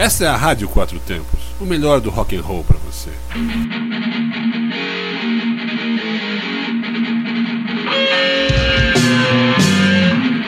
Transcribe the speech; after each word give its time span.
Essa 0.00 0.24
é 0.24 0.28
a 0.28 0.34
Rádio 0.34 0.66
Quatro 0.66 0.98
Tempos, 1.00 1.38
o 1.60 1.66
melhor 1.66 2.00
do 2.00 2.08
rock 2.08 2.34
and 2.34 2.40
roll 2.40 2.64
para 2.64 2.78
você. 2.78 3.10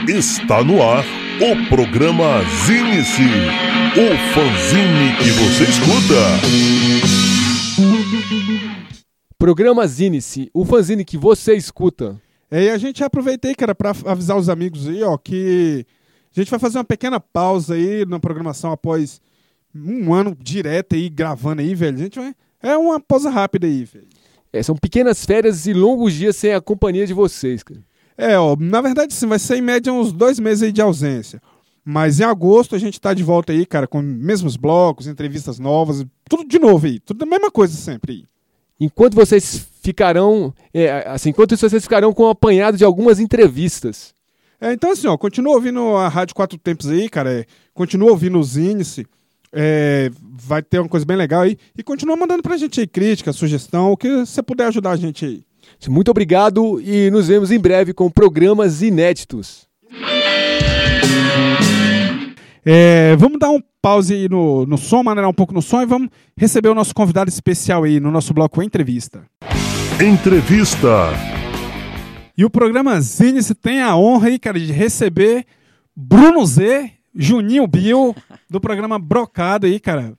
Está 0.08 0.64
no 0.64 0.82
ar 0.82 1.04
o 1.38 1.68
programa 1.68 2.42
Zine-se, 2.64 3.28
o 3.92 4.32
fanzine 4.32 5.16
que 5.18 5.30
você 5.32 5.64
escuta. 5.64 6.14
Programa 9.36 9.86
Zine-se, 9.86 10.50
o 10.54 10.64
fanzine 10.64 11.04
que 11.04 11.18
você 11.18 11.54
escuta. 11.54 12.18
É, 12.50 12.64
e 12.64 12.70
a 12.70 12.78
gente 12.78 13.04
aproveitei, 13.04 13.54
cara, 13.54 13.74
para 13.74 13.92
avisar 14.06 14.38
os 14.38 14.48
amigos 14.48 14.88
aí, 14.88 15.02
ó, 15.02 15.18
que 15.18 15.84
a 16.34 16.40
gente 16.40 16.50
vai 16.50 16.58
fazer 16.58 16.78
uma 16.78 16.84
pequena 16.84 17.20
pausa 17.20 17.74
aí 17.74 18.06
na 18.06 18.18
programação 18.18 18.72
após 18.72 19.20
um 19.74 20.12
ano 20.12 20.36
direto 20.38 20.94
aí 20.94 21.08
gravando 21.08 21.62
aí, 21.62 21.74
velho. 21.74 21.98
Gente. 21.98 22.18
É 22.62 22.76
uma 22.76 23.00
pausa 23.00 23.30
rápida 23.30 23.66
aí, 23.66 23.84
velho. 23.84 24.06
É, 24.52 24.62
são 24.62 24.76
pequenas 24.76 25.24
férias 25.24 25.66
e 25.66 25.72
longos 25.72 26.12
dias 26.12 26.36
sem 26.36 26.52
a 26.52 26.60
companhia 26.60 27.06
de 27.06 27.14
vocês, 27.14 27.62
cara. 27.62 27.80
É, 28.16 28.38
ó, 28.38 28.54
na 28.58 28.80
verdade 28.80 29.14
sim, 29.14 29.26
vai 29.26 29.38
ser 29.38 29.56
em 29.56 29.62
média 29.62 29.92
uns 29.92 30.12
dois 30.12 30.38
meses 30.38 30.62
aí 30.62 30.72
de 30.72 30.82
ausência. 30.82 31.40
Mas 31.84 32.20
em 32.20 32.24
agosto 32.24 32.76
a 32.76 32.78
gente 32.78 33.00
tá 33.00 33.12
de 33.12 33.22
volta 33.22 33.52
aí, 33.52 33.66
cara, 33.66 33.86
com 33.86 34.00
mesmos 34.00 34.56
blocos, 34.56 35.06
entrevistas 35.06 35.58
novas, 35.58 36.04
tudo 36.28 36.46
de 36.46 36.58
novo 36.58 36.86
aí, 36.86 37.00
tudo 37.00 37.22
a 37.22 37.26
mesma 37.26 37.50
coisa 37.50 37.74
sempre 37.74 38.12
aí. 38.12 38.24
Enquanto 38.78 39.14
vocês 39.14 39.66
ficarão, 39.82 40.54
é, 40.72 41.08
assim, 41.08 41.30
enquanto 41.30 41.54
isso 41.54 41.68
vocês 41.68 41.82
ficarão 41.82 42.12
com 42.12 42.24
um 42.24 42.28
apanhado 42.28 42.76
de 42.76 42.84
algumas 42.84 43.18
entrevistas. 43.18 44.14
É, 44.60 44.72
então 44.72 44.92
assim, 44.92 45.08
ó, 45.08 45.16
continua 45.16 45.54
ouvindo 45.54 45.96
a 45.96 46.08
Rádio 46.08 46.34
Quatro 46.36 46.58
Tempos 46.58 46.88
aí, 46.88 47.08
cara, 47.08 47.32
é, 47.32 47.46
continua 47.74 48.10
ouvindo 48.10 48.38
os 48.38 48.56
índices, 48.56 49.04
é, 49.52 50.10
vai 50.20 50.62
ter 50.62 50.78
uma 50.78 50.88
coisa 50.88 51.04
bem 51.04 51.16
legal 51.16 51.42
aí, 51.42 51.58
e 51.76 51.82
continua 51.82 52.16
mandando 52.16 52.42
pra 52.42 52.56
gente 52.56 52.80
aí 52.80 52.86
crítica, 52.86 53.32
sugestão, 53.32 53.92
o 53.92 53.96
que 53.96 54.08
você 54.08 54.42
puder 54.42 54.66
ajudar 54.66 54.92
a 54.92 54.96
gente 54.96 55.24
aí. 55.24 55.44
Muito 55.88 56.10
obrigado 56.10 56.80
e 56.80 57.10
nos 57.10 57.28
vemos 57.28 57.50
em 57.50 57.58
breve 57.58 57.92
com 57.92 58.10
programas 58.10 58.82
inéditos. 58.82 59.66
É, 62.64 63.16
vamos 63.16 63.38
dar 63.40 63.50
um 63.50 63.60
pause 63.80 64.14
aí 64.14 64.28
no, 64.28 64.64
no 64.64 64.78
som, 64.78 65.02
maneirar 65.02 65.28
um 65.28 65.34
pouco 65.34 65.52
no 65.52 65.60
som 65.60 65.82
e 65.82 65.86
vamos 65.86 66.08
receber 66.36 66.68
o 66.68 66.74
nosso 66.74 66.94
convidado 66.94 67.28
especial 67.28 67.82
aí 67.82 67.98
no 67.98 68.12
nosso 68.12 68.32
bloco 68.32 68.62
Entrevista. 68.62 69.24
Entrevista. 70.00 71.10
E 72.38 72.44
o 72.44 72.50
programa 72.50 73.00
Zine 73.00 73.42
tem 73.60 73.82
a 73.82 73.96
honra 73.96 74.28
aí, 74.28 74.38
cara, 74.38 74.58
de 74.58 74.72
receber 74.72 75.44
Bruno 75.94 76.46
Z, 76.46 76.90
Juninho 77.14 77.66
Bill, 77.66 78.14
do 78.48 78.60
programa 78.60 78.98
Brocado 78.98 79.66
aí, 79.66 79.78
cara. 79.78 80.14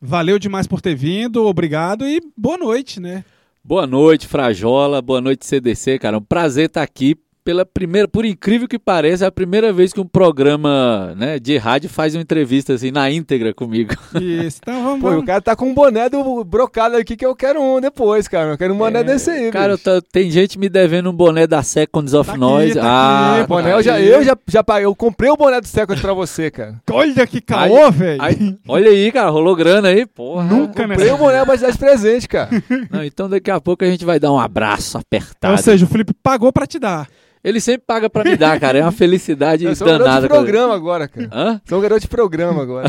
Valeu 0.00 0.38
demais 0.38 0.66
por 0.66 0.80
ter 0.80 0.94
vindo, 0.94 1.46
obrigado 1.46 2.06
e 2.06 2.20
boa 2.36 2.58
noite, 2.58 3.00
né? 3.00 3.24
Boa 3.62 3.86
noite, 3.86 4.28
Frajola. 4.28 5.00
Boa 5.00 5.22
noite, 5.22 5.46
CDC, 5.46 5.98
cara. 5.98 6.18
Um 6.18 6.22
prazer 6.22 6.66
estar 6.66 6.82
aqui 6.82 7.16
pela 7.44 7.66
primeira, 7.66 8.08
por 8.08 8.24
incrível 8.24 8.66
que 8.66 8.78
pareça, 8.78 9.26
é 9.26 9.28
a 9.28 9.32
primeira 9.32 9.72
vez 9.72 9.92
que 9.92 10.00
um 10.00 10.06
programa 10.06 11.14
né, 11.16 11.38
de 11.38 11.58
rádio 11.58 11.90
faz 11.90 12.14
uma 12.14 12.22
entrevista 12.22 12.72
assim 12.72 12.90
na 12.90 13.10
íntegra 13.10 13.52
comigo. 13.52 13.94
Isso, 14.18 14.60
então 14.62 14.82
vamos. 14.82 15.00
Pô, 15.00 15.18
o 15.18 15.24
cara 15.24 15.42
tá 15.42 15.54
com 15.54 15.68
um 15.68 15.74
boné 15.74 16.08
do 16.08 16.42
brocado 16.42 16.96
aqui 16.96 17.16
que 17.16 17.26
eu 17.26 17.36
quero 17.36 17.60
um 17.60 17.80
depois, 17.80 18.26
cara. 18.26 18.52
Eu 18.52 18.58
quero 18.58 18.72
um 18.72 18.78
boné 18.78 19.00
é, 19.00 19.04
desse 19.04 19.30
aí. 19.30 19.50
Cara, 19.50 19.76
tô, 19.76 20.00
tem 20.00 20.30
gente 20.30 20.58
me 20.58 20.70
devendo 20.70 21.10
um 21.10 21.12
boné 21.12 21.46
da 21.46 21.62
Seconds 21.62 22.14
of 22.14 22.30
tá 22.30 22.36
Noise. 22.36 22.74
Tá 22.74 22.82
ah, 22.82 23.38
aqui, 23.40 23.48
boné, 23.48 23.70
tá 23.70 23.76
eu 23.76 23.82
já, 23.82 24.00
eu 24.00 24.24
já, 24.24 24.36
já 24.48 24.64
paguei. 24.64 24.86
Eu 24.86 24.94
comprei 24.94 25.30
o 25.30 25.36
boné 25.36 25.60
do 25.60 25.66
Seconds 25.66 26.00
pra 26.00 26.14
você, 26.14 26.50
cara. 26.50 26.80
Olha 26.90 27.26
que 27.26 27.42
caô, 27.42 27.90
velho. 27.90 28.20
Olha 28.66 28.90
aí, 28.90 29.12
cara, 29.12 29.28
rolou 29.28 29.54
grana 29.54 29.88
aí, 29.88 30.06
porra. 30.06 30.44
Nunca, 30.44 30.86
né? 30.86 30.94
Comprei 30.94 31.12
o 31.12 31.18
boné 31.18 31.44
pra 31.44 31.56
te 31.58 31.60
dar 31.60 31.72
de 31.72 31.78
presente, 31.78 32.26
cara. 32.26 32.48
Não, 32.90 33.04
então 33.04 33.28
daqui 33.28 33.50
a 33.50 33.60
pouco 33.60 33.84
a 33.84 33.88
gente 33.88 34.04
vai 34.04 34.18
dar 34.18 34.32
um 34.32 34.38
abraço 34.38 34.96
apertado. 34.96 35.52
Ou 35.52 35.58
seja, 35.58 35.84
o 35.84 35.88
Felipe 35.88 36.14
pagou 36.22 36.50
pra 36.50 36.66
te 36.66 36.78
dar. 36.78 37.06
Ele 37.44 37.60
sempre 37.60 37.84
paga 37.86 38.08
pra 38.08 38.24
me 38.24 38.36
dar, 38.38 38.58
cara. 38.58 38.78
É 38.78 38.82
uma 38.82 38.90
felicidade 38.90 39.64
eu 39.66 39.76
sou 39.76 39.86
danada. 39.86 40.04
Garoto 40.04 40.22
de 40.22 40.28
programa 40.28 40.74
agora, 40.74 41.06
cara. 41.08 41.28
Hã? 41.30 41.60
Sou 41.68 41.78
um 41.78 41.82
garoto 41.82 42.00
de 42.00 42.08
programa 42.08 42.62
agora. 42.62 42.88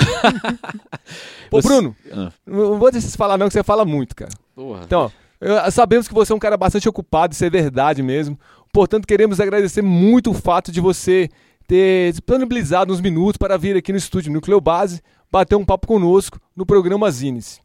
Pô, 1.50 1.62
Bruno, 1.62 1.94
ah. 2.14 2.32
não 2.48 2.80
vou 2.80 2.90
deixar 2.90 3.10
você 3.10 3.18
falar 3.18 3.38
não, 3.38 3.48
que 3.48 3.54
você 3.54 3.64
fala 3.64 3.84
muito, 3.84 4.16
cara. 4.16 4.32
Porra. 4.56 4.84
Então, 4.86 5.12
ó, 5.44 5.70
sabemos 5.70 6.08
que 6.08 6.14
você 6.14 6.32
é 6.32 6.36
um 6.36 6.40
cara 6.40 6.56
bastante 6.56 6.88
ocupado, 6.88 7.34
isso 7.34 7.44
é 7.44 7.50
verdade 7.50 8.02
mesmo. 8.02 8.40
Portanto, 8.72 9.06
queremos 9.06 9.42
agradecer 9.42 9.82
muito 9.82 10.32
o 10.32 10.34
fato 10.34 10.72
de 10.72 10.80
você 10.80 11.30
ter 11.68 12.12
disponibilizado 12.12 12.94
uns 12.94 13.02
minutos 13.02 13.38
para 13.38 13.58
vir 13.58 13.76
aqui 13.76 13.92
no 13.92 13.98
estúdio 13.98 14.32
Núcleo 14.32 14.62
Base, 14.62 15.02
bater 15.30 15.56
um 15.56 15.66
papo 15.66 15.86
conosco 15.86 16.40
no 16.56 16.66
programa 16.66 17.12
Zines. 17.12 17.60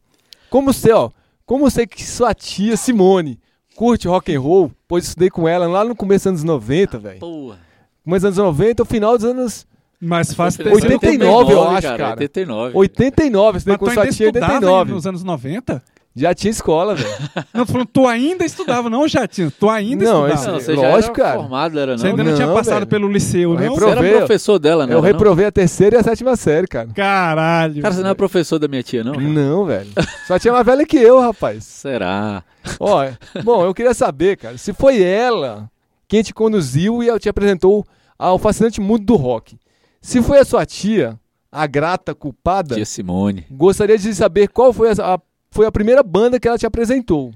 Como 0.49 0.73
você, 0.73 0.91
ó, 0.91 1.09
como 1.45 1.69
você 1.69 1.87
que 1.87 2.03
sua 2.03 2.33
tia 2.33 2.75
Simone 2.75 3.39
curte 3.81 4.07
rock 4.07 4.31
and 4.31 4.39
roll, 4.39 4.71
pois 4.87 5.05
estudei 5.05 5.31
com 5.31 5.47
ela 5.47 5.67
lá 5.67 5.83
no 5.83 5.95
começo 5.95 6.25
dos 6.31 6.41
anos 6.41 6.43
90, 6.43 6.99
velho. 6.99 7.19
Porra. 7.19 7.57
Começo 8.03 8.29
dos 8.29 8.37
anos 8.37 8.57
90, 8.59 8.83
o 8.83 8.85
final 8.85 9.17
dos 9.17 9.25
anos 9.25 9.65
mais 9.99 10.31
fácil 10.35 10.71
89, 10.71 11.53
eu 11.53 11.63
acho, 11.63 11.87
cara. 11.87 12.09
89. 12.11 12.77
89, 12.77 13.57
estudei 13.57 13.77
com 13.79 13.89
sua 13.89 14.07
tia 14.07 14.25
em 14.25 14.27
89. 14.27 14.91
Nos 14.91 15.07
anos 15.07 15.23
90? 15.23 15.83
Já 16.13 16.33
tinha 16.33 16.51
escola, 16.51 16.93
velho. 16.93 17.09
Não, 17.53 17.65
tô 17.65 17.71
falando, 17.71 17.87
tu 17.87 18.05
ainda 18.05 18.43
estudava, 18.43 18.89
não 18.89 19.07
já 19.07 19.25
tinha. 19.25 19.49
Tu 19.49 19.69
ainda 19.69 20.03
não, 20.03 20.27
estudava. 20.27 20.51
Não, 20.51 20.59
você 20.59 20.73
lógico, 20.73 20.91
já 20.91 20.97
era 20.97 21.13
cara. 21.13 21.39
formado, 21.39 21.79
era 21.79 21.91
não? 21.91 21.97
Você 21.97 22.07
ainda 22.07 22.23
não, 22.23 22.31
não 22.31 22.37
tinha 22.37 22.53
passado 22.53 22.79
velho. 22.79 22.87
pelo 22.87 23.07
liceu? 23.07 23.55
Reprovei, 23.55 23.79
você 23.79 24.07
era 24.09 24.17
professor 24.17 24.59
dela, 24.59 24.85
né? 24.85 24.93
Eu 24.93 24.99
reprovei 24.99 25.45
a 25.45 25.51
terceira 25.51 25.95
e 25.95 25.99
a 25.99 26.03
sétima 26.03 26.35
série, 26.35 26.67
cara. 26.67 26.89
Caralho. 26.93 27.81
Cara, 27.81 27.93
você 27.93 28.01
não 28.01 28.09
é 28.09 28.13
professor 28.13 28.59
da 28.59 28.67
minha 28.67 28.83
tia, 28.83 29.03
não? 29.03 29.13
Não, 29.13 29.65
velho. 29.65 29.89
Só 30.27 30.37
tinha 30.37 30.53
mais 30.53 30.65
velha 30.65 30.85
que 30.85 30.97
eu, 30.97 31.19
rapaz. 31.19 31.63
Será? 31.63 32.43
Ó, 32.79 33.07
bom, 33.43 33.63
eu 33.63 33.73
queria 33.73 33.93
saber, 33.93 34.37
cara, 34.37 34.57
se 34.57 34.73
foi 34.73 35.01
ela 35.01 35.69
quem 36.07 36.21
te 36.21 36.33
conduziu 36.33 37.01
e 37.01 37.19
te 37.19 37.29
apresentou 37.29 37.85
ao 38.19 38.37
fascinante 38.37 38.81
mundo 38.81 39.05
do 39.05 39.15
rock. 39.15 39.57
Se 40.01 40.21
foi 40.21 40.39
a 40.39 40.45
sua 40.45 40.65
tia, 40.65 41.17
a 41.51 41.65
grata 41.65 42.13
culpada. 42.13 42.75
Tia 42.75 42.85
Simone. 42.85 43.45
Gostaria 43.49 43.97
de 43.97 44.13
saber 44.13 44.49
qual 44.49 44.73
foi 44.73 44.89
a, 44.89 45.13
a 45.13 45.19
foi 45.51 45.65
a 45.65 45.71
primeira 45.71 46.01
banda 46.01 46.39
que 46.39 46.47
ela 46.47 46.57
te 46.57 46.65
apresentou. 46.65 47.31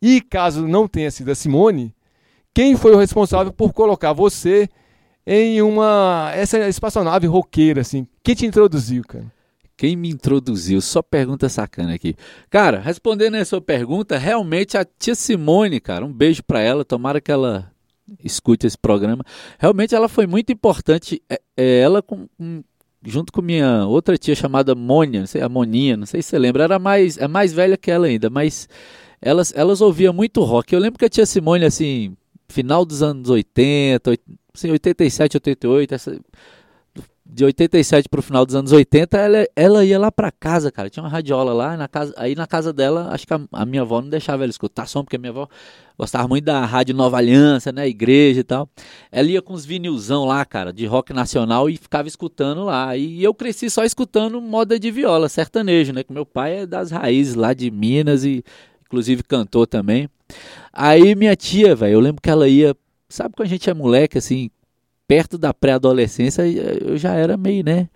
E 0.00 0.20
caso 0.20 0.66
não 0.66 0.86
tenha 0.86 1.10
sido 1.10 1.30
a 1.30 1.34
Simone, 1.34 1.94
quem 2.54 2.76
foi 2.76 2.92
o 2.92 2.98
responsável 2.98 3.52
por 3.52 3.72
colocar 3.72 4.12
você 4.12 4.68
em 5.26 5.60
uma 5.60 6.32
essa 6.34 6.68
espaçonave 6.68 7.26
roqueira 7.26 7.82
assim? 7.82 8.06
Quem 8.22 8.34
te 8.34 8.46
introduziu, 8.46 9.02
cara? 9.04 9.26
Quem 9.76 9.94
me 9.94 10.08
introduziu? 10.08 10.80
Só 10.80 11.00
pergunta 11.00 11.48
sacana 11.48 11.94
aqui. 11.94 12.16
Cara, 12.50 12.80
respondendo 12.80 13.36
a 13.36 13.44
sua 13.44 13.60
pergunta, 13.60 14.18
realmente 14.18 14.76
a 14.76 14.84
tia 14.84 15.14
Simone, 15.14 15.78
cara, 15.78 16.04
um 16.04 16.12
beijo 16.12 16.42
para 16.42 16.60
ela, 16.60 16.84
tomara 16.84 17.20
que 17.20 17.30
ela 17.30 17.70
escute 18.24 18.66
esse 18.66 18.76
programa. 18.76 19.24
Realmente 19.56 19.94
ela 19.94 20.08
foi 20.08 20.26
muito 20.26 20.52
importante, 20.52 21.22
é, 21.28 21.40
é, 21.56 21.78
ela 21.80 22.02
com, 22.02 22.26
com 22.36 22.64
junto 23.04 23.32
com 23.32 23.40
minha 23.40 23.86
outra 23.86 24.18
tia 24.18 24.34
chamada 24.34 24.74
Mônia, 24.74 25.20
não 25.20 25.26
sei, 25.26 25.42
a 25.42 25.48
Moninha, 25.48 25.96
não 25.96 26.06
sei 26.06 26.22
se 26.22 26.30
você 26.30 26.38
lembra, 26.38 26.64
era 26.64 26.78
mais, 26.78 27.16
é 27.18 27.28
mais 27.28 27.52
velha 27.52 27.76
que 27.76 27.90
ela 27.90 28.06
ainda, 28.06 28.28
mas 28.28 28.68
elas, 29.20 29.52
elas 29.56 29.80
ouviam 29.80 30.12
muito 30.12 30.42
rock. 30.42 30.72
Eu 30.72 30.80
lembro 30.80 30.98
que 30.98 31.04
a 31.04 31.08
tia 31.08 31.26
Simone, 31.26 31.64
assim, 31.64 32.16
final 32.48 32.84
dos 32.84 33.02
anos 33.02 33.28
80, 33.28 34.12
assim, 34.54 34.70
87, 34.70 35.36
88, 35.36 35.94
essa, 35.94 36.20
de 37.30 37.44
87 37.44 38.08
para 38.08 38.20
o 38.20 38.22
final 38.22 38.46
dos 38.46 38.54
anos 38.54 38.72
80, 38.72 39.18
ela, 39.18 39.46
ela 39.54 39.84
ia 39.84 39.98
lá 39.98 40.10
para 40.10 40.32
casa, 40.32 40.72
cara. 40.72 40.88
Tinha 40.88 41.02
uma 41.02 41.10
radiola 41.10 41.52
lá, 41.52 41.76
na 41.76 41.86
casa, 41.86 42.14
aí 42.16 42.34
na 42.34 42.46
casa 42.46 42.72
dela, 42.72 43.10
acho 43.12 43.26
que 43.26 43.34
a, 43.34 43.40
a, 43.52 43.66
minha 43.66 43.82
avó 43.82 44.00
não 44.00 44.08
deixava 44.08 44.44
ela 44.44 44.50
escutar 44.50 44.86
som, 44.86 45.04
porque 45.04 45.16
a 45.16 45.18
minha 45.18 45.30
avó 45.30 45.46
gostava 45.98 46.26
muito 46.26 46.44
da 46.44 46.64
Rádio 46.64 46.94
Nova 46.94 47.18
Aliança, 47.18 47.70
né, 47.70 47.86
igreja 47.86 48.40
e 48.40 48.44
tal. 48.44 48.66
Ela 49.12 49.28
ia 49.28 49.42
com 49.42 49.52
os 49.52 49.66
vinilzão 49.66 50.24
lá, 50.24 50.42
cara, 50.46 50.72
de 50.72 50.86
rock 50.86 51.12
nacional 51.12 51.68
e 51.68 51.76
ficava 51.76 52.08
escutando 52.08 52.64
lá. 52.64 52.96
E 52.96 53.22
eu 53.22 53.34
cresci 53.34 53.68
só 53.68 53.84
escutando 53.84 54.40
moda 54.40 54.78
de 54.78 54.90
viola, 54.90 55.28
sertanejo, 55.28 55.92
né, 55.92 56.02
que 56.02 56.12
meu 56.12 56.24
pai 56.24 56.60
é 56.60 56.66
das 56.66 56.90
raízes 56.90 57.34
lá 57.34 57.52
de 57.52 57.70
Minas 57.70 58.24
e 58.24 58.42
inclusive 58.86 59.22
cantou 59.22 59.66
também. 59.66 60.08
Aí 60.72 61.14
minha 61.14 61.36
tia, 61.36 61.76
velho, 61.76 61.92
eu 61.94 62.00
lembro 62.00 62.22
que 62.22 62.30
ela 62.30 62.48
ia, 62.48 62.74
sabe 63.06 63.34
quando 63.36 63.46
a 63.46 63.50
gente 63.50 63.68
é 63.68 63.74
moleque 63.74 64.16
assim, 64.16 64.50
perto 65.08 65.38
da 65.38 65.54
pré-adolescência, 65.54 66.46
eu 66.46 66.98
já 66.98 67.14
era 67.14 67.36
meio, 67.36 67.64
né? 67.64 67.88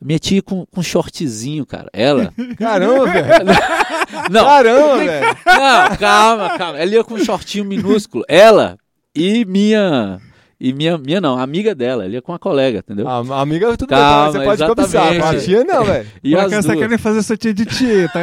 Minha 0.00 0.18
tia 0.18 0.42
com, 0.42 0.64
com 0.66 0.82
shortzinho, 0.82 1.66
cara. 1.66 1.88
Ela. 1.92 2.32
Caramba, 2.56 3.06
velho. 3.06 3.28
Não. 4.30 4.44
Caramba, 4.44 4.98
velho. 4.98 5.26
Não, 5.46 5.96
calma, 5.96 6.58
calma. 6.58 6.78
Ela 6.78 6.90
ia 6.92 7.04
com 7.04 7.14
um 7.14 7.24
shortinho 7.24 7.64
minúsculo. 7.64 8.24
Ela 8.28 8.76
e 9.14 9.44
minha 9.44 10.20
e 10.58 10.72
minha, 10.72 10.96
minha 10.96 11.20
não, 11.20 11.38
amiga 11.38 11.74
dela, 11.74 12.06
ele 12.06 12.16
é 12.16 12.20
com 12.20 12.32
uma 12.32 12.38
colega, 12.38 12.78
entendeu? 12.78 13.06
A, 13.08 13.18
a 13.18 13.40
amiga 13.40 13.76
tudo 13.76 13.88
Calma, 13.88 14.32
bem, 14.32 14.40
você 14.40 14.44
pode 14.44 14.66
cobiçar, 14.66 15.22
a 15.22 15.38
tia 15.38 15.64
não, 15.64 15.84
velho. 15.84 16.08
E 16.22 16.34
as 16.36 16.64
querendo 16.64 16.98
fazer 16.98 17.18
essa 17.18 17.36
tia 17.36 17.52
de 17.52 17.66
tia, 17.66 18.08
tá? 18.08 18.20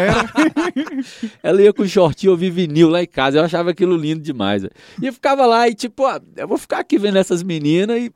ela 1.44 1.62
ia 1.62 1.74
com 1.74 1.86
shortinho 1.86 2.32
ouvir 2.32 2.50
vinil 2.50 2.90
lá 2.90 3.04
em 3.04 3.08
casa, 3.08 3.38
eu 3.38 3.44
achava 3.44 3.72
aquilo 3.72 3.96
lindo 3.96 4.22
demais. 4.22 4.62
Véio. 4.62 4.74
E 5.02 5.08
eu 5.08 5.14
ficava 5.14 5.46
lá 5.46 5.68
e 5.68 5.76
tipo, 5.76 6.04
ó, 6.04 6.20
eu 6.36 6.48
vou 6.48 6.58
ficar 6.58 6.80
aqui 6.80 6.98
vendo 6.98 7.18
essas 7.18 7.44
meninas 7.44 8.00
e 8.00 8.12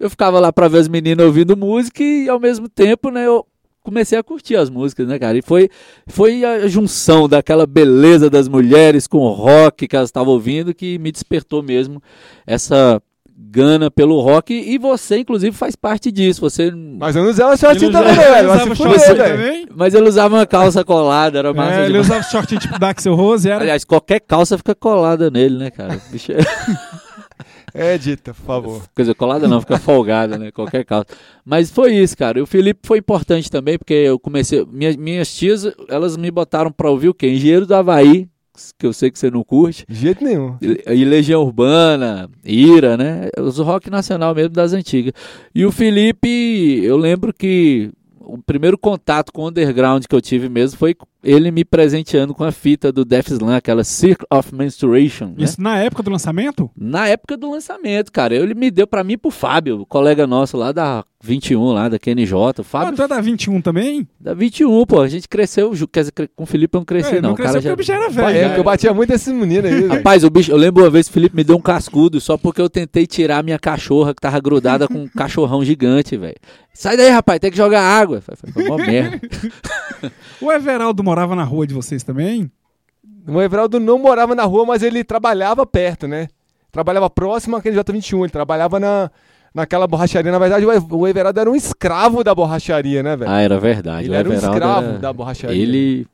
eu 0.00 0.08
ficava 0.08 0.40
lá 0.40 0.50
para 0.50 0.66
ver 0.66 0.78
as 0.78 0.88
meninas 0.88 1.26
ouvindo 1.26 1.56
música 1.56 2.02
e 2.02 2.28
ao 2.28 2.40
mesmo 2.40 2.68
tempo, 2.68 3.10
né, 3.10 3.26
eu 3.26 3.46
comecei 3.82 4.18
a 4.18 4.22
curtir 4.22 4.56
as 4.56 4.70
músicas, 4.70 5.06
né, 5.06 5.18
cara? 5.18 5.36
E 5.36 5.42
foi, 5.42 5.68
foi 6.06 6.44
a 6.44 6.66
junção 6.66 7.28
daquela 7.28 7.66
beleza 7.66 8.30
das 8.30 8.48
mulheres 8.48 9.06
com 9.06 9.18
o 9.18 9.30
rock 9.30 9.86
que 9.86 9.94
elas 9.94 10.08
estavam 10.08 10.32
ouvindo 10.32 10.74
que 10.74 10.98
me 10.98 11.12
despertou 11.12 11.62
mesmo 11.62 12.02
essa 12.46 13.00
gana 13.42 13.90
pelo 13.90 14.20
rock 14.20 14.54
e 14.54 14.78
você, 14.78 15.18
inclusive, 15.18 15.56
faz 15.56 15.74
parte 15.74 16.12
disso. 16.12 16.40
Você... 16.42 16.70
Mas 16.70 17.16
eu 17.16 17.22
não 17.22 17.30
usava 17.30 17.56
shortinho 17.56 17.90
também, 17.90 18.14
velho. 18.14 18.48
Você... 18.74 19.66
Mas 19.74 19.94
ele 19.94 20.08
usava 20.08 20.36
uma 20.36 20.46
calça 20.46 20.84
colada, 20.84 21.38
era 21.38 21.52
massa. 21.52 21.80
É, 21.80 21.86
ele 21.86 21.98
usava 21.98 22.22
shortinho 22.22 22.60
tipo 22.60 22.78
Daxel 22.78 23.14
Rose, 23.14 23.48
era. 23.48 23.62
Aliás, 23.62 23.84
qualquer 23.84 24.20
calça 24.20 24.56
fica 24.56 24.74
colada 24.74 25.30
nele, 25.30 25.58
né, 25.58 25.70
cara? 25.70 26.00
Bicho... 26.10 26.32
É, 27.74 27.96
dita, 27.98 28.34
por 28.34 28.44
favor. 28.44 28.82
Dizer, 28.96 29.14
colada 29.14 29.46
não, 29.48 29.60
fica 29.60 29.78
folgada, 29.78 30.38
né? 30.38 30.50
Qualquer 30.50 30.84
calça. 30.84 31.06
Mas 31.44 31.70
foi 31.70 31.94
isso, 31.94 32.16
cara. 32.16 32.38
E 32.38 32.42
o 32.42 32.46
Felipe 32.46 32.80
foi 32.84 32.98
importante 32.98 33.50
também, 33.50 33.78
porque 33.78 33.94
eu 33.94 34.18
comecei. 34.18 34.64
Minhas, 34.66 34.96
minhas 34.96 35.34
tias, 35.34 35.70
elas 35.88 36.16
me 36.16 36.30
botaram 36.30 36.70
pra 36.70 36.90
ouvir 36.90 37.08
o 37.08 37.14
quê? 37.14 37.28
Engenheiro 37.28 37.66
do 37.66 37.74
Havaí, 37.74 38.28
que 38.78 38.86
eu 38.86 38.92
sei 38.92 39.10
que 39.10 39.18
você 39.18 39.30
não 39.30 39.42
curte. 39.42 39.84
De 39.88 39.96
jeito 39.96 40.24
nenhum. 40.24 40.56
E, 40.60 41.04
Legião 41.04 41.42
Urbana, 41.42 42.28
Ira, 42.44 42.96
né? 42.96 43.28
Os 43.38 43.58
rock 43.58 43.90
nacional 43.90 44.34
mesmo 44.34 44.50
das 44.50 44.72
antigas. 44.72 45.12
E 45.54 45.64
o 45.64 45.72
Felipe, 45.72 46.80
eu 46.82 46.96
lembro 46.96 47.32
que 47.32 47.90
o 48.20 48.38
primeiro 48.38 48.78
contato 48.78 49.32
com 49.32 49.42
o 49.42 49.48
underground 49.48 50.04
que 50.08 50.14
eu 50.14 50.20
tive 50.20 50.48
mesmo 50.48 50.78
foi 50.78 50.94
ele 51.22 51.50
me 51.50 51.64
presenteando 51.64 52.34
com 52.34 52.44
a 52.44 52.52
fita 52.52 52.90
do 52.90 53.04
Death 53.04 53.28
Slam, 53.28 53.56
aquela 53.56 53.84
Circle 53.84 54.26
of 54.30 54.54
Menstruation. 54.54 55.26
Né? 55.26 55.34
Isso 55.38 55.60
né? 55.60 55.70
na 55.70 55.78
época 55.78 56.02
do 56.02 56.10
lançamento? 56.10 56.70
Na 56.76 57.08
época 57.08 57.36
do 57.36 57.50
lançamento, 57.50 58.10
cara. 58.10 58.34
Ele 58.34 58.54
me 58.54 58.70
deu 58.70 58.86
para 58.86 59.04
mim 59.04 59.14
e 59.14 59.16
pro 59.16 59.30
Fábio, 59.30 59.84
colega 59.86 60.26
nosso 60.26 60.56
lá 60.56 60.72
da 60.72 61.04
21, 61.22 61.72
lá 61.72 61.88
da 61.88 61.98
KNJ. 61.98 62.60
O 62.60 62.64
Fábio. 62.64 62.88
Ah, 62.88 62.96
tu 62.96 63.02
é 63.02 63.08
da 63.08 63.20
21 63.20 63.60
também? 63.60 64.08
Da 64.18 64.32
21, 64.32 64.86
pô. 64.86 65.00
A 65.00 65.08
gente 65.08 65.28
cresceu, 65.28 65.70
quer 65.92 66.00
dizer, 66.00 66.12
com 66.34 66.44
o 66.44 66.46
Felipe 66.46 66.76
eu 66.76 66.80
não 66.80 66.84
cresci, 66.84 67.16
é, 67.16 67.20
não. 67.20 67.30
não 67.30 67.36
cara 67.36 67.60
já... 67.60 67.72
o 67.72 67.76
bicho 67.76 67.92
era 67.92 68.08
velho. 68.08 68.38
É, 68.38 68.58
eu 68.58 68.64
batia 68.64 68.94
muito 68.94 69.12
esse 69.12 69.30
menino 69.32 69.68
aí. 69.68 69.86
Rapaz, 69.86 70.24
o 70.24 70.30
bicho, 70.30 70.50
eu 70.50 70.56
lembro 70.56 70.82
uma 70.82 70.90
vez 70.90 71.06
que 71.06 71.10
o 71.10 71.14
Felipe 71.14 71.36
me 71.36 71.44
deu 71.44 71.56
um 71.56 71.60
cascudo 71.60 72.20
só 72.20 72.38
porque 72.38 72.60
eu 72.60 72.70
tentei 72.70 73.06
tirar 73.06 73.44
minha 73.44 73.58
cachorra 73.58 74.14
que 74.14 74.20
tava 74.20 74.40
grudada 74.40 74.88
com 74.88 75.02
um 75.02 75.08
cachorrão 75.14 75.62
gigante, 75.62 76.16
velho. 76.16 76.36
Sai 76.72 76.96
daí, 76.96 77.10
rapaz, 77.10 77.38
tem 77.38 77.50
que 77.50 77.56
jogar 77.56 77.82
água. 77.82 78.22
Foi, 78.22 78.36
foi, 78.36 78.52
foi 78.52 78.64
uma 78.64 78.78
merda. 78.78 79.20
o 80.40 80.50
Everaldo 80.50 81.04
morava 81.10 81.34
na 81.34 81.42
rua 81.42 81.66
de 81.66 81.74
vocês 81.74 82.04
também? 82.04 82.48
O 83.26 83.42
Everaldo 83.42 83.80
não 83.80 83.98
morava 83.98 84.32
na 84.34 84.44
rua, 84.44 84.64
mas 84.64 84.80
ele 84.82 85.02
trabalhava 85.02 85.66
perto, 85.66 86.06
né? 86.06 86.28
Trabalhava 86.70 87.10
próximo 87.10 87.56
àquele 87.56 87.76
J21, 87.76 88.20
ele 88.20 88.30
trabalhava 88.30 88.78
na, 88.78 89.10
naquela 89.52 89.88
borracharia. 89.88 90.30
Na 90.30 90.38
verdade, 90.38 90.64
o 90.64 91.08
Everaldo 91.08 91.40
era 91.40 91.50
um 91.50 91.56
escravo 91.56 92.22
da 92.22 92.32
borracharia, 92.32 93.02
né, 93.02 93.16
velho? 93.16 93.30
Ah, 93.30 93.40
era 93.40 93.58
verdade. 93.58 94.06
Ele 94.06 94.14
o 94.14 94.14
era 94.14 94.28
um 94.28 94.32
escravo 94.32 94.86
era... 94.86 94.98
da 94.98 95.12
borracharia. 95.12 95.60
Ele. 95.60 96.06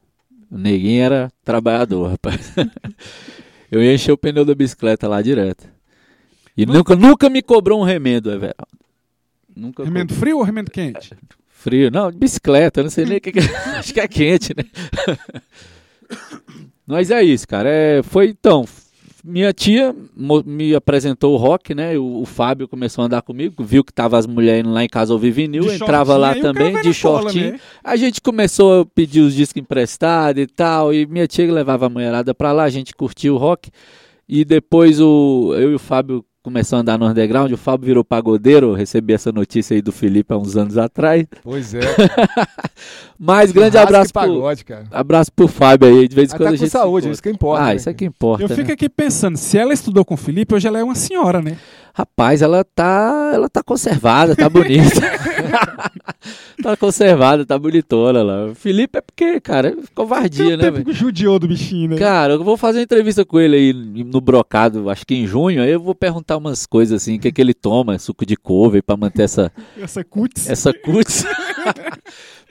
O 0.51 0.57
neguinho 0.57 1.03
era 1.03 1.31
trabalhador, 1.45 2.13
rapaz. 2.13 2.55
Eu 3.71 3.83
ia 3.83 3.95
encher 3.95 4.13
o 4.13 4.17
pneu 4.17 4.45
da 4.45 4.55
bicicleta 4.55 5.07
lá 5.09 5.21
direto. 5.21 5.69
E 6.57 6.65
nunca, 6.65 6.97
nunca 6.97 7.29
me 7.29 7.43
cobrou 7.43 7.81
um 7.81 7.85
remendo, 7.85 8.31
Everaldo. 8.31 8.57
Nunca 9.55 9.85
remendo 9.85 10.15
cobrou. 10.15 10.21
frio 10.21 10.39
ou 10.39 10.43
remendo 10.43 10.71
quente? 10.71 11.13
Frio. 11.57 11.91
Não, 11.91 12.13
bicicleta, 12.13 12.83
não 12.83 12.91
sei 12.91 13.07
nem 13.07 13.17
o 13.17 13.21
que, 13.21 13.33
que 13.33 13.39
é. 13.41 13.43
Acho 13.79 13.93
que 13.93 14.01
é 14.01 14.07
quente, 14.07 14.55
né? 14.55 14.65
Mas 16.87 17.11
é 17.11 17.23
isso, 17.23 17.49
cara. 17.49 17.69
É, 17.69 18.03
foi 18.03 18.29
então. 18.29 18.65
Minha 19.25 19.53
tia 19.53 19.93
me 20.15 20.73
apresentou 20.73 21.35
o 21.35 21.37
rock, 21.37 21.75
né? 21.75 21.99
O, 21.99 22.21
o, 22.21 22.25
Fábio 22.25 22.69
começou 22.69 23.03
a 23.03 23.07
andar 23.07 23.23
comigo, 23.23 23.65
viu 23.65 23.83
que 23.83 23.93
tava 23.93 24.17
as 24.17 24.25
mulheres 24.25 24.71
lá 24.71 24.85
em 24.85 24.89
casa 24.89 25.13
ouvir 25.13 25.33
vinil, 25.33 25.65
de 25.65 25.75
entrava 25.75 26.17
lá 26.17 26.33
também, 26.37 26.81
de 26.81 26.95
shortinho. 26.95 27.53
Né? 27.53 27.61
A 27.83 27.97
gente 27.97 28.21
começou 28.21 28.83
a 28.83 28.87
pedir 28.87 29.23
os 29.23 29.35
discos 29.35 29.61
emprestados 29.61 30.41
e 30.41 30.47
tal, 30.47 30.95
e 30.95 31.07
minha 31.07 31.27
tia 31.27 31.53
levava 31.53 31.87
a 31.87 31.89
mulherada 31.89 32.33
pra 32.33 32.53
lá, 32.53 32.63
a 32.63 32.71
gente 32.71 32.95
curtiu 32.95 33.35
o 33.35 33.39
rock. 33.39 33.69
E 34.29 34.45
depois 34.45 35.01
o, 35.01 35.53
eu 35.57 35.73
e 35.73 35.75
o 35.75 35.79
Fábio 35.81 36.25
começou 36.47 36.77
a 36.77 36.81
andar 36.81 36.97
no 36.97 37.07
underground, 37.07 37.51
o 37.51 37.57
Fábio 37.57 37.87
virou 37.87 38.05
pagodeiro, 38.05 38.69
eu 38.69 38.75
recebi 38.75 39.13
essa 39.13 39.33
notícia 39.33 39.75
aí 39.75 39.83
do 39.83 39.91
Felipe 39.91 40.33
há 40.33 40.37
uns 40.37 40.57
anos 40.57 40.79
atrás. 40.79 41.27
Pois 41.43 41.75
é. 41.75 41.81
Mas 43.19 43.51
grande 43.51 43.77
abraço 43.77 44.13
pagode, 44.13 44.65
pro, 44.65 44.77
cara. 44.77 44.87
abraço 44.93 45.33
pro 45.33 45.49
Fábio 45.49 45.89
aí, 45.89 46.07
de 46.07 46.15
vez 46.15 46.33
em 46.33 46.37
quando 46.37 46.51
tá 46.51 46.55
a 46.55 46.57
gente 46.57 46.71
saúde, 46.71 47.11
isso 47.11 47.21
que 47.21 47.31
importa. 47.31 47.65
Ah, 47.65 47.67
né? 47.67 47.75
isso 47.75 47.91
é 47.91 47.95
que 47.95 48.05
importa. 48.05 48.45
Eu 48.45 48.49
fico 48.49 48.69
né? 48.69 48.75
aqui 48.75 48.89
pensando, 48.89 49.37
se 49.37 49.59
ela 49.59 49.75
estudou 49.75 50.05
com 50.05 50.15
o 50.15 50.17
Felipe, 50.17 50.55
hoje 50.55 50.69
ela 50.69 50.79
é 50.79 50.85
uma 50.85 50.95
senhora, 50.95 51.43
né? 51.43 51.57
Rapaz, 51.93 52.43
ela 52.43 52.63
tá, 52.63 53.33
ela 53.35 53.49
tá 53.49 53.61
conservada, 53.61 54.37
tá 54.37 54.49
bonita. 54.49 55.01
tá 56.63 56.77
conservada, 56.77 57.45
tá 57.45 57.59
bonitona 57.59 58.23
lá. 58.23 58.47
O 58.47 58.55
Felipe 58.55 58.99
é 58.99 59.01
porque, 59.01 59.41
cara, 59.41 59.69
é 59.69 59.75
covardia, 59.95 60.57
né? 60.57 60.71
Tempo 60.71 60.93
judiou 60.93 61.39
do 61.39 61.49
bichinho, 61.49 61.91
né? 61.91 61.97
Cara, 61.97 62.35
eu 62.35 62.45
vou 62.45 62.57
fazer 62.57 62.79
uma 62.79 62.85
entrevista 62.85 63.25
com 63.25 63.41
ele 63.41 63.57
aí 63.57 63.73
no 63.73 64.21
Brocado, 64.21 64.91
acho 64.91 65.07
que 65.07 65.15
em 65.15 65.27
junho, 65.27 65.63
aí 65.63 65.71
eu 65.71 65.81
vou 65.81 65.95
perguntar 65.95 66.37
umas 66.37 66.67
coisas 66.67 67.03
assim, 67.03 67.17
o 67.17 67.21
que 67.21 67.29
é 67.29 67.33
que 67.33 67.41
ele 67.41 67.55
toma, 67.55 67.99
suco 67.99 68.27
de 68.27 68.37
couve 68.37 68.83
para 68.83 68.97
manter 68.97 69.23
essa... 69.23 69.53
essa 69.81 70.05
cutis. 70.05 70.49
Essa 70.49 70.73
cutis. 70.73 71.25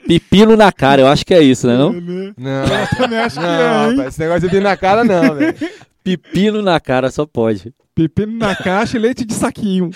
Pepino 0.06 0.56
na 0.56 0.70
cara, 0.70 1.02
eu 1.02 1.08
acho 1.08 1.26
que 1.26 1.34
é 1.34 1.42
isso, 1.42 1.66
né 1.66 1.76
não? 1.76 1.92
Não, 1.92 2.64
eu 2.64 2.96
também 2.96 3.18
acho 3.18 3.40
que 3.40 3.44
não, 3.44 4.02
é, 4.02 4.06
esse 4.06 4.20
negócio 4.20 4.42
de 4.42 4.46
pepino 4.46 4.62
na 4.62 4.76
cara 4.76 5.04
não, 5.04 5.34
velho. 5.34 5.54
Pepino 6.04 6.62
na 6.62 6.78
cara 6.78 7.10
só 7.10 7.26
pode. 7.26 7.74
Pepino 7.92 8.38
na 8.38 8.54
caixa 8.54 8.96
e 8.96 9.00
leite 9.00 9.24
de 9.24 9.34
saquinho. 9.34 9.90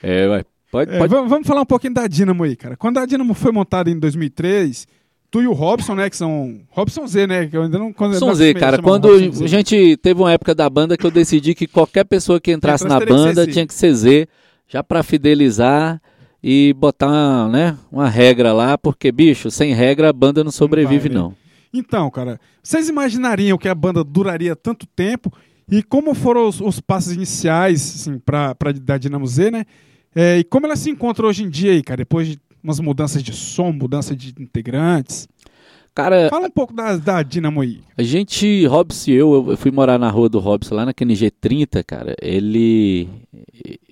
é, 0.00 0.28
ué. 0.28 0.44
Pode, 0.70 0.94
é, 0.94 0.98
pode... 0.98 1.12
Vamos 1.12 1.46
falar 1.46 1.62
um 1.62 1.66
pouquinho 1.66 1.94
da 1.94 2.06
Dynamo 2.06 2.44
aí, 2.44 2.56
cara. 2.56 2.76
Quando 2.76 2.98
a 2.98 3.06
Dynamo 3.06 3.34
foi 3.34 3.52
montada 3.52 3.90
em 3.90 3.98
2003, 3.98 4.86
tu 5.30 5.42
e 5.42 5.46
o 5.46 5.52
Robson, 5.52 5.94
né, 5.94 6.08
que 6.08 6.16
são... 6.16 6.60
Robson 6.70 7.06
Z, 7.06 7.26
né? 7.26 7.46
Que 7.46 7.56
eu 7.56 7.62
ainda 7.62 7.78
não... 7.78 7.92
Quando, 7.92 8.12
Robson 8.12 8.34
Z, 8.34 8.54
cara. 8.54 8.80
Quando 8.80 9.08
a 9.08 9.46
gente 9.46 9.96
teve 9.96 10.20
uma 10.20 10.32
época 10.32 10.54
da 10.54 10.68
banda 10.70 10.96
que 10.96 11.04
eu 11.04 11.10
decidi 11.10 11.54
que 11.54 11.66
qualquer 11.66 12.04
pessoa 12.04 12.40
que 12.40 12.52
entrasse 12.52 12.86
na 12.86 13.00
banda 13.00 13.46
tinha 13.46 13.66
que 13.66 13.74
ser 13.74 13.94
Z, 13.94 14.28
já 14.68 14.82
para 14.82 15.02
fidelizar 15.02 16.00
e 16.42 16.74
botar 16.78 17.08
uma, 17.08 17.48
né, 17.48 17.78
uma 17.90 18.08
regra 18.08 18.52
lá, 18.52 18.78
porque, 18.78 19.12
bicho, 19.12 19.50
sem 19.50 19.74
regra 19.74 20.08
a 20.08 20.12
banda 20.12 20.42
não 20.42 20.50
sobrevive, 20.50 21.08
não. 21.08 21.22
Vai, 21.22 21.30
né? 21.30 21.34
não. 21.34 21.50
Então, 21.72 22.10
cara, 22.10 22.40
vocês 22.62 22.88
imaginariam 22.88 23.58
que 23.58 23.68
a 23.68 23.74
banda 23.74 24.02
duraria 24.02 24.56
tanto 24.56 24.86
tempo 24.86 25.32
e 25.70 25.82
como 25.82 26.14
foram 26.14 26.48
os, 26.48 26.60
os 26.60 26.80
passos 26.80 27.12
iniciais 27.12 27.80
assim, 28.00 28.18
para 28.18 28.54
da 28.82 28.98
Dinamo 28.98 29.26
Z, 29.26 29.50
né? 29.50 29.64
É, 30.14 30.38
e 30.38 30.44
como 30.44 30.66
ela 30.66 30.76
se 30.76 30.90
encontra 30.90 31.26
hoje 31.26 31.44
em 31.44 31.48
dia 31.48 31.72
aí, 31.72 31.82
cara, 31.82 31.98
depois 31.98 32.28
de 32.28 32.38
umas 32.62 32.80
mudanças 32.80 33.22
de 33.22 33.32
som, 33.32 33.72
mudança 33.72 34.14
de 34.14 34.34
integrantes? 34.38 35.28
Cara, 35.94 36.28
Fala 36.30 36.46
um 36.46 36.50
pouco 36.50 36.72
da, 36.72 36.96
da 36.96 37.22
Dinamo 37.22 37.60
aí. 37.60 37.80
A 37.98 38.02
gente, 38.02 38.64
Robson 38.66 39.10
e 39.10 39.14
eu, 39.14 39.50
eu 39.50 39.56
fui 39.56 39.70
morar 39.70 39.98
na 39.98 40.08
rua 40.08 40.28
do 40.28 40.38
Robson, 40.38 40.74
lá 40.74 40.86
na 40.86 40.94
QNG 40.94 41.30
30, 41.32 41.82
cara. 41.82 42.14
Ele. 42.22 43.08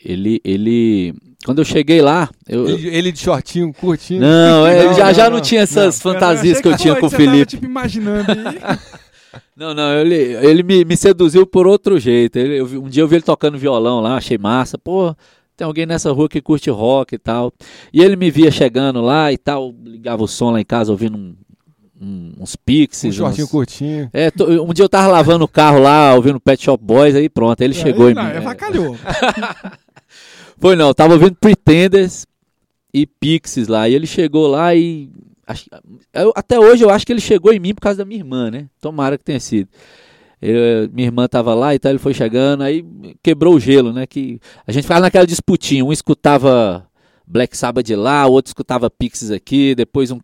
Ele. 0.05 0.41
Ele. 0.45 1.15
Quando 1.45 1.59
eu 1.59 1.65
cheguei 1.65 2.01
lá. 2.01 2.31
Eu, 2.49 2.69
ele, 2.69 2.89
ele 2.89 3.13
de 3.13 3.19
shortinho, 3.19 3.73
curtinho. 3.73 4.21
Não, 4.21 4.67
é, 4.67 4.85
não 4.85 4.95
já, 4.95 5.07
não, 5.07 5.15
já 5.15 5.25
não, 5.25 5.37
não 5.37 5.41
tinha 5.41 5.63
essas 5.63 6.03
não, 6.03 6.13
fantasias 6.13 6.61
que 6.61 6.69
eu, 6.69 6.73
que 6.73 6.77
eu 6.77 6.83
tinha 6.83 6.97
com 6.97 7.07
o 7.07 7.11
Felipe. 7.11 7.31
Tava, 7.31 7.47
tipo, 7.47 7.67
imaginando 7.67 8.31
aí. 8.31 8.79
Não, 9.55 9.75
não, 9.75 9.93
ele, 9.93 10.15
ele 10.15 10.63
me, 10.63 10.85
me 10.85 10.97
seduziu 10.97 11.45
por 11.45 11.67
outro 11.67 11.99
jeito. 11.99 12.37
Ele, 12.39 12.61
eu, 12.61 12.67
um 12.81 12.89
dia 12.89 13.03
eu 13.03 13.09
vi 13.09 13.17
ele 13.17 13.25
tocando 13.25 13.59
violão 13.59 14.01
lá, 14.01 14.17
achei 14.17 14.39
massa. 14.39 14.79
Pô, 14.79 15.15
tem 15.59 15.67
alguém 15.67 15.85
nessa 15.85 16.12
rua 16.12 16.29
que 16.29 16.41
curte 16.41 16.71
rock 16.71 17.17
e 17.17 17.19
tal. 17.19 17.53
E 17.93 18.00
ele 18.00 18.15
me 18.15 18.31
via 18.31 18.50
chegando 18.50 19.00
lá 19.00 19.33
e 19.33 19.37
tal, 19.37 19.75
ligava 19.85 20.23
o 20.23 20.29
som 20.29 20.53
lá 20.53 20.61
em 20.61 20.65
casa, 20.65 20.93
ouvindo 20.93 21.19
um, 21.19 21.35
um, 22.00 22.33
uns 22.38 22.55
pixies. 22.55 23.17
Um 23.17 23.19
shortinho 23.19 23.45
uns... 23.45 23.50
curtinho. 23.50 24.09
É, 24.12 24.31
um 24.62 24.73
dia 24.73 24.85
eu 24.85 24.88
tava 24.88 25.09
lavando 25.09 25.45
o 25.45 25.49
carro 25.49 25.81
lá, 25.81 26.15
ouvindo 26.15 26.38
Pet 26.38 26.62
Shop 26.62 26.83
Boys, 26.83 27.17
aí 27.17 27.29
pronto, 27.29 27.61
aí 27.61 27.67
ele 27.67 27.77
é, 27.77 27.83
chegou 27.83 28.09
e 28.09 28.15
me... 28.15 28.21
É, 28.21 28.38
vacalhou. 28.38 28.97
Foi 30.59 30.77
não, 30.77 30.95
tava 30.95 31.15
ouvindo 31.15 31.35
Pretenders 31.35 32.25
e 32.95 33.05
Pixies 33.05 33.67
lá, 33.67 33.88
e 33.88 33.95
ele 33.95 34.07
chegou 34.07 34.47
lá 34.47 34.75
e 34.77 35.11
eu, 36.12 36.33
até 36.37 36.59
hoje 36.61 36.85
eu 36.85 36.91
acho 36.91 37.07
que 37.07 37.12
ele 37.12 37.21
chegou 37.21 37.53
em 37.53 37.59
mim 37.59 37.75
por 37.75 37.81
causa 37.81 37.99
da 37.99 38.05
minha 38.05 38.21
irmã, 38.21 38.50
né? 38.50 38.67
Tomara 38.81 39.19
que 39.19 39.25
tenha 39.25 39.41
sido. 39.41 39.69
Eu, 40.40 40.88
minha 40.92 41.09
irmã 41.09 41.26
tava 41.26 41.54
lá 41.54 41.75
e 41.75 41.78
tal, 41.78 41.90
ele 41.90 41.99
foi 41.99 42.14
chegando, 42.14 42.62
aí 42.62 42.85
quebrou 43.23 43.54
o 43.54 43.61
gelo, 43.61 43.92
né? 43.92 44.07
Que 44.07 44.40
a 44.66 44.73
gente 44.73 44.83
ficava 44.85 45.00
naquela 45.00 45.26
disputinha, 45.26 45.85
um 45.85 45.92
escutava 45.92 46.87
Black 47.26 47.57
Sabbath 47.57 47.85
de 47.85 47.97
lá, 47.97 48.26
o 48.26 48.33
outro 48.33 48.50
escutava 48.50 48.88
Pixies 48.88 49.30
aqui, 49.30 49.75
depois 49.75 50.11
um 50.11 50.21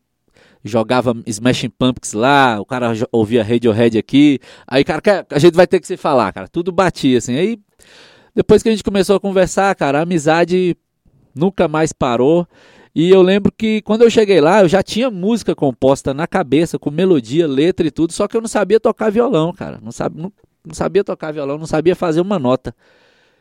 jogava 0.64 1.14
Smashing 1.26 1.68
Pumpkins 1.68 2.14
lá, 2.14 2.58
o 2.58 2.64
cara 2.64 2.92
ouvia 3.12 3.44
Radiohead 3.44 3.98
aqui. 3.98 4.40
Aí, 4.66 4.82
cara, 4.82 5.02
a 5.30 5.38
gente 5.38 5.54
vai 5.54 5.66
ter 5.66 5.78
que 5.78 5.86
se 5.86 5.96
falar, 5.96 6.32
cara, 6.32 6.48
tudo 6.48 6.72
batia 6.72 7.18
assim. 7.18 7.36
Aí 7.36 7.58
depois 8.34 8.62
que 8.62 8.68
a 8.68 8.72
gente 8.72 8.82
começou 8.82 9.16
a 9.16 9.20
conversar, 9.20 9.74
cara, 9.76 9.98
a 9.98 10.02
amizade 10.02 10.76
nunca 11.34 11.68
mais 11.68 11.92
parou. 11.92 12.48
E 12.94 13.10
eu 13.10 13.22
lembro 13.22 13.50
que 13.50 13.82
quando 13.82 14.02
eu 14.02 14.10
cheguei 14.10 14.40
lá, 14.40 14.62
eu 14.62 14.68
já 14.68 14.82
tinha 14.82 15.10
música 15.10 15.54
composta 15.54 16.14
na 16.14 16.28
cabeça, 16.28 16.78
com 16.78 16.90
melodia, 16.90 17.46
letra 17.46 17.86
e 17.86 17.90
tudo, 17.90 18.12
só 18.12 18.28
que 18.28 18.36
eu 18.36 18.40
não 18.40 18.46
sabia 18.46 18.78
tocar 18.78 19.10
violão, 19.10 19.52
cara. 19.52 19.80
Não, 19.82 19.90
sabe, 19.90 20.20
não, 20.20 20.32
não 20.64 20.74
sabia 20.74 21.02
tocar 21.02 21.32
violão, 21.32 21.58
não 21.58 21.66
sabia 21.66 21.96
fazer 21.96 22.20
uma 22.20 22.38
nota. 22.38 22.74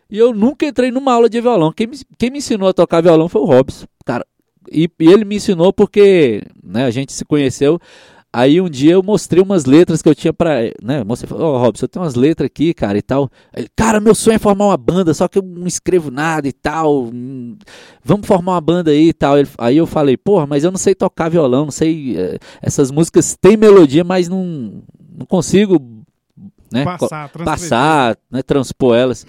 E 0.09 0.17
eu 0.17 0.33
nunca 0.33 0.65
entrei 0.65 0.91
numa 0.91 1.13
aula 1.13 1.29
de 1.29 1.39
violão. 1.39 1.71
Quem 1.71 1.87
me, 1.87 1.97
quem 2.17 2.31
me 2.31 2.39
ensinou 2.39 2.67
a 2.67 2.73
tocar 2.73 3.01
violão 3.01 3.29
foi 3.29 3.41
o 3.41 3.45
Robson. 3.45 3.85
Cara, 4.03 4.25
e, 4.71 4.89
e, 4.99 5.07
ele 5.11 5.23
me 5.23 5.35
ensinou 5.35 5.71
porque 5.71 6.41
né, 6.63 6.85
a 6.85 6.91
gente 6.91 7.13
se 7.13 7.23
conheceu. 7.23 7.79
Aí 8.35 8.59
um 8.59 8.67
dia 8.67 8.93
eu 8.93 9.03
mostrei 9.03 9.43
umas 9.43 9.65
letras 9.65 10.01
que 10.01 10.09
eu 10.09 10.15
tinha 10.15 10.33
pra. 10.33 10.61
Né, 10.81 11.03
mostrei, 11.03 11.31
ô 11.31 11.39
oh, 11.39 11.57
Robson, 11.59 11.85
eu 11.85 11.87
tenho 11.87 12.03
umas 12.03 12.15
letras 12.15 12.47
aqui, 12.47 12.73
cara, 12.73 12.97
e 12.97 13.01
tal. 13.03 13.29
Ele, 13.55 13.69
cara, 13.75 13.99
meu 13.99 14.15
sonho 14.15 14.35
é 14.35 14.39
formar 14.39 14.65
uma 14.65 14.77
banda, 14.77 15.13
só 15.13 15.27
que 15.27 15.37
eu 15.37 15.43
não 15.43 15.67
escrevo 15.67 16.09
nada 16.09 16.47
e 16.47 16.51
tal. 16.51 17.03
Hum, 17.03 17.55
vamos 18.03 18.25
formar 18.25 18.53
uma 18.53 18.61
banda 18.61 18.89
aí 18.89 19.09
e 19.09 19.13
tal. 19.13 19.37
Ele, 19.37 19.47
aí 19.59 19.77
eu 19.77 19.85
falei, 19.85 20.17
porra, 20.17 20.47
mas 20.47 20.63
eu 20.63 20.71
não 20.71 20.79
sei 20.79 20.95
tocar 20.95 21.29
violão, 21.29 21.65
não 21.65 21.71
sei. 21.71 22.17
Eh, 22.17 22.39
essas 22.59 22.89
músicas 22.89 23.37
têm 23.39 23.55
melodia, 23.55 24.03
mas 24.03 24.27
não, 24.27 24.81
não 25.15 25.27
consigo 25.27 25.79
né, 26.71 26.85
passar, 26.85 27.29
passar 27.29 28.17
né, 28.31 28.41
transpor 28.41 28.95
elas. 28.95 29.27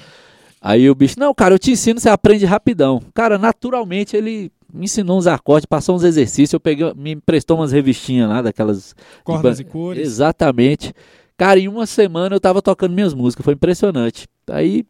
Aí 0.63 0.89
o 0.89 0.95
bicho, 0.95 1.21
não, 1.21 1.35
cara, 1.35 1.55
eu 1.55 1.59
te 1.59 1.73
ensino, 1.73 2.01
você 2.01 2.09
aprende 2.09 2.47
rapidão. 2.47 3.03
Cara, 3.13 3.37
naturalmente 3.37 4.17
ele 4.17 4.51
me 4.75 4.85
ensinou 4.85 5.17
uns 5.17 5.27
acordes, 5.27 5.67
passou 5.67 5.95
uns 5.95 6.03
exercícios, 6.03 6.53
eu 6.53 6.61
peguei, 6.61 6.93
me 6.95 7.13
emprestou 7.13 7.59
umas 7.59 7.73
revistinhas 7.73 8.29
lá, 8.29 8.43
daquelas... 8.43 8.95
Cordas 9.23 9.61
e 9.61 9.65
cores. 9.65 10.05
Exatamente. 10.05 10.93
Cara, 11.37 11.59
em 11.61 11.69
uma 11.69 11.87
semana 11.87 12.35
eu 12.35 12.41
tava 12.41 12.61
tocando 12.61 12.93
minhas 12.93 13.15
músicas, 13.15 13.45
foi 13.45 13.55
impressionante. 13.55 14.27
Aí 14.51 14.85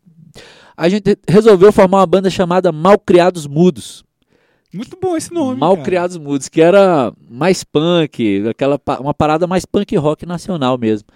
a 0.77 0.89
gente 0.89 1.17
resolveu 1.29 1.71
formar 1.71 1.99
uma 1.99 2.07
banda 2.07 2.31
chamada 2.31 2.73
Malcriados 2.73 3.47
Mudos. 3.47 4.03
Muito 4.73 4.99
bom 5.01 5.17
esse 5.17 5.33
nome. 5.33 5.61
Malcriados 5.61 6.17
Mudos, 6.17 6.49
que 6.49 6.61
era 6.61 7.13
mais 7.31 7.63
punk, 7.63 8.49
aquela 8.49 8.81
uma 8.99 9.15
parada 9.15 9.47
mais 9.47 9.65
punk 9.65 9.95
rock 9.97 10.27
nacional 10.27 10.77
mesmo. 10.77 11.07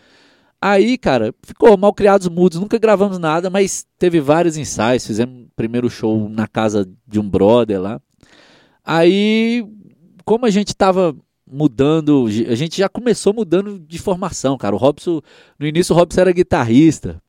Aí, 0.61 0.99
cara, 0.99 1.33
ficou 1.45 1.77
mal 1.77 1.95
criados 1.95 2.29
mudos, 2.29 2.59
nunca 2.59 2.79
gravamos 2.79 3.17
nada, 3.17 3.49
mas 3.49 3.87
teve 3.97 4.21
vários 4.21 4.57
ensaios, 4.57 5.07
fizemos 5.07 5.47
primeiro 5.55 5.89
show 5.89 6.29
na 6.29 6.49
casa 6.49 6.89
de 7.07 7.21
um 7.21 7.29
brother 7.29 7.81
lá. 7.81 8.01
Aí, 8.91 9.67
como 10.25 10.47
a 10.47 10.51
gente 10.51 10.75
tava 10.75 11.15
mudando, 11.47 12.25
a 12.27 12.55
gente 12.55 12.79
já 12.79 12.89
começou 12.89 13.35
mudando 13.35 13.79
de 13.79 13.99
formação, 13.99 14.57
cara. 14.57 14.75
O 14.75 14.79
Robson, 14.79 15.21
no 15.59 15.67
início 15.67 15.95
o 15.95 15.99
Robson 15.99 16.23
era 16.23 16.33
guitarrista. 16.33 17.21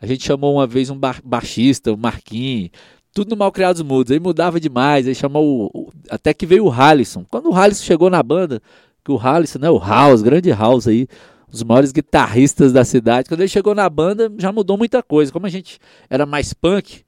A 0.00 0.06
gente 0.06 0.24
chamou 0.24 0.54
uma 0.54 0.66
vez 0.66 0.88
um 0.88 0.96
ba 0.96 1.14
baixista, 1.22 1.92
o 1.92 1.98
Marquinhos, 1.98 2.70
tudo 3.12 3.32
no 3.32 3.36
mal 3.36 3.52
criados 3.52 3.82
mudos. 3.82 4.12
Aí 4.12 4.18
mudava 4.18 4.58
demais, 4.58 5.06
aí 5.06 5.14
chamou 5.14 5.70
o, 5.74 5.92
até 6.08 6.32
que 6.32 6.46
veio 6.46 6.64
o 6.64 6.72
Halisson. 6.72 7.26
Quando 7.30 7.50
o 7.50 7.54
Halisson 7.54 7.84
chegou 7.84 8.08
na 8.08 8.22
banda, 8.22 8.62
que 9.04 9.12
o 9.12 9.18
Halisson, 9.18 9.58
né, 9.58 9.68
o 9.68 9.78
House, 9.78 10.22
grande 10.22 10.50
House 10.52 10.88
aí, 10.88 11.06
os 11.52 11.62
maiores 11.62 11.92
guitarristas 11.92 12.72
da 12.72 12.82
cidade. 12.82 13.28
Quando 13.28 13.40
ele 13.40 13.48
chegou 13.48 13.74
na 13.74 13.90
banda, 13.90 14.32
já 14.38 14.50
mudou 14.50 14.78
muita 14.78 15.02
coisa. 15.02 15.30
Como 15.30 15.44
a 15.44 15.50
gente 15.50 15.78
era 16.08 16.24
mais 16.24 16.54
punk, 16.54 17.04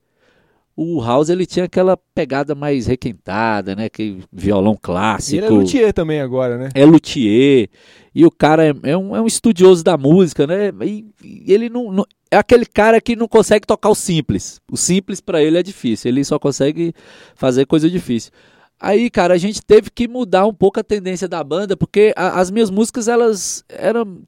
o 0.76 1.02
House 1.02 1.30
ele 1.30 1.47
tinha 1.47 1.64
aquela 1.64 1.97
pegada 2.14 2.54
mais 2.54 2.87
requentada, 2.87 3.75
né? 3.75 3.88
Que 3.88 4.18
violão 4.30 4.76
clássico. 4.80 5.37
E 5.37 5.38
ele 5.38 5.47
é 5.47 5.50
luthier 5.50 5.92
também 5.95 6.21
agora, 6.21 6.59
né? 6.59 6.68
É 6.75 6.85
luthier. 6.85 7.71
E 8.14 8.26
o 8.26 8.30
cara 8.30 8.66
é, 8.66 8.75
é, 8.83 8.97
um, 8.97 9.16
é 9.16 9.21
um 9.21 9.26
estudioso 9.26 9.83
da 9.83 9.97
música, 9.97 10.47
né? 10.47 10.71
E, 10.83 11.06
e 11.25 11.50
ele 11.52 11.71
não, 11.71 11.90
não, 11.90 12.04
é 12.30 12.37
aquele 12.37 12.66
cara 12.66 13.00
que 13.00 13.16
não 13.16 13.26
consegue 13.26 13.66
tocar 13.66 13.88
o 13.88 13.95
simples. 13.95 14.61
O 14.71 14.76
simples 14.76 15.18
para 15.18 15.42
ele 15.42 15.56
é 15.56 15.62
difícil. 15.62 16.11
Ele 16.11 16.23
só 16.23 16.38
consegue 16.38 16.92
fazer 17.35 17.64
coisa 17.64 17.88
difícil. 17.88 18.30
Aí, 18.78 19.09
cara, 19.09 19.33
a 19.33 19.38
gente 19.38 19.62
teve 19.62 19.90
que 19.90 20.06
mudar 20.06 20.47
um 20.47 20.52
pouco 20.52 20.78
a 20.78 20.85
tendência 20.85 21.26
da 21.26 21.42
banda, 21.42 21.75
porque 21.75 22.12
a, 22.14 22.38
as 22.38 22.50
minhas 22.50 22.71
músicas 22.71 23.09
elas 23.09 23.64
eram 23.71 24.18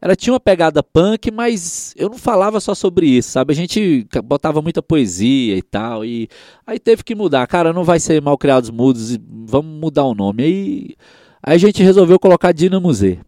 ela 0.00 0.16
tinha 0.16 0.32
uma 0.32 0.40
pegada 0.40 0.82
punk, 0.82 1.30
mas 1.30 1.94
eu 1.96 2.08
não 2.08 2.18
falava 2.18 2.60
só 2.60 2.74
sobre 2.74 3.06
isso, 3.06 3.30
sabe? 3.30 3.52
A 3.52 3.56
gente 3.56 4.06
botava 4.24 4.62
muita 4.62 4.82
poesia 4.82 5.56
e 5.56 5.62
tal, 5.62 6.04
e 6.04 6.28
aí 6.66 6.78
teve 6.78 7.02
que 7.02 7.14
mudar. 7.14 7.46
Cara, 7.46 7.72
não 7.72 7.84
vai 7.84 8.00
ser 8.00 8.20
mal 8.20 8.38
criados 8.38 8.70
mudos, 8.70 9.18
vamos 9.46 9.80
mudar 9.80 10.04
o 10.04 10.14
nome. 10.14 10.42
Aí, 10.42 10.96
aí 11.42 11.54
a 11.54 11.58
gente 11.58 11.82
resolveu 11.82 12.18
colocar 12.18 12.52
Dinamo 12.52 12.92
Z. 12.92 13.18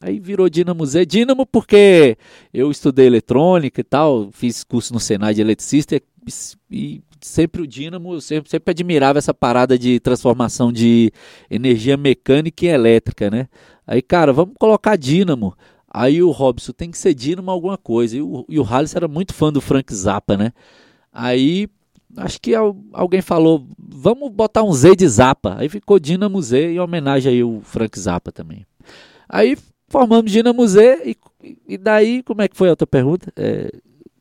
Aí 0.00 0.20
virou 0.20 0.48
Dinamo 0.48 0.84
Z. 0.84 1.06
Dinamo 1.06 1.46
porque 1.46 2.16
eu 2.52 2.70
estudei 2.70 3.06
eletrônica 3.06 3.80
e 3.80 3.84
tal, 3.84 4.28
fiz 4.32 4.62
curso 4.62 4.92
no 4.92 5.00
Senai 5.00 5.34
de 5.34 5.40
eletricista 5.40 6.00
e, 6.70 7.02
sempre 7.20 7.62
o 7.62 7.66
Dínamo, 7.66 8.14
eu 8.14 8.20
sempre, 8.20 8.50
sempre 8.50 8.70
admirava 8.72 9.18
essa 9.18 9.32
parada 9.32 9.78
de 9.78 10.00
transformação 10.00 10.72
de 10.72 11.12
energia 11.50 11.96
mecânica 11.96 12.64
e 12.64 12.68
elétrica, 12.68 13.30
né? 13.30 13.48
Aí, 13.86 14.02
cara, 14.02 14.32
vamos 14.32 14.54
colocar 14.58 14.96
Dínamo. 14.96 15.56
Aí 15.98 16.22
o 16.22 16.30
Robson 16.30 16.72
tem 16.72 16.90
que 16.90 16.98
ser 16.98 17.14
Dínamo 17.14 17.50
alguma 17.50 17.78
coisa. 17.78 18.18
E 18.18 18.20
o, 18.20 18.44
e 18.50 18.60
o 18.60 18.62
Halles 18.62 18.94
era 18.94 19.08
muito 19.08 19.32
fã 19.32 19.50
do 19.50 19.62
Frank 19.62 19.94
Zappa, 19.94 20.36
né? 20.36 20.52
Aí 21.10 21.70
acho 22.18 22.38
que 22.38 22.54
alguém 22.92 23.22
falou, 23.22 23.66
vamos 23.78 24.30
botar 24.30 24.62
um 24.62 24.74
Z 24.74 24.94
de 24.94 25.08
Zappa. 25.08 25.56
Aí 25.58 25.70
ficou 25.70 25.98
Dínamo 25.98 26.42
Z 26.42 26.72
em 26.72 26.78
homenagem 26.78 27.32
aí 27.32 27.40
ao 27.40 27.62
Frank 27.62 27.98
Zappa 27.98 28.30
também. 28.30 28.66
Aí 29.26 29.56
formamos 29.88 30.30
Dínamo 30.30 30.68
Z 30.68 31.00
e, 31.02 31.16
e 31.66 31.78
daí, 31.78 32.22
como 32.24 32.42
é 32.42 32.48
que 32.48 32.58
foi 32.58 32.68
a 32.68 32.72
outra 32.72 32.86
pergunta? 32.86 33.32
É, 33.34 33.70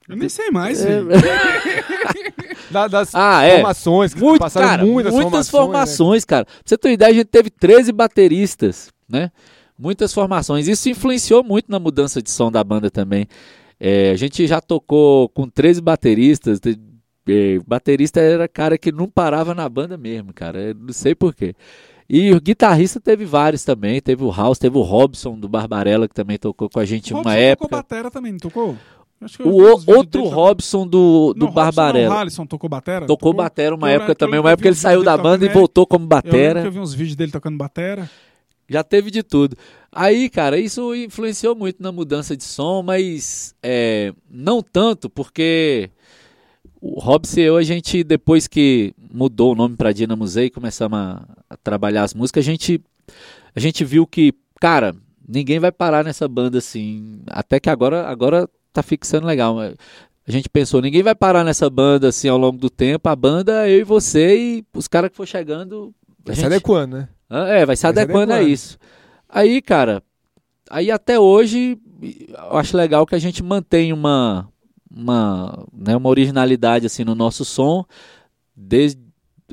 eu 0.08 0.16
nem 0.16 0.30
sei 0.30 0.50
mais. 0.52 0.82
É... 0.82 1.02
das 2.90 3.14
ah, 3.14 3.44
é. 3.44 3.56
formações, 3.56 4.14
que 4.14 4.22
Muito, 4.22 4.40
passaram 4.40 4.68
cara, 4.68 4.86
muitas, 4.86 5.14
muitas 5.14 5.50
formações, 5.50 5.98
formações 5.98 6.24
né? 6.24 6.28
cara. 6.28 6.46
Pra 6.46 6.56
você 6.66 6.78
ter 6.78 6.88
uma 6.88 6.94
ideia, 6.94 7.12
a 7.12 7.16
gente 7.16 7.28
teve 7.28 7.50
13 7.50 7.92
bateristas, 7.92 8.90
né? 9.10 9.30
Muitas 9.78 10.14
formações. 10.14 10.68
Isso 10.68 10.90
influenciou 10.90 11.44
muito 11.44 11.72
na 11.72 11.80
mudança 11.80 12.22
de 12.22 12.30
som 12.30 12.52
da 12.52 12.64
banda 12.64 12.90
também. 12.90 13.28
É, 13.80 14.12
a 14.12 14.16
gente 14.16 14.46
já 14.48 14.62
tocou 14.62 15.30
com 15.30 15.48
13 15.50 15.82
bateristas. 15.82 16.60
É, 17.28 17.60
baterista 17.66 18.20
era 18.20 18.48
cara 18.48 18.78
que 18.78 18.92
não 18.92 19.10
parava 19.10 19.54
na 19.54 19.68
banda 19.68 19.98
mesmo, 19.98 20.34
cara. 20.34 20.60
Eu 20.60 20.76
não 20.76 20.94
sei 20.94 21.14
porquê. 21.14 21.56
E 22.08 22.32
o 22.32 22.40
guitarrista 22.40 23.00
teve 23.00 23.26
vários 23.26 23.64
também. 23.64 24.00
Teve 24.00 24.24
o 24.24 24.32
House, 24.32 24.60
teve 24.60 24.78
o 24.78 24.82
Robson 24.82 25.38
do 25.38 25.50
Barbarella, 25.50 26.08
que 26.08 26.14
também 26.14 26.38
tocou 26.38 26.70
com 26.70 26.80
a 26.80 26.86
gente 26.86 27.14
uma 27.14 27.36
época. 27.36 27.68
tocou 27.68 27.80
batera 27.80 28.12
também, 28.12 28.32
não 28.32 28.40
tocou? 28.40 28.78
o 29.44 29.92
outro 29.92 30.26
Robson 30.26 30.86
do, 30.86 31.34
do 31.34 31.46
não, 31.46 31.52
Barbarella. 31.52 32.10
Não, 32.10 32.18
o 32.18 32.20
Alisson 32.20 32.46
tocou 32.46 32.70
batera? 32.70 33.06
Tocou, 33.06 33.18
tocou 33.18 33.34
batera 33.34 33.74
uma 33.74 33.90
época 33.90 34.14
também. 34.14 34.40
Uma 34.40 34.52
época 34.52 34.68
ele 34.68 34.76
saiu 34.76 35.04
da 35.04 35.18
banda 35.18 35.46
e 35.46 35.50
voltou 35.50 35.88
como 35.88 36.06
batera. 36.06 36.60
Eu, 36.60 36.66
eu 36.66 36.72
vi 36.72 36.80
uns 36.80 36.94
vídeos 36.94 37.16
dele 37.16 37.32
tocando 37.32 37.58
batera. 37.58 38.10
Já 38.70 38.84
teve 38.84 39.12
de 39.12 39.22
tudo. 39.24 39.56
Aí, 39.92 40.30
cara, 40.30 40.60
isso 40.60 40.94
influenciou 40.94 41.56
muito 41.56 41.82
na 41.82 41.92
mudança 41.92 42.36
de 42.36 42.44
som, 42.44 42.82
mas 42.82 43.56
é, 43.64 44.14
não 44.30 44.62
tanto, 44.62 45.10
porque 45.10 45.90
o 46.82 47.00
Robson 47.00 47.40
e 47.40 47.44
eu, 47.44 47.58
a 47.58 47.64
gente, 47.64 48.04
depois 48.04 48.48
que 48.48 48.94
mudou 49.12 49.54
o 49.54 49.56
nome 49.56 49.76
para 49.76 49.94
Dinamo 49.94 50.28
Z 50.28 50.46
e 50.46 50.50
começamos 50.50 51.00
a, 51.00 51.26
a, 51.50 51.58
trabalhar 51.58 52.04
as 52.04 52.14
músicas, 52.14 52.44
a 52.44 52.46
gente, 52.46 52.82
a 53.56 53.60
gente 53.60 53.86
viu 53.86 54.06
que, 54.06 54.34
cara, 54.60 54.96
ninguém 55.28 55.60
vai 55.60 55.72
parar 55.72 56.04
nessa 56.04 56.28
banda 56.28 56.58
assim. 56.58 57.22
Até 57.28 57.60
que 57.60 57.70
agora, 57.70 58.06
agora 58.08 58.50
tá 58.74 58.84
fixando 58.84 59.26
legal. 59.26 59.58
A 59.60 60.32
gente 60.32 60.50
pensou, 60.50 60.82
ninguém 60.82 61.02
vai 61.02 61.16
parar 61.16 61.44
nessa 61.44 61.70
banda 61.70 62.10
assim 62.10 62.28
ao 62.28 62.38
longo 62.38 62.58
do 62.58 62.70
tempo. 62.70 63.08
A 63.08 63.16
banda, 63.16 63.70
eu 63.70 63.80
e 63.80 63.84
você 63.84 64.38
e 64.38 64.66
os 64.74 64.88
caras 64.88 65.10
que 65.10 65.16
for 65.16 65.28
chegando. 65.28 65.94
Vai 66.26 66.36
se 66.36 66.46
adequando, 66.46 66.98
né? 66.98 67.10
É, 67.30 67.66
vai 67.66 67.76
se 67.76 67.88
adequando, 67.88 68.34
a 68.34 68.42
isso. 68.42 68.78
Aí, 69.28 69.62
cara, 69.62 70.04
aí 70.70 70.92
até 70.92 71.20
hoje 71.20 71.78
eu 72.02 72.58
acho 72.58 72.78
legal 72.78 73.06
que 73.06 73.16
a 73.16 73.20
gente 73.20 73.44
mantém 73.44 73.92
uma 73.92 74.48
uma, 74.96 75.68
né, 75.74 75.96
uma 75.96 76.10
originalidade 76.10 76.86
assim 76.86 77.04
no 77.04 77.16
nosso 77.16 77.44
som. 77.44 77.84
Desde 78.56 79.04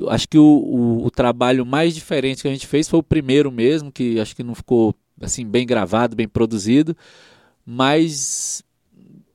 acho 0.07 0.27
que 0.27 0.37
o, 0.37 0.43
o, 0.43 1.05
o, 1.05 1.11
trabalho 1.11 1.65
mais 1.65 1.93
diferente 1.93 2.41
que 2.41 2.47
a 2.47 2.51
gente 2.51 2.65
fez 2.65 2.87
foi 2.87 2.99
o 2.99 3.03
primeiro 3.03 3.51
mesmo, 3.51 3.91
que 3.91 4.19
acho 4.19 4.35
que 4.35 4.43
não 4.43 4.55
ficou 4.55 4.95
assim 5.21 5.45
bem 5.45 5.67
gravado, 5.67 6.15
bem 6.15 6.27
produzido, 6.27 6.95
mas 7.65 8.63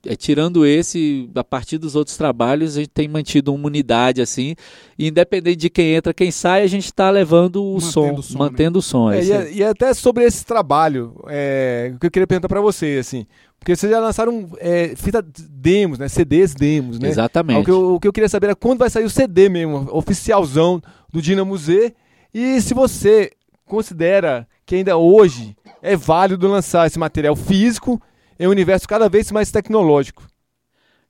é, 0.07 0.15
tirando 0.15 0.65
esse, 0.65 1.29
a 1.35 1.43
partir 1.43 1.79
dos 1.79 1.97
outros 1.97 2.17
trabalhos, 2.17 2.77
a 2.77 2.81
gente 2.81 2.91
tem 2.91 3.09
mantido 3.09 3.53
uma 3.53 3.67
unidade 3.67 4.21
assim. 4.21 4.55
E 4.99 5.09
independente 5.09 5.57
de 5.57 5.71
quem 5.71 5.95
entra, 5.95 6.15
quem 6.15 6.31
sai, 6.31 6.63
a 6.63 6.67
gente 6.67 6.85
está 6.85 7.11
levando 7.11 7.63
o 7.63 7.75
mantendo 7.75 7.93
som, 7.93 8.15
o 8.15 8.23
som, 8.23 8.39
mantendo 8.39 8.77
né? 8.77 8.79
o 8.79 8.83
som. 8.83 9.11
É, 9.11 9.19
é, 9.19 9.53
e, 9.53 9.57
e, 9.59 9.65
até 9.65 9.93
sobre 9.93 10.25
esse 10.25 10.45
trabalho, 10.45 11.15
é, 11.29 11.93
o 11.95 11.99
que 11.99 12.07
eu 12.07 12.11
queria 12.11 12.27
perguntar 12.27 12.49
para 12.49 12.61
você, 12.61 12.99
assim, 13.01 13.27
porque 13.59 13.75
vocês 13.75 13.91
já 13.91 13.99
lançaram 13.99 14.49
é, 14.59 14.95
fita 14.97 15.21
demos, 15.23 15.99
né? 15.99 16.09
CDs 16.09 16.55
demos, 16.55 16.99
né? 16.99 17.09
Exatamente. 17.09 17.61
O 17.61 17.65
que, 17.65 17.71
eu, 17.71 17.95
o 17.95 18.01
que 18.01 18.09
eu 18.09 18.13
queria 18.13 18.29
saber 18.29 18.51
é 18.51 18.55
quando 18.55 18.79
vai 18.79 18.91
sair 18.91 19.05
o 19.05 19.11
CD 19.11 19.49
mesmo, 19.49 19.89
oficialzão 19.91 20.81
do 21.13 21.21
Dinamo 21.21 21.57
Z. 21.57 21.93
E 22.33 22.61
se 22.61 22.73
você 22.73 23.33
considera 23.67 24.47
que 24.65 24.77
ainda 24.77 24.97
hoje 24.97 25.57
é 25.83 25.97
válido 25.97 26.47
lançar 26.47 26.87
esse 26.87 26.99
material 26.99 27.35
físico 27.35 28.01
em 28.39 28.47
um 28.47 28.51
universo 28.51 28.89
cada 28.89 29.09
vez 29.09 29.31
mais 29.33 29.51
tecnológico. 29.51 30.27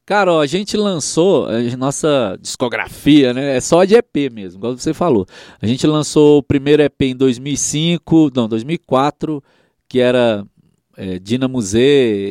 Cara, 0.08 0.38
a 0.38 0.46
gente 0.46 0.74
lançou 0.74 1.46
a 1.46 1.76
nossa 1.76 2.38
discografia, 2.40 3.34
né? 3.34 3.58
É 3.58 3.60
só 3.60 3.84
de 3.84 3.94
EP 3.94 4.32
mesmo, 4.32 4.58
igual 4.58 4.74
você 4.74 4.94
falou. 4.94 5.26
A 5.60 5.66
gente 5.66 5.86
lançou 5.86 6.38
o 6.38 6.42
primeiro 6.42 6.82
EP 6.82 7.02
em 7.02 7.14
2005, 7.14 8.30
não, 8.34 8.48
2004, 8.48 9.44
que 9.86 10.00
era 10.00 10.46
é, 10.98 11.16
Dinamo 11.18 11.62
Z 11.62 11.78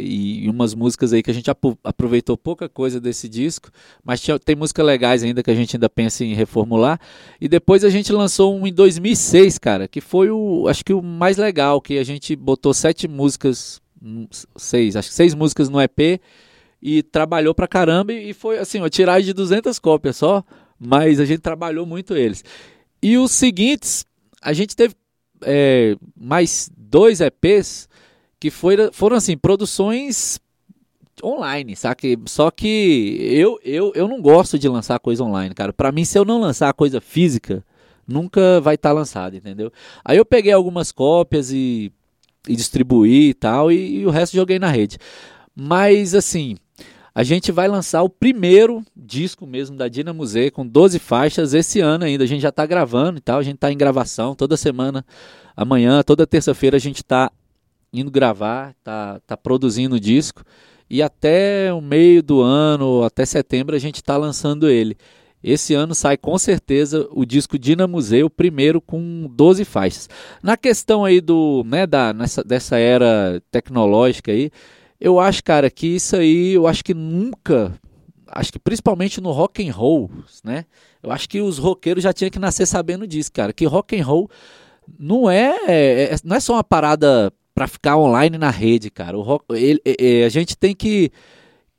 e, 0.04 0.50
umas 0.50 0.76
músicas 0.76 1.14
aí 1.14 1.24
que 1.24 1.32
a 1.32 1.34
gente 1.34 1.50
aproveitou 1.84 2.36
pouca 2.36 2.68
coisa 2.68 3.00
desse 3.00 3.30
disco, 3.30 3.70
mas 4.04 4.20
tinha, 4.20 4.38
tem 4.38 4.58
músicas 4.58 4.86
legais 4.86 5.24
ainda 5.24 5.42
que 5.42 5.50
a 5.50 5.56
gente 5.56 5.78
ainda 5.78 5.88
pensa 5.88 6.26
em 6.26 6.34
reformular. 6.34 7.00
E 7.40 7.48
depois 7.48 7.86
a 7.86 7.90
gente 7.90 8.12
lançou 8.12 8.54
um 8.60 8.68
em 8.68 8.74
2006, 8.74 9.58
cara, 9.58 9.88
que 9.88 10.02
foi 10.02 10.30
o, 10.30 10.68
acho 10.68 10.84
que 10.84 10.94
o 10.94 11.02
mais 11.02 11.38
legal, 11.38 11.80
que 11.80 11.98
a 11.98 12.04
gente 12.04 12.36
botou 12.36 12.74
sete 12.74 13.08
músicas, 13.08 13.80
seis, 14.56 14.96
acho 14.96 15.10
que 15.10 15.16
seis 15.16 15.34
músicas 15.34 15.70
no 15.70 15.82
EP 15.82 16.22
e 16.82 17.04
trabalhou 17.04 17.54
pra 17.56 17.68
caramba 17.68 18.14
e 18.14 18.34
foi 18.34 18.60
assim, 18.60 18.80
uma 18.80 18.90
tiragem 18.90 19.26
de 19.26 19.34
200 19.34 19.80
cópias 19.80 20.18
só, 20.18 20.44
mas 20.80 21.20
a 21.20 21.26
gente 21.26 21.40
trabalhou 21.40 21.86
muito 21.86 22.16
eles. 22.16 22.44
E 23.02 23.18
os 23.18 23.32
seguintes, 23.32 24.06
a 24.42 24.54
gente 24.54 24.76
teve 24.76 24.96
é, 25.42 25.96
mais 26.16 26.70
dois 26.76 27.22
EPs 27.22 27.88
que 28.40 28.50
foi, 28.52 28.76
foram 28.92 29.18
assim, 29.18 29.36
produções 29.36 30.40
online, 31.24 31.76
sabe? 31.76 32.20
Só 32.28 32.52
que 32.52 33.18
eu, 33.20 33.60
eu, 33.64 33.92
eu 33.96 34.08
não 34.08 34.22
gosto 34.22 34.60
de 34.60 34.68
lançar 34.68 35.00
coisa 35.00 35.24
online, 35.24 35.54
cara. 35.54 35.74
Para 35.74 35.92
mim, 35.92 36.06
se 36.06 36.18
eu 36.18 36.24
não 36.26 36.40
lançar 36.40 36.72
coisa 36.74 37.02
física, 37.02 37.66
nunca 38.08 38.62
vai 38.62 38.76
estar 38.76 38.90
tá 38.90 38.94
lançado, 38.94 39.36
entendeu? 39.36 39.72
Aí 40.06 40.18
eu 40.18 40.26
peguei 40.26 40.52
algumas 40.52 40.92
cópias 40.92 41.52
e, 41.52 41.92
e 42.48 42.56
distribuí 42.56 43.30
e 43.30 43.34
tal, 43.34 43.72
e, 43.72 44.00
e 44.00 44.06
o 44.06 44.10
resto 44.10 44.36
joguei 44.36 44.60
na 44.60 44.70
rede. 44.70 44.98
Mas 45.56 46.14
assim, 46.14 46.56
a 47.18 47.24
gente 47.24 47.52
vai 47.52 47.68
lançar 47.68 48.04
o 48.04 48.10
primeiro 48.10 48.84
disco 48.96 49.48
mesmo 49.48 49.76
da 49.76 49.88
Dinamo 49.88 50.24
Z 50.24 50.52
com 50.52 50.68
12 50.68 51.00
faixas 51.00 51.56
esse 51.56 51.80
ano 51.80 52.06
ainda. 52.06 52.24
A 52.24 52.28
gente 52.28 52.42
já 52.42 52.50
está 52.50 52.64
gravando 52.64 53.18
e 53.18 53.22
tal, 53.22 53.40
a 53.40 53.44
gente 53.44 53.56
está 53.56 53.72
em 53.72 53.78
gravação 53.78 54.36
toda 54.36 54.56
semana. 54.56 55.04
Amanhã, 55.56 56.04
toda 56.04 56.28
terça-feira 56.28 56.78
a 56.78 56.80
gente 56.80 56.98
está 56.98 57.32
indo 57.92 58.12
gravar, 58.12 58.76
tá, 58.84 59.20
tá 59.26 59.36
produzindo 59.36 59.96
o 59.96 60.00
disco. 60.00 60.44
E 60.88 61.02
até 61.02 61.74
o 61.74 61.82
meio 61.82 62.22
do 62.22 62.42
ano, 62.42 63.04
até 63.04 63.26
setembro, 63.26 63.76
a 63.76 63.80
gente 63.80 63.96
está 63.96 64.16
lançando 64.16 64.70
ele. 64.70 64.96
Esse 65.44 65.74
ano 65.74 65.94
sai 65.94 66.18
com 66.18 66.38
certeza 66.38 67.08
o 67.12 67.26
disco 67.26 67.60
Dinamo 67.60 68.02
Z, 68.02 68.24
o 68.24 68.30
primeiro 68.30 68.82
com 68.82 69.30
12 69.32 69.64
faixas. 69.66 70.10
Na 70.42 70.58
questão 70.58 71.06
aí 71.06 71.22
do, 71.22 71.64
né, 71.66 71.86
da, 71.86 72.14
nessa, 72.14 72.44
dessa 72.44 72.78
era 72.78 73.42
tecnológica 73.52 74.32
aí, 74.32 74.52
eu 75.00 75.20
acho, 75.20 75.44
cara, 75.44 75.70
que 75.70 75.88
isso 75.88 76.16
aí, 76.16 76.54
eu 76.54 76.68
acho 76.68 76.84
que 76.84 76.94
nunca, 76.94 77.80
acho 78.28 78.52
que 78.52 78.60
principalmente 78.60 79.22
no 79.22 79.32
rock 79.32 79.68
and 79.68 79.72
roll, 79.72 80.10
né? 80.44 80.66
Eu 81.04 81.12
acho 81.12 81.30
que 81.30 81.40
os 81.40 81.60
roqueiros 81.60 82.04
já 82.04 82.12
tinham 82.12 82.32
que 82.32 82.40
nascer 82.40 82.66
sabendo 82.66 83.08
disso, 83.08 83.32
cara, 83.32 83.54
que 83.54 83.66
rock 83.66 84.00
and 84.00 84.04
roll 84.04 84.30
não 85.00 85.30
é, 85.30 85.56
é, 85.68 86.04
é 86.14 86.16
não 86.24 86.36
é 86.36 86.40
só 86.40 86.54
uma 86.54 86.64
parada 86.64 87.32
para 87.54 87.68
ficar 87.68 87.98
online 87.98 88.38
na 88.38 88.50
rede, 88.50 88.90
cara. 88.90 89.18
O 89.18 89.22
rock, 89.22 89.46
ele, 89.52 89.82
ele, 89.84 90.24
a 90.24 90.30
gente 90.30 90.56
tem 90.56 90.76
que, 90.76 91.12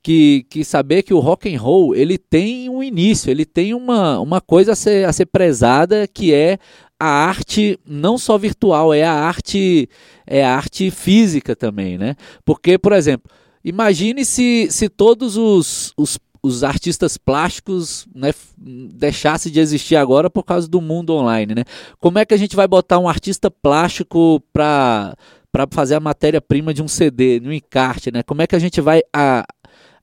que, 0.02 0.46
que 0.48 0.64
saber 0.64 1.02
que 1.02 1.12
o 1.12 1.18
rock 1.18 1.54
and 1.54 1.60
roll 1.60 1.94
ele 1.94 2.18
tem 2.18 2.68
um 2.68 2.82
início, 2.82 3.30
ele 3.30 3.44
tem 3.44 3.74
uma, 3.74 4.20
uma 4.20 4.40
coisa 4.40 4.72
a 4.72 4.76
ser, 4.76 5.06
a 5.06 5.12
ser 5.12 5.26
prezada 5.26 6.06
que 6.06 6.32
é 6.32 6.58
a 6.98 7.06
arte 7.06 7.78
não 7.86 8.18
só 8.18 8.36
virtual, 8.36 8.92
é 8.92 9.04
a 9.04 9.12
arte 9.12 9.88
é 10.26 10.44
a 10.44 10.56
arte 10.56 10.90
física 10.90 11.54
também, 11.54 11.96
né? 11.96 12.16
Porque, 12.44 12.76
por 12.76 12.92
exemplo, 12.92 13.30
imagine 13.64 14.24
se, 14.24 14.68
se 14.70 14.88
todos 14.88 15.36
os, 15.36 15.92
os, 15.96 16.18
os 16.42 16.64
artistas 16.64 17.16
plásticos 17.16 18.06
né, 18.14 18.32
deixassem 18.56 19.52
de 19.52 19.60
existir 19.60 19.96
agora 19.96 20.28
por 20.28 20.42
causa 20.42 20.68
do 20.68 20.80
mundo 20.80 21.14
online, 21.14 21.54
né? 21.54 21.64
Como 22.00 22.18
é 22.18 22.24
que 22.24 22.34
a 22.34 22.36
gente 22.36 22.56
vai 22.56 22.66
botar 22.66 22.98
um 22.98 23.08
artista 23.08 23.50
plástico 23.50 24.42
para 24.52 25.16
para 25.50 25.66
fazer 25.70 25.94
a 25.94 26.00
matéria-prima 26.00 26.74
de 26.74 26.82
um 26.82 26.88
CD, 26.88 27.40
de 27.40 27.48
um 27.48 27.52
encarte, 27.52 28.12
né? 28.12 28.22
Como 28.22 28.42
é 28.42 28.46
que 28.46 28.54
a 28.54 28.58
gente 28.58 28.82
vai 28.82 29.00
a, 29.12 29.46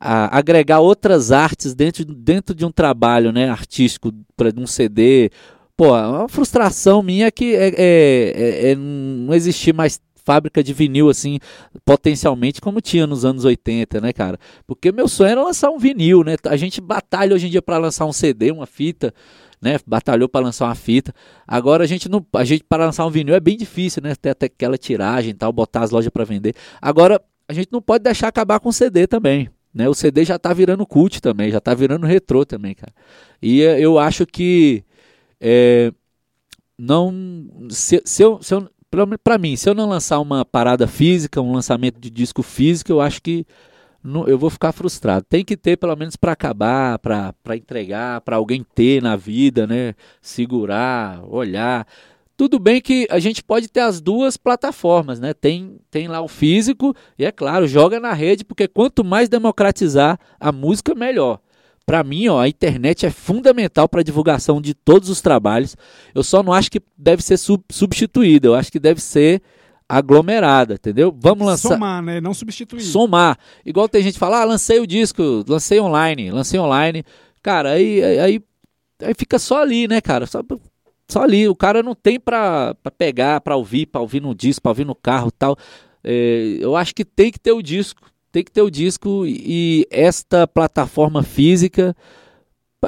a 0.05 0.37
agregar 0.37 0.79
outras 0.79 1.31
artes 1.31 1.73
dentro, 1.73 2.05
dentro 2.05 2.53
de 2.53 2.65
um 2.65 2.71
trabalho 2.71 3.31
né, 3.31 3.49
artístico, 3.49 4.11
para 4.37 4.51
um 4.57 4.67
CD 4.67 5.31
Pô, 5.77 5.93
uma 5.93 6.29
frustração 6.29 7.03
minha 7.03 7.27
é 7.27 7.31
que 7.31 7.53
é, 7.53 7.67
é, 7.67 7.73
é, 7.77 8.71
é, 8.71 8.75
não 8.75 9.33
existir 9.33 9.73
mais 9.73 9.99
fábrica 10.23 10.63
de 10.63 10.73
vinil 10.73 11.09
assim, 11.09 11.37
potencialmente 11.83 12.61
como 12.61 12.79
tinha 12.79 13.05
nos 13.05 13.25
anos 13.25 13.43
80, 13.43 13.99
né, 13.99 14.13
cara? 14.13 14.39
Porque 14.65 14.91
meu 14.91 15.07
sonho 15.09 15.31
era 15.31 15.43
lançar 15.43 15.69
um 15.69 15.77
vinil, 15.77 16.23
né? 16.23 16.37
A 16.45 16.55
gente 16.55 16.79
batalha 16.79 17.35
hoje 17.35 17.47
em 17.47 17.49
dia 17.49 17.61
para 17.61 17.77
lançar 17.77 18.05
um 18.05 18.13
CD, 18.13 18.51
uma 18.51 18.65
fita, 18.65 19.13
né? 19.61 19.77
Batalhou 19.85 20.29
para 20.29 20.45
lançar 20.45 20.65
uma 20.65 20.75
fita. 20.75 21.13
Agora 21.45 21.83
a 21.83 21.87
gente 21.87 22.07
não, 22.07 22.25
a 22.33 22.45
gente 22.45 22.63
para 22.63 22.85
lançar 22.85 23.05
um 23.05 23.11
vinil 23.11 23.35
é 23.35 23.39
bem 23.41 23.57
difícil, 23.57 24.01
né? 24.01 24.15
Ter 24.15 24.29
até 24.29 24.45
aquela 24.45 24.77
tiragem 24.77 25.35
tal, 25.35 25.51
botar 25.51 25.81
as 25.83 25.91
lojas 25.91 26.09
para 26.09 26.23
vender. 26.23 26.55
Agora 26.81 27.21
a 27.49 27.53
gente 27.53 27.67
não 27.69 27.81
pode 27.81 28.03
deixar 28.03 28.29
acabar 28.29 28.61
com 28.61 28.69
o 28.69 28.73
CD 28.73 29.07
também. 29.07 29.49
Né, 29.75 29.89
o 29.89 29.93
CD 29.93 30.23
já 30.23 30.39
tá 30.39 30.53
virando 30.53 30.87
cult 30.87 31.21
também, 31.21 31.51
já 31.51 31.59
tá 31.59 31.73
virando 31.73 32.07
retrô 32.07 32.45
também, 32.45 32.73
cara. 32.73 32.93
E 33.41 33.61
eh, 33.61 33.77
eu 33.81 33.99
acho 33.99 34.25
que 34.25 34.85
é, 35.39 35.91
não 36.79 37.13
se, 37.69 38.01
se 38.05 38.23
eu, 38.23 38.41
se 38.41 38.53
eu 38.53 38.69
para 39.21 39.37
mim, 39.37 39.57
se 39.57 39.69
eu 39.69 39.75
não 39.75 39.89
lançar 39.89 40.21
uma 40.21 40.45
parada 40.45 40.87
física, 40.87 41.41
um 41.41 41.51
lançamento 41.51 41.99
de 41.99 42.09
disco 42.09 42.41
físico, 42.41 42.89
eu 42.89 43.01
acho 43.01 43.21
que 43.21 43.45
não, 44.01 44.27
eu 44.27 44.37
vou 44.37 44.49
ficar 44.49 44.71
frustrado. 44.71 45.25
Tem 45.27 45.43
que 45.43 45.57
ter 45.57 45.77
pelo 45.77 45.95
menos 45.95 46.15
para 46.15 46.31
acabar, 46.31 46.99
para 46.99 47.33
entregar, 47.55 48.21
para 48.21 48.37
alguém 48.37 48.63
ter 48.63 49.01
na 49.01 49.15
vida, 49.15 49.67
né? 49.67 49.95
Segurar, 50.21 51.21
olhar. 51.27 51.85
Tudo 52.37 52.59
bem 52.59 52.81
que 52.81 53.07
a 53.09 53.17
gente 53.17 53.41
pode 53.41 53.69
ter 53.69 53.79
as 53.79 54.01
duas 54.01 54.35
plataformas, 54.35 55.19
né? 55.19 55.33
Tem, 55.33 55.77
tem 55.89 56.07
lá 56.07 56.21
o 56.21 56.27
físico 56.27 56.93
e 57.17 57.25
é 57.25 57.31
claro, 57.31 57.67
joga 57.67 57.99
na 57.99 58.13
rede, 58.13 58.43
porque 58.43 58.67
quanto 58.67 59.05
mais 59.05 59.29
democratizar 59.29 60.19
a 60.39 60.51
música, 60.51 60.93
melhor. 60.93 61.39
Para 61.85 62.03
mim, 62.03 62.27
ó, 62.27 62.39
a 62.39 62.47
internet 62.47 63.05
é 63.05 63.11
fundamental 63.11 63.87
para 63.87 64.01
a 64.01 64.03
divulgação 64.03 64.59
de 64.59 64.73
todos 64.73 65.07
os 65.07 65.21
trabalhos. 65.21 65.77
Eu 66.13 66.23
só 66.23 66.41
não 66.41 66.51
acho 66.51 66.69
que 66.71 66.81
deve 66.97 67.21
ser 67.23 67.37
sub 67.37 67.63
substituída, 67.71 68.47
eu 68.47 68.55
acho 68.55 68.71
que 68.71 68.79
deve 68.79 68.99
ser 68.99 69.41
aglomerada, 69.87 70.73
entendeu? 70.73 71.15
Vamos 71.17 71.45
lançar. 71.45 71.69
Somar, 71.69 72.01
né? 72.01 72.19
Não 72.19 72.33
substituir. 72.33 72.81
Somar. 72.81 73.37
Igual 73.63 73.87
tem 73.87 74.01
gente 74.01 74.13
que 74.13 74.19
fala, 74.19 74.41
ah, 74.41 74.45
lancei 74.45 74.79
o 74.79 74.87
disco, 74.87 75.45
lancei 75.47 75.79
online, 75.79 76.31
lancei 76.31 76.59
online. 76.59 77.03
Cara, 77.41 77.73
aí, 77.73 78.03
aí, 78.03 78.43
aí 79.01 79.13
fica 79.15 79.37
só 79.37 79.61
ali, 79.61 79.87
né, 79.87 80.01
cara? 80.01 80.25
Só, 80.25 80.41
só 81.07 81.23
ali. 81.23 81.47
O 81.47 81.55
cara 81.55 81.83
não 81.83 81.95
tem 81.95 82.19
pra 82.19 82.75
pegar, 82.97 83.41
pra 83.41 83.55
ouvir, 83.55 83.85
pra 83.85 84.01
ouvir 84.01 84.21
no 84.21 84.33
disco, 84.35 84.61
pra 84.61 84.71
ouvir 84.71 84.85
no 84.85 84.95
carro 84.95 85.31
tal. 85.31 85.57
É, 86.03 86.57
eu 86.59 86.75
acho 86.75 86.93
que 86.93 87.03
tem 87.03 87.31
que 87.31 87.39
ter 87.39 87.51
o 87.51 87.61
disco 87.61 88.01
tem 88.31 88.43
que 88.43 88.51
ter 88.51 88.61
o 88.61 88.69
disco 88.69 89.23
e 89.25 89.87
esta 89.89 90.45
plataforma 90.45 91.23
física 91.23 91.95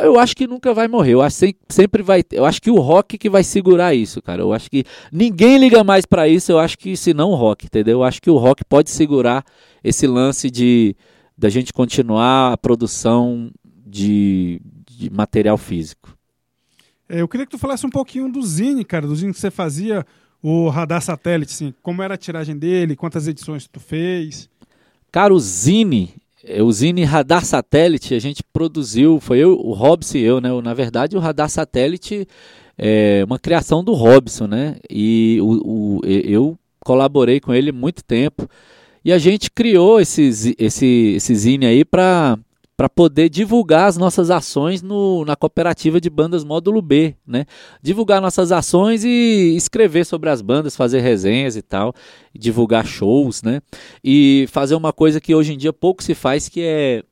eu 0.02 0.20
acho 0.20 0.36
que 0.36 0.48
nunca 0.48 0.74
vai 0.74 0.88
morrer. 0.88 1.14
Eu 1.14 1.22
acho 1.22 1.40
que 1.40 1.56
sempre 1.70 2.04
vai. 2.04 2.24
Eu 2.32 2.46
acho 2.46 2.62
que 2.62 2.70
o 2.70 2.80
rock 2.80 3.18
que 3.18 3.30
vai 3.30 3.44
segurar 3.44 3.96
isso, 3.96 4.22
cara. 4.22 4.42
Eu 4.42 4.54
acho 4.54 4.70
que 4.70 4.84
ninguém 5.12 5.58
liga 5.58 5.84
mais 5.84 6.06
para 6.06 6.28
isso. 6.28 6.52
Eu 6.52 6.60
acho 6.60 6.78
que 6.78 6.96
se 6.96 7.14
não 7.14 7.32
o 7.32 7.36
rock, 7.36 7.66
entendeu? 7.66 8.00
Eu 8.00 8.04
acho 8.04 8.22
que 8.22 8.30
o 8.30 8.38
rock 8.38 8.64
pode 8.66 8.90
segurar 8.90 9.44
esse 9.84 10.06
lance 10.06 10.50
de 10.52 10.96
da 11.38 11.50
gente 11.50 11.72
continuar 11.72 12.54
a 12.54 12.58
produção 12.58 13.52
de, 13.64 14.60
de 14.86 15.10
material 15.10 15.58
físico. 15.58 16.17
É, 17.10 17.22
eu 17.22 17.28
queria 17.28 17.46
que 17.46 17.52
tu 17.52 17.58
falasse 17.58 17.86
um 17.86 17.90
pouquinho 17.90 18.32
do 18.32 18.42
Zine, 18.42 18.84
cara, 18.84 19.08
do 19.08 19.16
Zine 19.16 19.34
que 19.34 19.40
você 19.40 19.52
fazia, 19.52 20.06
o 20.42 20.70
Radar 20.70 21.02
Satélite, 21.02 21.54
assim, 21.54 21.74
como 21.82 22.04
era 22.04 22.16
a 22.16 22.18
tiragem 22.18 22.58
dele, 22.58 22.96
quantas 22.96 23.28
edições 23.28 23.68
tu 23.68 23.80
fez. 23.80 24.50
Cara, 25.12 25.34
o 25.34 25.40
Zine, 25.40 26.14
é, 26.44 26.62
o 26.62 26.72
Zine 26.72 27.04
Radar 27.04 27.46
Satélite, 27.46 28.14
a 28.14 28.20
gente 28.20 28.44
produziu, 28.44 29.20
foi 29.20 29.40
eu, 29.40 29.54
o 29.58 29.74
Robson 29.74 30.18
e 30.18 30.24
eu, 30.24 30.42
né? 30.42 30.50
Na 30.62 30.74
verdade, 30.74 31.16
o 31.16 31.20
Radar 31.20 31.50
Satélite 31.50 32.28
é 32.78 33.24
uma 33.26 33.40
criação 33.40 33.84
do 33.84 33.94
Robson, 33.94 34.48
né? 34.48 34.78
E 34.90 35.40
o, 35.42 35.98
o 35.98 36.02
eu 36.06 36.58
colaborei 36.82 37.40
com 37.40 37.54
ele 37.54 37.72
muito 37.72 38.04
tempo. 38.04 38.48
E 39.04 39.12
a 39.12 39.18
gente 39.18 39.50
criou 39.50 40.00
esse, 40.00 40.56
esse, 40.58 41.14
esse 41.16 41.36
Zine 41.36 41.66
aí 41.66 41.86
para 41.86 42.38
para 42.78 42.88
poder 42.88 43.28
divulgar 43.28 43.88
as 43.88 43.98
nossas 43.98 44.30
ações 44.30 44.84
no, 44.84 45.26
na 45.26 45.36
cooperativa 45.36 46.00
de 46.00 46.12
bandas 46.12 46.44
módulo 46.44 46.80
B, 46.80 47.16
né? 47.26 47.48
Divulgar 47.82 48.22
nossas 48.22 48.52
ações 48.52 49.04
e 49.04 49.56
escrever 49.58 50.06
sobre 50.06 50.30
as 50.30 50.44
bandas, 50.44 50.76
fazer 50.76 51.00
resenhas 51.00 51.56
e 51.56 51.64
tal, 51.64 51.92
divulgar 52.32 52.86
shows, 52.86 53.42
né? 53.42 53.62
E 54.04 54.46
fazer 54.52 54.76
uma 54.76 54.94
coisa 54.94 55.20
que 55.20 55.34
hoje 55.34 55.56
em 55.56 55.58
dia 55.58 55.74
pouco 55.74 56.04
se 56.04 56.14
faz, 56.14 56.48
que 56.48 56.62
é 56.62 57.04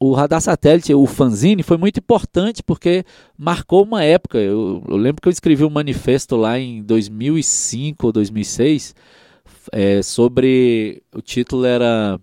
o 0.00 0.12
Radar 0.14 0.40
Satélite, 0.40 0.94
o 0.94 1.06
fanzine, 1.06 1.62
foi 1.62 1.76
muito 1.76 1.98
importante 1.98 2.62
porque 2.62 3.04
marcou 3.38 3.84
uma 3.84 4.02
época. 4.02 4.38
Eu, 4.38 4.82
eu 4.88 4.96
lembro 4.96 5.20
que 5.20 5.28
eu 5.28 5.32
escrevi 5.32 5.64
um 5.64 5.70
manifesto 5.70 6.34
lá 6.34 6.58
em 6.58 6.82
2005 6.82 8.06
ou 8.06 8.12
2006 8.12 8.94
é, 9.70 10.02
sobre. 10.02 11.02
O 11.14 11.20
título 11.20 11.64
era 11.64 12.18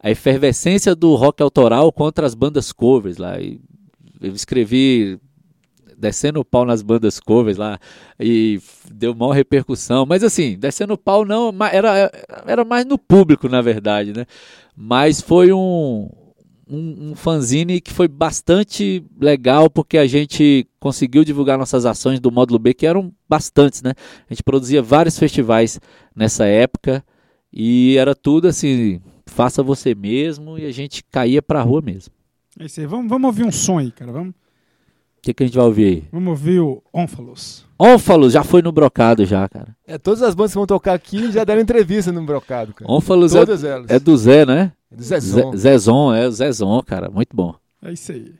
A 0.00 0.10
Efervescência 0.10 0.94
do 0.94 1.14
Rock 1.14 1.42
Autoral 1.42 1.92
contra 1.92 2.26
as 2.26 2.34
Bandas 2.34 2.72
Covers. 2.72 3.16
Lá. 3.16 3.40
E 3.40 3.60
eu 4.20 4.32
escrevi 4.32 5.18
descendo 5.96 6.40
o 6.40 6.44
pau 6.44 6.64
nas 6.64 6.82
bandas 6.82 7.18
covers 7.18 7.56
lá 7.56 7.78
e 8.20 8.60
deu 8.92 9.14
maior 9.14 9.32
repercussão. 9.32 10.04
Mas 10.06 10.22
assim, 10.22 10.58
descendo 10.58 10.94
o 10.94 10.98
pau 10.98 11.24
não, 11.24 11.52
era, 11.72 12.10
era 12.46 12.64
mais 12.64 12.84
no 12.84 12.98
público, 12.98 13.48
na 13.48 13.62
verdade, 13.62 14.12
né? 14.12 14.26
Mas 14.76 15.20
foi 15.20 15.52
um, 15.52 16.10
um, 16.68 17.10
um 17.10 17.14
fanzine 17.14 17.80
que 17.80 17.92
foi 17.92 18.08
bastante 18.08 19.04
legal 19.20 19.70
porque 19.70 19.98
a 19.98 20.06
gente 20.06 20.66
conseguiu 20.80 21.24
divulgar 21.24 21.58
nossas 21.58 21.86
ações 21.86 22.20
do 22.20 22.30
módulo 22.30 22.58
B, 22.58 22.74
que 22.74 22.86
eram 22.86 23.12
bastantes, 23.28 23.82
né? 23.82 23.92
A 24.28 24.34
gente 24.34 24.42
produzia 24.42 24.82
vários 24.82 25.18
festivais 25.18 25.80
nessa 26.14 26.44
época 26.46 27.04
e 27.52 27.96
era 27.96 28.14
tudo 28.14 28.48
assim, 28.48 29.00
faça 29.26 29.62
você 29.62 29.94
mesmo 29.94 30.58
e 30.58 30.66
a 30.66 30.72
gente 30.72 31.04
caía 31.04 31.40
pra 31.40 31.62
rua 31.62 31.80
mesmo. 31.80 32.12
É 32.58 32.64
isso 32.64 32.80
aí. 32.80 32.86
Vamos, 32.86 33.08
vamos 33.08 33.26
ouvir 33.26 33.44
um 33.44 33.52
som 33.52 33.78
aí, 33.78 33.90
cara. 33.90 34.10
Vamos 34.12 34.34
que, 35.26 35.34
que 35.34 35.42
a 35.42 35.46
gente 35.46 35.56
vai 35.56 35.66
ouvir 35.66 35.84
aí? 35.84 36.04
Vamos 36.12 36.28
ouvir 36.28 36.60
o 36.60 36.82
Onfalos. 36.92 37.64
Onfalos 37.78 38.32
já 38.32 38.44
foi 38.44 38.62
no 38.62 38.70
Brocado 38.70 39.24
já, 39.24 39.48
cara. 39.48 39.76
É, 39.86 39.98
todas 39.98 40.22
as 40.22 40.34
bandas 40.34 40.52
que 40.52 40.58
vão 40.58 40.66
tocar 40.66 40.94
aqui 40.94 41.32
já 41.32 41.42
deram 41.42 41.60
entrevista 41.60 42.12
no 42.12 42.24
Brocado, 42.24 42.72
cara. 42.72 42.90
Onfalos 42.90 43.34
é, 43.34 43.40
é, 43.88 43.98
do 43.98 44.16
Zé, 44.16 44.46
né? 44.46 44.72
É 44.90 45.00
Zezon. 45.02 45.56
Zezon, 45.56 46.14
é 46.14 46.26
o 46.26 46.32
Zezon, 46.32 46.82
cara. 46.82 47.10
Muito 47.10 47.34
bom. 47.34 47.54
É 47.82 47.92
isso 47.92 48.12
aí. 48.12 48.34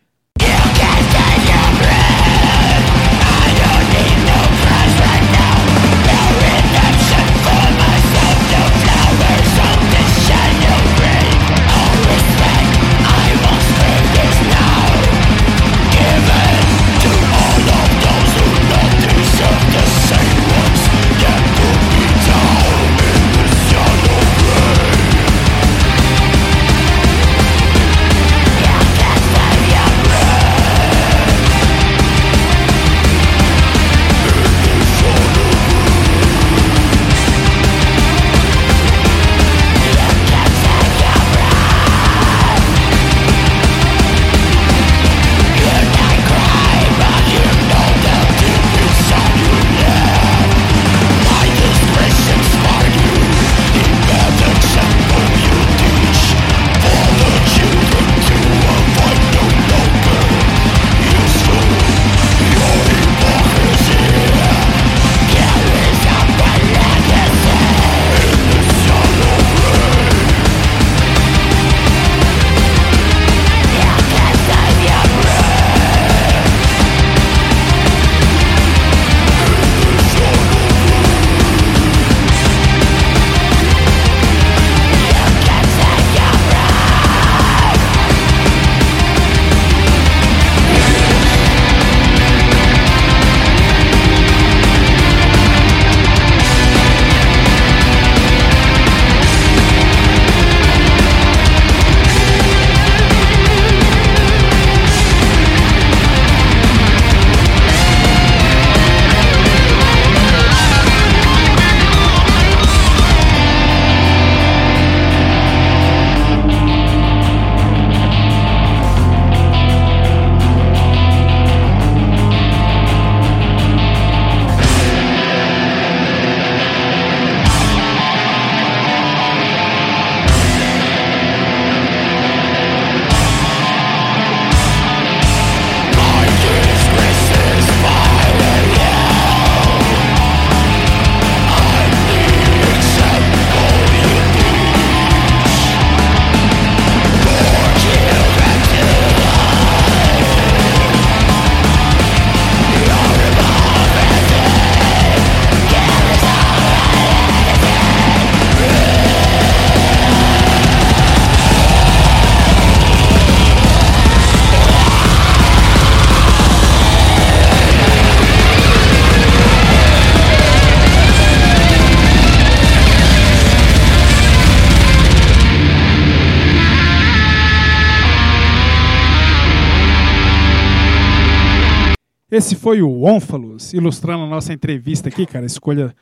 Esse 182.37 182.55
foi 182.55 182.83
o 182.83 183.03
Onfalos, 183.05 183.72
ilustrando 183.72 184.25
a 184.25 184.27
nossa 184.27 184.53
entrevista 184.53 185.09
aqui, 185.09 185.25
cara. 185.25 185.44
A 185.44 185.46
escolha 185.46 185.96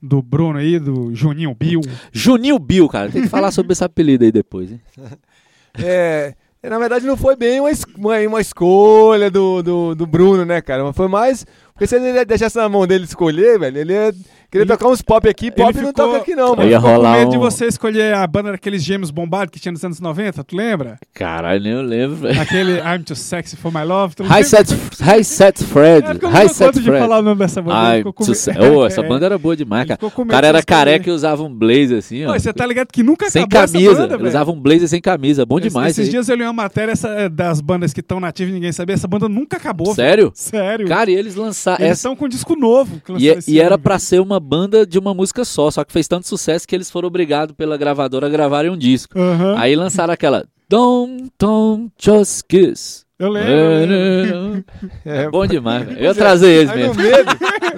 do 0.00 0.20
Bruno 0.20 0.58
aí, 0.58 0.78
do 0.78 1.14
Juninho 1.14 1.54
Bill. 1.54 1.80
Juninho 2.12 2.58
Bill, 2.58 2.86
cara. 2.86 3.10
Tem 3.10 3.22
que 3.22 3.28
falar 3.28 3.50
sobre 3.50 3.72
esse 3.72 3.82
apelido 3.82 4.24
aí 4.24 4.30
depois, 4.30 4.72
hein? 4.72 4.80
É, 5.76 6.36
na 6.62 6.78
verdade 6.78 7.04
não 7.04 7.16
foi 7.16 7.34
bem 7.34 7.58
uma, 7.58 7.68
uma, 7.96 8.16
uma 8.20 8.40
escolha 8.40 9.28
do, 9.28 9.60
do, 9.60 9.94
do 9.96 10.06
Bruno, 10.06 10.44
né, 10.44 10.60
cara? 10.60 10.84
Mas 10.84 10.94
foi 10.94 11.08
mais. 11.08 11.44
Porque 11.74 11.88
se 11.88 11.96
ele 11.96 12.24
deixasse 12.24 12.56
na 12.56 12.68
mão 12.68 12.86
dele 12.86 13.02
escolher, 13.02 13.58
velho, 13.58 13.78
ele 13.78 13.92
ia 13.92 14.14
Queria 14.54 14.68
tocar 14.68 14.88
uns 14.88 15.02
pop 15.02 15.28
aqui, 15.28 15.50
pop 15.50 15.72
ficou, 15.72 15.82
não 15.82 15.92
toca 15.92 16.18
aqui 16.18 16.36
não, 16.36 16.54
mano. 16.54 16.70
Ia 16.70 16.78
rolar 16.78 17.14
com 17.14 17.18
medo 17.18 17.26
um... 17.26 17.30
de 17.32 17.38
você 17.38 17.66
escolher 17.66 18.14
a 18.14 18.24
banda 18.24 18.52
daqueles 18.52 18.84
gêmeos 18.84 19.10
bombados 19.10 19.50
que 19.50 19.58
tinha 19.58 19.72
nos 19.72 19.84
anos 19.84 19.98
90, 19.98 20.44
tu 20.44 20.56
lembra? 20.56 20.96
Caralho, 21.12 21.60
nem 21.60 21.72
eu 21.72 21.82
lembro, 21.82 22.14
velho. 22.14 22.40
Aquele 22.40 22.78
I'm 22.78 23.02
Too 23.02 23.16
Sexy 23.16 23.56
For 23.56 23.72
My 23.74 23.82
Love. 23.82 24.14
High 24.22 24.44
Set, 24.44 24.72
High 25.00 25.24
Set 25.24 25.64
Fred. 25.64 26.06
É, 26.06 26.28
High 26.28 26.48
Set 26.50 26.72
Fred. 26.72 26.84
de 26.84 26.98
falar 26.98 27.18
o 27.18 27.22
nome 27.22 27.40
dessa 27.40 27.60
banda. 27.60 27.98
I'm 27.98 28.04
com... 28.12 28.24
oh, 28.24 28.86
essa 28.86 29.02
banda 29.02 29.26
era 29.26 29.36
boa 29.38 29.56
demais, 29.56 29.88
cara. 29.88 29.98
O 30.00 30.26
cara 30.26 30.46
era 30.46 30.62
careca 30.62 31.10
e 31.10 31.12
usava 31.12 31.42
um 31.42 31.52
blazer 31.52 31.98
assim, 31.98 32.24
ó. 32.24 32.32
Você 32.34 32.52
tá 32.52 32.64
ligado 32.64 32.92
que 32.92 33.02
nunca 33.02 33.28
sem 33.28 33.48
camisa. 33.48 34.06
Banda, 34.06 34.24
usava 34.24 34.52
um 34.52 34.60
blazer 34.60 34.86
sem 34.86 35.00
camisa, 35.00 35.44
bom 35.44 35.58
demais. 35.58 35.98
Esses 35.98 36.08
dias 36.08 36.28
eu 36.28 36.36
li 36.36 36.44
uma 36.44 36.52
matéria 36.52 36.92
essa, 36.92 37.28
das 37.28 37.60
bandas 37.60 37.92
que 37.92 37.98
estão 37.98 38.20
nativas 38.20 38.52
e 38.52 38.54
ninguém 38.54 38.70
sabia, 38.70 38.94
essa 38.94 39.08
banda 39.08 39.28
nunca 39.28 39.56
acabou. 39.56 39.92
Sério? 39.96 40.30
Sério. 40.32 40.86
Cara, 40.86 41.10
e 41.10 41.14
eles 41.16 41.34
lançaram 41.34 41.63
lançar. 41.64 41.80
Eles 41.80 41.98
estão 41.98 42.14
com 42.14 42.26
um 42.26 42.28
disco 42.28 42.54
novo. 42.56 43.00
E, 43.18 43.30
é, 43.30 43.38
e 43.46 43.60
era 43.60 43.78
para 43.78 43.98
ser 43.98 44.20
uma 44.20 44.38
banda 44.38 44.86
de 44.86 44.98
uma 44.98 45.14
música 45.14 45.44
só, 45.44 45.70
só 45.70 45.84
que 45.84 45.92
fez 45.92 46.06
tanto 46.06 46.28
sucesso 46.28 46.66
que 46.66 46.74
eles 46.74 46.90
foram 46.90 47.08
obrigados 47.08 47.54
pela 47.56 47.76
gravadora 47.76 48.26
a 48.26 48.30
gravarem 48.30 48.70
um 48.70 48.76
disco. 48.76 49.18
Uhum. 49.18 49.56
Aí 49.56 49.74
lançaram 49.74 50.12
aquela 50.12 50.44
Don't, 50.68 51.30
don't 51.38 51.92
just 51.98 52.42
kiss. 52.48 53.03
Eu 53.18 53.28
lembro. 53.30 54.64
É, 55.04 55.28
bom 55.30 55.46
demais, 55.46 55.84
velho. 55.86 55.98
Eu 55.98 56.04
ia 56.04 56.14
trazer 56.14 56.48
eles 56.48 56.74
mesmo. 56.74 56.94
No 56.94 57.00
meio, 57.02 57.24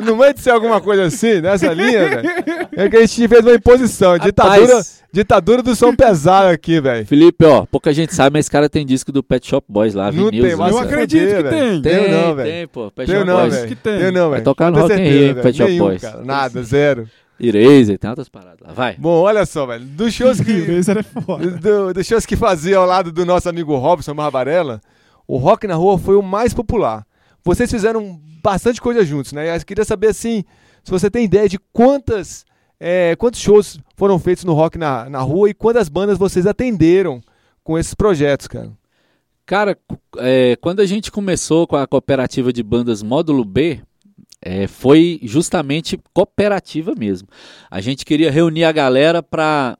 no 0.06 0.16
meio 0.16 0.32
de 0.34 0.40
ser 0.40 0.50
alguma 0.50 0.80
coisa 0.80 1.04
assim, 1.04 1.40
nessa 1.42 1.72
linha, 1.74 2.08
velho, 2.08 2.28
é 2.74 2.88
que 2.88 2.96
a 2.96 3.00
gente 3.00 3.28
fez 3.28 3.42
uma 3.44 3.52
imposição. 3.54 4.18
Ditadura, 4.18 4.80
ditadura 5.12 5.62
do 5.62 5.74
som 5.76 5.94
pesado 5.94 6.48
aqui, 6.48 6.80
velho. 6.80 7.04
Felipe, 7.06 7.44
ó, 7.44 7.66
pouca 7.66 7.92
gente 7.92 8.14
sabe, 8.14 8.32
mas 8.34 8.46
esse 8.46 8.50
cara 8.50 8.68
tem 8.68 8.86
disco 8.86 9.12
do 9.12 9.22
Pet 9.22 9.46
Shop 9.46 9.64
Boys 9.68 9.92
lá, 9.94 10.10
Não 10.10 10.30
vinil. 10.30 10.42
tem, 10.42 10.56
mas 10.56 10.72
Eu 10.72 10.78
acredito 10.78 11.36
que 11.36 11.42
tem. 11.50 11.82
Tem, 11.82 11.82
Tem 11.82 12.10
não, 12.10 12.34
velho. 12.34 12.50
tem, 12.50 12.66
pô. 12.68 12.90
Pet 12.90 13.06
Tem 13.06 13.16
Shop 13.16 13.26
não, 13.28 13.36
Boys. 13.40 13.54
velho. 13.54 13.68
que 13.68 13.74
tem. 13.76 13.98
Tem 13.98 14.12
não, 14.12 14.22
Vai 14.30 14.30
velho. 14.38 14.44
tocar 14.44 14.70
no 14.70 14.78
Rock 14.80 14.92
in 14.92 14.96
certeza, 14.96 15.18
Rio, 15.18 15.34
velho. 15.34 15.42
Pet 15.42 15.56
Shop 15.58 15.70
Nenhum, 15.70 15.84
Boys. 15.84 16.00
cara. 16.02 16.24
Nada, 16.24 16.62
zero. 16.62 17.08
Eraser, 17.38 17.98
tem 17.98 18.08
outras 18.08 18.30
paradas 18.30 18.60
lá. 18.66 18.72
Vai. 18.72 18.94
Bom, 18.98 19.20
olha 19.20 19.44
só, 19.44 19.66
velho. 19.66 19.84
Dos 19.84 20.14
shows 20.14 20.40
que. 20.40 20.62
Razer 20.76 20.96
é 20.98 21.02
foda. 21.02 21.46
do, 21.50 21.92
dos 21.92 22.06
shows 22.06 22.24
que 22.24 22.34
fazia 22.36 22.78
ao 22.78 22.86
lado 22.86 23.12
do 23.12 23.26
nosso 23.26 23.46
amigo 23.50 23.76
Robson 23.76 24.14
Barbarella, 24.14 24.80
o 25.26 25.36
Rock 25.36 25.66
na 25.66 25.74
Rua 25.74 25.98
foi 25.98 26.16
o 26.16 26.22
mais 26.22 26.54
popular. 26.54 27.06
Vocês 27.44 27.70
fizeram 27.70 28.20
bastante 28.42 28.80
coisa 28.80 29.04
juntos, 29.04 29.32
né? 29.32 29.56
Eu 29.56 29.64
queria 29.64 29.84
saber, 29.84 30.08
assim, 30.08 30.44
se 30.82 30.90
você 30.90 31.10
tem 31.10 31.24
ideia 31.24 31.48
de 31.48 31.58
quantas, 31.72 32.44
é, 32.78 33.16
quantos 33.16 33.40
shows 33.40 33.78
foram 33.96 34.18
feitos 34.18 34.44
no 34.44 34.54
Rock 34.54 34.78
na, 34.78 35.08
na 35.10 35.20
Rua 35.20 35.50
e 35.50 35.54
quantas 35.54 35.88
bandas 35.88 36.18
vocês 36.18 36.46
atenderam 36.46 37.20
com 37.64 37.78
esses 37.78 37.94
projetos, 37.94 38.46
cara. 38.46 38.70
Cara, 39.44 39.78
é, 40.18 40.56
quando 40.60 40.80
a 40.80 40.86
gente 40.86 41.10
começou 41.10 41.66
com 41.66 41.76
a 41.76 41.86
cooperativa 41.86 42.52
de 42.52 42.62
bandas 42.62 43.02
Módulo 43.02 43.44
B, 43.44 43.80
é, 44.42 44.66
foi 44.66 45.20
justamente 45.22 45.98
cooperativa 46.12 46.94
mesmo. 46.96 47.28
A 47.70 47.80
gente 47.80 48.04
queria 48.04 48.30
reunir 48.30 48.64
a 48.64 48.72
galera 48.72 49.22
para 49.22 49.78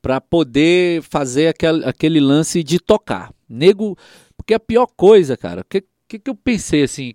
para 0.00 0.20
poder 0.20 1.00
fazer 1.02 1.46
aquele, 1.46 1.84
aquele 1.84 2.18
lance 2.18 2.64
de 2.64 2.80
tocar. 2.80 3.32
Nego, 3.48 3.96
porque 4.42 4.54
a 4.54 4.60
pior 4.60 4.88
coisa, 4.96 5.36
cara, 5.36 5.60
o 5.60 5.64
que, 5.64 5.84
que, 6.08 6.18
que 6.18 6.28
eu 6.30 6.34
pensei 6.34 6.82
assim? 6.82 7.14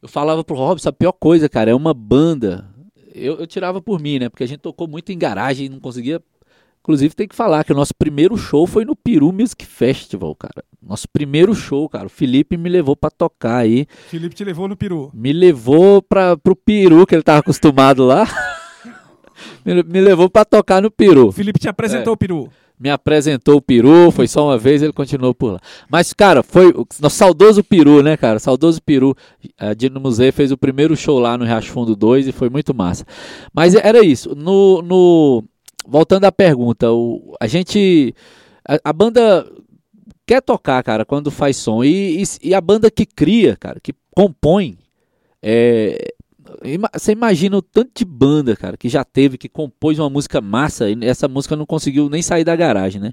Eu 0.00 0.08
falava 0.08 0.42
pro 0.42 0.56
Robson, 0.56 0.88
a 0.88 0.92
pior 0.92 1.12
coisa, 1.12 1.46
cara, 1.48 1.70
é 1.70 1.74
uma 1.74 1.92
banda. 1.92 2.66
Eu, 3.14 3.38
eu 3.38 3.46
tirava 3.46 3.82
por 3.82 4.00
mim, 4.00 4.18
né? 4.18 4.28
Porque 4.30 4.42
a 4.44 4.48
gente 4.48 4.60
tocou 4.60 4.88
muito 4.88 5.12
em 5.12 5.18
garagem 5.18 5.66
e 5.66 5.68
não 5.68 5.78
conseguia. 5.78 6.20
Inclusive, 6.80 7.14
tem 7.14 7.28
que 7.28 7.34
falar 7.34 7.64
que 7.64 7.72
o 7.72 7.76
nosso 7.76 7.94
primeiro 7.94 8.36
show 8.36 8.66
foi 8.66 8.84
no 8.84 8.96
Peru 8.96 9.32
Music 9.32 9.64
Festival, 9.64 10.34
cara. 10.34 10.64
Nosso 10.82 11.06
primeiro 11.08 11.54
show, 11.54 11.88
cara. 11.88 12.06
O 12.06 12.10
Felipe 12.10 12.56
me 12.56 12.68
levou 12.68 12.94
para 12.96 13.10
tocar 13.10 13.58
aí. 13.58 13.86
Felipe 14.08 14.34
te 14.34 14.44
levou 14.44 14.66
no 14.68 14.76
peru. 14.76 15.10
Me 15.14 15.32
levou 15.32 16.02
para 16.02 16.36
pro 16.36 16.54
Peru, 16.56 17.06
que 17.06 17.14
ele 17.14 17.22
tava 17.22 17.38
acostumado 17.40 18.04
lá. 18.04 18.26
me, 19.64 19.82
me 19.82 20.00
levou 20.00 20.28
para 20.28 20.44
tocar 20.44 20.82
no 20.82 20.90
Peru. 20.90 21.28
O 21.28 21.32
Felipe 21.32 21.58
te 21.58 21.68
apresentou 21.68 22.12
É. 22.12 22.14
o 22.14 22.16
peru. 22.16 22.50
Me 22.78 22.90
apresentou 22.90 23.56
o 23.56 23.62
Peru, 23.62 24.10
foi 24.10 24.26
só 24.26 24.46
uma 24.46 24.58
vez, 24.58 24.82
ele 24.82 24.92
continuou 24.92 25.32
por 25.32 25.52
lá. 25.52 25.60
Mas, 25.88 26.12
cara, 26.12 26.42
foi 26.42 26.72
o 26.72 27.08
saudoso 27.08 27.62
Peru, 27.62 28.02
né, 28.02 28.16
cara? 28.16 28.38
Saudoso 28.38 28.82
Peru. 28.82 29.16
A 29.56 29.74
Dino 29.74 30.00
Museu 30.00 30.32
fez 30.32 30.50
o 30.50 30.58
primeiro 30.58 30.96
show 30.96 31.18
lá 31.18 31.38
no 31.38 31.44
Riacho 31.44 31.70
Fundo 31.70 31.94
2 31.94 32.28
e 32.28 32.32
foi 32.32 32.50
muito 32.50 32.74
massa. 32.74 33.06
Mas 33.54 33.74
era 33.74 34.04
isso. 34.04 34.34
No, 34.34 34.82
no 34.82 35.44
voltando 35.86 36.24
à 36.24 36.32
pergunta, 36.32 36.90
o, 36.90 37.36
a 37.40 37.46
gente 37.46 38.14
a, 38.66 38.90
a 38.90 38.92
banda 38.92 39.46
quer 40.26 40.40
tocar, 40.40 40.82
cara, 40.82 41.04
quando 41.04 41.30
faz 41.30 41.56
som 41.56 41.84
e, 41.84 42.22
e, 42.22 42.24
e 42.42 42.54
a 42.54 42.60
banda 42.60 42.90
que 42.90 43.04
cria, 43.04 43.56
cara, 43.56 43.78
que 43.80 43.94
compõe, 44.10 44.78
é, 45.42 46.14
você 46.92 47.12
imagina 47.12 47.56
o 47.56 47.62
tanto 47.62 47.90
de 47.94 48.04
banda, 48.04 48.56
cara, 48.56 48.76
que 48.76 48.88
já 48.88 49.04
teve, 49.04 49.38
que 49.38 49.48
compôs 49.48 49.98
uma 49.98 50.10
música 50.10 50.40
massa 50.40 50.90
e 50.90 50.96
essa 51.02 51.28
música 51.28 51.56
não 51.56 51.66
conseguiu 51.66 52.08
nem 52.08 52.22
sair 52.22 52.44
da 52.44 52.54
garagem, 52.56 53.00
né? 53.00 53.12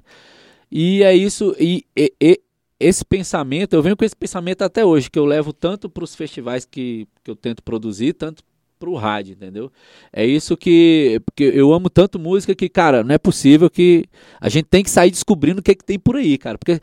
E 0.70 1.02
é 1.02 1.14
isso, 1.14 1.54
e, 1.58 1.84
e- 1.96 2.12
e 2.20 2.40
esse 2.80 3.04
pensamento, 3.04 3.74
eu 3.74 3.82
venho 3.82 3.96
com 3.96 4.04
esse 4.04 4.16
pensamento 4.16 4.62
até 4.62 4.84
hoje, 4.84 5.10
que 5.10 5.18
eu 5.18 5.24
levo 5.24 5.52
tanto 5.52 5.88
para 5.88 6.04
os 6.04 6.14
festivais 6.14 6.64
que, 6.64 7.06
que 7.22 7.30
eu 7.30 7.36
tento 7.36 7.62
produzir, 7.62 8.14
tanto 8.14 8.42
para 8.78 8.90
o 8.90 8.96
rádio, 8.96 9.34
entendeu? 9.34 9.70
É 10.12 10.26
isso 10.26 10.56
que, 10.56 11.20
porque 11.24 11.44
eu 11.44 11.72
amo 11.72 11.88
tanto 11.88 12.18
música 12.18 12.54
que, 12.54 12.68
cara, 12.68 13.04
não 13.04 13.14
é 13.14 13.18
possível 13.18 13.70
que 13.70 14.06
a 14.40 14.48
gente 14.48 14.64
tem 14.66 14.82
que 14.82 14.90
sair 14.90 15.10
descobrindo 15.12 15.60
o 15.60 15.62
que, 15.62 15.70
é 15.70 15.74
que 15.74 15.84
tem 15.84 15.98
por 15.98 16.16
aí, 16.16 16.36
cara, 16.36 16.58
porque 16.58 16.80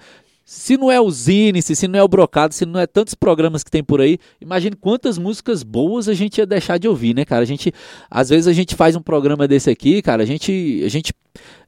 se 0.51 0.77
não 0.77 0.91
é 0.91 0.99
o 0.99 1.11
Zine, 1.11 1.61
se 1.61 1.87
não 1.87 1.99
é 1.99 2.01
o 2.01 2.07
Brocado, 2.07 2.55
se 2.55 2.65
não 2.65 2.79
é 2.79 2.87
tantos 2.87 3.13
programas 3.13 3.63
que 3.63 3.69
tem 3.69 3.83
por 3.83 4.01
aí, 4.01 4.17
imagine 4.41 4.75
quantas 4.75 5.15
músicas 5.15 5.61
boas 5.61 6.09
a 6.09 6.13
gente 6.15 6.39
ia 6.39 6.45
deixar 6.47 6.79
de 6.79 6.87
ouvir, 6.87 7.13
né, 7.13 7.23
cara? 7.23 7.43
A 7.43 7.45
gente, 7.45 7.71
às 8.09 8.29
vezes 8.29 8.47
a 8.47 8.51
gente 8.51 8.73
faz 8.73 8.95
um 8.95 9.01
programa 9.01 9.47
desse 9.47 9.69
aqui, 9.69 10.01
cara, 10.01 10.23
a 10.23 10.25
gente, 10.25 10.81
a 10.83 10.89
gente, 10.89 11.13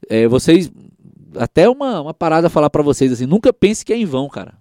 é, 0.10 0.28
vocês, 0.28 0.72
até 1.36 1.70
uma, 1.70 2.02
uma 2.02 2.14
parada 2.14 2.48
a 2.48 2.50
falar 2.50 2.72
pra 2.72 2.82
vocês 2.82 3.12
assim, 3.12 3.28
nunca 3.28 3.54
pense 3.54 3.86
que 3.86 3.94
é 3.94 3.98
em 3.98 4.06
vão, 4.06 4.28
cara. 4.28 4.56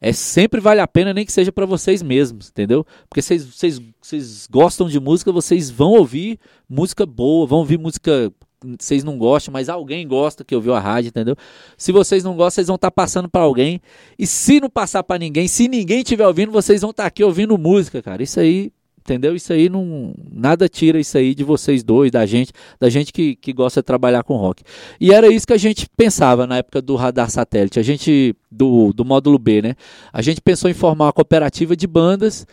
É 0.00 0.12
sempre 0.12 0.60
vale 0.60 0.80
a 0.80 0.88
pena, 0.88 1.14
nem 1.14 1.24
que 1.24 1.30
seja 1.30 1.52
pra 1.52 1.64
vocês 1.64 2.02
mesmos, 2.02 2.50
entendeu? 2.50 2.84
Porque 3.08 3.22
vocês, 3.22 3.44
vocês, 3.44 3.80
vocês 4.02 4.48
gostam 4.50 4.88
de 4.88 4.98
música, 4.98 5.30
vocês 5.30 5.70
vão 5.70 5.92
ouvir 5.92 6.40
música 6.68 7.06
boa, 7.06 7.46
vão 7.46 7.60
ouvir 7.60 7.78
música 7.78 8.32
vocês 8.78 9.02
não 9.02 9.16
gostam, 9.16 9.52
mas 9.52 9.68
alguém 9.68 10.06
gosta 10.06 10.44
que 10.44 10.54
ouviu 10.54 10.74
a 10.74 10.80
rádio, 10.80 11.08
entendeu? 11.08 11.36
Se 11.76 11.92
vocês 11.92 12.22
não 12.22 12.36
gostam, 12.36 12.56
vocês 12.56 12.66
vão 12.66 12.76
estar 12.76 12.90
passando 12.90 13.28
pra 13.28 13.40
alguém. 13.42 13.80
E 14.18 14.26
se 14.26 14.60
não 14.60 14.68
passar 14.68 15.02
pra 15.02 15.18
ninguém, 15.18 15.48
se 15.48 15.68
ninguém 15.68 15.98
estiver 16.00 16.26
ouvindo, 16.26 16.52
vocês 16.52 16.82
vão 16.82 16.90
estar 16.90 17.06
aqui 17.06 17.24
ouvindo 17.24 17.56
música, 17.56 18.02
cara. 18.02 18.22
Isso 18.22 18.38
aí, 18.38 18.70
entendeu? 18.98 19.34
Isso 19.34 19.52
aí 19.52 19.68
não. 19.68 20.14
Nada 20.30 20.68
tira 20.68 21.00
isso 21.00 21.16
aí 21.16 21.34
de 21.34 21.42
vocês 21.42 21.82
dois, 21.82 22.10
da 22.10 22.26
gente, 22.26 22.52
da 22.78 22.90
gente 22.90 23.12
que, 23.12 23.34
que 23.36 23.52
gosta 23.52 23.80
de 23.80 23.86
trabalhar 23.86 24.22
com 24.22 24.36
rock. 24.36 24.62
E 25.00 25.12
era 25.12 25.28
isso 25.28 25.46
que 25.46 25.54
a 25.54 25.58
gente 25.58 25.88
pensava 25.96 26.46
na 26.46 26.58
época 26.58 26.82
do 26.82 26.96
radar 26.96 27.30
satélite, 27.30 27.78
a 27.78 27.82
gente. 27.82 28.34
Do, 28.52 28.92
do 28.92 29.04
módulo 29.04 29.38
B, 29.38 29.62
né? 29.62 29.76
A 30.12 30.20
gente 30.20 30.40
pensou 30.40 30.68
em 30.68 30.74
formar 30.74 31.06
uma 31.06 31.12
cooperativa 31.12 31.76
de 31.76 31.86
bandas. 31.86 32.46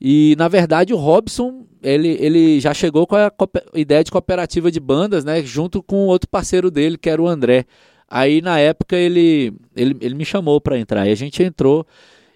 E 0.00 0.34
na 0.36 0.48
verdade 0.48 0.92
o 0.92 0.96
Robson 0.96 1.64
ele, 1.84 2.16
ele 2.18 2.60
já 2.60 2.72
chegou 2.72 3.06
com 3.06 3.14
a 3.14 3.30
ideia 3.74 4.02
de 4.02 4.10
cooperativa 4.10 4.70
de 4.70 4.80
bandas, 4.80 5.24
né? 5.24 5.42
Junto 5.42 5.82
com 5.82 6.06
outro 6.06 6.28
parceiro 6.28 6.70
dele, 6.70 6.96
que 6.96 7.10
era 7.10 7.20
o 7.20 7.28
André. 7.28 7.66
Aí 8.08 8.40
na 8.40 8.58
época 8.58 8.96
ele, 8.96 9.52
ele, 9.76 9.96
ele 10.00 10.14
me 10.14 10.24
chamou 10.24 10.60
para 10.60 10.78
entrar. 10.78 11.06
E 11.06 11.12
a 11.12 11.14
gente 11.14 11.42
entrou 11.42 11.86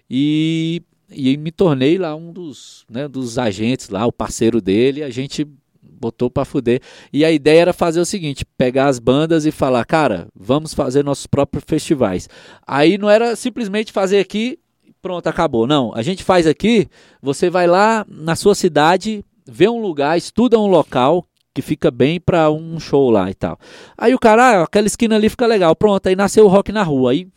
e, 0.07 0.83
e 1.09 1.35
me 1.35 1.51
tornei 1.51 1.97
lá 1.97 2.15
um 2.15 2.31
dos, 2.31 2.85
né, 2.89 3.07
dos 3.07 3.39
agentes 3.39 3.89
lá, 3.89 4.05
o 4.05 4.11
parceiro 4.11 4.61
dele. 4.61 5.01
A 5.01 5.09
gente 5.09 5.47
botou 5.81 6.29
para 6.29 6.45
fuder. 6.45 6.79
E 7.11 7.25
a 7.25 7.31
ideia 7.31 7.61
era 7.61 7.73
fazer 7.73 7.99
o 7.99 8.05
seguinte: 8.05 8.45
pegar 8.55 8.87
as 8.87 8.99
bandas 8.99 9.47
e 9.47 9.51
falar, 9.51 9.83
cara, 9.85 10.27
vamos 10.35 10.75
fazer 10.75 11.03
nossos 11.03 11.25
próprios 11.25 11.63
festivais. 11.67 12.29
Aí 12.67 12.99
não 12.99 13.09
era 13.09 13.35
simplesmente 13.35 13.91
fazer 13.91 14.19
aqui, 14.19 14.59
pronto, 15.01 15.25
acabou. 15.27 15.65
Não, 15.65 15.91
a 15.95 16.03
gente 16.03 16.23
faz 16.23 16.45
aqui, 16.45 16.87
você 17.19 17.49
vai 17.49 17.65
lá 17.65 18.05
na 18.07 18.35
sua 18.35 18.53
cidade, 18.53 19.23
vê 19.49 19.67
um 19.67 19.81
lugar, 19.81 20.17
estuda 20.17 20.59
um 20.59 20.67
local 20.67 21.25
que 21.53 21.61
fica 21.61 21.91
bem 21.91 22.19
para 22.19 22.49
um 22.51 22.79
show 22.79 23.09
lá 23.09 23.29
e 23.29 23.33
tal. 23.33 23.59
Aí 23.97 24.13
o 24.13 24.19
cara, 24.19 24.61
ah, 24.61 24.63
aquela 24.63 24.87
esquina 24.87 25.15
ali 25.15 25.29
fica 25.29 25.45
legal, 25.45 25.75
pronto, 25.75 26.07
aí 26.07 26.15
nasceu 26.15 26.45
o 26.45 26.47
rock 26.47 26.71
na 26.71 26.83
rua. 26.83 27.11
Aí, 27.11 27.27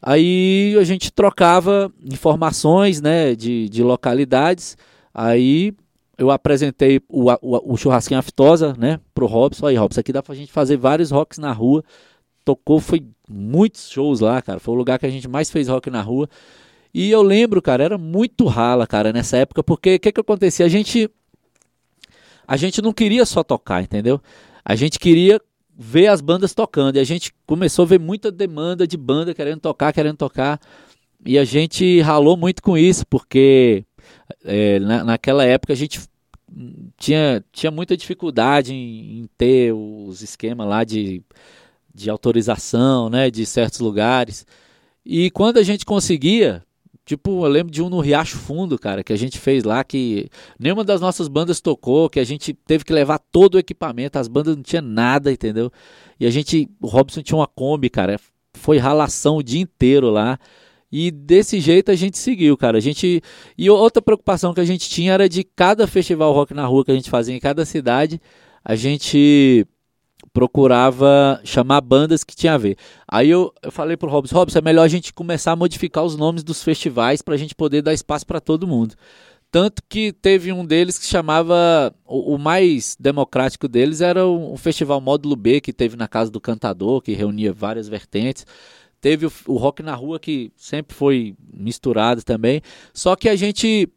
aí 0.00 0.76
a 0.78 0.84
gente 0.84 1.12
trocava 1.12 1.92
informações, 2.02 3.00
né, 3.00 3.34
de, 3.34 3.68
de 3.68 3.82
localidades. 3.82 4.76
Aí 5.12 5.74
eu 6.16 6.30
apresentei 6.30 7.00
o, 7.08 7.30
o, 7.30 7.74
o 7.74 7.76
churrasquinho 7.76 8.20
aftosa, 8.20 8.74
né, 8.78 9.00
pro 9.14 9.26
Robson. 9.26 9.66
Aí, 9.66 9.76
Robson, 9.76 10.00
aqui 10.00 10.12
dá 10.12 10.22
pra 10.22 10.34
gente 10.34 10.52
fazer 10.52 10.76
vários 10.76 11.10
rocks 11.10 11.38
na 11.38 11.52
rua. 11.52 11.84
Tocou, 12.44 12.80
foi 12.80 13.04
muitos 13.28 13.90
shows 13.90 14.20
lá, 14.20 14.40
cara. 14.40 14.60
Foi 14.60 14.74
o 14.74 14.76
lugar 14.76 14.98
que 14.98 15.06
a 15.06 15.10
gente 15.10 15.28
mais 15.28 15.50
fez 15.50 15.68
rock 15.68 15.90
na 15.90 16.02
rua. 16.02 16.28
E 16.92 17.10
eu 17.10 17.22
lembro, 17.22 17.60
cara, 17.60 17.82
era 17.82 17.98
muito 17.98 18.46
rala, 18.46 18.86
cara, 18.86 19.12
nessa 19.12 19.36
época, 19.36 19.64
porque 19.64 19.96
o 19.96 20.00
que 20.00 20.12
que 20.12 20.20
acontecia? 20.20 20.64
A 20.64 20.68
gente 20.68 21.10
a 22.46 22.56
gente 22.56 22.80
não 22.82 22.92
queria 22.92 23.24
só 23.24 23.42
tocar, 23.42 23.82
entendeu? 23.82 24.20
A 24.64 24.74
gente 24.74 24.98
queria 24.98 25.40
ver 25.76 26.06
as 26.08 26.20
bandas 26.20 26.54
tocando. 26.54 26.96
E 26.96 27.00
a 27.00 27.04
gente 27.04 27.32
começou 27.46 27.84
a 27.84 27.88
ver 27.88 27.98
muita 27.98 28.30
demanda 28.30 28.86
de 28.86 28.96
banda 28.96 29.34
querendo 29.34 29.60
tocar, 29.60 29.92
querendo 29.92 30.16
tocar. 30.16 30.60
E 31.24 31.38
a 31.38 31.44
gente 31.44 32.00
ralou 32.00 32.36
muito 32.36 32.62
com 32.62 32.76
isso, 32.76 33.06
porque 33.06 33.84
é, 34.44 34.78
na, 34.78 35.04
naquela 35.04 35.44
época 35.44 35.72
a 35.72 35.76
gente 35.76 36.00
tinha, 36.96 37.44
tinha 37.52 37.70
muita 37.70 37.96
dificuldade 37.96 38.72
em, 38.72 39.20
em 39.20 39.28
ter 39.36 39.72
os 39.72 40.22
esquemas 40.22 40.68
lá 40.68 40.84
de, 40.84 41.22
de 41.94 42.10
autorização, 42.10 43.08
né, 43.08 43.30
de 43.30 43.44
certos 43.46 43.80
lugares. 43.80 44.46
E 45.04 45.30
quando 45.30 45.58
a 45.58 45.62
gente 45.62 45.84
conseguia, 45.84 46.62
tipo, 47.04 47.44
eu 47.44 47.50
lembro 47.50 47.72
de 47.72 47.82
um 47.82 47.88
no 47.88 48.00
Riacho 48.00 48.36
Fundo, 48.36 48.78
cara, 48.78 49.04
que 49.04 49.12
a 49.12 49.16
gente 49.16 49.38
fez 49.38 49.64
lá, 49.64 49.84
que 49.84 50.28
nenhuma 50.58 50.84
das 50.84 51.00
nossas 51.00 51.28
bandas 51.28 51.60
tocou, 51.60 52.08
que 52.08 52.18
a 52.18 52.24
gente 52.24 52.54
teve 52.54 52.84
que 52.84 52.92
levar 52.92 53.18
todo 53.18 53.56
o 53.56 53.58
equipamento, 53.58 54.18
as 54.18 54.28
bandas 54.28 54.56
não 54.56 54.62
tinha 54.62 54.82
nada, 54.82 55.30
entendeu? 55.30 55.70
E 56.18 56.26
a 56.26 56.30
gente, 56.30 56.68
o 56.80 56.86
Robson 56.86 57.22
tinha 57.22 57.36
uma 57.38 57.46
Kombi, 57.46 57.90
cara, 57.90 58.18
foi 58.54 58.78
ralação 58.78 59.36
o 59.36 59.42
dia 59.42 59.60
inteiro 59.60 60.10
lá. 60.10 60.38
E 60.90 61.10
desse 61.10 61.58
jeito 61.60 61.90
a 61.90 61.94
gente 61.96 62.16
seguiu, 62.16 62.56
cara. 62.56 62.78
A 62.78 62.80
gente 62.80 63.20
e 63.58 63.68
outra 63.68 64.00
preocupação 64.00 64.54
que 64.54 64.60
a 64.60 64.64
gente 64.64 64.88
tinha 64.88 65.12
era 65.12 65.28
de 65.28 65.42
cada 65.42 65.86
festival 65.88 66.32
rock 66.32 66.54
na 66.54 66.64
rua 66.66 66.84
que 66.84 66.92
a 66.92 66.94
gente 66.94 67.10
fazia 67.10 67.34
em 67.34 67.40
cada 67.40 67.64
cidade, 67.64 68.20
a 68.64 68.76
gente 68.76 69.66
procurava 70.34 71.40
chamar 71.44 71.80
bandas 71.80 72.24
que 72.24 72.34
tinha 72.34 72.54
a 72.54 72.58
ver. 72.58 72.76
Aí 73.06 73.30
eu, 73.30 73.54
eu 73.62 73.70
falei 73.70 73.96
pro 73.96 74.10
Robson, 74.10 74.34
Robson, 74.34 74.58
é 74.58 74.62
melhor 74.62 74.82
a 74.82 74.88
gente 74.88 75.14
começar 75.14 75.52
a 75.52 75.56
modificar 75.56 76.04
os 76.04 76.16
nomes 76.16 76.42
dos 76.42 76.62
festivais 76.62 77.22
para 77.22 77.34
a 77.34 77.38
gente 77.38 77.54
poder 77.54 77.80
dar 77.80 77.94
espaço 77.94 78.26
para 78.26 78.40
todo 78.40 78.66
mundo. 78.66 78.96
Tanto 79.52 79.80
que 79.88 80.12
teve 80.12 80.52
um 80.52 80.66
deles 80.66 80.98
que 80.98 81.06
chamava. 81.06 81.94
O, 82.04 82.34
o 82.34 82.38
mais 82.38 82.96
democrático 82.98 83.68
deles 83.68 84.00
era 84.00 84.26
o, 84.26 84.54
o, 84.54 84.56
Festival 84.56 85.00
Módulo 85.00 85.36
B, 85.36 85.60
que 85.60 85.72
teve 85.72 85.96
na 85.96 86.08
Casa 86.08 86.32
do 86.32 86.40
Cantador, 86.40 87.00
que 87.00 87.12
reunia 87.12 87.52
várias 87.52 87.88
vertentes. 87.88 88.44
Teve 89.00 89.26
o, 89.26 89.32
o 89.46 89.56
Rock 89.56 89.84
na 89.84 89.94
Rua, 89.94 90.18
que 90.18 90.50
sempre 90.56 90.96
foi 90.96 91.36
misturado 91.52 92.24
também. 92.24 92.60
Só 92.92 93.14
que 93.14 93.28
a 93.28 93.36
gente. 93.36 93.88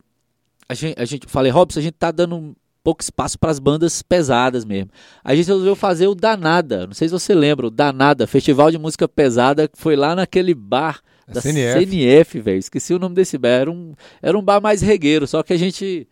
A 0.70 0.76
gente, 0.76 1.02
a 1.02 1.06
gente 1.06 1.26
falei, 1.28 1.52
Robson, 1.52 1.80
a 1.80 1.82
gente 1.82 1.96
tá 1.96 2.12
dando 2.12 2.56
pouco 2.88 3.04
espaço 3.04 3.38
para 3.38 3.52
as 3.52 3.60
bandas 3.60 4.02
pesadas 4.02 4.64
mesmo. 4.64 4.90
A 5.22 5.36
gente 5.36 5.48
resolveu 5.48 5.76
fazer 5.76 6.08
o 6.08 6.16
Danada. 6.16 6.88
Não 6.88 6.94
sei 6.94 7.10
se 7.10 7.12
você 7.12 7.36
lembra, 7.36 7.68
o 7.68 7.70
Danada, 7.70 8.26
Festival 8.26 8.72
de 8.72 8.78
Música 8.78 9.10
Pesada, 9.10 9.68
que 9.68 9.78
foi 9.78 9.98
lá 9.98 10.16
naquele 10.16 10.54
bar 10.54 11.02
da 11.28 11.42
CNF, 11.42 11.86
CNF 11.86 12.40
velho. 12.40 12.60
Esqueci 12.60 12.94
o 12.94 13.00
nome 13.00 13.14
desse 13.14 13.38
bar. 13.38 13.50
Era 13.50 13.70
um, 13.70 13.94
era 14.22 14.38
um 14.38 14.42
bar 14.42 14.62
mais 14.62 14.82
regueiro, 14.82 15.28
só 15.28 15.44
que 15.44 15.52
a 15.52 15.58
gente 15.58 16.08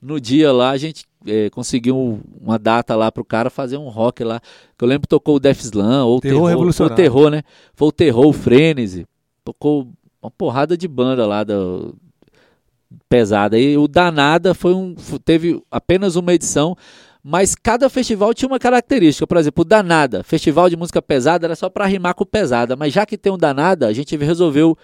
no 0.00 0.20
dia 0.20 0.52
lá 0.52 0.70
a 0.70 0.76
gente 0.76 1.04
é, 1.26 1.50
conseguiu 1.50 2.20
uma 2.40 2.60
data 2.60 2.94
lá 2.94 3.10
pro 3.10 3.24
cara 3.24 3.50
fazer 3.50 3.76
um 3.76 3.88
rock 3.88 4.22
lá. 4.22 4.40
Que 4.78 4.84
eu 4.84 4.88
lembro 4.88 5.02
que 5.02 5.08
tocou 5.08 5.34
o 5.34 5.40
Def 5.40 5.60
Slam, 5.60 6.04
ou 6.04 6.20
terror, 6.20 6.36
terror 6.36 6.48
revolucionário. 6.48 6.96
Foi 6.96 7.04
o 7.04 7.10
terror, 7.10 7.30
né? 7.30 7.42
Foi 7.74 7.88
o 7.88 7.92
terror, 7.92 8.26
o 8.28 8.32
Frenesi. 8.32 9.04
Tocou 9.44 9.88
uma 10.22 10.30
porrada 10.30 10.76
de 10.76 10.86
banda 10.86 11.26
lá 11.26 11.42
do, 11.42 11.96
pesada. 13.08 13.58
E 13.58 13.76
o 13.76 13.86
Danada 13.86 14.54
foi 14.54 14.74
um, 14.74 14.94
teve 15.24 15.62
apenas 15.70 16.16
uma 16.16 16.34
edição, 16.34 16.76
mas 17.22 17.54
cada 17.54 17.88
festival 17.88 18.32
tinha 18.34 18.48
uma 18.48 18.58
característica. 18.58 19.26
Por 19.26 19.36
exemplo, 19.36 19.62
o 19.62 19.64
Danada, 19.64 20.22
festival 20.22 20.68
de 20.68 20.76
música 20.76 21.00
pesada, 21.02 21.46
era 21.46 21.56
só 21.56 21.68
para 21.68 21.86
rimar 21.86 22.14
com 22.14 22.24
pesada. 22.24 22.76
Mas 22.76 22.92
já 22.92 23.04
que 23.04 23.18
tem 23.18 23.32
um 23.32 23.38
Danada, 23.38 23.86
a 23.86 23.92
gente 23.92 24.16
resolveu, 24.16 24.76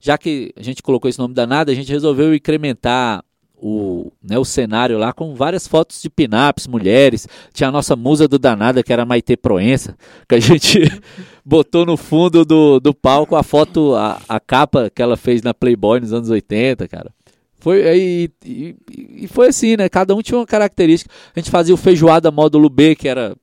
já 0.00 0.16
que 0.16 0.52
a 0.56 0.62
gente 0.62 0.82
colocou 0.82 1.08
esse 1.08 1.18
nome 1.18 1.34
Danada, 1.34 1.72
a 1.72 1.74
gente 1.74 1.90
resolveu 1.90 2.34
incrementar 2.34 3.24
o, 3.62 4.10
né, 4.22 4.38
o 4.38 4.44
cenário 4.44 4.98
lá 4.98 5.12
com 5.12 5.34
várias 5.34 5.68
fotos 5.68 6.00
de 6.00 6.08
pinaps, 6.08 6.66
mulheres. 6.66 7.28
Tinha 7.52 7.68
a 7.68 7.72
nossa 7.72 7.94
musa 7.94 8.26
do 8.26 8.38
danada, 8.38 8.82
que 8.82 8.92
era 8.92 9.04
Maite 9.04 9.36
Proença, 9.36 9.96
que 10.28 10.34
a 10.34 10.40
gente 10.40 10.80
botou 11.44 11.84
no 11.84 11.96
fundo 11.96 12.44
do, 12.44 12.80
do 12.80 12.94
palco 12.94 13.36
a 13.36 13.42
foto, 13.42 13.94
a, 13.94 14.20
a 14.28 14.40
capa 14.40 14.90
que 14.90 15.02
ela 15.02 15.16
fez 15.16 15.42
na 15.42 15.52
Playboy 15.52 16.00
nos 16.00 16.12
anos 16.12 16.30
80, 16.30 16.88
cara. 16.88 17.12
Foi, 17.60 17.82
e, 17.96 18.30
e, 18.44 18.76
e 19.24 19.28
foi 19.28 19.48
assim, 19.48 19.76
né? 19.76 19.88
Cada 19.88 20.14
um 20.14 20.22
tinha 20.22 20.38
uma 20.38 20.46
característica. 20.46 21.12
A 21.34 21.38
gente 21.38 21.50
fazia 21.50 21.74
o 21.74 21.78
Feijoada 21.78 22.30
Módulo 22.30 22.68
B, 22.68 22.96
que 22.96 23.08
era 23.08 23.36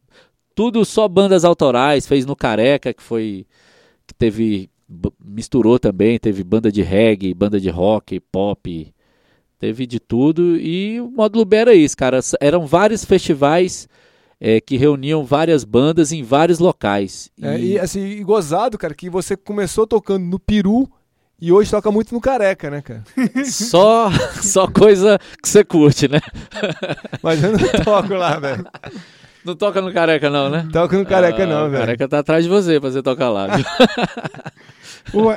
tudo 0.55 0.83
só 0.83 1.07
bandas 1.07 1.45
autorais, 1.45 2.07
fez 2.07 2.25
no 2.25 2.35
Careca, 2.35 2.93
que 2.93 3.03
foi. 3.03 3.45
que 4.05 4.13
teve. 4.13 4.69
misturou 5.23 5.79
também, 5.79 6.17
teve 6.17 6.43
banda 6.43 6.71
de 6.71 6.81
reggae, 6.81 7.33
banda 7.33 7.59
de 7.59 7.69
rock, 7.69 8.19
pop, 8.19 8.93
Teve 9.59 9.87
de 9.87 9.99
tudo 9.99 10.55
e 10.55 11.01
o 11.01 11.09
módulo 11.09 11.43
B 11.43 11.55
era 11.55 11.73
isso, 11.73 11.97
cara. 11.97 12.19
Eram 12.39 12.67
vários 12.67 13.03
festivais 13.03 13.89
é, 14.39 14.61
que 14.61 14.77
reuniam 14.77 15.25
várias 15.25 15.63
bandas 15.63 16.11
em 16.11 16.21
vários 16.21 16.59
locais. 16.59 17.31
E... 17.35 17.45
É, 17.45 17.59
e 17.59 17.79
assim, 17.79 18.05
e 18.05 18.23
gozado, 18.23 18.77
cara, 18.77 18.93
que 18.93 19.09
você 19.09 19.35
começou 19.35 19.87
tocando 19.87 20.25
no 20.25 20.37
Peru 20.39 20.87
e 21.39 21.51
hoje 21.51 21.69
toca 21.69 21.91
muito 21.91 22.13
no 22.13 22.19
Careca, 22.19 22.69
né, 22.69 22.81
cara? 22.81 23.03
Só, 23.45 24.09
só 24.41 24.67
coisa 24.67 25.19
que 25.41 25.47
você 25.47 25.63
curte, 25.63 26.07
né? 26.07 26.19
Mas 27.21 27.43
eu 27.43 27.51
não 27.51 27.83
toco 27.83 28.13
lá, 28.15 28.39
velho. 28.39 28.65
Não 29.45 29.55
toca 29.55 29.81
no 29.81 29.93
Careca, 29.93 30.29
não, 30.29 30.49
né? 30.49 30.67
Toca 30.73 30.97
no 30.97 31.05
Careca, 31.05 31.43
ah, 31.43 31.47
não, 31.47 31.69
velho. 31.69 31.75
O 31.75 31.79
Careca 31.79 32.07
tá 32.07 32.19
atrás 32.19 32.43
de 32.43 32.49
você 32.49 32.79
pra 32.79 32.89
você 32.89 33.03
tocar 33.03 33.29
lá, 33.29 33.55
viu? 33.55 33.65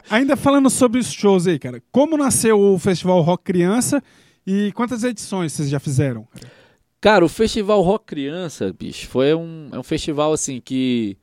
ainda 0.10 0.36
falando 0.36 0.70
sobre 0.70 0.98
os 0.98 1.12
shows 1.12 1.46
aí, 1.46 1.58
cara. 1.58 1.82
Como 1.92 2.16
nasceu 2.16 2.58
o 2.58 2.78
Festival 2.78 3.20
Rock 3.20 3.44
Criança 3.44 4.02
e 4.46 4.72
quantas 4.72 5.04
edições 5.04 5.52
vocês 5.52 5.68
já 5.68 5.78
fizeram? 5.78 6.26
Cara, 7.00 7.24
o 7.24 7.28
Festival 7.28 7.80
Rock 7.82 8.06
Criança, 8.06 8.72
bicho, 8.72 9.06
foi 9.06 9.34
um, 9.34 9.68
é 9.72 9.78
um 9.78 9.82
festival 9.82 10.32
assim 10.32 10.60
que 10.60 11.16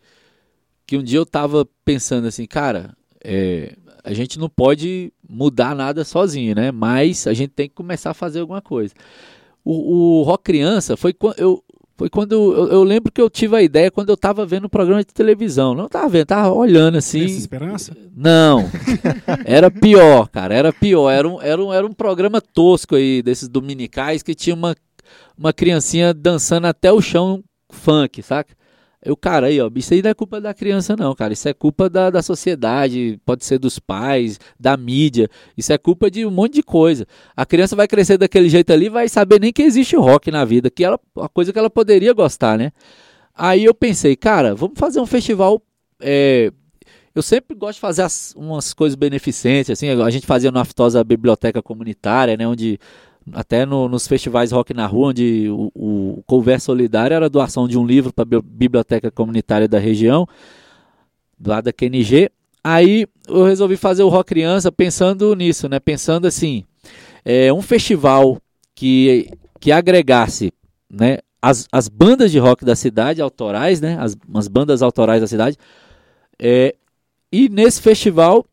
que 0.85 0.95
um 0.95 1.03
dia 1.03 1.19
eu 1.19 1.25
tava 1.25 1.67
pensando 1.83 2.27
assim, 2.27 2.45
cara, 2.45 2.95
é, 3.21 3.75
a 4.07 4.13
gente 4.13 4.39
não 4.39 4.47
pode 4.47 5.11
mudar 5.27 5.75
nada 5.75 6.05
sozinho, 6.05 6.55
né? 6.55 6.71
Mas 6.71 7.27
a 7.27 7.33
gente 7.33 7.49
tem 7.49 7.67
que 7.67 7.75
começar 7.75 8.11
a 8.11 8.13
fazer 8.13 8.39
alguma 8.39 8.61
coisa. 8.61 8.93
O, 9.65 10.19
o 10.19 10.23
Rock 10.23 10.45
Criança 10.45 10.95
foi 10.95 11.11
quando 11.11 11.37
eu 11.37 11.61
foi 11.97 12.09
quando 12.09 12.31
eu, 12.31 12.67
eu, 12.69 12.83
lembro 12.83 13.11
que 13.11 13.19
eu 13.19 13.27
tive 13.27 13.55
a 13.55 13.61
ideia 13.61 13.89
quando 13.89 14.09
eu 14.09 14.13
estava 14.13 14.45
vendo 14.45 14.65
o 14.65 14.69
programa 14.69 15.03
de 15.03 15.11
televisão. 15.11 15.73
Não 15.73 15.87
estava 15.87 16.07
vendo, 16.07 16.21
estava 16.21 16.53
olhando 16.53 16.99
assim. 16.99 17.25
Essa 17.25 17.39
esperança? 17.39 17.97
Não. 18.15 18.69
Era 19.43 19.71
pior, 19.71 20.29
cara. 20.29 20.53
Era 20.53 20.71
pior. 20.71 21.09
Era 21.09 21.27
um, 21.27 21.41
era 21.41 21.61
um, 21.61 21.73
era 21.73 21.85
um 21.85 21.91
programa 21.91 22.39
tosco 22.39 22.95
aí, 22.95 23.23
desses 23.23 23.49
dominicais, 23.49 24.21
que 24.21 24.35
tinha 24.35 24.55
uma, 24.55 24.75
uma 25.35 25.51
criancinha 25.51 26.13
dançando 26.13 26.67
até 26.67 26.93
o 26.93 27.01
chão 27.01 27.43
funk, 27.71 28.21
saca? 28.21 28.55
Eu, 29.07 29.15
cara, 29.15 29.47
aí, 29.47 29.61
ó, 29.61 29.71
isso 29.73 29.93
aí 29.93 30.01
não 30.01 30.09
é 30.09 30.13
culpa 30.13 30.41
da 30.41 30.53
criança, 30.53 30.93
não, 30.97 31.15
cara. 31.15 31.31
Isso 31.31 31.47
é 31.47 31.53
culpa 31.53 31.89
da, 31.89 32.09
da 32.09 32.21
sociedade, 32.21 33.17
pode 33.25 33.45
ser 33.45 33.57
dos 33.57 33.79
pais, 33.79 34.37
da 34.59 34.75
mídia. 34.75 35.29
Isso 35.57 35.71
é 35.71 35.77
culpa 35.77 36.11
de 36.11 36.25
um 36.25 36.29
monte 36.29 36.55
de 36.55 36.61
coisa. 36.61 37.07
A 37.33 37.45
criança 37.45 37.73
vai 37.73 37.87
crescer 37.87 38.17
daquele 38.17 38.49
jeito 38.49 38.73
ali, 38.73 38.89
vai 38.89 39.07
saber 39.07 39.39
nem 39.39 39.53
que 39.53 39.61
existe 39.61 39.95
rock 39.95 40.29
na 40.29 40.43
vida, 40.43 40.69
que 40.69 40.83
ela, 40.83 40.99
a 41.21 41.29
coisa 41.29 41.53
que 41.53 41.57
ela 41.57 41.69
poderia 41.69 42.11
gostar, 42.11 42.57
né? 42.57 42.73
Aí 43.33 43.63
eu 43.63 43.73
pensei, 43.73 44.13
cara, 44.17 44.53
vamos 44.53 44.77
fazer 44.77 44.99
um 44.99 45.05
festival. 45.05 45.61
É, 46.01 46.51
eu 47.15 47.21
sempre 47.21 47.55
gosto 47.55 47.75
de 47.75 47.79
fazer 47.79 48.01
as, 48.01 48.33
umas 48.35 48.73
coisas 48.73 48.95
beneficentes, 48.95 49.69
assim. 49.69 49.87
A 49.87 50.09
gente 50.09 50.27
fazia 50.27 50.51
no 50.51 50.59
Aftosa 50.59 51.01
biblioteca 51.01 51.61
comunitária, 51.61 52.35
né? 52.35 52.45
Onde 52.45 52.77
até 53.33 53.65
no, 53.65 53.87
nos 53.89 54.07
festivais 54.07 54.51
rock 54.51 54.73
na 54.73 54.85
rua, 54.85 55.09
onde 55.09 55.47
o, 55.49 56.23
o 56.27 56.59
Solidária 56.59 57.15
era 57.15 57.25
a 57.25 57.29
doação 57.29 57.67
de 57.67 57.77
um 57.77 57.85
livro 57.85 58.13
para 58.13 58.23
a 58.23 58.41
biblioteca 58.41 59.11
comunitária 59.11 59.67
da 59.67 59.79
região, 59.79 60.27
lá 61.45 61.61
da 61.61 61.73
QNG. 61.73 62.29
Aí 62.63 63.07
eu 63.27 63.43
resolvi 63.43 63.77
fazer 63.77 64.03
o 64.03 64.09
Rock 64.09 64.29
Criança 64.29 64.71
pensando 64.71 65.33
nisso, 65.35 65.69
né? 65.69 65.79
Pensando 65.79 66.27
assim, 66.27 66.63
é, 67.23 67.51
um 67.51 67.61
festival 67.61 68.37
que, 68.75 69.29
que 69.59 69.71
agregasse 69.71 70.51
né, 70.89 71.19
as, 71.41 71.67
as 71.71 71.87
bandas 71.87 72.31
de 72.31 72.39
rock 72.39 72.65
da 72.65 72.75
cidade, 72.75 73.21
autorais, 73.21 73.79
né? 73.79 73.97
As, 73.99 74.17
as 74.33 74.47
bandas 74.47 74.81
autorais 74.81 75.21
da 75.21 75.27
cidade. 75.27 75.57
É, 76.39 76.75
e 77.31 77.49
nesse 77.49 77.81
festival 77.81 78.45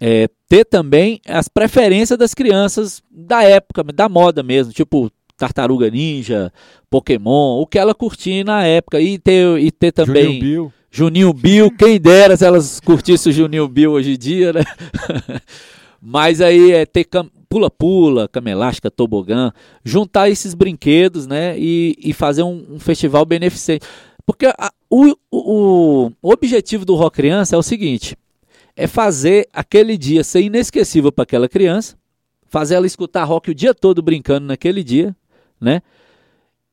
é, 0.00 0.28
ter 0.48 0.64
também 0.64 1.20
as 1.26 1.48
preferências 1.48 2.18
das 2.18 2.34
crianças 2.34 3.02
da 3.10 3.42
época, 3.42 3.82
da 3.84 4.08
moda 4.08 4.42
mesmo, 4.42 4.72
tipo 4.72 5.10
Tartaruga 5.36 5.90
Ninja, 5.90 6.52
Pokémon, 6.90 7.60
o 7.60 7.66
que 7.66 7.78
ela 7.78 7.94
curtia 7.94 8.42
na 8.42 8.64
época. 8.64 9.00
E 9.00 9.18
ter, 9.18 9.58
e 9.58 9.70
ter 9.70 9.92
também. 9.92 10.24
Juninho 10.24 10.40
Bill. 10.40 10.72
Juninho 10.90 11.32
Bill, 11.32 11.70
quem 11.70 12.00
dera 12.00 12.36
se 12.36 12.44
elas 12.44 12.80
curtissem 12.80 13.30
o 13.30 13.34
Juninho 13.34 13.68
Bill 13.68 13.92
hoje 13.92 14.14
em 14.14 14.18
dia, 14.18 14.52
né? 14.52 14.64
Mas 16.00 16.40
aí 16.40 16.72
é 16.72 16.86
ter 16.86 17.06
pula-pula, 17.48 18.28
cama 18.28 18.50
elástica, 18.50 18.90
tobogã, 18.90 19.52
juntar 19.84 20.30
esses 20.30 20.54
brinquedos, 20.54 21.26
né? 21.26 21.58
E, 21.58 21.96
e 21.98 22.12
fazer 22.12 22.42
um, 22.42 22.64
um 22.70 22.78
festival 22.78 23.26
beneficente. 23.26 23.86
Porque 24.24 24.46
a, 24.46 24.72
o, 24.88 25.14
o, 25.30 26.10
o 26.22 26.30
objetivo 26.32 26.84
do 26.84 26.94
Rock 26.94 27.16
Criança 27.16 27.56
é 27.56 27.58
o 27.58 27.62
seguinte: 27.62 28.16
é 28.76 28.86
fazer 28.86 29.48
aquele 29.52 29.96
dia 29.96 30.22
ser 30.22 30.42
inesquecível 30.42 31.10
para 31.10 31.22
aquela 31.22 31.48
criança, 31.48 31.96
fazer 32.46 32.74
ela 32.74 32.86
escutar 32.86 33.24
rock 33.24 33.50
o 33.50 33.54
dia 33.54 33.74
todo 33.74 34.02
brincando 34.02 34.46
naquele 34.46 34.84
dia, 34.84 35.16
né? 35.58 35.80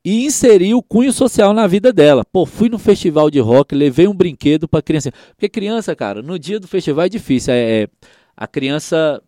E 0.06 0.26
inserir 0.26 0.74
o 0.74 0.84
cunho 0.84 1.14
social 1.14 1.54
na 1.54 1.66
vida 1.66 1.94
dela. 1.94 2.26
Pô, 2.26 2.46
fui 2.46 2.68
no 2.68 2.78
festival 2.78 3.32
de 3.32 3.40
rock, 3.40 3.74
levei 3.74 4.06
um 4.06 4.14
brinquedo 4.14 4.68
para 4.68 4.82
criança. 4.82 5.14
Porque 5.30 5.48
criança, 5.48 5.96
cara, 5.96 6.22
no 6.22 6.38
dia 6.38 6.60
do 6.60 6.68
festival 6.68 7.06
é 7.06 7.10
difícil. 7.10 7.54
É, 7.54 7.84
é 7.84 7.88
a 8.36 8.46
criança, 8.46 9.24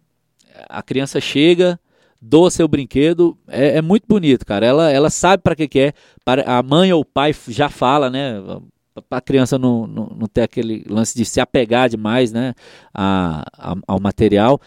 a 0.67 0.83
criança 0.83 1.21
chega, 1.21 1.79
doa 2.21 2.51
seu 2.51 2.67
brinquedo, 2.67 3.37
é, 3.47 3.77
é, 3.77 3.81
muito 3.81 4.03
bonito, 4.05 4.45
cara. 4.45 4.65
Ela, 4.65 4.91
ela 4.91 5.09
sabe 5.09 5.41
para 5.41 5.55
que, 5.55 5.67
que 5.69 5.79
é. 5.79 5.93
A 6.45 6.61
mãe 6.61 6.91
ou 6.91 7.01
o 7.01 7.05
pai 7.05 7.33
já 7.47 7.69
fala, 7.69 8.09
né? 8.09 8.33
Para 9.01 9.17
a 9.17 9.21
criança 9.21 9.57
não, 9.57 9.85
não, 9.85 10.07
não, 10.17 10.27
ter 10.27 10.41
aquele 10.41 10.85
lance 10.89 11.15
de 11.15 11.25
se 11.25 11.39
apegar 11.39 11.89
demais 11.89 12.31
né, 12.31 12.53
a, 12.93 13.45
a, 13.57 13.75
ao 13.87 13.99
material. 13.99 14.59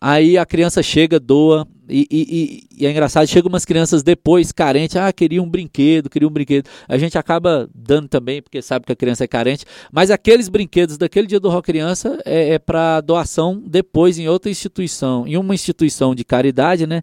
Aí 0.00 0.36
a 0.36 0.44
criança 0.44 0.82
chega, 0.82 1.18
doa, 1.18 1.66
e, 1.88 2.06
e, 2.10 2.68
e, 2.78 2.86
é 2.86 2.90
engraçado, 2.90 3.26
chegam 3.26 3.48
umas 3.48 3.64
crianças 3.64 4.02
depois 4.02 4.52
carentes, 4.52 4.94
ah, 4.94 5.10
queria 5.10 5.42
um 5.42 5.48
brinquedo, 5.48 6.10
queria 6.10 6.28
um 6.28 6.30
brinquedo. 6.30 6.68
A 6.86 6.98
gente 6.98 7.16
acaba 7.16 7.68
dando 7.74 8.06
também, 8.06 8.42
porque 8.42 8.60
sabe 8.60 8.84
que 8.84 8.92
a 8.92 8.96
criança 8.96 9.24
é 9.24 9.26
carente, 9.26 9.64
mas 9.90 10.10
aqueles 10.10 10.50
brinquedos 10.50 10.98
daquele 10.98 11.26
dia 11.26 11.40
do 11.40 11.48
Rock 11.48 11.66
Criança 11.66 12.20
é, 12.26 12.54
é 12.54 12.58
para 12.58 13.00
doação 13.00 13.62
depois 13.66 14.18
em 14.18 14.28
outra 14.28 14.50
instituição, 14.50 15.26
em 15.26 15.38
uma 15.38 15.54
instituição 15.54 16.14
de 16.14 16.24
caridade, 16.24 16.86
né? 16.86 17.02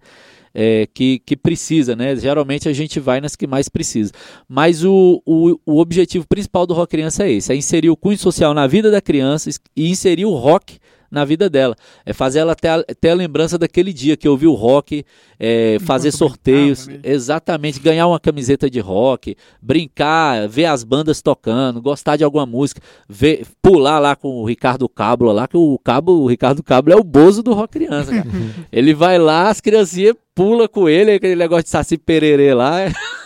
É, 0.56 0.88
que, 0.94 1.20
que 1.26 1.36
precisa, 1.36 1.96
né? 1.96 2.16
Geralmente 2.16 2.70
a 2.70 2.74
gente 2.74 3.00
vai 3.00 3.20
nas 3.20 3.36
que 3.36 3.48
mais 3.48 3.68
precisa. 3.68 4.12
Mas 4.48 4.84
o, 4.84 5.22
o, 5.26 5.60
o 5.66 5.80
objetivo 5.80 6.28
principal 6.28 6.68
do 6.68 6.74
Rock 6.74 6.92
Criança 6.92 7.24
é 7.24 7.32
esse: 7.32 7.52
é 7.52 7.56
inserir 7.56 7.90
o 7.90 7.98
cunho 7.98 8.18
social 8.18 8.54
na 8.54 8.68
vida 8.68 8.92
da 8.92 9.02
criança 9.02 9.50
e 9.76 9.90
inserir 9.90 10.26
o 10.26 10.34
rock 10.34 10.78
na 11.14 11.24
vida 11.24 11.50
dela. 11.50 11.76
É 12.06 12.12
fazer 12.14 12.40
ela 12.40 12.56
ter 12.56 12.70
a, 12.70 12.84
ter 12.84 13.10
a 13.10 13.14
lembrança 13.14 13.58
daquele 13.58 13.94
dia 13.94 14.18
que 14.18 14.28
eu 14.28 14.36
vi 14.36 14.48
o 14.48 14.54
rock, 14.54 15.06
é, 15.40 15.78
fazer 15.82 16.12
sorteios, 16.12 16.88
né? 16.88 17.00
exatamente, 17.04 17.80
ganhar 17.80 18.08
uma 18.08 18.20
camiseta 18.20 18.70
de 18.70 18.80
rock, 18.80 19.36
brincar, 19.62 20.48
ver 20.48 20.66
as 20.66 20.84
bandas 20.84 21.22
tocando, 21.22 21.82
gostar 21.82 22.16
de 22.16 22.24
alguma 22.24 22.46
música, 22.46 22.82
ver, 23.08 23.46
pular 23.62 24.00
lá 24.00 24.16
com 24.16 24.30
o 24.30 24.46
Ricardo 24.46 24.90
Cablo 24.90 25.32
lá, 25.32 25.48
que 25.48 25.58
o 25.58 25.78
Cabo, 25.84 26.14
o 26.14 26.28
Ricardo 26.28 26.64
Cablo 26.64 26.94
é 26.94 26.96
o 26.96 27.04
bozo 27.04 27.44
do 27.44 27.54
rock 27.54 27.74
criança, 27.74 28.12
cara. 28.12 28.28
ele 28.72 28.94
vai 28.94 29.18
lá, 29.18 29.50
as 29.50 29.60
criancinhas 29.60 30.16
pula 30.34 30.68
com 30.68 30.88
ele, 30.88 31.12
aquele 31.12 31.36
negócio 31.36 31.64
de 31.64 31.70
saci 31.70 31.98
pererê 31.98 32.54
lá. 32.54 32.78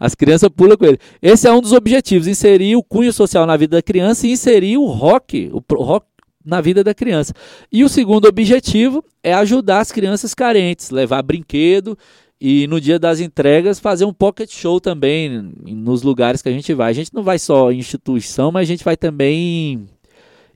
As 0.00 0.16
crianças 0.16 0.48
pulam 0.48 0.76
com 0.76 0.84
ele. 0.84 0.98
Esse 1.20 1.46
é 1.46 1.52
um 1.52 1.60
dos 1.60 1.72
objetivos: 1.72 2.26
inserir 2.26 2.74
o 2.74 2.82
cunho 2.82 3.12
social 3.12 3.46
na 3.46 3.56
vida 3.56 3.76
da 3.76 3.82
criança 3.82 4.26
e 4.26 4.32
inserir 4.32 4.76
o 4.76 4.86
rock, 4.86 5.52
o 5.52 5.62
rock 5.82 6.06
na 6.44 6.60
vida 6.60 6.82
da 6.82 6.94
criança. 6.94 7.32
E 7.70 7.84
o 7.84 7.88
segundo 7.88 8.26
objetivo 8.26 9.04
é 9.22 9.32
ajudar 9.34 9.80
as 9.80 9.92
crianças 9.92 10.34
carentes, 10.34 10.90
levar 10.90 11.22
brinquedo 11.22 11.96
e 12.40 12.66
no 12.66 12.80
dia 12.80 12.98
das 12.98 13.20
entregas 13.20 13.78
fazer 13.78 14.04
um 14.04 14.12
pocket 14.12 14.50
show 14.50 14.80
também 14.80 15.52
nos 15.64 16.02
lugares 16.02 16.42
que 16.42 16.48
a 16.48 16.52
gente 16.52 16.74
vai. 16.74 16.90
A 16.90 16.94
gente 16.94 17.14
não 17.14 17.22
vai 17.22 17.38
só 17.38 17.70
em 17.70 17.78
instituição, 17.78 18.50
mas 18.50 18.62
a 18.62 18.72
gente 18.72 18.84
vai 18.84 18.96
também 18.96 19.88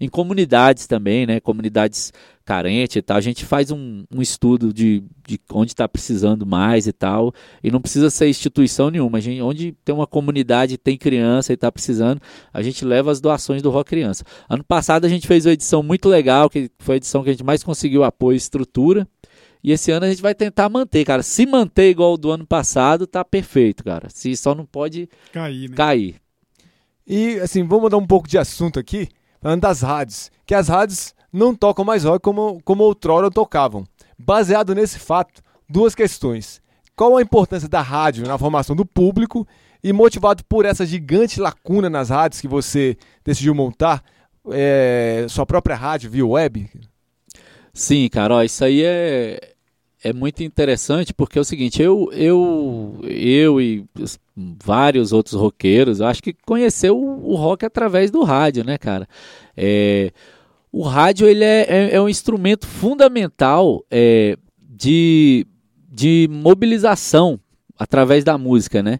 em 0.00 0.08
comunidades 0.08 0.86
também, 0.86 1.26
né? 1.26 1.38
Comunidades 1.40 2.12
carentes 2.46 2.94
e 2.94 3.02
tal. 3.02 3.16
A 3.16 3.20
gente 3.20 3.44
faz 3.44 3.72
um, 3.72 4.04
um 4.10 4.22
estudo 4.22 4.72
de, 4.72 5.02
de 5.26 5.38
onde 5.52 5.72
está 5.72 5.88
precisando 5.88 6.46
mais 6.46 6.86
e 6.86 6.92
tal. 6.92 7.34
E 7.62 7.70
não 7.72 7.80
precisa 7.80 8.08
ser 8.08 8.28
instituição 8.28 8.88
nenhuma. 8.88 9.18
A 9.18 9.20
gente, 9.20 9.42
onde 9.42 9.72
tem 9.84 9.92
uma 9.92 10.06
comunidade, 10.06 10.78
tem 10.78 10.96
criança 10.96 11.52
e 11.52 11.54
está 11.54 11.70
precisando, 11.70 12.22
a 12.54 12.62
gente 12.62 12.84
leva 12.84 13.10
as 13.10 13.20
doações 13.20 13.60
do 13.60 13.70
Rock 13.70 13.90
Criança. 13.90 14.24
Ano 14.48 14.62
passado 14.62 15.04
a 15.04 15.08
gente 15.08 15.26
fez 15.26 15.44
uma 15.44 15.52
edição 15.52 15.82
muito 15.82 16.08
legal, 16.08 16.48
que 16.48 16.70
foi 16.78 16.94
a 16.94 16.96
edição 16.98 17.24
que 17.24 17.30
a 17.30 17.32
gente 17.32 17.44
mais 17.44 17.64
conseguiu 17.64 18.04
apoio 18.04 18.36
e 18.36 18.38
estrutura. 18.38 19.06
E 19.62 19.72
esse 19.72 19.90
ano 19.90 20.06
a 20.06 20.08
gente 20.08 20.22
vai 20.22 20.34
tentar 20.34 20.68
manter, 20.68 21.04
cara. 21.04 21.24
Se 21.24 21.44
manter 21.44 21.90
igual 21.90 22.12
o 22.12 22.16
do 22.16 22.30
ano 22.30 22.46
passado, 22.46 23.08
tá 23.08 23.24
perfeito, 23.24 23.82
cara. 23.82 24.08
Se 24.08 24.36
só 24.36 24.54
não 24.54 24.64
pode 24.64 25.08
cair. 25.32 25.68
Né? 25.68 25.76
cair. 25.76 26.16
E 27.04 27.40
assim, 27.40 27.64
vamos 27.64 27.82
mudar 27.82 27.96
um 27.96 28.06
pouco 28.06 28.28
de 28.28 28.38
assunto 28.38 28.78
aqui 28.78 29.08
falando 29.40 29.60
das 29.60 29.80
rádios, 29.80 30.30
que 30.44 30.54
as 30.54 30.68
rádios 30.68 31.14
não 31.36 31.54
tocam 31.54 31.84
mais 31.84 32.04
rock 32.04 32.22
como, 32.22 32.60
como 32.64 32.82
outrora 32.82 33.30
tocavam. 33.30 33.84
Baseado 34.18 34.74
nesse 34.74 34.98
fato, 34.98 35.42
duas 35.68 35.94
questões. 35.94 36.62
Qual 36.96 37.16
a 37.16 37.22
importância 37.22 37.68
da 37.68 37.82
rádio 37.82 38.26
na 38.26 38.38
formação 38.38 38.74
do 38.74 38.86
público 38.86 39.46
e 39.84 39.92
motivado 39.92 40.42
por 40.44 40.64
essa 40.64 40.86
gigante 40.86 41.38
lacuna 41.38 41.90
nas 41.90 42.08
rádios 42.08 42.40
que 42.40 42.48
você 42.48 42.96
decidiu 43.22 43.54
montar, 43.54 44.02
é, 44.50 45.26
sua 45.28 45.44
própria 45.44 45.76
rádio 45.76 46.10
via 46.10 46.26
web? 46.26 46.70
Sim, 47.74 48.08
cara, 48.08 48.36
ó, 48.36 48.42
isso 48.42 48.64
aí 48.64 48.82
é, 48.82 49.52
é 50.02 50.12
muito 50.14 50.42
interessante 50.42 51.12
porque 51.12 51.38
é 51.38 51.42
o 51.42 51.44
seguinte, 51.44 51.82
eu, 51.82 52.10
eu, 52.12 52.98
eu 53.02 53.60
e 53.60 53.84
vários 54.64 55.12
outros 55.12 55.34
roqueiros, 55.34 56.00
eu 56.00 56.06
acho 56.06 56.22
que 56.22 56.32
conheceu 56.46 56.96
o, 56.96 57.32
o 57.32 57.34
rock 57.34 57.66
através 57.66 58.10
do 58.10 58.22
rádio, 58.22 58.64
né, 58.64 58.78
cara? 58.78 59.06
É, 59.54 60.10
o 60.72 60.82
rádio 60.82 61.26
ele 61.26 61.44
é, 61.44 61.66
é, 61.68 61.94
é 61.94 62.00
um 62.00 62.08
instrumento 62.08 62.66
fundamental 62.66 63.84
é, 63.90 64.36
de, 64.58 65.46
de 65.90 66.28
mobilização 66.30 67.40
através 67.78 68.24
da 68.24 68.36
música, 68.36 68.82
né? 68.82 68.98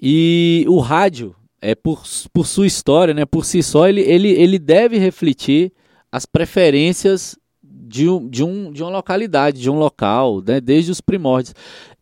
E 0.00 0.64
o 0.68 0.78
rádio, 0.78 1.34
é 1.60 1.74
por, 1.74 2.02
por 2.32 2.46
sua 2.46 2.66
história, 2.66 3.14
né, 3.14 3.24
por 3.24 3.44
si 3.44 3.62
só, 3.62 3.88
ele, 3.88 4.02
ele, 4.02 4.28
ele 4.28 4.58
deve 4.58 4.98
refletir 4.98 5.72
as 6.12 6.26
preferências 6.26 7.38
de, 7.86 8.06
de, 8.30 8.42
um, 8.42 8.72
de 8.72 8.82
uma 8.82 8.90
localidade, 8.90 9.60
de 9.60 9.70
um 9.70 9.78
local, 9.78 10.42
né, 10.46 10.60
desde 10.60 10.90
os 10.90 11.00
primórdios. 11.00 11.54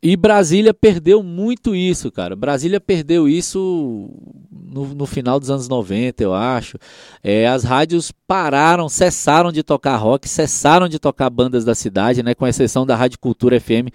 E 0.02 0.16
Brasília 0.16 0.74
perdeu 0.74 1.22
muito 1.22 1.74
isso, 1.74 2.10
cara. 2.10 2.34
Brasília 2.34 2.80
perdeu 2.80 3.28
isso 3.28 4.10
no, 4.50 4.94
no 4.94 5.06
final 5.06 5.38
dos 5.38 5.50
anos 5.50 5.68
90, 5.68 6.22
eu 6.22 6.34
acho. 6.34 6.76
É, 7.22 7.46
as 7.46 7.62
rádios 7.62 8.12
pararam, 8.26 8.88
cessaram 8.88 9.52
de 9.52 9.62
tocar 9.62 9.96
rock, 9.96 10.28
cessaram 10.28 10.88
de 10.88 10.98
tocar 10.98 11.30
bandas 11.30 11.64
da 11.64 11.74
cidade, 11.74 12.22
né, 12.22 12.34
com 12.34 12.46
exceção 12.46 12.86
da 12.86 12.96
Rádio 12.96 13.18
Cultura 13.18 13.60
FM, 13.60 13.88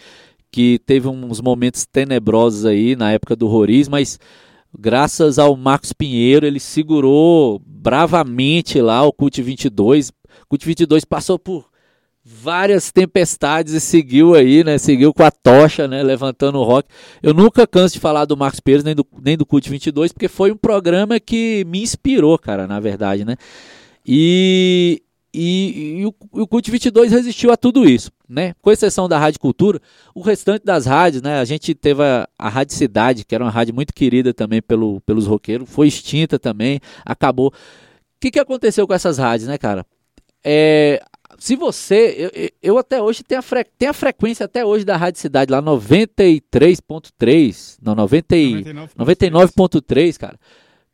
que 0.51 0.79
teve 0.85 1.07
uns 1.07 1.41
momentos 1.41 1.85
tenebrosos 1.85 2.65
aí 2.65 2.95
na 2.95 3.11
época 3.11 3.35
do 3.35 3.47
Roriz, 3.47 3.87
mas 3.87 4.19
graças 4.77 5.39
ao 5.39 5.55
Marcos 5.57 5.91
Pinheiro, 5.91 6.45
ele 6.45 6.59
segurou 6.59 7.61
bravamente 7.65 8.81
lá 8.81 9.03
o 9.03 9.11
Cult 9.11 9.41
22. 9.41 10.11
Cult 10.47 10.65
22 10.65 11.03
passou 11.05 11.37
por 11.37 11.69
várias 12.29 12.91
tempestades 12.91 13.73
e 13.73 13.79
seguiu 13.79 14.35
aí, 14.35 14.61
né? 14.61 14.77
Seguiu 14.77 15.13
com 15.13 15.23
a 15.23 15.31
tocha, 15.31 15.87
né? 15.87 16.03
Levantando 16.03 16.57
o 16.59 16.63
rock. 16.63 16.89
Eu 17.23 17.33
nunca 17.33 17.65
canso 17.65 17.93
de 17.93 18.01
falar 18.01 18.25
do 18.25 18.35
Marcos 18.35 18.59
Pires 18.59 18.83
nem 18.83 18.93
do, 18.93 19.07
nem 19.23 19.37
do 19.37 19.45
Cult 19.45 19.69
22, 19.69 20.11
porque 20.11 20.27
foi 20.27 20.51
um 20.51 20.57
programa 20.57 21.21
que 21.21 21.63
me 21.65 21.81
inspirou, 21.81 22.37
cara, 22.37 22.67
na 22.67 22.81
verdade, 22.81 23.23
né? 23.23 23.37
E, 24.05 25.01
e, 25.33 25.99
e 26.01 26.05
o, 26.05 26.13
o 26.41 26.45
Cult 26.45 26.69
22 26.69 27.13
resistiu 27.13 27.49
a 27.49 27.55
tudo 27.55 27.87
isso, 27.87 28.11
né? 28.27 28.53
Com 28.61 28.71
exceção 28.71 29.07
da 29.07 29.17
Rádio 29.17 29.39
Cultura, 29.39 29.79
o 30.13 30.21
restante 30.21 30.65
das 30.65 30.85
rádios, 30.85 31.21
né? 31.21 31.39
A 31.39 31.45
gente 31.45 31.73
teve 31.73 32.03
a, 32.03 32.27
a 32.37 32.49
Rádio 32.49 32.75
Cidade, 32.75 33.23
que 33.23 33.35
era 33.35 33.43
uma 33.43 33.51
rádio 33.51 33.73
muito 33.73 33.93
querida 33.93 34.33
também 34.33 34.61
pelo, 34.61 34.99
pelos 35.01 35.25
roqueiros, 35.25 35.69
foi 35.69 35.87
extinta 35.87 36.37
também, 36.37 36.81
acabou. 37.05 37.47
O 37.47 38.19
que, 38.19 38.31
que 38.31 38.39
aconteceu 38.39 38.85
com 38.85 38.93
essas 38.93 39.17
rádios, 39.17 39.47
né, 39.47 39.57
cara? 39.57 39.85
É, 40.43 41.01
se 41.37 41.55
você. 41.55 42.31
Eu, 42.33 42.49
eu 42.61 42.77
até 42.77 43.01
hoje 43.01 43.23
tenho 43.23 43.39
a, 43.39 43.41
fre, 43.41 43.63
tenho 43.77 43.91
a 43.91 43.93
frequência 43.93 44.45
até 44.45 44.65
hoje 44.65 44.83
da 44.83 44.97
Rádio 44.97 45.21
Cidade 45.21 45.49
lá, 45.51 45.61
93.3. 45.61 47.77
Não, 47.81 47.95
99.3, 47.95 48.89
99 48.95 49.53
cara. 50.19 50.39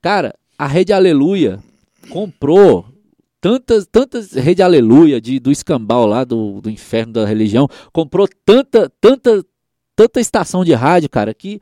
Cara, 0.02 0.36
a 0.58 0.68
Rede 0.68 0.92
Aleluia 0.92 1.60
comprou 2.10 2.86
tantas, 3.40 3.86
tantas 3.86 4.34
Rede 4.34 4.62
Aleluia 4.62 5.22
de, 5.22 5.40
do 5.40 5.52
escambau 5.52 6.06
lá 6.06 6.24
do, 6.24 6.62
do 6.62 6.70
inferno 6.70 7.14
da 7.14 7.26
religião, 7.26 7.68
comprou 7.92 8.28
tanta, 8.46 8.92
tanta, 9.02 9.44
tanta 9.96 10.20
estação 10.20 10.66
de 10.66 10.74
rádio, 10.74 11.10
cara, 11.10 11.34
que 11.34 11.60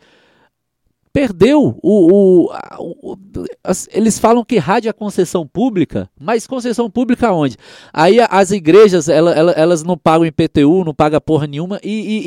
perdeu 1.13 1.77
o, 1.81 2.47
o, 2.47 2.53
o, 2.79 3.17
as, 3.63 3.87
eles 3.91 4.17
falam 4.17 4.43
que 4.43 4.57
rádio 4.57 4.89
é 4.89 4.93
concessão 4.93 5.45
pública, 5.45 6.09
mas 6.19 6.47
concessão 6.47 6.89
pública 6.89 7.31
onde? 7.31 7.57
Aí 7.93 8.17
as 8.29 8.51
igrejas 8.51 9.09
ela, 9.09 9.31
ela, 9.31 9.51
elas 9.51 9.83
não 9.83 9.97
pagam 9.97 10.25
IPTU, 10.25 10.83
não 10.85 10.93
pagam 10.93 11.19
porra 11.19 11.47
nenhuma 11.47 11.79
e, 11.83 11.89
e, 11.89 12.23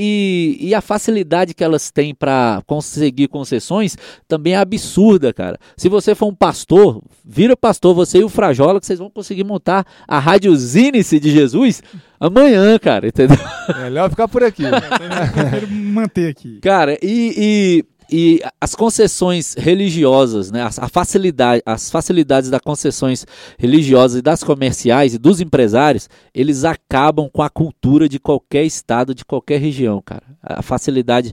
e, 0.62 0.68
e 0.68 0.74
a 0.74 0.80
facilidade 0.80 1.54
que 1.54 1.64
elas 1.64 1.90
têm 1.90 2.14
para 2.14 2.62
conseguir 2.66 3.28
concessões 3.28 3.96
também 4.28 4.54
é 4.54 4.58
absurda, 4.58 5.32
cara. 5.32 5.58
Se 5.76 5.88
você 5.88 6.14
for 6.14 6.26
um 6.26 6.34
pastor, 6.34 7.02
vira 7.24 7.56
pastor, 7.56 7.94
você 7.94 8.18
e 8.18 8.24
o 8.24 8.28
Frajola, 8.28 8.80
que 8.80 8.86
vocês 8.86 8.98
vão 8.98 9.10
conseguir 9.10 9.44
montar 9.44 9.86
a 10.06 10.18
rádio 10.18 10.54
Zinice 10.54 11.18
de 11.18 11.30
Jesus 11.30 11.82
amanhã, 12.20 12.78
cara, 12.78 13.08
entendeu? 13.08 13.38
É 13.68 13.82
melhor 13.84 14.10
ficar 14.10 14.28
por 14.28 14.42
aqui. 14.42 14.62
Eu 14.64 15.50
quero 15.50 15.70
manter 15.70 16.30
aqui. 16.30 16.58
Cara, 16.60 16.98
e, 17.02 17.34
e 17.36 17.93
e 18.16 18.40
as 18.60 18.76
concessões 18.76 19.54
religiosas, 19.54 20.48
né, 20.52 20.62
a 20.62 20.88
facilidade, 20.88 21.60
as 21.66 21.90
facilidades 21.90 22.48
das 22.48 22.60
concessões 22.60 23.26
religiosas 23.58 24.20
e 24.20 24.22
das 24.22 24.44
comerciais 24.44 25.14
e 25.14 25.18
dos 25.18 25.40
empresários, 25.40 26.08
eles 26.32 26.62
acabam 26.62 27.28
com 27.28 27.42
a 27.42 27.50
cultura 27.50 28.08
de 28.08 28.20
qualquer 28.20 28.62
estado, 28.62 29.16
de 29.16 29.24
qualquer 29.24 29.60
região, 29.60 30.00
cara. 30.00 30.22
A 30.40 30.62
facilidade 30.62 31.32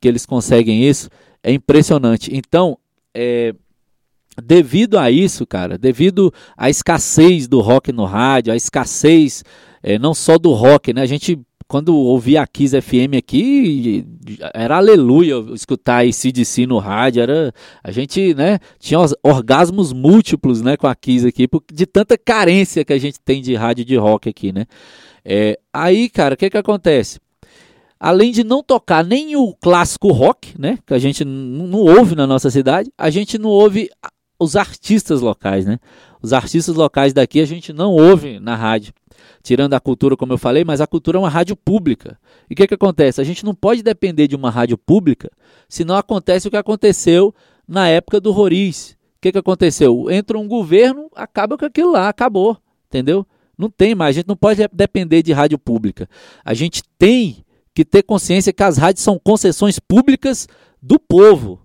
que 0.00 0.06
eles 0.06 0.24
conseguem 0.24 0.88
isso 0.88 1.10
é 1.42 1.52
impressionante. 1.52 2.30
Então, 2.32 2.78
é, 3.12 3.52
devido 4.40 5.00
a 5.00 5.10
isso, 5.10 5.44
cara, 5.44 5.76
devido 5.76 6.32
à 6.56 6.70
escassez 6.70 7.48
do 7.48 7.58
rock 7.58 7.90
no 7.90 8.04
rádio, 8.04 8.52
a 8.52 8.56
escassez 8.56 9.42
é, 9.82 9.98
não 9.98 10.14
só 10.14 10.38
do 10.38 10.52
rock, 10.52 10.92
né? 10.92 11.02
A 11.02 11.06
gente 11.06 11.36
quando 11.70 11.96
ouvi 11.96 12.36
a 12.36 12.44
Kiss 12.48 12.74
FM 12.82 13.14
aqui, 13.16 14.04
era 14.52 14.78
aleluia 14.78 15.36
escutar 15.54 16.04
CDC 16.12 16.66
no 16.66 16.78
rádio, 16.78 17.22
era, 17.22 17.54
a 17.80 17.92
gente, 17.92 18.34
né, 18.34 18.58
tinha 18.80 18.98
orgasmos 19.22 19.92
múltiplos, 19.92 20.62
né, 20.62 20.76
com 20.76 20.88
a 20.88 20.96
Kiss 20.96 21.24
aqui, 21.24 21.46
de 21.72 21.86
tanta 21.86 22.18
carência 22.18 22.84
que 22.84 22.92
a 22.92 22.98
gente 22.98 23.20
tem 23.20 23.40
de 23.40 23.54
rádio 23.54 23.84
de 23.84 23.94
rock 23.94 24.28
aqui, 24.28 24.50
né. 24.52 24.66
É, 25.24 25.60
aí, 25.72 26.08
cara, 26.08 26.34
o 26.34 26.36
que 26.36 26.50
que 26.50 26.58
acontece? 26.58 27.20
Além 28.00 28.32
de 28.32 28.42
não 28.42 28.64
tocar 28.64 29.04
nem 29.04 29.36
o 29.36 29.54
clássico 29.54 30.10
rock, 30.10 30.60
né, 30.60 30.76
que 30.84 30.92
a 30.92 30.98
gente 30.98 31.24
não 31.24 31.78
ouve 31.78 32.16
na 32.16 32.26
nossa 32.26 32.50
cidade, 32.50 32.90
a 32.98 33.10
gente 33.10 33.38
não 33.38 33.48
ouve 33.48 33.88
os 34.40 34.56
artistas 34.56 35.20
locais, 35.20 35.66
né? 35.66 35.78
Os 36.20 36.32
artistas 36.32 36.74
locais 36.74 37.12
daqui 37.12 37.40
a 37.40 37.44
gente 37.44 37.72
não 37.72 37.92
ouve 37.92 38.40
na 38.40 38.56
rádio. 38.56 38.92
Tirando 39.42 39.74
a 39.74 39.80
cultura, 39.80 40.16
como 40.16 40.32
eu 40.32 40.38
falei, 40.38 40.64
mas 40.64 40.80
a 40.80 40.86
cultura 40.86 41.16
é 41.16 41.20
uma 41.20 41.28
rádio 41.28 41.56
pública. 41.56 42.18
E 42.48 42.52
o 42.52 42.56
que, 42.56 42.66
que 42.66 42.74
acontece? 42.74 43.20
A 43.20 43.24
gente 43.24 43.44
não 43.44 43.54
pode 43.54 43.82
depender 43.82 44.28
de 44.28 44.36
uma 44.36 44.50
rádio 44.50 44.76
pública 44.76 45.30
se 45.68 45.84
não 45.84 45.96
acontece 45.96 46.46
o 46.46 46.50
que 46.50 46.56
aconteceu 46.56 47.34
na 47.66 47.88
época 47.88 48.20
do 48.20 48.32
Roriz. 48.32 48.92
O 49.16 49.20
que, 49.20 49.32
que 49.32 49.38
aconteceu? 49.38 50.10
Entra 50.10 50.38
um 50.38 50.48
governo, 50.48 51.10
acaba 51.14 51.56
com 51.56 51.64
aquilo 51.64 51.92
lá, 51.92 52.08
acabou. 52.08 52.56
Entendeu? 52.88 53.26
Não 53.56 53.70
tem 53.70 53.94
mais. 53.94 54.16
A 54.16 54.20
gente 54.20 54.28
não 54.28 54.36
pode 54.36 54.66
depender 54.72 55.22
de 55.22 55.32
rádio 55.32 55.58
pública. 55.58 56.08
A 56.44 56.54
gente 56.54 56.82
tem 56.98 57.44
que 57.74 57.84
ter 57.84 58.02
consciência 58.02 58.52
que 58.52 58.62
as 58.62 58.76
rádios 58.76 59.04
são 59.04 59.18
concessões 59.18 59.78
públicas 59.78 60.48
do 60.82 60.98
povo 60.98 61.60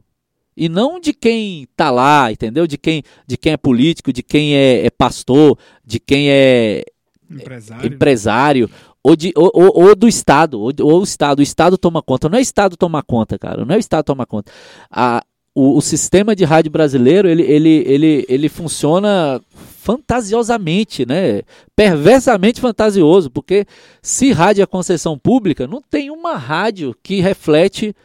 e 0.56 0.70
não 0.70 1.00
de 1.00 1.14
quem 1.14 1.64
está 1.64 1.92
lá, 1.92 2.32
entendeu? 2.32 2.66
De 2.66 2.78
quem, 2.78 3.04
de 3.28 3.38
quem 3.38 3.54
é 3.54 3.58
político, 3.58 4.14
de 4.14 4.24
quem 4.24 4.56
é, 4.56 4.86
é 4.86 4.90
pastor, 4.90 5.58
de 5.84 6.00
quem 6.00 6.30
é 6.30 6.84
empresário, 7.30 7.88
empresário 7.88 8.70
ou, 9.04 9.16
de, 9.16 9.32
ou, 9.36 9.52
ou, 9.54 9.84
ou, 9.84 9.96
do 9.96 10.08
Estado, 10.08 10.60
ou, 10.60 10.72
ou, 10.82 11.02
o 11.02 11.04
Estado. 11.04 11.40
O 11.40 11.44
Estado 11.44 11.78
toma 11.78 12.02
conta. 12.02 12.28
Não 12.28 12.38
é 12.38 12.42
o 12.42 12.42
Estado 12.42 12.76
tomar 12.76 13.04
conta, 13.04 13.38
cara. 13.38 13.64
Não 13.64 13.76
é 13.76 13.78
o 13.78 13.80
Estado 13.80 14.04
tomar 14.04 14.26
conta. 14.26 14.52
A, 14.90 15.24
o, 15.54 15.78
o 15.78 15.82
sistema 15.82 16.36
de 16.36 16.44
rádio 16.44 16.72
brasileiro, 16.72 17.30
ele, 17.30 17.44
ele, 17.44 17.84
ele, 17.88 18.26
ele 18.28 18.50
funciona 18.50 19.40
fantasiosamente, 19.86 21.06
né? 21.06 21.44
Perversamente 21.76 22.60
fantasioso, 22.60 23.30
porque 23.30 23.66
se 24.02 24.32
rádio 24.32 24.64
é 24.64 24.66
concessão 24.66 25.18
pública, 25.18 25.68
não 25.68 25.82
tem 25.82 26.10
uma 26.10 26.36
rádio 26.36 26.96
que 27.04 27.22
reflete 27.22 27.96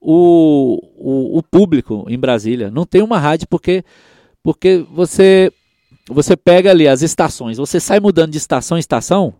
o, 0.00 0.78
o, 0.96 1.38
o, 1.38 1.42
público 1.42 2.04
em 2.08 2.18
Brasília. 2.18 2.70
Não 2.70 2.84
tem 2.84 3.02
uma 3.02 3.18
rádio 3.18 3.48
porque, 3.48 3.82
porque 4.42 4.84
você, 4.92 5.52
você 6.10 6.36
pega 6.36 6.70
ali 6.70 6.86
as 6.86 7.02
estações, 7.02 7.56
você 7.56 7.80
sai 7.80 8.00
mudando 8.00 8.32
de 8.32 8.38
estação 8.38 8.76
em 8.76 8.80
estação, 8.80 9.34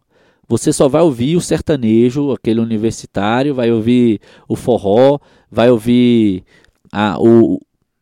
você 0.49 0.73
só 0.73 0.89
vai 0.89 1.03
ouvir 1.03 1.37
o 1.37 1.41
sertanejo, 1.41 2.33
aquele 2.33 2.61
universitário, 2.61 3.55
vai 3.55 3.71
ouvir 3.71 4.21
o 4.49 4.57
forró, 4.57 5.19
vai 5.51 5.71
ouvir 5.71 6.45
a, 6.93 7.21
o, 7.21 7.61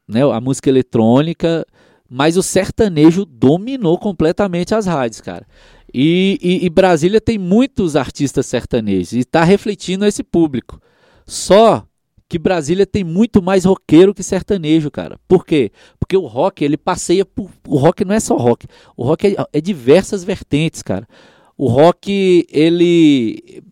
né, 0.09 0.23
a 0.23 0.41
música 0.41 0.71
eletrônica 0.71 1.67
mas 2.09 2.37
o 2.37 2.43
sertanejo 2.43 3.25
dominou 3.27 3.99
completamente 3.99 4.75
as 4.75 4.87
rádios, 4.87 5.21
cara. 5.21 5.47
E, 5.93 6.39
e, 6.43 6.65
e 6.65 6.71
Brasília 6.71 7.21
tem 7.21 7.39
muitos 7.39 7.97
artistas 7.97 8.47
sertanejos 8.47 9.13
e 9.13 9.19
está 9.21 9.45
refletindo 9.45 10.07
esse 10.07 10.23
público. 10.23 10.81
Só 11.27 11.87
que 12.29 12.39
Brasília 12.39 12.87
tem 12.87 13.03
muito 13.03 13.43
mais 13.43 13.65
roqueiro 13.65 14.15
que 14.15 14.23
sertanejo, 14.23 14.91
cara. 14.91 15.19
Por 15.27 15.47
quê? 15.47 15.73
Porque 15.99 16.17
o 16.17 16.27
rock, 16.27 16.63
ele 16.63 16.77
passeia 16.77 17.25
por. 17.25 17.51
O 17.67 17.77
rock 17.77 18.05
não 18.05 18.15
é 18.15 18.21
só 18.21 18.37
rock. 18.37 18.67
O 18.97 19.03
rock 19.03 19.29
é, 19.29 19.37
é 19.53 19.61
diversas 19.61 20.23
vertentes, 20.23 20.83
cara. 20.83 21.09
O 21.57 21.69
rock, 21.69 22.47
ele. 22.51 23.63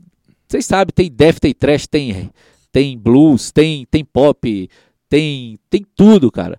Vocês 0.49 0.65
sabem, 0.65 0.93
tem 0.95 1.11
death, 1.11 1.39
tem 1.39 1.53
trash, 1.53 1.87
tem, 1.87 2.31
tem 2.73 2.97
blues, 2.97 3.51
tem, 3.51 3.87
tem 3.91 4.05
pop, 4.05 4.71
tem, 5.09 5.59
tem 5.69 5.85
tudo, 5.95 6.31
cara. 6.31 6.59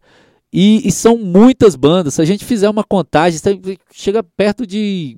E, 0.53 0.87
e, 0.87 0.91
são 0.91 1.17
muitas 1.17 1.75
bandas. 1.75 2.13
Se 2.13 2.21
a 2.21 2.25
gente 2.25 2.45
fizer 2.45 2.69
uma 2.69 2.83
contagem, 2.83 3.39
chega 3.91 4.23
perto 4.23 4.65
de 4.65 5.17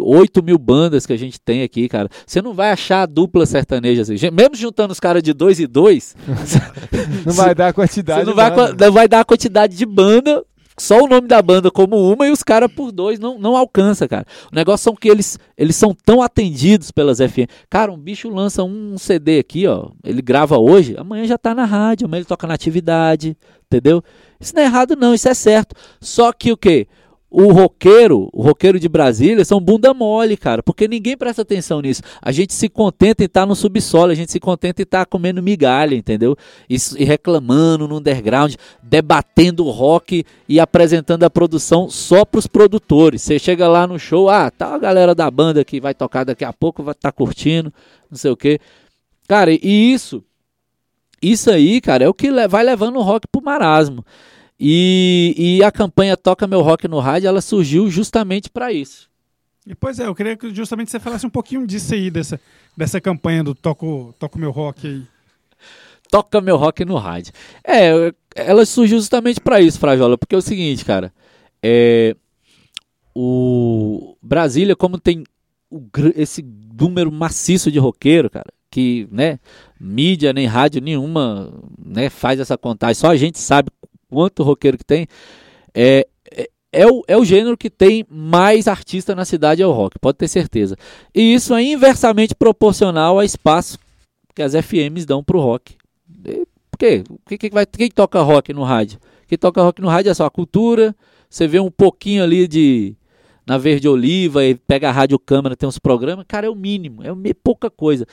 8 0.00 0.42
mil 0.42 0.58
bandas 0.58 1.06
que 1.06 1.12
a 1.12 1.18
gente 1.18 1.40
tem 1.40 1.62
aqui, 1.62 1.88
cara. 1.88 2.08
Você 2.26 2.40
não 2.40 2.54
vai 2.54 2.70
achar 2.70 3.02
a 3.02 3.06
dupla 3.06 3.46
sertaneja 3.46 4.02
assim. 4.02 4.14
Mesmo 4.32 4.54
juntando 4.54 4.92
os 4.92 5.00
caras 5.00 5.22
de 5.22 5.32
dois 5.32 5.60
e 5.60 5.66
dois. 5.66 6.16
não 7.26 7.32
vai 7.32 7.54
dar 7.54 7.68
a 7.68 7.72
quantidade. 7.72 8.20
Você 8.20 8.26
não 8.26 8.34
vai, 8.34 8.50
não 8.50 8.92
vai 8.92 9.08
dar 9.08 9.20
a 9.20 9.24
quantidade 9.24 9.76
de 9.76 9.86
banda 9.86 10.44
só 10.80 11.04
o 11.04 11.06
nome 11.06 11.28
da 11.28 11.42
banda 11.42 11.70
como 11.70 12.10
uma 12.10 12.26
e 12.26 12.30
os 12.30 12.42
caras 12.42 12.72
por 12.72 12.90
dois 12.90 13.18
não, 13.18 13.38
não 13.38 13.54
alcança, 13.54 14.08
cara. 14.08 14.24
O 14.50 14.56
negócio 14.56 14.84
são 14.84 14.94
que 14.94 15.10
eles, 15.10 15.38
eles 15.56 15.76
são 15.76 15.94
tão 15.94 16.22
atendidos 16.22 16.90
pelas 16.90 17.18
FM. 17.18 17.50
Cara, 17.68 17.92
um 17.92 17.98
bicho 17.98 18.30
lança 18.30 18.64
um 18.64 18.96
CD 18.96 19.40
aqui, 19.40 19.66
ó. 19.66 19.90
Ele 20.02 20.22
grava 20.22 20.56
hoje, 20.56 20.96
amanhã 20.96 21.26
já 21.26 21.36
tá 21.36 21.54
na 21.54 21.66
rádio, 21.66 22.06
amanhã 22.06 22.20
ele 22.20 22.26
toca 22.26 22.46
na 22.46 22.54
atividade, 22.54 23.36
entendeu? 23.66 24.02
Isso 24.40 24.54
não 24.54 24.62
é 24.62 24.64
errado, 24.64 24.96
não, 24.96 25.12
isso 25.12 25.28
é 25.28 25.34
certo. 25.34 25.76
Só 26.00 26.32
que 26.32 26.50
o 26.50 26.56
quê? 26.56 26.88
O 27.30 27.52
roqueiro, 27.52 28.28
o 28.32 28.42
roqueiro 28.42 28.80
de 28.80 28.88
Brasília, 28.88 29.44
são 29.44 29.60
bunda 29.60 29.94
mole, 29.94 30.36
cara, 30.36 30.62
porque 30.64 30.88
ninguém 30.88 31.16
presta 31.16 31.42
atenção 31.42 31.80
nisso. 31.80 32.02
A 32.20 32.32
gente 32.32 32.52
se 32.52 32.68
contenta 32.68 33.22
em 33.22 33.26
estar 33.26 33.42
tá 33.42 33.46
no 33.46 33.54
subsolo, 33.54 34.10
a 34.10 34.14
gente 34.14 34.32
se 34.32 34.40
contenta 34.40 34.82
em 34.82 34.84
estar 34.84 35.00
tá 35.00 35.06
comendo 35.06 35.40
migalha, 35.40 35.94
entendeu? 35.94 36.36
E, 36.68 36.76
e 36.98 37.04
reclamando 37.04 37.86
no 37.86 37.98
underground, 37.98 38.54
debatendo 38.82 39.62
rock 39.70 40.24
e 40.48 40.58
apresentando 40.58 41.22
a 41.22 41.30
produção 41.30 41.88
só 41.88 42.24
para 42.24 42.40
os 42.40 42.48
produtores. 42.48 43.22
Você 43.22 43.38
chega 43.38 43.68
lá 43.68 43.86
no 43.86 43.98
show, 43.98 44.28
ah, 44.28 44.50
tá 44.50 44.74
a 44.74 44.78
galera 44.78 45.14
da 45.14 45.30
banda 45.30 45.64
que 45.64 45.80
vai 45.80 45.94
tocar 45.94 46.24
daqui 46.24 46.44
a 46.44 46.52
pouco, 46.52 46.82
vai 46.82 46.92
estar 46.92 47.12
tá 47.12 47.16
curtindo, 47.16 47.72
não 48.10 48.18
sei 48.18 48.32
o 48.32 48.36
quê. 48.36 48.58
Cara, 49.28 49.52
e 49.52 49.92
isso, 49.92 50.24
isso 51.22 51.48
aí, 51.48 51.80
cara, 51.80 52.04
é 52.04 52.08
o 52.08 52.14
que 52.14 52.28
vai 52.48 52.64
levando 52.64 52.96
o 52.96 53.02
rock 53.02 53.28
pro 53.30 53.40
marasmo. 53.40 54.04
E, 54.62 55.34
e 55.38 55.64
a 55.64 55.72
campanha 55.72 56.18
Toca 56.18 56.46
Meu 56.46 56.60
Rock 56.60 56.86
no 56.86 56.98
Rádio, 56.98 57.28
ela 57.28 57.40
surgiu 57.40 57.90
justamente 57.90 58.50
para 58.50 58.70
isso. 58.70 59.08
E, 59.66 59.74
pois 59.74 59.98
é, 59.98 60.06
eu 60.06 60.14
queria 60.14 60.36
que 60.36 60.54
justamente 60.54 60.90
você 60.90 61.00
falasse 61.00 61.26
um 61.26 61.30
pouquinho 61.30 61.66
disso 61.66 61.94
aí, 61.94 62.10
dessa, 62.10 62.38
dessa 62.76 63.00
campanha 63.00 63.42
do 63.42 63.54
Toco, 63.54 64.14
Toco 64.18 64.38
Meu 64.38 64.50
Rock 64.50 64.86
aí. 64.86 65.02
Toca 66.10 66.42
Meu 66.42 66.58
Rock 66.58 66.84
no 66.84 66.96
Rádio. 66.96 67.32
É, 67.64 68.12
ela 68.34 68.66
surgiu 68.66 68.98
justamente 68.98 69.40
para 69.40 69.62
isso, 69.62 69.78
Frajola, 69.78 70.18
porque 70.18 70.34
é 70.34 70.38
o 70.38 70.42
seguinte, 70.42 70.84
cara, 70.84 71.10
é, 71.62 72.14
o 73.14 74.14
Brasília, 74.20 74.76
como 74.76 74.98
tem 74.98 75.24
o, 75.70 75.82
esse 76.14 76.44
número 76.78 77.10
maciço 77.10 77.70
de 77.72 77.78
roqueiro, 77.78 78.28
cara, 78.28 78.52
que, 78.70 79.08
né, 79.10 79.38
mídia 79.80 80.34
nem 80.34 80.46
rádio 80.46 80.82
nenhuma, 80.82 81.50
né, 81.82 82.10
faz 82.10 82.40
essa 82.40 82.58
contagem, 82.58 82.94
só 82.94 83.08
a 83.08 83.16
gente 83.16 83.38
sabe 83.38 83.70
quanto 84.10 84.42
roqueiro 84.42 84.76
que 84.76 84.84
tem, 84.84 85.06
é, 85.74 86.06
é, 86.30 86.50
é, 86.72 86.86
o, 86.86 87.02
é 87.06 87.16
o 87.16 87.24
gênero 87.24 87.56
que 87.56 87.70
tem 87.70 88.04
mais 88.10 88.68
artista 88.68 89.14
na 89.14 89.24
cidade, 89.24 89.62
é 89.62 89.66
o 89.66 89.72
rock, 89.72 89.98
pode 89.98 90.18
ter 90.18 90.28
certeza. 90.28 90.76
E 91.14 91.34
isso 91.34 91.54
é 91.54 91.62
inversamente 91.62 92.34
proporcional 92.34 93.18
ao 93.18 93.24
espaço 93.24 93.78
que 94.34 94.42
as 94.42 94.52
FMs 94.52 95.06
dão 95.06 95.22
pro 95.22 95.40
rock. 95.40 95.76
E, 96.24 96.46
por 96.70 96.78
quê? 96.78 97.04
Quem, 97.38 97.50
vai, 97.50 97.66
quem 97.66 97.90
toca 97.90 98.20
rock 98.20 98.52
no 98.52 98.62
rádio? 98.62 98.98
Quem 99.26 99.38
toca 99.38 99.62
rock 99.62 99.80
no 99.80 99.88
rádio 99.88 100.10
é 100.10 100.14
só 100.14 100.26
a 100.26 100.30
cultura, 100.30 100.94
você 101.28 101.46
vê 101.46 101.60
um 101.60 101.70
pouquinho 101.70 102.22
ali 102.24 102.48
de 102.48 102.96
na 103.46 103.58
Verde 103.58 103.88
Oliva 103.88 104.44
e 104.44 104.54
pega 104.54 104.88
a 104.88 104.92
rádio 104.92 105.18
câmera, 105.18 105.56
tem 105.56 105.68
uns 105.68 105.78
programas, 105.78 106.24
cara, 106.28 106.46
é 106.46 106.50
o 106.50 106.54
mínimo, 106.54 107.02
é 107.02 107.34
pouca 107.34 107.68
coisa. 107.68 108.06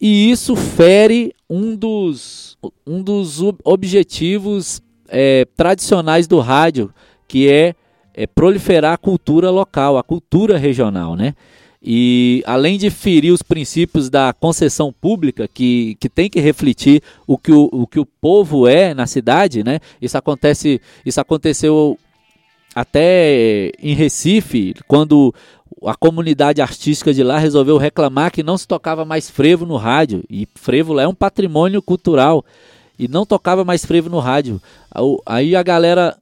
E 0.00 0.30
isso 0.30 0.54
fere 0.54 1.34
um 1.50 1.74
dos, 1.74 2.56
um 2.86 3.02
dos 3.02 3.40
objetivos 3.64 4.80
é, 5.08 5.46
tradicionais 5.56 6.26
do 6.26 6.40
rádio, 6.40 6.92
que 7.26 7.50
é, 7.50 7.74
é, 8.14 8.26
proliferar 8.26 8.94
a 8.94 8.98
cultura 8.98 9.50
local, 9.50 9.96
a 9.96 10.02
cultura 10.02 10.56
regional, 10.58 11.16
né? 11.16 11.34
E 11.80 12.42
além 12.44 12.76
de 12.76 12.90
ferir 12.90 13.32
os 13.32 13.42
princípios 13.42 14.10
da 14.10 14.32
concessão 14.32 14.92
pública, 14.92 15.46
que, 15.46 15.96
que 16.00 16.08
tem 16.08 16.28
que 16.28 16.40
refletir 16.40 17.00
o 17.26 17.38
que 17.38 17.52
o, 17.52 17.68
o 17.70 17.86
que 17.86 18.00
o 18.00 18.06
povo 18.06 18.66
é 18.66 18.92
na 18.92 19.06
cidade, 19.06 19.62
né? 19.62 19.78
Isso 20.02 20.18
acontece, 20.18 20.80
isso 21.06 21.20
aconteceu 21.20 21.96
até 22.74 23.70
em 23.80 23.94
Recife, 23.94 24.74
quando 24.86 25.32
a 25.84 25.94
comunidade 25.94 26.60
artística 26.60 27.14
de 27.14 27.22
lá 27.22 27.38
resolveu 27.38 27.76
reclamar 27.76 28.32
que 28.32 28.42
não 28.42 28.58
se 28.58 28.66
tocava 28.66 29.04
mais 29.04 29.30
frevo 29.30 29.64
no 29.64 29.76
rádio. 29.76 30.24
E 30.28 30.48
frevo 30.54 30.98
é 30.98 31.06
um 31.06 31.14
patrimônio 31.14 31.80
cultural 31.80 32.44
e 32.98 33.06
não 33.08 33.24
tocava 33.24 33.64
mais 33.64 33.84
frevo 33.84 34.10
no 34.10 34.18
rádio. 34.18 34.60
Aí 35.24 35.54
a 35.54 35.62
galera 35.62 36.16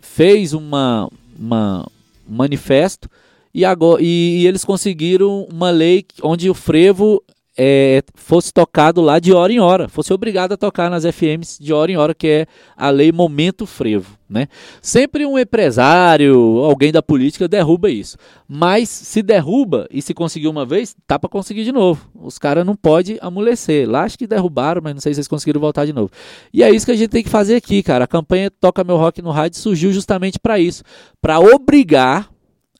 fez 0.00 0.52
uma, 0.52 1.08
uma 1.38 1.86
um 2.28 2.36
manifesto 2.36 3.08
e, 3.54 3.64
agora, 3.64 4.02
e, 4.02 4.40
e, 4.40 4.46
eles 4.46 4.64
conseguiram 4.64 5.46
uma 5.52 5.70
lei 5.70 6.04
onde 6.22 6.48
o 6.48 6.54
frevo 6.54 7.22
é, 7.56 8.02
fosse 8.14 8.52
tocado 8.52 9.02
lá 9.02 9.18
de 9.18 9.32
hora 9.32 9.52
em 9.52 9.60
hora, 9.60 9.88
fosse 9.88 10.12
obrigado 10.12 10.52
a 10.52 10.56
tocar 10.56 10.90
nas 10.90 11.04
FMs 11.04 11.58
de 11.60 11.72
hora 11.72 11.92
em 11.92 11.96
hora, 11.96 12.14
que 12.14 12.26
é 12.26 12.46
a 12.76 12.88
lei 12.88 13.12
Momento 13.12 13.66
Frevo. 13.66 14.16
Né? 14.28 14.48
Sempre 14.80 15.26
um 15.26 15.38
empresário, 15.38 16.34
alguém 16.60 16.90
da 16.90 17.02
política 17.02 17.46
derruba 17.46 17.90
isso. 17.90 18.16
Mas 18.48 18.88
se 18.88 19.22
derruba 19.22 19.86
e 19.90 20.00
se 20.00 20.14
conseguiu 20.14 20.50
uma 20.50 20.64
vez, 20.64 20.96
tá 21.06 21.18
para 21.18 21.28
conseguir 21.28 21.64
de 21.64 21.72
novo. 21.72 22.08
Os 22.14 22.38
caras 22.38 22.64
não 22.64 22.74
podem 22.74 23.18
amolecer. 23.20 23.86
Lá 23.86 24.04
acho 24.04 24.18
que 24.18 24.26
derrubaram, 24.26 24.80
mas 24.82 24.94
não 24.94 25.02
sei 25.02 25.12
se 25.12 25.20
eles 25.20 25.28
conseguiram 25.28 25.60
voltar 25.60 25.84
de 25.84 25.92
novo. 25.92 26.10
E 26.50 26.62
é 26.62 26.70
isso 26.70 26.86
que 26.86 26.92
a 26.92 26.96
gente 26.96 27.10
tem 27.10 27.22
que 27.22 27.28
fazer 27.28 27.56
aqui, 27.56 27.82
cara. 27.82 28.04
A 28.04 28.08
campanha 28.08 28.50
Toca 28.50 28.82
Meu 28.82 28.96
Rock 28.96 29.20
no 29.20 29.30
Rádio 29.30 29.58
surgiu 29.58 29.92
justamente 29.92 30.38
para 30.38 30.58
isso, 30.58 30.82
para 31.20 31.38
obrigar 31.38 32.30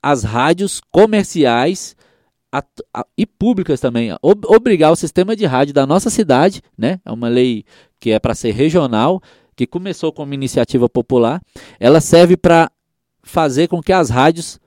as 0.03 0.25
rádios 0.25 0.81
comerciais 0.91 1.95
a, 2.53 2.63
a, 2.93 3.07
e 3.17 3.25
públicas 3.25 3.81
também, 3.81 4.15
ob, 4.21 4.47
obrigar 4.47 4.93
o 4.93 4.97
sistema 4.97 5.35
de 5.35 5.47
rádio 5.47 5.73
da 5.73 5.87
nossa 5.87 6.11
cidade, 6.11 6.61
né? 6.77 7.01
É 7.05 7.11
uma 7.11 7.29
lei 7.29 7.65
que 7.99 8.11
é 8.11 8.19
para 8.19 8.35
ser 8.35 8.53
regional, 8.53 9.23
que 9.57 9.67
começou 9.67 10.13
como 10.13 10.35
iniciativa 10.35 10.89
popular. 10.89 11.41
Ela 11.81 12.01
serve 12.01 12.37
para 12.37 12.71
fazer 13.23 13.69
com 13.69 13.81
que 13.81 13.93
as 13.93 14.11
rádios 14.11 14.61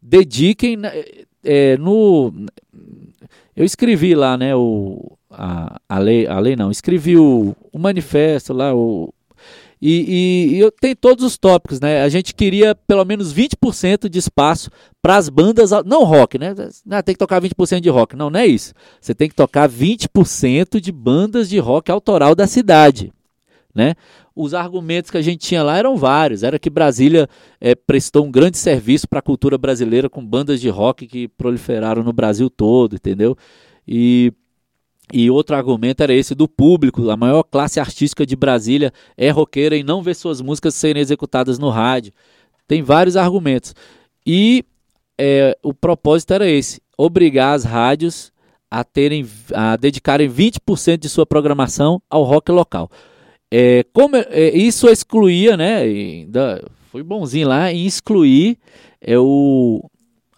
dediquem 0.00 0.76
é, 1.42 1.76
no 1.78 2.32
eu 3.56 3.64
escrevi 3.64 4.14
lá, 4.14 4.36
né, 4.36 4.54
o, 4.54 5.16
a, 5.30 5.80
a, 5.88 5.98
lei, 5.98 6.26
a 6.26 6.38
lei 6.38 6.54
não, 6.54 6.70
escrevi 6.70 7.16
o, 7.16 7.56
o 7.72 7.78
manifesto 7.78 8.52
lá, 8.52 8.74
o, 8.74 9.12
e, 9.80 10.56
e, 10.58 10.62
e 10.62 10.70
tenho 10.80 10.96
todos 10.96 11.24
os 11.24 11.36
tópicos, 11.36 11.80
né? 11.80 12.02
A 12.02 12.08
gente 12.08 12.34
queria 12.34 12.74
pelo 12.74 13.04
menos 13.04 13.34
20% 13.34 14.08
de 14.08 14.18
espaço 14.18 14.70
para 15.02 15.16
as 15.16 15.28
bandas, 15.28 15.70
não 15.84 16.04
rock, 16.04 16.38
né? 16.38 16.54
Não, 16.84 17.02
tem 17.02 17.14
que 17.14 17.18
tocar 17.18 17.40
20% 17.40 17.80
de 17.80 17.90
rock. 17.90 18.16
Não, 18.16 18.30
não 18.30 18.40
é 18.40 18.46
isso. 18.46 18.72
Você 19.00 19.14
tem 19.14 19.28
que 19.28 19.34
tocar 19.34 19.68
20% 19.68 20.80
de 20.80 20.90
bandas 20.90 21.48
de 21.48 21.58
rock 21.58 21.90
autoral 21.90 22.34
da 22.34 22.46
cidade, 22.46 23.12
né? 23.74 23.94
Os 24.34 24.54
argumentos 24.54 25.10
que 25.10 25.16
a 25.16 25.22
gente 25.22 25.46
tinha 25.46 25.62
lá 25.62 25.76
eram 25.76 25.96
vários. 25.96 26.42
Era 26.42 26.58
que 26.58 26.70
Brasília 26.70 27.28
é, 27.60 27.74
prestou 27.74 28.24
um 28.24 28.30
grande 28.30 28.56
serviço 28.56 29.06
para 29.08 29.18
a 29.18 29.22
cultura 29.22 29.58
brasileira 29.58 30.08
com 30.08 30.24
bandas 30.24 30.60
de 30.60 30.68
rock 30.68 31.06
que 31.06 31.28
proliferaram 31.28 32.02
no 32.02 32.12
Brasil 32.12 32.48
todo, 32.48 32.96
entendeu? 32.96 33.36
E 33.86 34.32
e 35.12 35.30
outro 35.30 35.54
argumento 35.54 36.02
era 36.02 36.12
esse 36.12 36.34
do 36.34 36.48
público. 36.48 37.10
A 37.10 37.16
maior 37.16 37.42
classe 37.42 37.78
artística 37.78 38.26
de 38.26 38.34
Brasília 38.34 38.92
é 39.16 39.30
roqueira 39.30 39.76
e 39.76 39.82
não 39.82 40.02
vê 40.02 40.14
suas 40.14 40.40
músicas 40.40 40.74
serem 40.74 41.00
executadas 41.00 41.58
no 41.58 41.70
rádio. 41.70 42.12
Tem 42.66 42.82
vários 42.82 43.16
argumentos. 43.16 43.74
E 44.26 44.64
é, 45.18 45.56
o 45.62 45.72
propósito 45.72 46.34
era 46.34 46.48
esse: 46.48 46.80
obrigar 46.98 47.54
as 47.54 47.64
rádios 47.64 48.32
a 48.70 48.82
terem, 48.82 49.26
a 49.54 49.76
dedicarem 49.76 50.28
20% 50.28 50.98
de 50.98 51.08
sua 51.08 51.24
programação 51.24 52.02
ao 52.10 52.24
rock 52.24 52.50
local. 52.50 52.90
É, 53.50 53.84
como 53.92 54.16
é, 54.16 54.50
isso 54.56 54.88
excluía, 54.88 55.56
né? 55.56 55.78
Ainda 55.78 56.64
fui 56.90 57.02
bonzinho 57.02 57.48
lá 57.48 57.72
em 57.72 57.86
excluir 57.86 58.58
é, 59.00 59.16
o, 59.16 59.88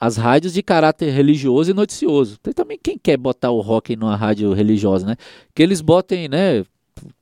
as 0.01 0.17
rádios 0.17 0.53
de 0.53 0.63
caráter 0.63 1.11
religioso 1.11 1.71
e 1.71 1.75
noticioso. 1.75 2.39
Tem 2.39 2.53
também 2.53 2.79
quem 2.83 2.99
quer 2.99 3.17
botar 3.17 3.51
o 3.51 3.61
rock 3.61 3.97
numa 3.97 4.17
rádio 4.17 4.53
religiosa, 4.53 5.07
né? 5.07 5.17
Que 5.55 5.63
eles 5.63 5.81
botem, 5.81 6.29
né? 6.29 6.65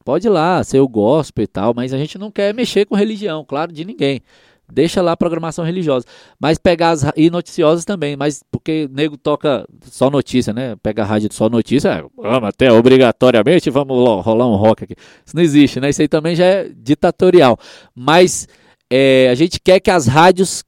Pode 0.05 0.27
ir 0.27 0.31
lá, 0.31 0.63
ser 0.63 0.81
o 0.81 0.89
gospel 0.89 1.45
e 1.45 1.47
tal, 1.47 1.75
mas 1.75 1.93
a 1.93 1.99
gente 1.99 2.19
não 2.19 2.31
quer 2.31 2.55
mexer 2.55 2.87
com 2.87 2.95
religião, 2.95 3.45
claro, 3.45 3.73
de 3.73 3.85
ninguém. 3.85 4.23
Deixa 4.71 5.01
lá 5.01 5.13
a 5.13 5.17
programação 5.17 5.65
religiosa. 5.65 6.05
Mas 6.41 6.59
pegar 6.59 6.91
as 6.91 7.05
e 7.17 7.31
noticiosas 7.31 7.85
também, 7.85 8.17
mas 8.17 8.43
porque 8.51 8.89
nego 8.91 9.17
toca 9.17 9.65
só 9.83 10.11
notícia, 10.11 10.53
né? 10.53 10.77
Pega 10.83 11.03
a 11.03 11.07
rádio 11.07 11.29
de 11.29 11.35
só 11.35 11.49
notícia, 11.49 11.89
é, 11.89 12.05
vamos 12.17 12.49
até 12.49 12.73
obrigatoriamente, 12.73 13.71
vamos 13.71 13.97
rolar 14.25 14.47
um 14.47 14.57
rock 14.57 14.85
aqui. 14.85 14.97
Isso 15.25 15.37
não 15.37 15.43
existe, 15.43 15.79
né? 15.79 15.91
Isso 15.91 16.03
aí 16.03 16.09
também 16.09 16.35
já 16.35 16.45
é 16.45 16.69
ditatorial. 16.69 17.59
Mas 17.95 18.49
é, 18.91 19.29
a 19.31 19.35
gente 19.35 19.61
quer 19.61 19.79
que 19.79 19.91
as 19.91 20.07
rádios 20.07 20.65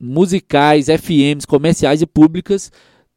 musicais, 0.00 0.86
FMs, 0.86 1.46
comerciais 1.46 2.00
e 2.00 2.06
públicas 2.06 2.72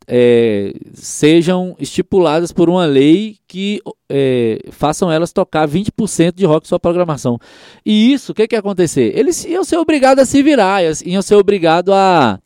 é, 0.08 0.74
sejam 0.94 1.76
estipuladas 1.80 2.52
por 2.52 2.70
uma 2.70 2.86
lei 2.86 3.38
que 3.48 3.82
é, 4.10 4.60
façam 4.72 5.12
elas 5.12 5.32
tocar 5.32 5.68
20% 5.68 6.34
de 6.34 6.46
rock 6.46 6.68
sua 6.68 6.80
programação. 6.80 7.40
E 7.86 8.12
isso, 8.14 8.32
o 8.32 8.36
que, 8.36 8.48
que 8.48 8.56
ia 8.56 8.60
acontecer? 8.60 9.18
Eles 9.18 9.44
iam 9.46 9.64
ser 9.64 9.78
obrigados 9.78 10.22
a 10.22 10.26
se 10.26 10.44
virar, 10.44 10.82
iam 11.06 11.22
ser 11.22 11.36
obrigados 11.36 11.94
a, 11.94 12.40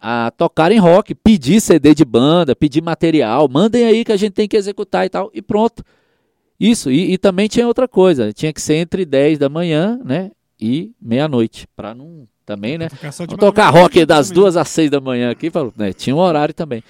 a 0.00 0.30
tocar 0.36 0.72
em 0.72 0.78
rock, 0.78 1.14
pedir 1.14 1.60
CD 1.60 1.94
de 1.94 2.04
banda, 2.04 2.56
pedir 2.56 2.82
material, 2.82 3.48
mandem 3.48 3.84
aí 3.84 4.04
que 4.04 4.12
a 4.12 4.16
gente 4.16 4.32
tem 4.32 4.48
que 4.48 4.56
executar 4.56 5.06
e 5.06 5.10
tal, 5.10 5.30
e 5.34 5.42
pronto. 5.42 5.84
Isso, 6.58 6.90
e, 6.90 7.12
e 7.12 7.18
também 7.18 7.48
tinha 7.48 7.66
outra 7.66 7.88
coisa, 7.88 8.32
tinha 8.32 8.52
que 8.52 8.62
ser 8.62 8.76
entre 8.76 9.04
10 9.04 9.38
da 9.38 9.48
manhã 9.48 10.00
né, 10.04 10.30
e 10.60 10.92
meia-noite, 11.00 11.66
para 11.74 11.92
não 11.92 12.28
também, 12.44 12.78
né? 12.78 12.88
Vamos 13.18 13.36
tocar 13.38 13.70
rock 13.70 14.04
das 14.04 14.30
duas 14.30 14.56
às 14.56 14.68
seis 14.68 14.90
da 14.90 15.00
manhã 15.00 15.30
aqui, 15.30 15.50
falou, 15.50 15.72
né? 15.76 15.92
Tinha 15.92 16.14
um 16.14 16.18
horário 16.18 16.54
também. 16.54 16.82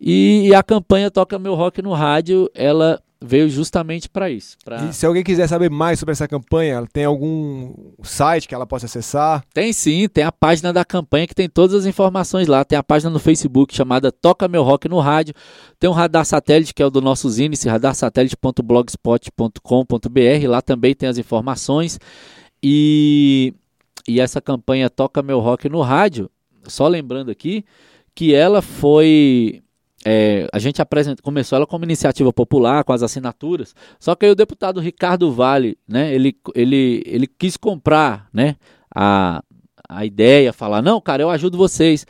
E, 0.00 0.48
e, 0.48 0.54
a 0.54 0.62
campanha 0.62 1.10
Toca 1.10 1.38
Meu 1.38 1.54
Rock 1.54 1.82
no 1.82 1.92
Rádio, 1.92 2.50
ela 2.54 2.98
veio 3.22 3.50
justamente 3.50 4.08
para 4.08 4.30
isso. 4.30 4.56
Pra... 4.64 4.86
E 4.86 4.94
se 4.94 5.04
alguém 5.04 5.22
quiser 5.22 5.46
saber 5.46 5.68
mais 5.68 5.98
sobre 5.98 6.12
essa 6.12 6.26
campanha, 6.26 6.86
tem 6.90 7.04
algum 7.04 7.74
site 8.02 8.48
que 8.48 8.54
ela 8.54 8.66
possa 8.66 8.86
acessar? 8.86 9.44
Tem 9.52 9.74
sim, 9.74 10.08
tem 10.08 10.24
a 10.24 10.32
página 10.32 10.72
da 10.72 10.86
campanha 10.86 11.26
que 11.26 11.34
tem 11.34 11.46
todas 11.48 11.76
as 11.76 11.84
informações 11.84 12.48
lá. 12.48 12.64
Tem 12.64 12.78
a 12.78 12.82
página 12.82 13.10
no 13.10 13.18
Facebook 13.18 13.74
chamada 13.74 14.10
Toca 14.10 14.48
Meu 14.48 14.62
Rock 14.62 14.88
no 14.88 15.00
Rádio. 15.00 15.34
Tem 15.78 15.90
um 15.90 15.92
radar 15.92 16.24
satélite 16.24 16.72
que 16.72 16.82
é 16.82 16.86
o 16.86 16.90
do 16.90 17.02
nosso 17.02 17.28
Zinice, 17.28 17.68
radarsatélite.blogspot.com.br. 17.68 20.48
Lá 20.48 20.62
também 20.62 20.94
tem 20.94 21.10
as 21.10 21.18
informações. 21.18 22.00
E 22.62 23.52
e 24.06 24.20
essa 24.20 24.40
campanha 24.40 24.90
Toca 24.90 25.22
Meu 25.22 25.40
Rock 25.40 25.68
no 25.68 25.80
Rádio, 25.80 26.30
só 26.64 26.86
lembrando 26.88 27.30
aqui 27.30 27.64
que 28.14 28.34
ela 28.34 28.60
foi. 28.60 29.62
É, 30.04 30.48
a 30.52 30.58
gente 30.58 30.80
apresenta, 30.80 31.22
começou 31.22 31.56
ela 31.56 31.66
como 31.66 31.84
iniciativa 31.84 32.32
popular, 32.32 32.84
com 32.84 32.92
as 32.92 33.02
assinaturas, 33.02 33.74
só 33.98 34.14
que 34.14 34.24
aí 34.24 34.32
o 34.32 34.36
deputado 34.36 34.80
Ricardo 34.80 35.30
Vale, 35.30 35.76
né, 35.86 36.14
ele, 36.14 36.34
ele, 36.54 37.02
ele 37.04 37.26
quis 37.26 37.58
comprar 37.58 38.26
né, 38.32 38.56
a, 38.94 39.42
a 39.86 40.06
ideia, 40.06 40.54
falar, 40.54 40.80
não, 40.80 41.00
cara, 41.02 41.22
eu 41.22 41.28
ajudo 41.28 41.58
vocês. 41.58 42.06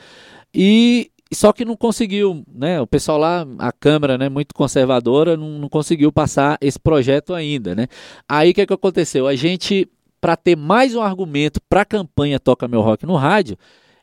E 0.54 1.10
só 1.32 1.52
que 1.52 1.64
não 1.64 1.76
conseguiu, 1.76 2.44
né? 2.52 2.80
O 2.80 2.86
pessoal 2.86 3.16
lá, 3.16 3.46
a 3.58 3.70
Câmara, 3.70 4.18
né, 4.18 4.28
muito 4.28 4.54
conservadora, 4.54 5.36
não, 5.36 5.58
não 5.58 5.68
conseguiu 5.68 6.10
passar 6.10 6.58
esse 6.60 6.78
projeto 6.78 7.34
ainda, 7.34 7.74
né? 7.74 7.86
Aí 8.28 8.50
o 8.50 8.54
que, 8.54 8.66
que 8.66 8.72
aconteceu? 8.72 9.28
A 9.28 9.36
gente 9.36 9.88
para 10.20 10.36
ter 10.36 10.56
mais 10.56 10.94
um 10.94 11.00
argumento 11.00 11.60
para 11.68 11.82
a 11.82 11.84
campanha 11.84 12.38
Toca 12.38 12.68
Meu 12.68 12.80
Rock 12.80 13.06
no 13.06 13.16
rádio, 13.16 13.56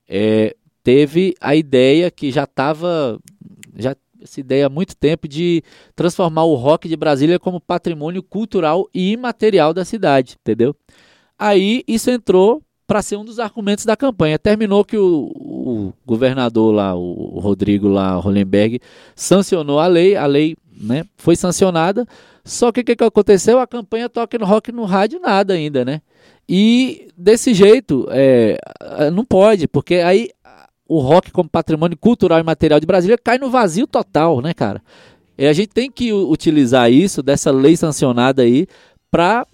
é, 0.07 0.55
teve 0.83 1.35
a 1.39 1.55
ideia 1.55 2.09
que 2.09 2.31
já 2.31 2.43
estava, 2.43 3.19
já 3.75 3.95
essa 4.21 4.39
ideia 4.39 4.65
há 4.65 4.69
muito 4.69 4.95
tempo 4.95 5.27
de 5.27 5.63
transformar 5.95 6.43
o 6.43 6.55
rock 6.55 6.87
de 6.89 6.95
Brasília 6.95 7.39
como 7.39 7.61
patrimônio 7.61 8.23
cultural 8.23 8.87
e 8.93 9.11
imaterial 9.11 9.73
da 9.73 9.85
cidade, 9.85 10.37
entendeu? 10.41 10.75
Aí 11.37 11.83
isso 11.87 12.09
entrou 12.09 12.63
para 12.87 13.01
ser 13.01 13.17
um 13.17 13.25
dos 13.25 13.37
argumentos 13.37 13.85
da 13.85 13.97
campanha. 13.97 14.39
Terminou 14.39 14.83
que 14.83 14.97
o, 14.97 15.31
o 15.35 15.93
governador 16.05 16.73
lá, 16.73 16.95
o 16.95 17.39
Rodrigo 17.39 17.87
lá, 17.89 18.15
Hollenberg, 18.15 18.79
sancionou 19.15 19.79
a 19.79 19.87
lei, 19.87 20.15
a 20.15 20.25
lei 20.25 20.55
né, 20.79 21.03
foi 21.17 21.35
sancionada, 21.35 22.07
só 22.45 22.71
que 22.71 22.79
o 22.79 22.83
que, 22.83 22.95
que 22.95 23.03
aconteceu? 23.03 23.59
A 23.59 23.67
campanha 23.67 24.07
Toque 24.07 24.37
no 24.37 24.45
Rock 24.45 24.71
no 24.71 24.85
rádio 24.85 25.19
nada 25.19 25.53
ainda, 25.53 25.83
né? 25.83 26.01
E 26.49 27.09
desse 27.17 27.53
jeito, 27.53 28.07
é, 28.09 28.57
não 29.11 29.25
pode, 29.25 29.67
porque 29.67 29.95
aí 29.95 30.29
o 30.87 30.99
rock 30.99 31.31
como 31.31 31.49
patrimônio 31.49 31.97
cultural 31.97 32.39
e 32.39 32.43
material 32.43 32.79
de 32.79 32.85
Brasília 32.85 33.17
cai 33.17 33.37
no 33.37 33.49
vazio 33.49 33.85
total, 33.85 34.41
né, 34.41 34.53
cara? 34.53 34.81
E 35.37 35.45
a 35.45 35.53
gente 35.53 35.69
tem 35.69 35.91
que 35.91 36.11
utilizar 36.13 36.91
isso, 36.91 37.21
dessa 37.21 37.51
lei 37.51 37.75
sancionada 37.75 38.41
aí, 38.41 38.67
para 39.11 39.45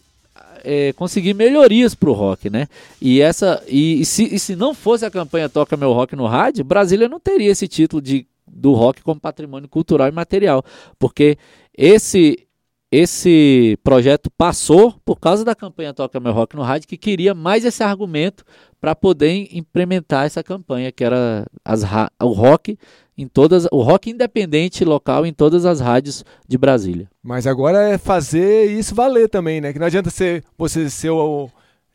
é, 0.63 0.93
conseguir 0.93 1.33
melhorias 1.33 1.93
para 1.93 2.09
o 2.09 2.13
rock, 2.13 2.49
né? 2.49 2.67
E, 3.01 3.19
essa, 3.19 3.61
e, 3.67 4.01
e, 4.01 4.05
se, 4.05 4.33
e 4.33 4.39
se 4.39 4.55
não 4.55 4.73
fosse 4.73 5.05
a 5.05 5.11
campanha 5.11 5.49
Toca 5.49 5.75
Meu 5.75 5.91
Rock 5.91 6.15
no 6.15 6.25
Rádio, 6.25 6.63
Brasília 6.63 7.09
não 7.09 7.19
teria 7.19 7.51
esse 7.51 7.67
título 7.67 8.01
de, 8.01 8.25
do 8.47 8.73
rock 8.73 9.01
como 9.01 9.19
patrimônio 9.19 9.67
cultural 9.67 10.07
e 10.07 10.11
material, 10.11 10.63
porque 10.97 11.37
esse 11.75 12.47
esse 12.95 13.75
projeto 13.83 14.29
passou 14.29 14.93
por 15.03 15.19
causa 15.19 15.43
da 15.43 15.55
campanha 15.55 15.95
Toca 15.95 16.19
Meu 16.19 16.31
Rock 16.31 16.55
no 16.55 16.61
Rádio, 16.61 16.87
que 16.87 16.95
queria 16.95 17.33
mais 17.33 17.65
esse 17.65 17.81
argumento 17.81 18.45
para 18.79 18.93
poder 18.93 19.47
implementar 19.51 20.27
essa 20.27 20.43
campanha, 20.43 20.91
que 20.91 21.03
era 21.03 21.43
as, 21.65 21.81
o 22.21 22.27
rock 22.27 22.77
em 23.17 23.27
todas, 23.27 23.67
o 23.71 23.81
rock 23.81 24.11
independente 24.11 24.85
local 24.85 25.25
em 25.25 25.33
todas 25.33 25.65
as 25.65 25.79
rádios 25.79 26.23
de 26.47 26.55
Brasília. 26.55 27.09
Mas 27.23 27.47
agora 27.47 27.81
é 27.89 27.97
fazer 27.97 28.65
isso 28.65 28.93
valer 28.93 29.27
também, 29.27 29.59
né? 29.59 29.73
Que 29.73 29.79
não 29.79 29.87
adianta 29.87 30.11
ser, 30.11 30.43
você 30.55 30.87
ser 30.87 31.09
o, 31.09 31.49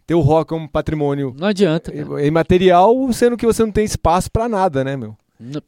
ter 0.04 0.16
o 0.16 0.20
rock 0.20 0.48
como 0.48 0.68
patrimônio. 0.68 1.32
Não 1.38 1.46
adianta. 1.46 1.92
Imaterial, 2.24 2.92
sendo 3.12 3.36
que 3.36 3.46
você 3.46 3.64
não 3.64 3.70
tem 3.70 3.84
espaço 3.84 4.28
para 4.32 4.48
nada, 4.48 4.82
né, 4.82 4.96
meu? 4.96 5.16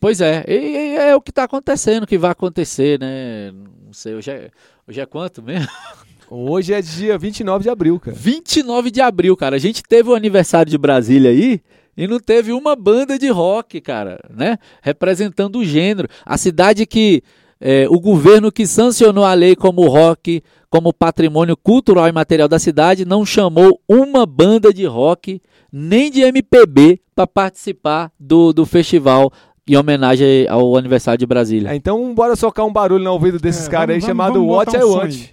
Pois 0.01 0.21
é, 0.21 0.45
e, 0.49 0.55
e 0.55 0.97
é 0.97 1.15
o 1.15 1.21
que 1.21 1.31
está 1.31 1.45
acontecendo, 1.45 2.07
que 2.07 2.19
vai 2.19 2.33
acontecer, 2.33 2.99
né? 2.99 3.53
Não 3.53 3.93
sei, 3.93 4.15
hoje 4.15 4.31
é, 4.31 4.51
hoje 4.87 5.01
é 5.01 5.07
quanto 5.07 5.43
mesmo? 5.43 5.69
Hoje 6.33 6.73
é 6.73 6.81
dia 6.81 7.19
29 7.19 7.65
de 7.65 7.69
abril, 7.71 7.99
cara. 7.99 8.17
29 8.17 8.89
de 8.93 9.01
abril, 9.01 9.37
cara. 9.37 9.57
A 9.57 9.59
gente 9.59 9.83
teve 9.83 10.11
o 10.11 10.15
aniversário 10.15 10.71
de 10.71 10.79
Brasília 10.79 11.33
aí 11.33 11.61
e 11.97 12.07
não 12.07 12.21
teve 12.21 12.53
uma 12.53 12.77
banda 12.77 13.19
de 13.19 13.29
rock, 13.29 13.81
cara, 13.81 14.21
né? 14.31 14.57
Representando 14.81 15.59
o 15.59 15.65
gênero. 15.65 16.07
A 16.25 16.39
cidade 16.39 16.87
que 16.87 17.21
é, 17.61 17.87
o 17.91 17.99
governo 17.99 18.53
que 18.53 18.65
sancionou 18.65 19.25
a 19.25 19.35
lei 19.35 19.57
como 19.57 19.89
rock, 19.89 20.43
como 20.71 20.95
patrimônio 20.95 21.57
cultural 21.57 22.09
e 22.09 22.13
material 22.13 22.47
da 22.49 22.61
cidade, 22.61 23.05
não 23.05 23.27
chamou 23.27 23.81
uma 23.89 24.25
banda 24.25 24.73
de 24.73 24.87
rock 24.87 25.43
nem 25.73 26.11
de 26.11 26.23
MPB 26.23 27.01
para 27.15 27.27
participar 27.27 28.11
do, 28.19 28.53
do 28.53 28.65
festival 28.65 29.31
em 29.67 29.77
homenagem 29.77 30.49
ao 30.49 30.77
aniversário 30.77 31.19
de 31.19 31.27
Brasília. 31.27 31.71
É, 31.71 31.77
então 31.77 32.15
bora 32.15 32.37
socar 32.37 32.67
um 32.67 32.73
barulho 32.73 33.05
no 33.05 33.13
ouvido 33.13 33.39
desses 33.39 33.67
é, 33.67 33.71
caras 33.71 33.95
aí 33.95 34.01
vamos, 34.01 34.07
chamado 34.07 34.35
vamos 34.35 34.57
What 34.57 34.77
I 34.77 34.83
Want. 34.83 35.05
Aí. 35.05 35.31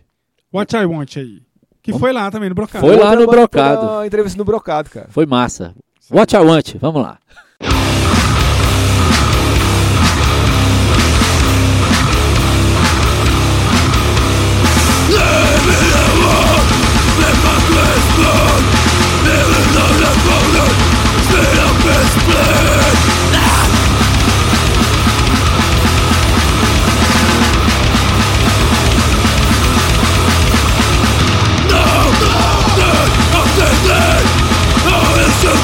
What 0.54 0.76
I 0.76 0.86
Want 0.86 1.18
aí. 1.18 1.42
Que 1.82 1.94
foi 1.94 2.12
lá 2.12 2.30
também 2.30 2.50
no 2.50 2.56
Brocado. 2.56 2.86
Foi 2.86 2.98
lá 2.98 3.16
no 3.16 3.26
Brocado. 3.26 4.06
Entrevista 4.06 4.38
no 4.38 4.44
Brocado, 4.44 4.90
cara. 4.90 5.08
Foi 5.10 5.26
massa. 5.26 5.74
What 6.12 6.36
I 6.36 6.40
Want, 6.40 6.76
vamos 6.80 7.02
lá. 7.02 7.18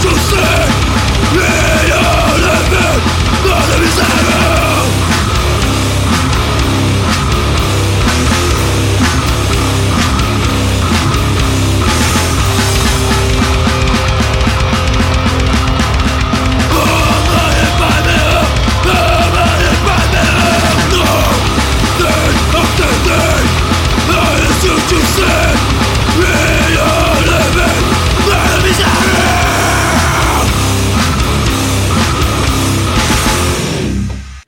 to 0.04 0.10
see 0.20 1.62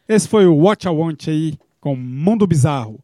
Esse 0.08 0.28
foi 0.28 0.45
o 0.45 0.56
Watch 0.56 0.88
I 0.88 0.89
Want 0.89 1.28
aí 1.28 1.58
com 1.82 1.95
Mundo 1.95 2.45
Bizarro. 2.45 2.99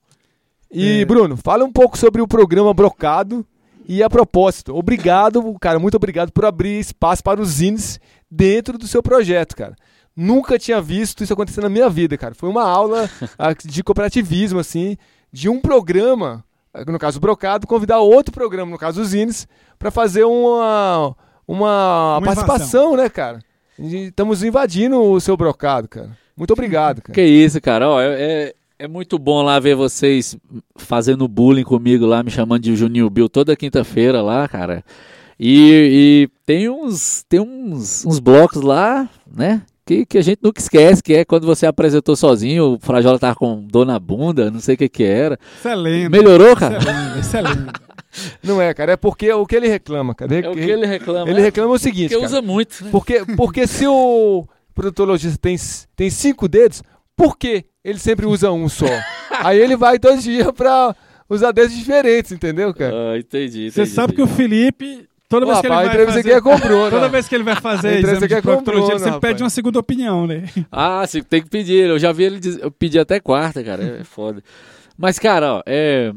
E, 0.71 1.01
é... 1.01 1.05
Bruno, 1.05 1.35
fala 1.35 1.65
um 1.65 1.71
pouco 1.71 1.97
sobre 1.97 2.21
o 2.21 2.27
programa 2.27 2.73
Brocado. 2.73 3.45
E 3.87 4.01
a 4.01 4.09
propósito, 4.09 4.75
obrigado, 4.75 5.43
cara, 5.59 5.79
muito 5.79 5.95
obrigado 5.95 6.31
por 6.31 6.45
abrir 6.45 6.79
espaço 6.79 7.23
para 7.23 7.41
os 7.41 7.49
zines 7.49 7.99
dentro 8.29 8.77
do 8.77 8.87
seu 8.87 9.01
projeto, 9.03 9.55
cara. 9.55 9.75
Nunca 10.15 10.57
tinha 10.57 10.79
visto 10.79 11.23
isso 11.23 11.33
acontecer 11.33 11.61
na 11.61 11.67
minha 11.67 11.89
vida, 11.89 12.17
cara. 12.17 12.35
Foi 12.35 12.47
uma 12.47 12.63
aula 12.63 13.09
de 13.65 13.83
cooperativismo, 13.83 14.59
assim, 14.59 14.95
de 15.33 15.49
um 15.49 15.59
programa, 15.59 16.43
no 16.87 16.99
caso 16.99 17.17
o 17.17 17.21
Brocado, 17.21 17.67
convidar 17.67 17.99
outro 17.99 18.31
programa, 18.31 18.71
no 18.71 18.77
caso 18.77 19.01
os 19.01 19.09
zines, 19.09 19.47
para 19.77 19.91
fazer 19.91 20.23
uma, 20.23 21.15
uma, 21.47 22.17
uma 22.17 22.21
participação, 22.21 22.93
invasão. 22.93 23.03
né, 23.03 23.09
cara? 23.09 23.39
Estamos 23.77 24.43
invadindo 24.43 25.01
o 25.01 25.19
seu 25.19 25.35
Brocado, 25.35 25.89
cara. 25.89 26.15
Muito 26.41 26.53
obrigado, 26.53 27.03
cara. 27.03 27.13
Que 27.13 27.21
isso, 27.21 27.61
cara. 27.61 27.87
Ó, 27.87 28.01
é, 28.01 28.15
é, 28.19 28.53
é 28.79 28.87
muito 28.87 29.19
bom 29.19 29.43
lá 29.43 29.59
ver 29.59 29.75
vocês 29.75 30.35
fazendo 30.75 31.27
bullying 31.27 31.63
comigo 31.63 32.03
lá, 32.03 32.23
me 32.23 32.31
chamando 32.31 32.63
de 32.63 32.75
Juninho 32.75 33.11
Bill 33.11 33.29
toda 33.29 33.55
quinta-feira 33.55 34.23
lá, 34.23 34.47
cara. 34.47 34.83
E, 35.39 36.25
e, 36.27 36.29
tem 36.43 36.67
uns 36.67 37.23
tem 37.29 37.39
uns, 37.39 38.03
uns 38.07 38.17
blocos 38.17 38.63
lá, 38.63 39.07
né? 39.31 39.61
Que, 39.85 40.03
que 40.03 40.17
a 40.17 40.23
gente 40.23 40.39
nunca 40.41 40.59
esquece, 40.59 41.03
que 41.03 41.13
é 41.13 41.23
quando 41.23 41.45
você 41.45 41.67
apresentou 41.67 42.15
sozinho, 42.15 42.73
o 42.73 42.79
Frajola 42.79 43.19
tava 43.19 43.35
com 43.35 43.61
dor 43.61 43.85
na 43.85 43.99
bunda, 43.99 44.49
não 44.49 44.59
sei 44.59 44.73
o 44.73 44.77
que 44.79 44.89
que 44.89 45.03
era. 45.03 45.37
Excelente. 45.59 46.09
Melhorou, 46.09 46.55
cara? 46.55 46.79
Excelente, 46.79 47.19
excelente. 47.19 47.71
Não 48.43 48.61
é, 48.61 48.73
cara, 48.73 48.91
é 48.91 48.97
porque 48.97 49.31
o 49.31 49.45
que 49.45 49.55
ele 49.55 49.69
reclama, 49.69 50.13
cara. 50.13 50.35
É 50.35 50.49
o 50.49 50.53
que 50.53 50.59
ele 50.59 50.85
reclama. 50.85 51.29
Ele 51.31 51.39
reclama 51.39 51.73
o 51.75 51.79
seguinte, 51.79 52.09
Porque 52.09 52.25
usa 52.25 52.41
muito, 52.41 52.83
né? 52.83 52.89
Porque, 52.91 53.23
porque 53.37 53.65
se 53.65 53.87
o 53.87 54.45
proctologista 54.81 55.37
tem, 55.37 55.55
tem 55.95 56.09
cinco 56.09 56.47
dedos, 56.47 56.81
por 57.15 57.37
que 57.37 57.65
ele 57.83 57.99
sempre 57.99 58.25
usa 58.25 58.51
um 58.51 58.67
só? 58.67 58.85
Aí 59.43 59.59
ele 59.59 59.75
vai 59.75 59.99
dois 59.99 60.23
dias 60.23 60.51
pra 60.51 60.95
usar 61.29 61.51
dedos 61.51 61.73
diferentes, 61.75 62.31
entendeu, 62.31 62.73
cara? 62.73 62.93
Ah, 62.93 63.17
entendi, 63.17 63.67
entendi 63.67 63.71
Você 63.71 63.85
sabe 63.85 64.13
que 64.13 64.21
o 64.21 64.27
Felipe 64.27 65.07
Toda 65.29 65.45
vez, 65.45 65.61
que 65.61 65.65
ele 65.65 65.75
vai 65.75 66.05
fazer, 66.07 66.29
é 66.29 66.41
comprou, 66.41 66.89
toda 66.89 67.07
vez 67.07 67.27
que 67.29 67.35
ele 67.35 67.43
vai 67.45 67.55
fazer 67.55 67.99
exame 67.99 68.27
de 68.27 68.33
é 68.33 68.41
proctologia, 68.41 68.99
sempre 68.99 69.11
rapaz. 69.11 69.31
pede 69.31 69.43
uma 69.43 69.49
segunda 69.49 69.79
opinião, 69.79 70.27
né? 70.27 70.43
Ah, 70.69 71.07
sim, 71.07 71.23
tem 71.23 71.41
que 71.41 71.49
pedir. 71.49 71.87
Eu 71.87 71.97
já 71.97 72.11
vi 72.11 72.25
ele 72.25 72.37
dizer, 72.37 72.61
eu 72.61 72.69
pedi 72.69 72.99
até 72.99 73.17
quarta, 73.17 73.63
cara. 73.63 74.01
É 74.01 74.03
foda. 74.03 74.43
Mas, 74.97 75.17
cara, 75.17 75.53
ó, 75.53 75.63
é, 75.65 76.11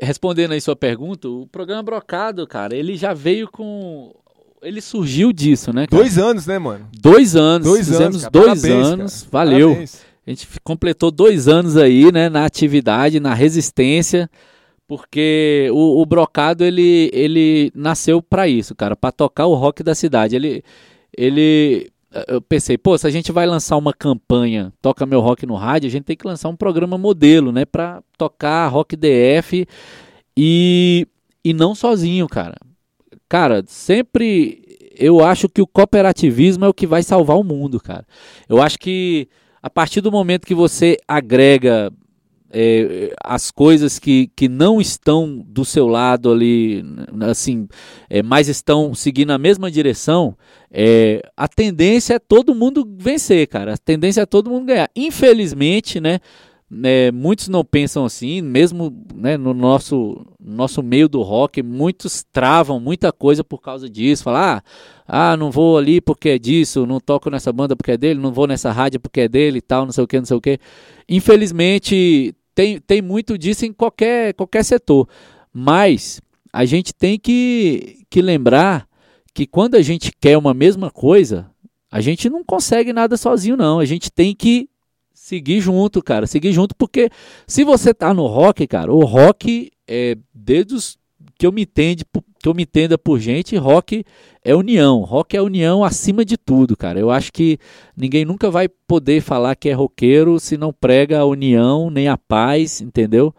respondendo 0.00 0.52
aí 0.52 0.60
sua 0.60 0.76
pergunta, 0.76 1.28
o 1.28 1.48
programa 1.48 1.82
Brocado, 1.82 2.46
cara, 2.46 2.72
ele 2.72 2.96
já 2.96 3.12
veio 3.12 3.48
com 3.50 4.14
ele 4.62 4.80
surgiu 4.80 5.32
disso, 5.32 5.72
né? 5.72 5.86
Cara? 5.86 6.02
Dois 6.02 6.18
anos, 6.18 6.46
né, 6.46 6.58
mano? 6.58 6.88
Dois 7.00 7.36
anos. 7.36 7.66
Dois 7.66 7.88
Fizemos 7.88 8.24
anos, 8.24 8.28
dois 8.30 8.62
Parabéns, 8.62 8.86
anos. 8.86 9.22
Cara. 9.22 9.30
Valeu. 9.32 9.68
Parabéns. 9.68 10.10
A 10.26 10.30
gente 10.30 10.48
completou 10.62 11.10
dois 11.10 11.48
anos 11.48 11.76
aí, 11.76 12.12
né, 12.12 12.28
na 12.28 12.44
atividade, 12.44 13.18
na 13.18 13.34
resistência, 13.34 14.30
porque 14.86 15.68
o, 15.72 16.00
o 16.00 16.06
Brocado 16.06 16.62
ele, 16.62 17.10
ele 17.12 17.72
nasceu 17.74 18.22
para 18.22 18.46
isso, 18.46 18.74
cara, 18.74 18.94
para 18.94 19.10
tocar 19.10 19.46
o 19.46 19.54
rock 19.54 19.82
da 19.82 19.94
cidade. 19.94 20.36
Ele, 20.36 20.62
ele, 21.16 21.90
eu 22.28 22.40
pensei, 22.40 22.76
pô, 22.76 22.96
se 22.98 23.06
a 23.06 23.10
gente 23.10 23.32
vai 23.32 23.46
lançar 23.46 23.76
uma 23.76 23.94
campanha, 23.94 24.72
toca 24.80 25.06
meu 25.06 25.20
rock 25.20 25.46
no 25.46 25.56
rádio, 25.56 25.88
a 25.88 25.90
gente 25.90 26.04
tem 26.04 26.16
que 26.16 26.26
lançar 26.26 26.48
um 26.48 26.56
programa 26.56 26.98
modelo, 26.98 27.50
né, 27.50 27.64
para 27.64 28.02
tocar 28.16 28.68
rock 28.68 28.96
DF 28.96 29.66
e 30.36 31.08
e 31.42 31.54
não 31.54 31.74
sozinho, 31.74 32.28
cara. 32.28 32.56
Cara, 33.30 33.62
sempre 33.64 34.60
eu 34.98 35.24
acho 35.24 35.48
que 35.48 35.62
o 35.62 35.66
cooperativismo 35.66 36.64
é 36.64 36.68
o 36.68 36.74
que 36.74 36.84
vai 36.84 37.00
salvar 37.04 37.38
o 37.38 37.44
mundo, 37.44 37.78
cara. 37.78 38.04
Eu 38.48 38.60
acho 38.60 38.76
que 38.76 39.28
a 39.62 39.70
partir 39.70 40.00
do 40.00 40.10
momento 40.10 40.48
que 40.48 40.54
você 40.54 40.96
agrega 41.06 41.92
é, 42.52 43.14
as 43.24 43.52
coisas 43.52 44.00
que, 44.00 44.32
que 44.34 44.48
não 44.48 44.80
estão 44.80 45.38
do 45.46 45.64
seu 45.64 45.86
lado 45.86 46.32
ali, 46.32 46.84
assim, 47.20 47.68
é, 48.08 48.20
mas 48.20 48.48
estão 48.48 48.94
seguindo 48.94 49.30
a 49.30 49.38
mesma 49.38 49.70
direção, 49.70 50.36
é, 50.68 51.22
a 51.36 51.46
tendência 51.46 52.14
é 52.14 52.18
todo 52.18 52.52
mundo 52.52 52.84
vencer, 52.98 53.46
cara. 53.46 53.74
A 53.74 53.78
tendência 53.78 54.22
é 54.22 54.26
todo 54.26 54.50
mundo 54.50 54.66
ganhar. 54.66 54.90
Infelizmente, 54.96 56.00
né? 56.00 56.18
É, 56.84 57.10
muitos 57.10 57.48
não 57.48 57.64
pensam 57.64 58.04
assim, 58.04 58.40
mesmo 58.40 58.96
né, 59.12 59.36
no 59.36 59.52
nosso, 59.52 60.24
nosso 60.38 60.82
meio 60.84 61.08
do 61.08 61.20
rock, 61.20 61.62
muitos 61.64 62.24
travam 62.32 62.78
muita 62.78 63.12
coisa 63.12 63.42
por 63.42 63.60
causa 63.60 63.90
disso. 63.90 64.22
Falar, 64.22 64.62
ah, 65.06 65.32
ah, 65.32 65.36
não 65.36 65.50
vou 65.50 65.76
ali 65.76 66.00
porque 66.00 66.28
é 66.28 66.38
disso, 66.38 66.86
não 66.86 67.00
toco 67.00 67.28
nessa 67.28 67.52
banda 67.52 67.74
porque 67.74 67.92
é 67.92 67.96
dele, 67.96 68.20
não 68.20 68.32
vou 68.32 68.46
nessa 68.46 68.70
rádio 68.70 69.00
porque 69.00 69.22
é 69.22 69.28
dele 69.28 69.58
e 69.58 69.62
tal, 69.62 69.84
não 69.84 69.92
sei 69.92 70.04
o 70.04 70.06
que, 70.06 70.18
não 70.18 70.24
sei 70.24 70.36
o 70.36 70.40
que. 70.40 70.60
Infelizmente, 71.08 72.32
tem, 72.54 72.78
tem 72.78 73.02
muito 73.02 73.36
disso 73.36 73.66
em 73.66 73.72
qualquer, 73.72 74.32
qualquer 74.34 74.64
setor. 74.64 75.08
Mas 75.52 76.20
a 76.52 76.64
gente 76.64 76.94
tem 76.94 77.18
que, 77.18 78.04
que 78.08 78.22
lembrar 78.22 78.86
que 79.34 79.44
quando 79.44 79.74
a 79.74 79.82
gente 79.82 80.12
quer 80.20 80.38
uma 80.38 80.54
mesma 80.54 80.88
coisa, 80.88 81.50
a 81.90 82.00
gente 82.00 82.30
não 82.30 82.44
consegue 82.44 82.92
nada 82.92 83.16
sozinho, 83.16 83.56
não. 83.56 83.80
A 83.80 83.84
gente 83.84 84.10
tem 84.12 84.36
que 84.36 84.68
seguir 85.30 85.60
junto, 85.60 86.02
cara, 86.02 86.26
seguir 86.26 86.52
junto, 86.52 86.74
porque 86.74 87.08
se 87.46 87.62
você 87.62 87.94
tá 87.94 88.12
no 88.12 88.26
rock, 88.26 88.66
cara, 88.66 88.92
o 88.92 89.04
rock 89.04 89.70
é 89.86 90.16
desde 90.34 90.74
os 90.74 90.98
que 91.38 91.46
eu 91.46 91.52
me 91.52 91.62
entende, 91.62 92.04
que 92.42 92.48
eu 92.48 92.54
me 92.54 92.64
entenda 92.64 92.98
por 92.98 93.18
gente, 93.20 93.56
rock 93.56 94.04
é 94.44 94.54
união, 94.54 95.00
rock 95.00 95.36
é 95.36 95.40
união 95.40 95.84
acima 95.84 96.24
de 96.24 96.36
tudo, 96.36 96.76
cara. 96.76 96.98
Eu 96.98 97.10
acho 97.10 97.32
que 97.32 97.58
ninguém 97.96 98.24
nunca 98.24 98.50
vai 98.50 98.68
poder 98.68 99.20
falar 99.20 99.54
que 99.54 99.68
é 99.68 99.72
roqueiro 99.72 100.40
se 100.40 100.56
não 100.56 100.72
prega 100.72 101.20
a 101.20 101.24
união 101.24 101.90
nem 101.90 102.08
a 102.08 102.18
paz, 102.18 102.80
entendeu? 102.80 103.34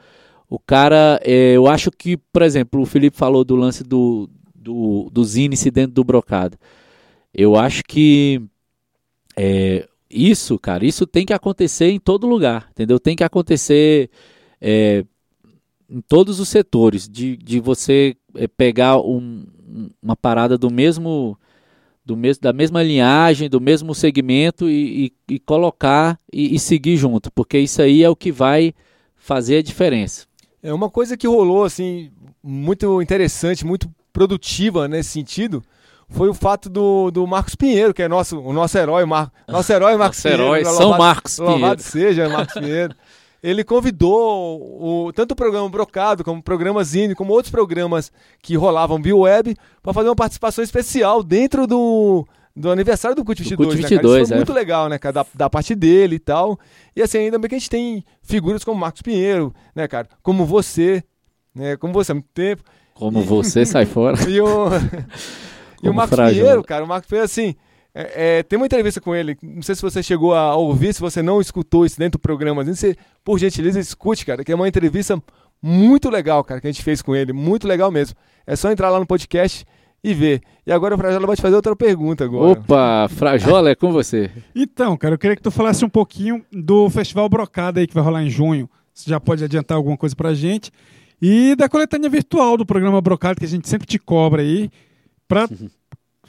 O 0.50 0.58
cara, 0.58 1.20
é, 1.24 1.54
eu 1.54 1.68
acho 1.68 1.92
que, 1.92 2.18
por 2.18 2.42
exemplo, 2.42 2.82
o 2.82 2.86
Felipe 2.86 3.18
falou 3.18 3.44
do 3.44 3.56
lance 3.56 3.84
do, 3.84 4.30
do, 4.56 5.10
dos 5.12 5.36
índices 5.36 5.72
dentro 5.72 5.94
do 5.94 6.04
brocado. 6.04 6.58
Eu 7.34 7.56
acho 7.56 7.84
que 7.84 8.42
é, 9.36 9.88
isso, 10.14 10.60
cara, 10.60 10.86
isso 10.86 11.06
tem 11.08 11.26
que 11.26 11.34
acontecer 11.34 11.90
em 11.90 12.00
todo 12.00 12.28
lugar, 12.28 12.68
entendeu? 12.72 13.00
Tem 13.00 13.16
que 13.16 13.24
acontecer 13.24 14.10
é, 14.60 15.04
em 15.90 16.02
todos 16.02 16.40
os 16.40 16.48
setores, 16.48 17.08
de, 17.08 17.36
de 17.38 17.60
você 17.60 18.16
é, 18.36 18.48
pegar 18.48 18.98
um, 19.00 19.46
uma 20.02 20.16
parada 20.16 20.58
do 20.58 20.72
mesmo, 20.72 21.38
do 22.06 22.16
mesmo, 22.16 22.42
da 22.42 22.54
mesma 22.54 22.82
linhagem, 22.82 23.50
do 23.50 23.60
mesmo 23.60 23.94
segmento 23.94 24.70
e, 24.70 25.14
e, 25.28 25.36
e 25.36 25.40
colocar 25.40 26.20
e, 26.32 26.56
e 26.56 26.60
seguir 26.60 26.96
junto, 26.98 27.32
porque 27.32 27.60
isso 27.60 27.82
aí 27.82 28.04
é 28.04 28.10
o 28.10 28.16
que 28.16 28.32
vai 28.32 28.74
fazer 29.16 29.58
a 29.58 29.64
diferença. 29.64 30.26
É 30.64 30.74
uma 30.74 30.90
coisa 30.90 31.18
que 31.18 31.28
rolou 31.28 31.64
assim 31.64 32.12
muito 32.44 33.02
interessante, 33.02 33.66
muito 33.66 33.90
produtiva 34.14 34.88
nesse 34.88 35.10
sentido, 35.10 35.64
foi 36.12 36.30
o 36.30 36.34
fato 36.34 36.70
do, 36.70 37.10
do 37.10 37.26
Marcos 37.26 37.56
Pinheiro, 37.56 37.94
que 37.94 38.04
é 38.04 38.08
nosso, 38.08 38.40
o 38.40 38.54
nosso 38.54 38.78
herói, 38.78 39.06
Mar, 39.06 39.32
nosso 39.48 39.72
herói 39.72 39.96
Marcos 39.96 40.24
nosso 40.24 40.38
Pinheiro. 40.38 40.56
herói 40.56 40.66
São 40.66 40.98
Marcos 40.98 41.36
Pinheiro. 41.36 41.60
Louvado 41.60 41.82
seja 41.82 42.30
Marcos 42.30 42.54
Pinheiro. 42.54 42.96
Ele 43.42 43.64
convidou 43.64 45.08
o, 45.08 45.12
tanto 45.14 45.32
o 45.32 45.36
programa 45.36 45.68
Brocado, 45.68 46.24
como 46.24 46.40
o 46.40 46.44
programa 46.44 46.84
Zine, 46.84 47.16
como 47.16 47.34
outros 47.34 47.50
programas 47.50 48.12
que 48.40 48.56
rolavam 48.56 49.02
via 49.02 49.16
web, 49.16 49.56
para 49.82 49.94
fazer 49.94 50.10
uma 50.10 50.16
participação 50.16 50.64
especial 50.64 51.24
dentro 51.24 51.66
do, 51.66 52.28
do 52.56 52.70
aniversário 52.70 53.16
do 53.16 53.26
CUT 53.26 53.42
22, 53.42 53.58
do 53.58 53.82
CUT 53.82 53.90
22 53.90 54.14
né, 54.14 54.22
Isso 54.22 54.28
foi 54.28 54.36
é. 54.36 54.38
muito 54.38 54.54
legal, 54.54 54.88
né, 54.90 55.00
cara? 55.00 55.14
Da, 55.14 55.26
da, 55.34 55.50
parte 55.50 55.74
dele 55.74 56.18
e 56.18 56.20
tal. 56.20 56.60
E 56.96 57.02
assim, 57.02 57.18
ainda 57.18 57.40
bem 57.40 57.50
que 57.50 57.56
a 57.56 57.58
gente 57.58 57.70
tem 57.70 58.06
figuras 58.22 58.64
como 58.64 58.80
Marcos 58.80 59.02
Pinheiro, 59.02 59.52
né, 59.76 59.88
cara? 59.88 60.08
Como 60.22 60.46
você, 60.46 61.04
né? 61.56 61.76
Como 61.78 61.94
você 61.94 62.12
há 62.12 62.16
muito 62.16 62.30
tempo. 62.34 62.62
Como 62.94 63.22
e, 63.22 63.24
você 63.24 63.66
sai 63.66 63.86
fora. 63.88 64.18
E 64.30 64.40
o, 64.40 64.68
e 65.84 65.90
o 65.90 65.94
Marcos 65.94 66.16
frágil, 66.16 66.42
Pinheiro, 66.42 66.64
cara, 66.64 66.84
o 66.84 66.88
Marcos 66.88 67.08
Pinheiro, 67.08 67.26
assim. 67.26 67.56
É, 67.94 68.40
é, 68.40 68.44
tem 68.44 68.58
uma 68.58 68.66
entrevista 68.66 69.02
com 69.02 69.14
ele, 69.14 69.38
não 69.44 69.62
sei 69.62 69.76
se 69.76 69.82
você 69.82 70.02
chegou 70.02 70.34
a 70.34 70.56
ouvir, 70.56 70.94
se 70.94 71.02
você 71.02 71.22
não 71.22 71.42
escutou 71.42 71.86
isso 71.86 72.00
dentro 72.00 72.18
do 72.18 72.22
programa, 72.22 72.64
você, 72.64 72.96
por 73.24 73.38
gentileza, 73.38 73.80
escute, 73.80 74.26
cara, 74.26 74.46
que 74.46 74.52
é 74.52 74.56
uma 74.56 74.68
entrevista 74.68 75.22
muito 75.62 76.10
legal, 76.10 76.44
cara, 76.44 76.62
que 76.62 76.68
a 76.68 76.72
gente 76.72 76.84
fez 76.84 77.02
com 77.02 77.14
ele, 77.16 77.34
muito 77.34 77.68
legal 77.68 77.92
mesmo. 77.92 78.16
É 78.48 78.56
só 78.56 78.72
entrar 78.72 78.90
lá 78.90 79.00
no 79.00 79.06
podcast 79.06 79.66
e 80.04 80.14
ver. 80.14 80.42
E 80.66 80.72
agora 80.72 80.96
o 80.96 80.98
Frajola 80.98 81.28
vai 81.28 81.36
te 81.36 81.42
fazer 81.42 81.56
outra 81.56 81.76
pergunta 81.76 82.24
agora. 82.24 82.52
Opa, 82.52 83.08
Frajola, 83.10 83.70
é 83.70 83.76
com 83.76 83.92
você. 83.92 84.32
Então, 84.56 84.98
cara, 84.98 85.16
eu 85.16 85.20
queria 85.20 85.36
que 85.36 85.44
tu 85.44 85.52
falasse 85.52 85.86
um 85.86 85.90
pouquinho 85.90 86.44
do 86.52 86.90
Festival 86.90 87.30
Brocada 87.30 87.80
aí 87.80 87.88
que 87.88 87.94
vai 87.94 88.04
rolar 88.04 88.24
em 88.24 88.30
junho. 88.30 88.70
Você 88.94 89.10
já 89.10 89.20
pode 89.20 89.44
adiantar 89.44 89.78
alguma 89.78 89.98
coisa 89.98 90.16
pra 90.16 90.34
gente. 90.34 90.72
E 91.22 91.56
da 91.56 91.70
coletânea 91.70 92.10
virtual 92.10 92.58
do 92.58 92.66
programa 92.66 93.00
Brocada, 93.00 93.36
que 93.36 93.46
a 93.46 93.48
gente 93.48 93.70
sempre 93.70 93.86
te 93.86 94.00
cobra 94.00 94.42
aí, 94.42 94.72
pra 95.32 95.50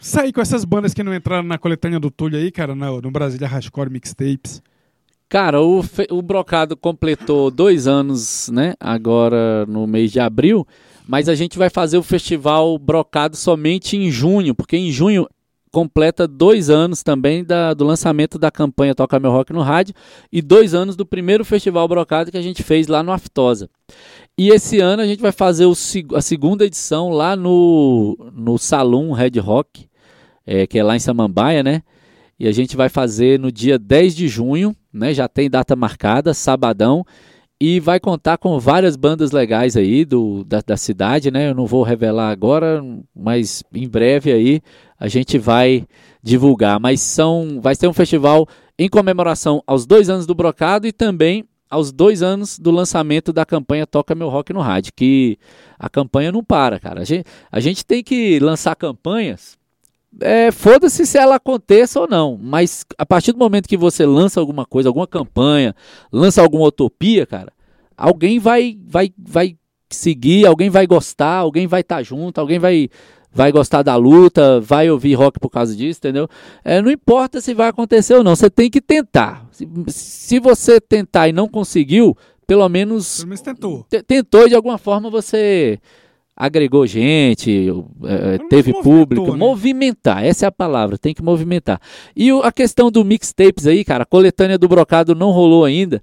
sair 0.01 0.33
com 0.33 0.41
essas 0.41 0.65
bandas 0.65 0.95
que 0.95 1.03
não 1.03 1.13
entraram 1.13 1.43
na 1.43 1.59
coletânea 1.59 1.99
do 1.99 2.09
Túlio 2.09 2.39
aí, 2.39 2.53
cara, 2.53 2.73
no, 2.73 3.01
no 3.01 3.11
Brasília 3.11 3.49
Hardcore 3.49 3.91
Mixtapes. 3.91 4.63
Cara, 5.29 5.61
o, 5.61 5.83
o 6.11 6.23
Brocado 6.23 6.77
completou 6.77 7.51
dois 7.51 7.89
anos, 7.89 8.49
né? 8.53 8.75
Agora 8.79 9.67
no 9.67 9.87
mês 9.89 10.13
de 10.13 10.21
abril. 10.21 10.65
Mas 11.09 11.29
a 11.29 11.35
gente 11.35 11.59
vai 11.59 11.69
fazer 11.69 11.99
o 11.99 12.03
festival 12.03 12.79
Brocado 12.79 13.37
somente 13.37 13.97
em 13.97 14.09
junho, 14.09 14.55
porque 14.55 14.77
em 14.77 14.93
junho 14.93 15.27
completa 15.73 16.29
dois 16.29 16.69
anos 16.69 17.03
também 17.03 17.43
da, 17.43 17.73
do 17.73 17.85
lançamento 17.85 18.39
da 18.39 18.51
campanha 18.51 18.95
Toca 18.95 19.19
Meu 19.19 19.31
Rock 19.33 19.53
no 19.53 19.63
Rádio 19.63 19.95
e 20.31 20.43
dois 20.43 20.75
anos 20.75 20.95
do 20.95 21.07
primeiro 21.07 21.45
festival 21.45 21.89
Brocado 21.89 22.31
que 22.31 22.37
a 22.37 22.43
gente 22.43 22.63
fez 22.63 22.87
lá 22.87 23.03
no 23.03 23.11
Aftosa. 23.11 23.71
E 24.37 24.51
esse 24.51 24.81
ano 24.81 25.03
a 25.03 25.07
gente 25.07 25.23
vai 25.23 25.33
fazer 25.33 25.65
o, 25.65 25.73
a 26.15 26.21
segunda 26.21 26.67
edição 26.67 27.09
lá 27.09 27.35
no, 27.35 28.17
no 28.35 28.59
Salão 28.59 29.13
Red 29.13 29.41
Rock, 29.41 29.89
é, 30.47 30.67
que 30.67 30.79
é 30.79 30.85
lá 30.85 30.95
em 30.95 31.01
Samambaia, 31.01 31.63
né? 31.63 31.83
E 32.39 32.47
a 32.47 32.53
gente 32.53 32.77
vai 32.77 32.89
fazer 32.89 33.39
no 33.39 33.51
dia 33.51 33.79
10 33.79 34.15
de 34.15 34.29
junho, 34.29 34.77
né? 34.93 35.15
Já 35.15 35.27
tem 35.27 35.49
data 35.49 35.75
marcada, 35.75 36.35
sabadão. 36.35 37.05
E 37.65 37.79
vai 37.79 38.01
contar 38.01 38.39
com 38.39 38.59
várias 38.59 38.97
bandas 38.97 39.31
legais 39.31 39.77
aí 39.77 40.05
do, 40.05 40.43
da, 40.43 40.61
da 40.67 40.77
cidade, 40.77 41.31
né? 41.31 41.49
Eu 41.49 41.55
não 41.55 41.65
vou 41.65 41.85
revelar 41.85 42.29
agora, 42.31 42.83
mas 43.15 43.63
em 43.73 43.89
breve 43.89 44.33
aí 44.33 44.61
a 44.99 45.07
gente 45.07 45.39
vai 45.39 45.87
divulgar. 46.21 46.81
Mas 46.81 47.01
são, 47.01 47.61
vai 47.63 47.77
ser 47.77 47.87
um 47.87 47.93
festival 47.93 48.49
em 48.77 48.89
comemoração 48.89 49.63
aos 49.65 49.87
dois 49.87 50.11
anos 50.11 50.27
do 50.27 50.35
Brocado 50.35 50.89
e 50.89 50.93
também 50.93 51.45
aos 51.71 51.93
dois 51.93 52.21
anos 52.21 52.59
do 52.59 52.73
lançamento 52.73 53.33
da 53.33 53.47
campanha 53.47 53.87
Toca 53.87 54.13
Meu 54.13 54.29
Rock 54.29 54.53
no 54.53 54.61
Rádio, 54.61 54.93
que 54.97 55.39
a 55.79 55.89
campanha 55.89 56.33
não 56.33 56.43
para, 56.43 56.81
cara. 56.81 57.03
A 57.03 57.05
gente, 57.05 57.25
a 57.49 57.61
gente 57.61 57.87
tem 57.87 58.03
que 58.03 58.41
lançar 58.41 58.75
campanhas 58.75 59.57
é, 60.21 60.51
foda-se 60.51 61.07
se 61.07 61.19
ela 61.19 61.37
aconteça 61.37 62.01
ou 62.01 62.09
não, 62.09 62.39
mas 62.41 62.85
a 62.99 63.07
partir 63.07 63.33
do 63.33 63.39
momento 63.39 63.69
que 63.69 63.77
você 63.77 64.05
lança 64.05 64.41
alguma 64.41 64.67
coisa, 64.67 64.89
alguma 64.89 65.07
campanha, 65.07 65.75
lança 66.13 66.43
alguma 66.43 66.67
utopia, 66.67 67.27
cara, 67.27 67.53
alguém 67.97 68.39
vai 68.39 68.79
vai 68.87 69.13
vai 69.19 69.57
seguir, 69.91 70.47
alguém 70.47 70.71
vai 70.71 70.87
gostar, 70.87 71.37
alguém 71.37 71.67
vai 71.67 71.81
estar 71.81 71.97
tá 71.97 72.03
junto, 72.03 72.39
alguém 72.39 72.59
vai 72.59 72.89
vai 73.35 73.51
gostar 73.51 73.83
da 73.83 73.97
luta, 73.97 74.61
vai 74.61 74.91
ouvir 74.91 75.15
rock 75.15 75.41
por 75.41 75.49
causa 75.49 75.75
disso, 75.75 75.99
entendeu? 76.01 76.29
É, 76.63 76.83
não 76.83 76.91
importa 76.91 77.41
se 77.41 77.55
vai 77.55 77.69
acontecer 77.69 78.15
ou 78.15 78.23
não, 78.23 78.37
você 78.37 78.51
tem 78.51 78.69
que 78.69 78.81
tentar. 78.81 79.47
Se, 79.51 79.67
se 79.89 80.39
você 80.39 80.79
tentar 80.79 81.29
e 81.29 81.33
não 81.33 81.49
conseguiu, 81.49 82.15
pelo 82.47 82.69
menos, 82.69 83.17
pelo 83.19 83.29
menos 83.29 83.41
tentou. 83.41 83.87
Tentou 84.07 84.49
de 84.49 84.55
alguma 84.55 84.77
forma 84.77 85.09
você 85.09 85.81
agregou 86.37 86.87
gente, 86.87 87.69
é, 88.05 88.39
teve 88.49 88.73
público, 88.83 89.33
né? 89.33 89.37
movimentar, 89.37 90.25
essa 90.25 90.47
é 90.47 90.49
a 90.49 90.53
palavra, 90.53 90.99
tem 90.99 91.15
que 91.15 91.23
movimentar. 91.23 91.81
E 92.17 92.31
a 92.31 92.51
questão 92.51 92.91
do 92.91 93.05
mixtapes 93.05 93.67
aí, 93.67 93.85
cara, 93.85 94.03
a 94.03 94.07
coletânea 94.07 94.59
do 94.59 94.69
Brocado 94.69 95.15
não 95.15 95.31
rolou 95.31 95.65
ainda, 95.65 96.03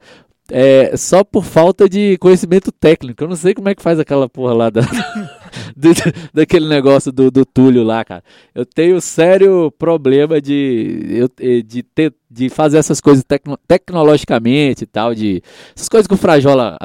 é, 0.51 0.95
só 0.97 1.23
por 1.23 1.43
falta 1.43 1.87
de 1.87 2.17
conhecimento 2.17 2.71
técnico. 2.71 3.23
Eu 3.23 3.27
não 3.27 3.35
sei 3.35 3.53
como 3.53 3.69
é 3.69 3.75
que 3.75 3.81
faz 3.81 3.99
aquela 3.99 4.27
porra 4.27 4.53
lá 4.53 4.69
da, 4.69 4.81
do, 5.75 5.89
daquele 6.33 6.67
negócio 6.67 7.11
do, 7.11 7.29
do 7.29 7.45
Túlio 7.45 7.83
lá, 7.83 8.03
cara. 8.03 8.23
Eu 8.53 8.65
tenho 8.65 8.99
sério 8.99 9.71
problema 9.77 10.41
de, 10.41 11.27
eh, 11.39 11.61
de, 11.61 11.83
ter, 11.83 12.13
de 12.29 12.49
fazer 12.49 12.77
essas 12.77 12.99
coisas 12.99 13.23
tecno, 13.23 13.57
tecnologicamente 13.67 14.83
e 14.83 14.87
tal, 14.87 15.13
de 15.13 15.41
essas 15.75 15.89
coisas 15.89 16.07
que 16.07 16.13
o 16.13 16.17
Frajola 16.17 16.77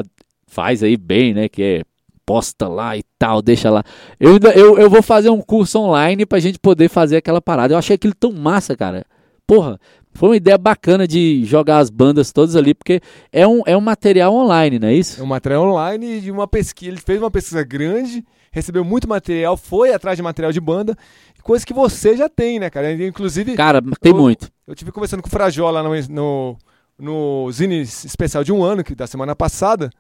faz 0.47 0.83
aí 0.83 0.97
bem, 0.97 1.35
né, 1.35 1.49
que 1.49 1.63
é 1.63 1.83
posta 2.27 2.69
lá 2.69 2.97
e 2.97 3.03
tal, 3.19 3.43
deixa 3.43 3.71
lá. 3.71 3.83
Eu, 4.19 4.39
eu, 4.55 4.79
eu 4.79 4.91
vou 4.91 5.03
fazer 5.03 5.31
um 5.31 5.41
curso 5.41 5.79
online 5.79 6.27
pra 6.27 6.39
gente 6.39 6.59
poder 6.59 6.89
fazer 6.89 7.17
aquela 7.17 7.41
parada. 7.41 7.75
Eu 7.75 7.79
achei 7.79 7.95
aquilo 7.95 8.15
tão 8.15 8.33
massa, 8.33 8.77
cara. 8.77 9.05
Porra, 9.47 9.79
foi 10.15 10.31
uma 10.31 10.37
ideia 10.37 10.57
bacana 10.57 11.07
de 11.07 11.45
jogar 11.45 11.79
as 11.79 11.91
bandas 11.91 12.33
todas 12.33 12.55
ali, 12.57 12.73
porque 12.73 13.01
é 13.33 13.47
um, 13.47 13.63
é 13.67 13.77
um 13.77 13.81
material 13.81 14.33
online, 14.33 14.79
não 14.79 14.89
é 14.89 14.95
isso? 14.95 15.21
É 15.21 15.25
um 15.25 15.27
material 15.27 15.65
online 15.65 16.21
de 16.21 16.31
uma 16.31 16.47
pesquisa. 16.47 16.91
Ele 16.91 17.01
fez 17.01 17.21
uma 17.21 17.31
pesquisa 17.31 17.63
grande, 17.65 18.25
recebeu 18.53 18.85
muito 18.85 19.09
material, 19.09 19.57
foi 19.57 19.93
atrás 19.93 20.17
de 20.17 20.23
material 20.23 20.53
de 20.53 20.61
banda, 20.61 20.97
coisa 21.43 21.67
que 21.67 21.75
você 21.75 22.17
já 22.17 22.29
tem, 22.29 22.59
né, 22.59 22.71
cara? 22.71 22.93
Inclusive. 22.93 23.55
Cara, 23.55 23.83
tem 24.01 24.13
eu, 24.13 24.19
muito. 24.19 24.51
Eu 24.67 24.75
tive 24.75 24.91
conversando 24.93 25.21
com 25.21 25.29
o 25.29 25.31
Frajola 25.31 25.83
no, 25.83 25.91
no, 26.09 26.57
no 26.99 27.53
Zine 27.53 27.81
especial 27.83 28.43
de 28.43 28.53
um 28.53 28.63
ano, 28.63 28.83
que 28.83 28.95
da 28.95 29.07
semana 29.07 29.37
passada, 29.37 29.91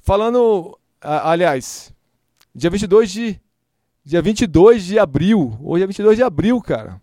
falando 0.00 0.78
aliás, 1.06 1.92
dia 2.54 2.70
22 2.70 3.10
de 3.10 3.40
dia 4.04 4.22
22 4.22 4.84
de 4.84 4.98
abril. 4.98 5.56
Hoje 5.62 5.84
é 5.84 5.86
22 5.86 6.16
de 6.16 6.22
abril, 6.22 6.60
cara. 6.60 7.00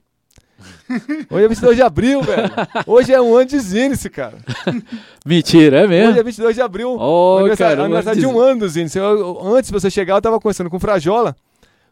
Hoje 1.29 1.45
é 1.45 1.47
22 1.47 1.75
de 1.75 1.81
abril, 1.81 2.21
velho. 2.21 2.49
Hoje 2.87 3.13
é 3.13 3.21
um 3.21 3.35
ano 3.35 3.45
de 3.45 3.59
Zinice, 3.59 4.09
cara. 4.09 4.37
Mentira, 5.25 5.81
é 5.81 5.87
mesmo? 5.87 6.11
Hoje 6.11 6.19
é 6.19 6.23
22 6.23 6.55
de 6.55 6.61
abril. 6.61 6.97
Oh, 6.97 7.37
aniversário, 7.39 7.75
cara, 7.75 7.85
aniversário 7.85 8.19
de 8.19 8.25
um 8.25 8.39
ano 8.39 8.61
do 8.61 8.69
Zinice. 8.69 8.99
antes 8.99 9.69
de 9.69 9.73
você 9.73 9.89
chegar, 9.89 10.15
eu 10.15 10.21
tava 10.21 10.39
conversando 10.39 10.69
com 10.69 10.77
o 10.77 10.79
Frajola 10.79 11.35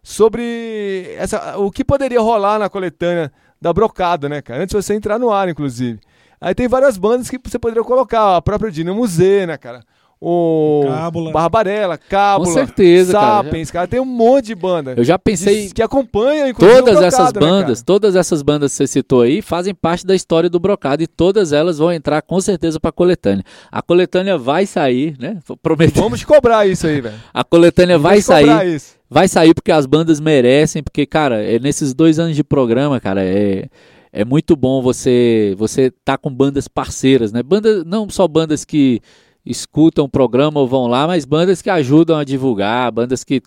sobre 0.04 1.14
essa, 1.18 1.58
o 1.58 1.70
que 1.70 1.84
poderia 1.84 2.22
rolar 2.22 2.58
na 2.60 2.70
coletânea 2.70 3.32
da 3.62 3.72
Brocada, 3.74 4.28
né, 4.28 4.42
cara? 4.42 4.64
Antes 4.64 4.76
de 4.76 4.82
você 4.82 4.94
entrar 4.94 5.20
no 5.20 5.32
ar, 5.32 5.50
inclusive. 5.50 6.00
Aí 6.40 6.56
tem 6.56 6.68
várias 6.68 6.98
bandas 6.98 7.30
que 7.30 7.40
você 7.44 7.60
poderia 7.60 7.84
colocar, 7.84 8.38
a 8.38 8.42
própria 8.42 8.72
Dinamo 8.72 9.06
Z, 9.06 9.46
né, 9.46 9.58
cara? 9.58 9.84
O 10.24 10.84
Cábula. 10.88 11.32
Barbarella, 11.32 11.98
Cábula, 11.98 12.48
Com 12.48 12.54
certeza, 12.54 13.14
Sapiens, 13.14 13.72
cara, 13.72 13.88
cara, 13.88 13.88
tem 13.90 14.00
um 14.00 14.06
monte 14.06 14.48
de 14.48 14.56
banda. 14.56 14.94
Eu 14.96 15.04
já 15.04 15.18
pensei 15.18 15.72
que 15.72 15.82
acompanha 15.82 16.54
todas 16.54 17.02
essas 17.02 17.34
né, 17.34 17.40
bandas, 17.40 17.80
né, 17.80 17.84
todas 17.84 18.16
essas 18.16 18.44
bandas 18.44 18.72
que 18.72 18.78
você 18.78 18.88
citou 18.88 19.22
aí 19.22 19.42
fazem 19.42 19.74
parte 19.74 20.06
da 20.06 20.14
história 20.14 20.48
do 20.48 20.60
Brocado 20.60 21.02
e 21.02 21.08
todas 21.08 21.52
elas 21.52 21.80
vão 21.80 21.92
entrar 21.92 22.22
com 22.22 22.40
certeza 22.40 22.80
para 22.80 22.92
coletânea. 22.92 23.44
A 23.72 23.82
coletânea 23.82 24.38
vai 24.38 24.68
sair, 24.68 25.16
né? 25.18 25.40
Prometo. 25.64 26.00
Vamos 26.00 26.24
cobrar 26.24 26.68
isso 26.68 26.86
aí, 26.86 27.02
velho. 27.02 27.16
A 27.34 27.44
coletânea 27.44 27.98
Vamos 27.98 28.12
vai 28.12 28.22
sair. 28.22 28.76
Isso. 28.76 28.96
Vai 29.10 29.28
sair 29.28 29.56
porque 29.56 29.72
as 29.72 29.88
bandas 29.88 30.20
merecem, 30.20 30.84
porque 30.84 31.08
cara, 31.08 31.44
é 31.44 31.58
nesses 31.58 31.96
dois 31.96 32.20
anos 32.20 32.36
de 32.36 32.44
programa, 32.44 33.00
cara, 33.00 33.24
é 33.24 33.66
é 34.14 34.26
muito 34.26 34.56
bom 34.56 34.82
você 34.82 35.56
você 35.58 35.92
tá 36.04 36.18
com 36.18 36.30
bandas 36.30 36.68
parceiras, 36.68 37.32
né? 37.32 37.42
Bandas 37.42 37.84
não 37.86 38.10
só 38.10 38.28
bandas 38.28 38.64
que 38.64 39.02
escutam 39.46 40.06
o 40.06 40.10
programa 40.10 40.60
ou 40.60 40.68
vão 40.68 40.88
lá, 40.88 41.08
mas 41.08 41.26
bandas 41.26 41.62
que 41.62 41.70
ajudam 41.70 42.18
a 42.18 42.24
divulgar, 42.24 42.92
bandas 42.92 43.24
que, 43.24 43.42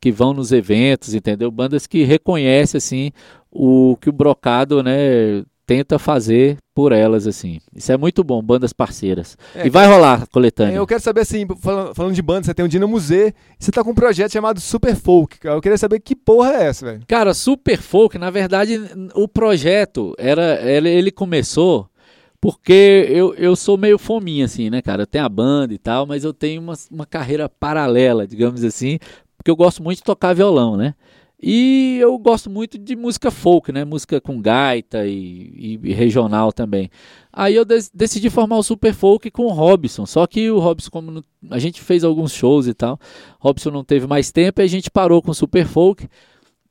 que 0.00 0.12
vão 0.12 0.32
nos 0.32 0.52
eventos, 0.52 1.14
entendeu? 1.14 1.50
Bandas 1.50 1.86
que 1.86 2.04
reconhecem 2.04 2.78
assim 2.78 3.10
o 3.50 3.96
que 4.00 4.08
o 4.08 4.12
Brocado, 4.12 4.82
né, 4.82 5.44
tenta 5.66 5.98
fazer 5.98 6.56
por 6.74 6.92
elas 6.92 7.26
assim. 7.26 7.58
Isso 7.74 7.92
é 7.92 7.96
muito 7.96 8.24
bom, 8.24 8.42
bandas 8.42 8.72
parceiras. 8.72 9.36
É, 9.54 9.66
e 9.66 9.70
vai 9.70 9.86
rolar 9.86 10.26
coletânea. 10.28 10.74
É, 10.74 10.78
eu 10.78 10.86
quero 10.86 11.00
saber 11.00 11.20
assim, 11.20 11.46
falando, 11.60 11.94
falando 11.94 12.14
de 12.14 12.22
banda, 12.22 12.44
você 12.44 12.54
tem 12.54 12.64
o 12.64 12.68
Dino 12.68 12.88
Museu, 12.88 13.32
você 13.58 13.70
tá 13.70 13.84
com 13.84 13.90
um 13.90 13.94
projeto 13.94 14.32
chamado 14.32 14.60
Super 14.60 14.96
Folk. 14.96 15.38
Eu 15.42 15.60
queria 15.60 15.78
saber 15.78 16.00
que 16.00 16.16
porra 16.16 16.52
é 16.54 16.64
essa, 16.64 16.86
velho. 16.86 17.02
Cara, 17.06 17.34
Super 17.34 17.80
Folk, 17.80 18.18
na 18.18 18.30
verdade, 18.30 18.80
o 19.14 19.28
projeto 19.28 20.14
era 20.18 20.60
ele, 20.62 20.88
ele 20.88 21.10
começou 21.10 21.88
porque 22.42 23.06
eu, 23.08 23.34
eu 23.36 23.54
sou 23.54 23.78
meio 23.78 23.96
fominha, 23.96 24.46
assim, 24.46 24.68
né, 24.68 24.82
cara? 24.82 25.02
Eu 25.02 25.06
tenho 25.06 25.24
a 25.24 25.28
banda 25.28 25.72
e 25.72 25.78
tal, 25.78 26.04
mas 26.06 26.24
eu 26.24 26.34
tenho 26.34 26.60
uma, 26.60 26.74
uma 26.90 27.06
carreira 27.06 27.48
paralela, 27.48 28.26
digamos 28.26 28.64
assim, 28.64 28.98
porque 29.38 29.48
eu 29.48 29.54
gosto 29.54 29.80
muito 29.80 29.98
de 29.98 30.02
tocar 30.02 30.34
violão, 30.34 30.76
né? 30.76 30.96
E 31.40 31.98
eu 32.00 32.18
gosto 32.18 32.50
muito 32.50 32.78
de 32.78 32.96
música 32.96 33.30
folk, 33.30 33.70
né? 33.70 33.84
Música 33.84 34.20
com 34.20 34.42
gaita 34.42 35.06
e, 35.06 35.78
e 35.84 35.92
regional 35.92 36.52
também. 36.52 36.90
Aí 37.32 37.54
eu 37.54 37.64
decidi 37.64 38.28
formar 38.28 38.58
o 38.58 38.62
Super 38.64 38.92
Folk 38.92 39.30
com 39.30 39.44
o 39.44 39.52
Robson. 39.52 40.04
Só 40.04 40.26
que 40.26 40.50
o 40.50 40.58
Robson, 40.58 40.90
como 40.90 41.22
a 41.48 41.58
gente 41.60 41.80
fez 41.80 42.02
alguns 42.02 42.32
shows 42.32 42.66
e 42.66 42.74
tal, 42.74 42.98
Robson 43.38 43.70
não 43.70 43.84
teve 43.84 44.06
mais 44.08 44.32
tempo 44.32 44.60
e 44.60 44.64
a 44.64 44.68
gente 44.68 44.90
parou 44.90 45.22
com 45.22 45.30
o 45.30 45.34
Super 45.34 45.66
Folk. 45.66 46.08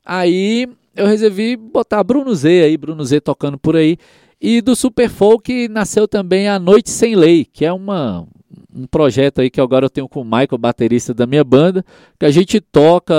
Aí 0.05 0.67
eu 0.95 1.07
resolvi 1.07 1.55
botar 1.55 2.03
Bruno 2.03 2.35
Z 2.35 2.63
aí, 2.63 2.75
Bruno 2.75 3.05
Z 3.05 3.21
tocando 3.21 3.57
por 3.57 3.77
aí. 3.77 3.97
E 4.41 4.59
do 4.59 4.75
Super 4.75 5.07
Folk 5.07 5.67
nasceu 5.67 6.07
também 6.07 6.47
a 6.47 6.57
Noite 6.57 6.89
Sem 6.89 7.15
Lei, 7.15 7.45
que 7.45 7.63
é 7.63 7.71
uma, 7.71 8.27
um 8.75 8.87
projeto 8.87 9.39
aí 9.39 9.51
que 9.51 9.61
agora 9.61 9.85
eu 9.85 9.89
tenho 9.89 10.09
com 10.09 10.21
o 10.21 10.25
Michael, 10.25 10.57
baterista 10.57 11.13
da 11.13 11.27
minha 11.27 11.43
banda, 11.43 11.85
que 12.19 12.25
a 12.25 12.31
gente 12.31 12.59
toca 12.59 13.13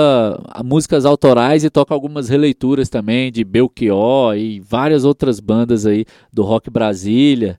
músicas 0.65 1.05
autorais 1.05 1.63
e 1.63 1.69
toca 1.69 1.93
algumas 1.93 2.27
releituras 2.27 2.89
também 2.89 3.31
de 3.31 3.45
Belchior 3.45 4.35
e 4.35 4.59
várias 4.59 5.05
outras 5.05 5.39
bandas 5.39 5.85
aí 5.85 6.05
do 6.31 6.43
rock 6.43 6.69
Brasília. 6.69 7.57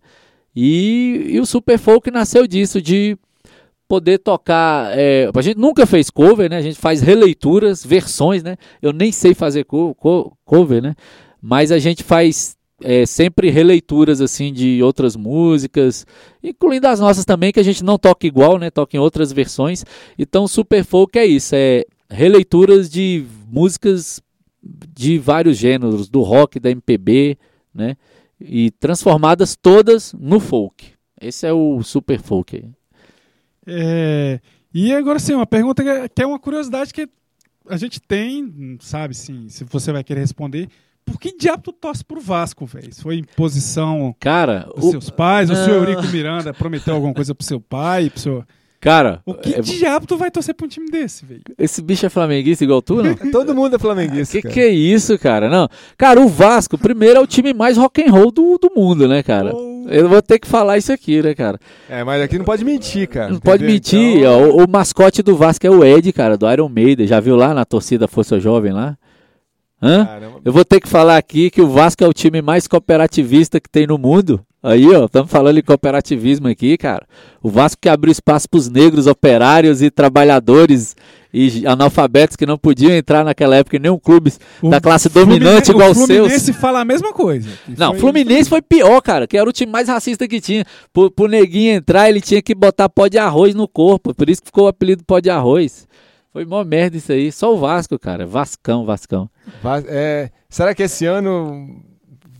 E, 0.54 1.28
e 1.30 1.40
o 1.40 1.46
Super 1.46 1.78
Folk 1.78 2.10
nasceu 2.10 2.46
disso, 2.46 2.82
de 2.82 3.16
poder 3.88 4.18
tocar. 4.18 4.92
É, 4.92 5.30
a 5.34 5.40
gente 5.40 5.58
nunca 5.58 5.86
fez 5.86 6.10
cover, 6.10 6.50
né? 6.50 6.58
A 6.58 6.62
gente 6.62 6.78
faz 6.78 7.00
releituras, 7.00 7.82
versões, 7.82 8.42
né? 8.42 8.58
Eu 8.82 8.92
nem 8.92 9.10
sei 9.10 9.32
fazer 9.32 9.64
co 9.64 9.94
co 9.94 10.36
cover, 10.44 10.82
né? 10.82 10.94
Mas 11.40 11.72
a 11.72 11.78
gente 11.78 12.02
faz 12.02 12.56
é, 12.84 13.06
sempre 13.06 13.48
releituras 13.48 14.20
assim 14.20 14.52
de 14.52 14.82
outras 14.82 15.16
músicas, 15.16 16.06
incluindo 16.42 16.86
as 16.86 17.00
nossas 17.00 17.24
também, 17.24 17.50
que 17.50 17.58
a 17.58 17.64
gente 17.64 17.82
não 17.82 17.96
toca 17.98 18.26
igual, 18.26 18.58
né? 18.58 18.70
Toca 18.70 18.94
em 18.94 19.00
outras 19.00 19.32
versões. 19.32 19.84
Então, 20.18 20.46
Super 20.46 20.84
Folk 20.84 21.18
é 21.18 21.24
isso, 21.24 21.54
é 21.54 21.84
releituras 22.10 22.90
de 22.90 23.24
músicas 23.50 24.20
de 24.62 25.18
vários 25.18 25.56
gêneros, 25.56 26.10
do 26.10 26.20
rock, 26.20 26.60
da 26.60 26.70
MPB, 26.70 27.38
né? 27.74 27.96
E 28.38 28.70
transformadas 28.72 29.56
todas 29.56 30.12
no 30.12 30.38
folk. 30.38 30.92
Esse 31.18 31.46
é 31.46 31.52
o 31.52 31.82
Super 31.82 32.20
Folk. 32.20 32.68
É, 33.66 34.40
e 34.74 34.92
agora 34.92 35.18
sim, 35.18 35.32
uma 35.32 35.46
pergunta 35.46 35.82
que 35.82 36.22
é 36.22 36.26
uma 36.26 36.38
curiosidade 36.38 36.92
que 36.92 37.08
a 37.66 37.78
gente 37.78 37.98
tem, 38.00 38.76
sabe, 38.80 39.14
sim, 39.14 39.48
se 39.48 39.64
você 39.64 39.90
vai 39.90 40.04
querer 40.04 40.20
responder. 40.20 40.68
Por 41.04 41.18
que 41.20 41.36
diabo 41.36 41.62
tu 41.62 41.72
torce 41.72 42.04
pro 42.04 42.20
Vasco, 42.20 42.64
velho? 42.66 42.94
Foi 42.94 43.16
imposição 43.16 44.14
Cara, 44.18 44.68
dos 44.74 44.86
o... 44.86 44.90
seus 44.90 45.10
pais? 45.10 45.50
O 45.50 45.54
senhor 45.54 45.88
Eurico 45.88 46.06
Miranda 46.08 46.54
prometeu 46.54 46.94
alguma 46.94 47.12
coisa 47.12 47.34
pro 47.34 47.46
seu 47.46 47.60
pai, 47.60 48.10
pro 48.10 48.20
seu... 48.20 48.44
Cara, 48.84 49.22
o 49.24 49.32
que 49.32 49.54
é... 49.54 49.60
diabo 49.62 50.06
tu 50.06 50.14
vai 50.14 50.30
torcer 50.30 50.54
pra 50.54 50.66
um 50.66 50.68
time 50.68 50.90
desse, 50.90 51.24
velho? 51.24 51.40
Esse 51.58 51.80
bicho 51.80 52.04
é 52.04 52.10
flamenguista 52.10 52.64
igual 52.64 52.82
tu, 52.82 53.02
não? 53.02 53.14
Todo 53.32 53.54
mundo 53.54 53.76
é 53.76 53.78
flamenguista. 53.78 54.36
Que 54.36 54.42
cara. 54.42 54.54
que 54.54 54.60
é 54.60 54.68
isso, 54.68 55.18
cara? 55.18 55.48
Não. 55.48 55.66
Cara, 55.96 56.20
o 56.20 56.28
Vasco, 56.28 56.76
primeiro, 56.76 57.18
é 57.18 57.22
o 57.22 57.26
time 57.26 57.54
mais 57.54 57.78
rock 57.78 58.02
and 58.06 58.10
roll 58.10 58.30
do, 58.30 58.58
do 58.58 58.70
mundo, 58.76 59.08
né, 59.08 59.22
cara? 59.22 59.54
Oh. 59.54 59.86
Eu 59.88 60.06
vou 60.06 60.20
ter 60.20 60.38
que 60.38 60.46
falar 60.46 60.76
isso 60.76 60.92
aqui, 60.92 61.22
né, 61.22 61.34
cara? 61.34 61.58
É, 61.88 62.04
mas 62.04 62.22
aqui 62.22 62.36
não 62.36 62.44
pode 62.44 62.62
mentir, 62.62 63.08
cara. 63.08 63.28
Não 63.28 63.36
entendeu? 63.36 63.52
pode 63.52 63.64
mentir. 63.64 64.18
Então... 64.18 64.50
O, 64.50 64.64
o, 64.64 64.68
mascote 64.68 65.22
do 65.22 65.34
Vasco 65.34 65.66
é 65.66 65.70
o 65.70 65.82
Ed, 65.82 66.12
cara, 66.12 66.36
do 66.36 66.50
Iron 66.50 66.68
Maiden. 66.68 67.06
Já 67.06 67.20
viu 67.20 67.36
lá 67.36 67.54
na 67.54 67.64
torcida 67.64 68.06
Força 68.06 68.38
Jovem 68.38 68.72
lá? 68.72 68.98
Eu 70.44 70.52
vou 70.52 70.64
ter 70.64 70.80
que 70.80 70.88
falar 70.88 71.16
aqui 71.16 71.50
que 71.50 71.60
o 71.60 71.68
Vasco 71.68 72.02
é 72.02 72.08
o 72.08 72.12
time 72.12 72.40
mais 72.40 72.66
cooperativista 72.66 73.60
que 73.60 73.68
tem 73.68 73.86
no 73.86 73.98
mundo. 73.98 74.40
Aí, 74.62 74.88
ó, 74.88 75.04
estamos 75.04 75.30
falando 75.30 75.56
de 75.56 75.62
cooperativismo 75.62 76.48
aqui, 76.48 76.78
cara. 76.78 77.06
O 77.42 77.50
Vasco 77.50 77.78
que 77.82 77.88
abriu 77.88 78.10
espaço 78.10 78.48
para 78.48 78.56
os 78.56 78.70
negros, 78.70 79.06
operários 79.06 79.82
e 79.82 79.90
trabalhadores 79.90 80.96
e 81.34 81.66
analfabetos 81.66 82.34
que 82.34 82.46
não 82.46 82.56
podiam 82.56 82.92
entrar 82.92 83.24
naquela 83.24 83.56
época 83.56 83.76
em 83.76 83.80
nenhum 83.80 83.98
clube 83.98 84.32
o 84.62 84.70
da 84.70 84.80
classe 84.80 85.10
dominante 85.10 85.70
igual 85.70 85.90
o 85.90 85.94
seus. 85.94 86.08
O 86.08 86.14
Fluminense 86.14 86.52
fala 86.54 86.80
a 86.80 86.84
mesma 86.84 87.12
coisa. 87.12 87.50
Não, 87.76 87.92
o 87.92 87.98
Fluminense 87.98 88.48
foi 88.48 88.62
pior, 88.62 89.02
cara, 89.02 89.26
que 89.26 89.36
era 89.36 89.46
o 89.46 89.52
time 89.52 89.70
mais 89.70 89.88
racista 89.88 90.26
que 90.26 90.40
tinha. 90.40 90.64
Pro, 90.94 91.10
pro 91.10 91.28
neguinho 91.28 91.74
entrar, 91.74 92.08
ele 92.08 92.22
tinha 92.22 92.40
que 92.40 92.54
botar 92.54 92.88
pó 92.88 93.06
de 93.06 93.18
arroz 93.18 93.54
no 93.54 93.68
corpo, 93.68 94.14
por 94.14 94.30
isso 94.30 94.40
que 94.40 94.48
ficou 94.48 94.64
o 94.64 94.68
apelido 94.68 95.04
pó 95.04 95.20
de 95.20 95.28
arroz. 95.28 95.86
Foi 96.34 96.44
mó 96.44 96.64
merda 96.64 96.96
isso 96.96 97.12
aí. 97.12 97.30
Só 97.30 97.54
o 97.54 97.56
Vasco, 97.56 97.96
cara. 97.96 98.26
Vascão, 98.26 98.84
Vascão. 98.84 99.30
É, 99.86 100.30
será 100.48 100.74
que 100.74 100.82
esse 100.82 101.06
ano 101.06 101.80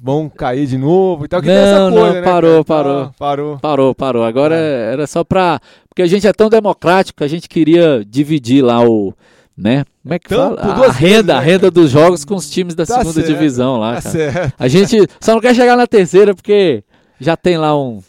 vão 0.03 0.29
cair 0.29 0.67
de 0.67 0.77
novo 0.77 1.25
e 1.25 1.29
tal? 1.29 1.41
Que 1.41 1.47
não, 1.47 1.55
coisa, 1.55 1.91
não, 1.91 2.13
né, 2.13 2.23
parou, 2.23 2.65
parou. 2.65 3.13
parou. 3.17 3.59
Parou, 3.61 3.95
parou. 3.95 4.25
Agora 4.25 4.57
é. 4.57 4.95
era 4.95 5.07
só 5.07 5.23
pra... 5.23 5.61
Porque 5.89 6.03
a 6.03 6.09
gente 6.09 6.27
é 6.27 6.33
tão 6.33 6.49
democrático 6.49 7.19
que 7.19 7.23
a 7.25 7.29
gente 7.29 7.49
queria 7.49 8.05
dividir 8.05 8.65
lá 8.65 8.85
o... 8.85 9.15
Né? 9.57 9.85
Como 10.03 10.13
é 10.13 10.19
que 10.19 10.27
então, 10.27 10.57
fala? 10.57 10.87
A 10.87 10.91
renda, 10.91 11.35
né, 11.35 11.39
a 11.39 11.41
renda 11.41 11.71
dos 11.71 11.93
jogos 11.93 12.25
com 12.25 12.35
os 12.35 12.51
times 12.51 12.75
da 12.75 12.85
tá 12.85 12.95
segunda 12.99 13.13
certo, 13.13 13.29
divisão 13.29 13.77
lá, 13.77 13.95
tá 13.95 14.03
cara. 14.03 14.13
Certo. 14.13 14.55
A 14.59 14.67
gente 14.67 15.09
só 15.21 15.35
não 15.35 15.41
quer 15.41 15.55
chegar 15.55 15.77
na 15.77 15.87
terceira 15.87 16.35
porque 16.35 16.83
já 17.21 17.37
tem 17.37 17.57
lá 17.57 17.81
um, 17.81 18.03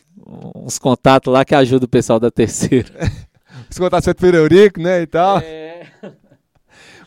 uns 0.56 0.80
contatos 0.80 1.32
lá 1.32 1.46
que 1.46 1.54
ajudam 1.54 1.86
o 1.86 1.88
pessoal 1.90 2.20
da 2.20 2.32
terceira. 2.32 2.90
Os 3.70 3.78
contatos 3.78 4.06
feitos 4.06 4.22
pelo 4.22 4.38
Eurico, 4.38 4.80
né, 4.80 5.02
e 5.02 5.08
tal. 5.08 5.40
É. 5.40 5.65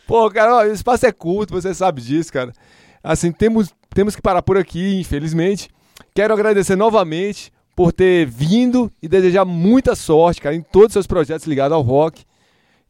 Pô, 0.09 0.27
cara, 0.31 0.55
ó, 0.55 0.63
o 0.63 0.71
espaço 0.71 1.05
é 1.05 1.11
curto, 1.11 1.53
você 1.53 1.71
sabe 1.71 2.01
disso, 2.01 2.33
cara. 2.33 2.51
Assim, 3.03 3.31
temos, 3.31 3.71
temos 3.93 4.15
que 4.15 4.21
parar 4.23 4.41
por 4.41 4.57
aqui, 4.57 4.99
infelizmente. 4.99 5.69
Quero 6.15 6.33
agradecer 6.33 6.75
novamente 6.75 7.53
por 7.75 7.93
ter 7.93 8.25
vindo 8.25 8.91
e 9.03 9.07
desejar 9.07 9.45
muita 9.45 9.93
sorte, 9.93 10.41
cara, 10.41 10.55
em 10.55 10.63
todos 10.63 10.87
os 10.87 10.93
seus 10.93 11.05
projetos 11.05 11.45
ligados 11.45 11.75
ao 11.75 11.83
rock. 11.83 12.23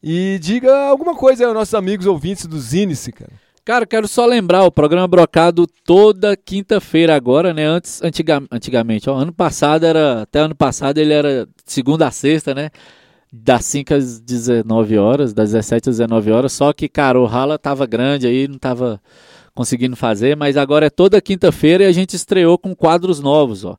E 0.02 0.38
diga 0.40 0.74
alguma 0.86 1.14
coisa 1.14 1.44
aos 1.44 1.52
nossos 1.52 1.74
amigos 1.74 2.06
ouvintes 2.06 2.46
do 2.46 2.58
Zinice, 2.58 3.12
cara. 3.12 3.32
Cara, 3.66 3.84
quero 3.84 4.08
só 4.08 4.24
lembrar, 4.24 4.64
o 4.64 4.72
programa 4.72 5.06
Brocado 5.06 5.66
toda 5.84 6.34
quinta-feira 6.34 7.14
agora, 7.14 7.52
né? 7.52 7.66
Antes, 7.66 8.02
antiga, 8.02 8.42
antigamente, 8.50 9.10
ó, 9.10 9.14
ano 9.14 9.30
passado 9.34 9.84
era, 9.84 10.22
até 10.22 10.38
ano 10.38 10.54
passado 10.54 10.96
ele 10.96 11.12
era 11.12 11.46
segunda 11.66 12.08
a 12.08 12.10
sexta, 12.10 12.54
né? 12.54 12.70
Das 13.32 13.64
5 13.66 13.94
às 13.94 14.20
19 14.20 14.98
horas, 14.98 15.32
das 15.32 15.52
17 15.52 15.90
às 15.90 15.98
19 15.98 16.30
horas, 16.32 16.52
só 16.52 16.72
que, 16.72 16.88
cara, 16.88 17.20
o 17.20 17.26
rala 17.26 17.58
tava 17.58 17.86
grande 17.86 18.26
aí, 18.26 18.48
não 18.48 18.58
tava 18.58 19.00
conseguindo 19.54 19.94
fazer, 19.96 20.36
mas 20.36 20.56
agora 20.56 20.86
é 20.86 20.90
toda 20.90 21.20
quinta-feira 21.20 21.84
e 21.84 21.86
a 21.86 21.92
gente 21.92 22.14
estreou 22.14 22.58
com 22.58 22.74
quadros 22.74 23.20
novos, 23.20 23.64
ó. 23.64 23.76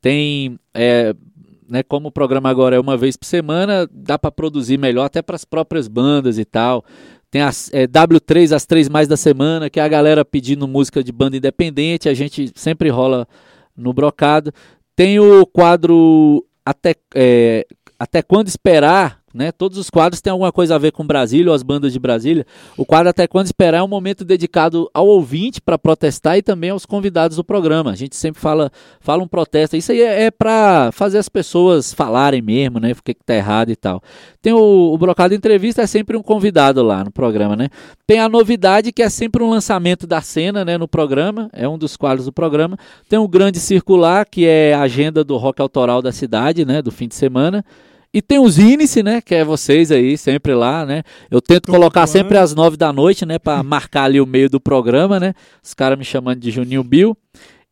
Tem, 0.00 0.58
é, 0.72 1.14
né, 1.68 1.82
como 1.82 2.08
o 2.08 2.12
programa 2.12 2.48
agora 2.48 2.76
é 2.76 2.80
uma 2.80 2.96
vez 2.96 3.16
por 3.16 3.26
semana, 3.26 3.88
dá 3.90 4.18
para 4.18 4.30
produzir 4.30 4.78
melhor 4.78 5.04
até 5.04 5.22
para 5.22 5.36
as 5.36 5.44
próprias 5.44 5.88
bandas 5.88 6.38
e 6.38 6.44
tal. 6.44 6.84
Tem 7.30 7.42
as 7.42 7.68
é, 7.72 7.86
W3 7.86 8.54
às 8.54 8.64
três 8.64 8.88
mais 8.88 9.08
da 9.08 9.16
semana, 9.16 9.68
que 9.68 9.80
é 9.80 9.82
a 9.82 9.88
galera 9.88 10.24
pedindo 10.24 10.68
música 10.68 11.02
de 11.02 11.10
banda 11.10 11.36
independente, 11.36 12.08
a 12.08 12.14
gente 12.14 12.52
sempre 12.54 12.88
rola 12.90 13.26
no 13.76 13.92
brocado. 13.92 14.52
Tem 14.94 15.18
o 15.18 15.44
quadro 15.44 16.46
até 16.64 16.94
é, 17.14 17.66
até 17.98 18.22
quando 18.22 18.48
esperar, 18.48 19.20
né? 19.34 19.50
Todos 19.50 19.76
os 19.76 19.90
quadros 19.90 20.20
têm 20.20 20.30
alguma 20.30 20.52
coisa 20.52 20.76
a 20.76 20.78
ver 20.78 20.92
com 20.92 21.04
Brasília 21.04 21.50
ou 21.50 21.54
as 21.54 21.62
bandas 21.62 21.92
de 21.92 21.98
Brasília. 21.98 22.46
O 22.76 22.86
quadro 22.86 23.08
Até 23.10 23.26
Quando 23.26 23.46
Esperar 23.46 23.78
é 23.78 23.82
um 23.82 23.88
momento 23.88 24.24
dedicado 24.24 24.88
ao 24.94 25.06
ouvinte 25.08 25.60
para 25.60 25.76
protestar 25.76 26.38
e 26.38 26.42
também 26.42 26.70
aos 26.70 26.86
convidados 26.86 27.36
do 27.36 27.44
programa. 27.44 27.90
A 27.90 27.96
gente 27.96 28.14
sempre 28.14 28.40
fala, 28.40 28.70
fala 29.00 29.22
um 29.22 29.28
protesto. 29.28 29.76
Isso 29.76 29.90
aí 29.90 30.00
é, 30.00 30.24
é 30.24 30.30
para 30.30 30.92
fazer 30.92 31.18
as 31.18 31.28
pessoas 31.28 31.92
falarem 31.92 32.40
mesmo, 32.40 32.78
né? 32.78 32.92
O 32.92 33.02
que 33.02 33.10
está 33.10 33.34
errado 33.34 33.70
e 33.70 33.76
tal. 33.76 34.00
Tem 34.40 34.52
o, 34.52 34.92
o 34.92 34.98
Brocado 34.98 35.34
Entrevista, 35.34 35.82
é 35.82 35.86
sempre 35.86 36.16
um 36.16 36.22
convidado 36.22 36.82
lá 36.82 37.02
no 37.02 37.10
programa, 37.10 37.56
né? 37.56 37.68
Tem 38.06 38.20
a 38.20 38.28
novidade 38.28 38.92
que 38.92 39.02
é 39.02 39.08
sempre 39.08 39.42
um 39.42 39.50
lançamento 39.50 40.06
da 40.06 40.20
cena, 40.20 40.64
né? 40.64 40.78
No 40.78 40.86
programa, 40.86 41.50
é 41.52 41.68
um 41.68 41.76
dos 41.76 41.96
quadros 41.96 42.26
do 42.26 42.32
programa. 42.32 42.76
Tem 43.08 43.18
o 43.18 43.26
Grande 43.26 43.58
Circular, 43.58 44.26
que 44.30 44.46
é 44.46 44.74
a 44.74 44.82
agenda 44.82 45.24
do 45.24 45.36
rock 45.36 45.60
autoral 45.60 46.00
da 46.00 46.12
cidade, 46.12 46.64
né? 46.64 46.80
Do 46.80 46.92
fim 46.92 47.08
de 47.08 47.14
semana. 47.14 47.64
E 48.14 48.22
tem 48.22 48.38
os 48.38 48.60
índice, 48.60 49.02
né? 49.02 49.20
Que 49.20 49.34
é 49.34 49.44
vocês 49.44 49.90
aí, 49.90 50.16
sempre 50.16 50.54
lá, 50.54 50.86
né? 50.86 51.02
Eu 51.28 51.42
tento 51.42 51.68
colocar 51.68 52.06
sempre 52.06 52.38
às 52.38 52.54
nove 52.54 52.76
da 52.76 52.92
noite, 52.92 53.26
né? 53.26 53.40
Para 53.40 53.60
marcar 53.64 54.04
ali 54.04 54.20
o 54.20 54.26
meio 54.26 54.48
do 54.48 54.60
programa, 54.60 55.18
né? 55.18 55.34
Os 55.60 55.74
caras 55.74 55.98
me 55.98 56.04
chamando 56.04 56.38
de 56.38 56.48
Juninho 56.52 56.84
Bill. 56.84 57.16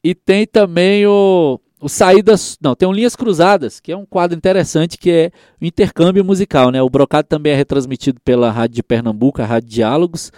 E 0.03 0.17
tem 0.17 0.45
também 0.45 1.07
o, 1.07 1.61
o 1.81 1.89
Saídas. 1.89 2.59
Não, 2.61 2.75
tem 2.75 2.89
o 2.89 2.93
Linhas 2.93 3.15
Cruzadas, 3.15 3.79
que 3.79 3.93
é 3.93 3.97
um 3.97 4.05
quadro 4.05 4.37
interessante 4.37 4.99
que 4.99 5.13
é 5.13 5.31
o 5.61 5.65
intercâmbio 5.65 6.25
musical, 6.25 6.73
né? 6.73 6.83
O 6.83 6.91
Brocado 6.91 7.29
também 7.29 7.53
é 7.53 7.57
retransmitido 7.57 8.21
pela 8.25 8.51
Rádio 8.51 8.75
de 8.75 8.83
Pernambuco, 8.83 9.41
a 9.41 9.47
Rádio 9.47 9.69
Diálogos 9.69 10.33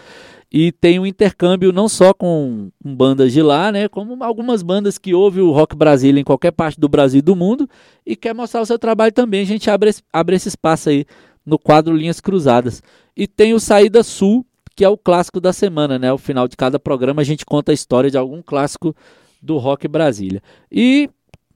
e 0.57 0.70
tem 0.70 1.00
um 1.00 1.05
intercâmbio 1.07 1.72
não 1.72 1.88
só 1.88 2.14
com, 2.14 2.70
com, 2.80 2.94
bandas 2.94 3.32
de 3.32 3.42
lá, 3.42 3.72
né, 3.72 3.88
como 3.88 4.22
algumas 4.22 4.62
bandas 4.62 4.98
que 4.98 5.12
ouvem 5.12 5.42
o 5.42 5.50
Rock 5.50 5.74
Brasília 5.74 6.20
em 6.20 6.24
qualquer 6.24 6.52
parte 6.52 6.78
do 6.78 6.88
Brasil 6.88 7.18
e 7.18 7.22
do 7.22 7.34
mundo 7.34 7.68
e 8.07 8.14
quer 8.14 8.32
mostrar 8.32 8.61
o 8.61 8.66
seu 8.66 8.78
trabalho 8.78 9.11
também. 9.11 9.40
A 9.40 9.44
gente 9.44 9.68
abre, 9.68 9.92
abre 10.12 10.36
esse 10.36 10.46
espaço 10.46 10.90
aí 10.90 11.07
no 11.44 11.59
quadro 11.59 11.96
Linhas 11.96 12.20
Cruzadas. 12.20 12.84
E 13.16 13.26
tem 13.26 13.52
o 13.52 13.59
Saída 13.59 14.05
Sul, 14.05 14.46
que 14.76 14.84
é 14.84 14.88
o 14.88 14.96
clássico 14.96 15.40
da 15.40 15.52
semana, 15.52 15.98
né? 15.98 16.11
Ao 16.11 16.18
final 16.18 16.46
de 16.46 16.57
cada 16.57 16.78
programa 16.78 17.22
a 17.22 17.24
gente 17.24 17.44
conta 17.44 17.72
a 17.72 17.74
história 17.74 18.09
de 18.09 18.16
algum 18.16 18.40
clássico 18.40 18.94
do 19.42 19.59
Rock 19.59 19.88
Brasília. 19.88 20.40
E 20.70 21.11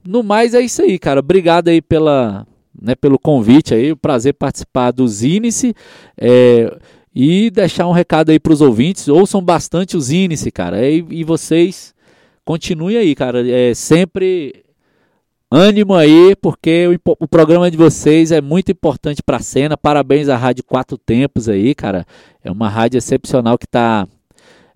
no 0.05 0.23
mais 0.23 0.53
é 0.53 0.59
isso 0.59 0.81
aí, 0.81 0.99
cara. 0.99 1.21
Obrigado 1.21 1.69
aí 1.69 1.81
pela, 1.81 2.45
né, 2.81 2.95
pelo 2.95 3.17
convite 3.17 3.73
aí, 3.73 3.93
o 3.93 3.97
prazer 3.97 4.33
participar 4.33 4.91
do 4.91 5.07
Zinice. 5.07 5.73
É, 6.17 6.77
E 7.13 7.49
deixar 7.49 7.87
um 7.87 7.91
recado 7.91 8.29
aí 8.29 8.39
para 8.39 8.53
os 8.53 8.61
ouvintes, 8.61 9.07
ouçam 9.07 9.41
bastante 9.41 9.97
os 9.97 10.11
índices, 10.11 10.51
cara. 10.53 10.87
E, 10.87 11.03
e 11.09 11.23
vocês 11.23 11.93
continuem 12.45 12.97
aí, 12.97 13.15
cara. 13.15 13.47
É 13.49 13.73
sempre 13.73 14.63
ânimo 15.51 15.95
aí, 15.95 16.35
porque 16.35 16.87
o, 16.87 17.15
o 17.19 17.27
programa 17.27 17.71
de 17.71 17.77
vocês 17.77 18.31
é 18.31 18.41
muito 18.41 18.71
importante 18.71 19.23
para 19.23 19.37
a 19.37 19.41
cena. 19.41 19.75
Parabéns 19.75 20.29
à 20.29 20.37
Rádio 20.37 20.63
Quatro 20.63 20.97
Tempos 20.97 21.49
aí, 21.49 21.73
cara. 21.73 22.05
É 22.43 22.51
uma 22.51 22.69
rádio 22.69 22.97
excepcional 22.97 23.57
que 23.57 23.65
está 23.65 24.07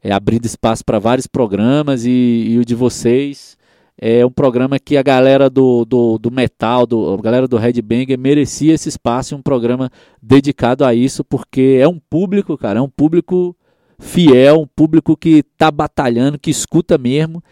é, 0.03 0.11
abrindo 0.11 0.45
espaço 0.45 0.83
para 0.83 0.99
vários 0.99 1.27
programas 1.27 2.05
e, 2.05 2.45
e, 2.49 2.57
o 2.57 2.65
de 2.65 2.75
vocês 2.75 3.57
é 3.97 4.25
um 4.25 4.31
programa 4.31 4.79
que 4.79 4.97
a 4.97 5.03
galera 5.03 5.49
do, 5.49 5.85
do, 5.85 6.17
do 6.17 6.31
metal, 6.31 6.85
do, 6.85 7.13
a 7.13 7.21
galera 7.21 7.47
do 7.47 7.57
Red 7.57 7.81
Banger 7.81 8.17
merecia 8.17 8.73
esse 8.73 8.89
espaço, 8.89 9.35
um 9.35 9.41
programa 9.41 9.89
dedicado 10.21 10.83
a 10.83 10.93
isso, 10.93 11.23
porque 11.23 11.77
é 11.79 11.87
um 11.87 11.99
público, 11.99 12.57
cara, 12.57 12.79
é 12.79 12.81
um 12.81 12.89
público 12.89 13.55
fiel, 13.99 14.61
um 14.61 14.67
público 14.67 15.15
que 15.15 15.43
tá 15.57 15.71
batalhando, 15.71 16.39
que 16.39 16.51
escuta 16.51 16.97
mesmo. 16.97 17.43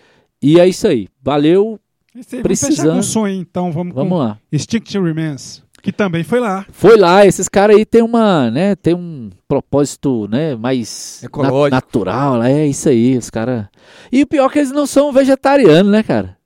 E 0.41 0.59
é 0.59 0.67
isso 0.67 0.87
aí. 0.87 1.07
Valeu. 1.21 1.79
Esse, 2.15 2.41
precisando. 2.41 2.75
Vamos 2.75 2.75
fechar 2.75 2.93
com 2.93 2.99
um 2.99 3.03
sonho, 3.03 3.41
então. 3.41 3.71
Vamos, 3.71 3.93
vamos 3.93 4.19
lá. 4.19 4.39
Stick 4.53 4.91
to 4.91 5.01
Remains. 5.01 5.63
Que 5.81 5.91
também 5.91 6.23
foi 6.23 6.39
lá. 6.39 6.65
Foi 6.71 6.97
lá, 6.97 7.25
esses 7.25 7.49
caras 7.49 7.75
aí 7.75 7.85
tem 7.85 8.01
uma, 8.01 8.51
né, 8.51 8.75
tem 8.75 8.93
um 8.93 9.29
propósito, 9.47 10.27
né, 10.29 10.55
mais 10.55 11.23
na 11.35 11.69
natural, 11.69 12.43
é 12.43 12.67
isso 12.67 12.89
aí, 12.89 13.17
os 13.17 13.29
caras. 13.29 13.65
E 14.11 14.21
o 14.21 14.27
pior 14.27 14.49
é 14.49 14.49
que 14.49 14.59
eles 14.59 14.71
não 14.71 14.85
são 14.85 15.11
vegetarianos, 15.11 15.91
né, 15.91 16.03
cara? 16.03 16.37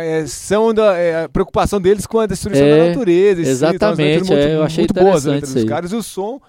É, 0.00 0.24
são 0.26 0.72
da 0.72 0.96
é, 0.96 1.24
a 1.24 1.28
preocupação 1.28 1.80
deles 1.80 2.06
com 2.06 2.20
a 2.20 2.26
destruição 2.26 2.64
é, 2.64 2.78
da 2.78 2.88
natureza. 2.90 3.42
Exatamente, 3.42 4.24
si, 4.24 4.24
então, 4.24 4.36
muito, 4.36 4.48
é, 4.48 4.54
eu 4.54 4.62
achei 4.62 4.82
muito 4.82 4.94
boas 4.94 5.26
entre 5.26 5.58
os 5.58 5.64
caras 5.64 5.92
e 5.92 5.96
o 5.96 6.02
som 6.02 6.40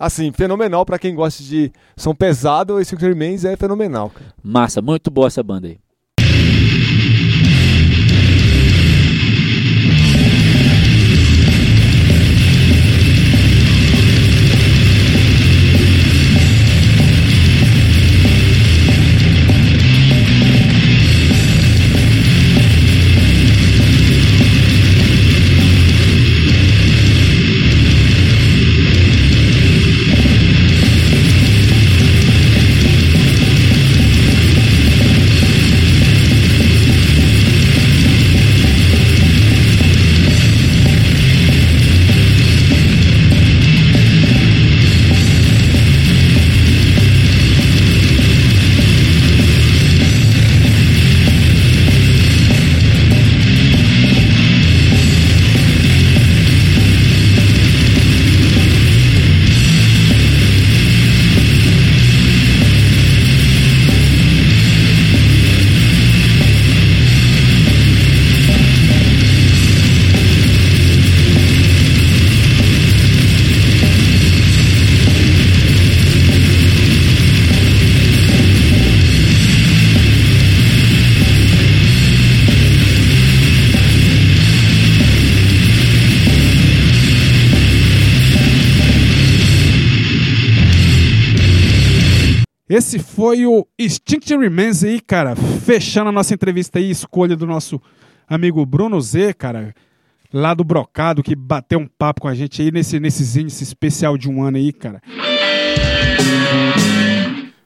assim, 0.00 0.32
fenomenal 0.32 0.86
para 0.86 0.98
quem 0.98 1.14
gosta 1.14 1.42
de 1.42 1.70
som 1.94 2.14
pesado, 2.14 2.80
esse 2.80 2.96
Remains 2.96 3.44
é 3.44 3.54
fenomenal. 3.54 4.08
Cara. 4.08 4.32
Massa, 4.42 4.80
muito 4.80 5.10
boa 5.10 5.26
essa 5.26 5.42
banda 5.42 5.68
aí. 5.68 5.78
Foi 93.20 93.44
o 93.44 93.66
Instinct 93.78 94.34
Remains 94.34 94.82
aí, 94.82 94.98
cara. 94.98 95.36
Fechando 95.36 96.08
a 96.08 96.12
nossa 96.12 96.32
entrevista 96.32 96.78
aí, 96.78 96.90
escolha 96.90 97.36
do 97.36 97.46
nosso 97.46 97.78
amigo 98.26 98.64
Bruno 98.64 98.98
Z, 98.98 99.34
cara. 99.34 99.74
Lá 100.32 100.54
do 100.54 100.64
Brocado, 100.64 101.22
que 101.22 101.36
bateu 101.36 101.80
um 101.80 101.86
papo 101.86 102.22
com 102.22 102.28
a 102.28 102.34
gente 102.34 102.62
aí 102.62 102.70
nesse, 102.70 102.98
nesses 102.98 103.36
índices 103.36 103.60
especial 103.60 104.16
de 104.16 104.26
um 104.26 104.42
ano 104.42 104.56
aí, 104.56 104.72
cara. 104.72 105.02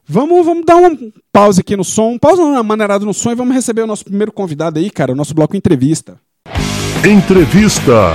Vamos, 0.05 0.45
vamos 0.45 0.65
dar 0.67 0.75
uma 0.75 0.91
pausa 1.33 1.61
aqui 1.61 1.77
no 1.77 1.85
som, 1.85 2.19
pausa 2.19 2.45
na 2.51 2.65
maneirada 2.65 3.05
no 3.05 3.15
som 3.15 3.31
e 3.31 3.37
vamos 3.37 3.55
receber 3.55 3.83
o 3.83 3.87
nosso 3.87 4.05
primeiro 4.05 4.33
convidado 4.33 4.81
aí, 4.81 4.91
cara, 4.91 5.13
o 5.13 5.15
nosso 5.15 5.35
bloco 5.35 5.57
entrevista. 5.57 6.17
Entrevista. 7.09 8.15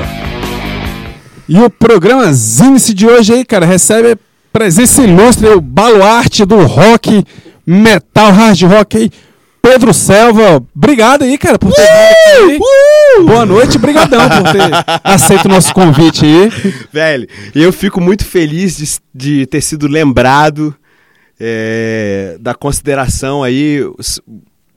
E 1.48 1.58
o 1.58 1.70
programa 1.70 2.34
Zinice 2.34 2.94
de 2.94 3.08
hoje 3.08 3.32
aí, 3.32 3.46
cara, 3.46 3.66
recebe 3.66 4.18
Presença 4.52 5.04
ilustre, 5.04 5.48
o 5.48 5.62
baluarte 5.62 6.44
do 6.44 6.66
rock, 6.66 7.24
metal, 7.66 8.32
hard 8.32 8.62
rock 8.64 8.98
aí. 8.98 9.12
Pedro 9.62 9.94
Selva, 9.94 10.64
obrigado 10.76 11.24
aí, 11.24 11.38
cara, 11.38 11.60
por 11.60 11.72
ter 11.72 11.82
vindo 11.82 12.56
aqui. 12.56 12.60
Uh! 13.20 13.26
Boa 13.26 13.46
noite, 13.46 13.78
brigadão 13.78 14.28
por 14.28 14.52
ter 14.52 14.72
aceito 15.04 15.46
o 15.46 15.50
nosso 15.50 15.74
convite 15.74 16.26
aí. 16.26 16.50
Velho, 16.92 17.28
eu 17.54 17.72
fico 17.72 18.02
muito 18.02 18.26
feliz 18.26 18.78
de, 19.14 19.40
de 19.40 19.46
ter 19.46 19.62
sido 19.62 19.88
lembrado 19.88 20.76
é, 21.40 22.38
da 22.40 22.56
consideração 22.56 23.44
aí, 23.44 23.82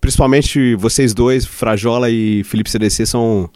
principalmente 0.01 0.75
vocês 0.75 1.15
dois, 1.15 1.47
Frajola 1.47 2.11
e 2.11 2.45
Felipe 2.45 2.71
CDC, 2.71 3.07
são 3.07 3.49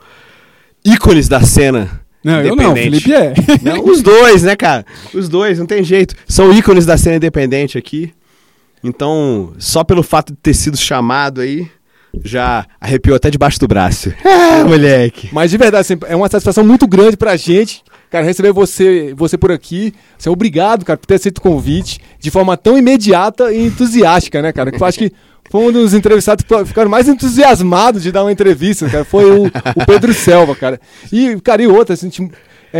ícones 0.84 1.28
da 1.28 1.42
cena 1.42 2.00
não, 2.26 2.42
eu 2.42 2.56
não, 2.56 2.74
Felipe 2.74 3.14
é. 3.14 3.34
Não, 3.62 3.84
os 3.84 4.02
dois, 4.02 4.42
né, 4.42 4.56
cara? 4.56 4.84
Os 5.14 5.28
dois, 5.28 5.60
não 5.60 5.66
tem 5.66 5.84
jeito. 5.84 6.16
São 6.26 6.52
ícones 6.52 6.84
da 6.84 6.96
cena 6.96 7.14
independente 7.14 7.78
aqui. 7.78 8.12
Então, 8.82 9.52
só 9.58 9.84
pelo 9.84 10.02
fato 10.02 10.32
de 10.32 10.38
ter 10.42 10.52
sido 10.52 10.76
chamado 10.76 11.40
aí, 11.40 11.68
já 12.24 12.66
arrepiou 12.80 13.14
até 13.14 13.30
debaixo 13.30 13.60
do 13.60 13.68
braço. 13.68 14.12
É, 14.26 14.64
moleque. 14.64 15.28
Mas 15.32 15.50
de 15.50 15.58
verdade, 15.58 15.82
assim, 15.82 15.98
é 16.08 16.16
uma 16.16 16.28
satisfação 16.28 16.64
muito 16.64 16.88
grande 16.88 17.16
pra 17.16 17.36
gente, 17.36 17.82
cara, 18.10 18.24
receber 18.24 18.52
você, 18.52 19.12
você 19.14 19.36
por 19.36 19.52
aqui. 19.52 19.92
Você 20.16 20.28
é 20.28 20.32
obrigado, 20.32 20.84
cara, 20.84 20.96
por 20.96 21.06
ter 21.06 21.14
aceito 21.14 21.38
o 21.38 21.42
convite 21.42 22.00
de 22.18 22.30
forma 22.30 22.56
tão 22.56 22.78
imediata 22.78 23.52
e 23.52 23.66
entusiástica, 23.66 24.40
né, 24.40 24.52
cara? 24.52 24.72
Que 24.72 24.82
eu 24.82 24.86
acho 24.86 24.98
que 24.98 25.12
foi 25.50 25.60
um 25.60 25.72
dos 25.72 25.94
entrevistados 25.94 26.44
que 26.44 26.64
ficaram 26.64 26.90
mais 26.90 27.08
entusiasmados 27.08 28.02
de 28.02 28.12
dar 28.12 28.22
uma 28.24 28.32
entrevista, 28.32 28.88
cara. 28.88 29.04
Foi 29.04 29.24
o, 29.30 29.46
o 29.46 29.86
Pedro 29.86 30.12
Selva, 30.14 30.54
cara. 30.54 30.80
E, 31.12 31.40
cara, 31.40 31.62
e 31.62 31.66
outra, 31.66 31.94
assim, 31.94 32.10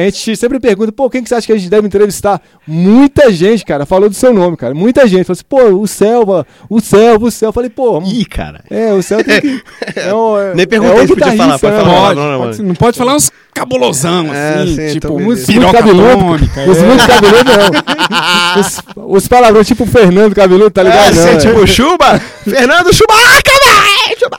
a 0.02 0.10
gente 0.10 0.36
sempre 0.36 0.60
pergunta, 0.60 0.92
pô, 0.92 1.08
quem 1.08 1.22
que 1.22 1.28
você 1.28 1.34
acha 1.34 1.46
que 1.46 1.52
a 1.52 1.56
gente 1.56 1.70
deve 1.70 1.86
entrevistar? 1.86 2.40
Muita 2.66 3.32
gente, 3.32 3.64
cara, 3.64 3.86
falou 3.86 4.08
do 4.08 4.14
seu 4.14 4.32
nome, 4.32 4.56
cara. 4.56 4.74
Muita 4.74 5.06
gente. 5.06 5.24
Falou 5.24 5.34
assim, 5.34 5.44
pô, 5.48 5.80
o 5.80 5.86
Selva, 5.86 6.46
o 6.68 6.80
Selva, 6.80 7.26
o 7.26 7.30
Selva. 7.30 7.52
Falei, 7.52 7.70
pô. 7.70 8.02
Ih, 8.02 8.24
cara. 8.24 8.62
É, 8.70 8.92
o 8.92 9.02
Selva 9.02 9.24
tem 9.24 9.40
que. 9.40 9.62
É 9.96 10.12
um, 10.12 10.38
é, 10.38 10.54
Nem 10.54 10.66
perguntei 10.66 10.98
é 10.98 11.06
se 11.06 11.08
podia 11.08 11.36
falar, 11.36 11.58
pode 11.58 11.76
falar. 11.76 12.14
Não, 12.14 12.38
não, 12.38 12.50
não, 12.50 12.64
não, 12.64 12.74
pode 12.74 12.98
falar 12.98 13.14
uns 13.14 13.30
cabulosão, 13.54 14.32
é, 14.34 14.62
assim, 14.62 14.74
sim, 14.74 14.92
tipo, 14.92 15.18
muito, 15.18 15.50
muito 15.50 15.72
cabeludo. 15.72 16.34
Os 16.68 16.78
é. 16.78 16.86
muito 16.86 17.06
cabeludo, 17.06 17.50
não. 17.50 18.60
Os, 18.60 19.22
os 19.22 19.28
palavrões 19.28 19.66
tipo 19.66 19.86
Fernando 19.86 20.34
Cabeludo, 20.34 20.70
tá 20.70 20.82
ligado? 20.82 21.12
É, 21.12 21.14
não, 21.14 21.28
é. 21.28 21.36
tipo 21.36 21.66
Chuba, 21.66 22.18
Fernando 22.44 22.92
Chubaca, 22.92 23.50
velho! 23.64 24.18
Chuba. 24.18 24.38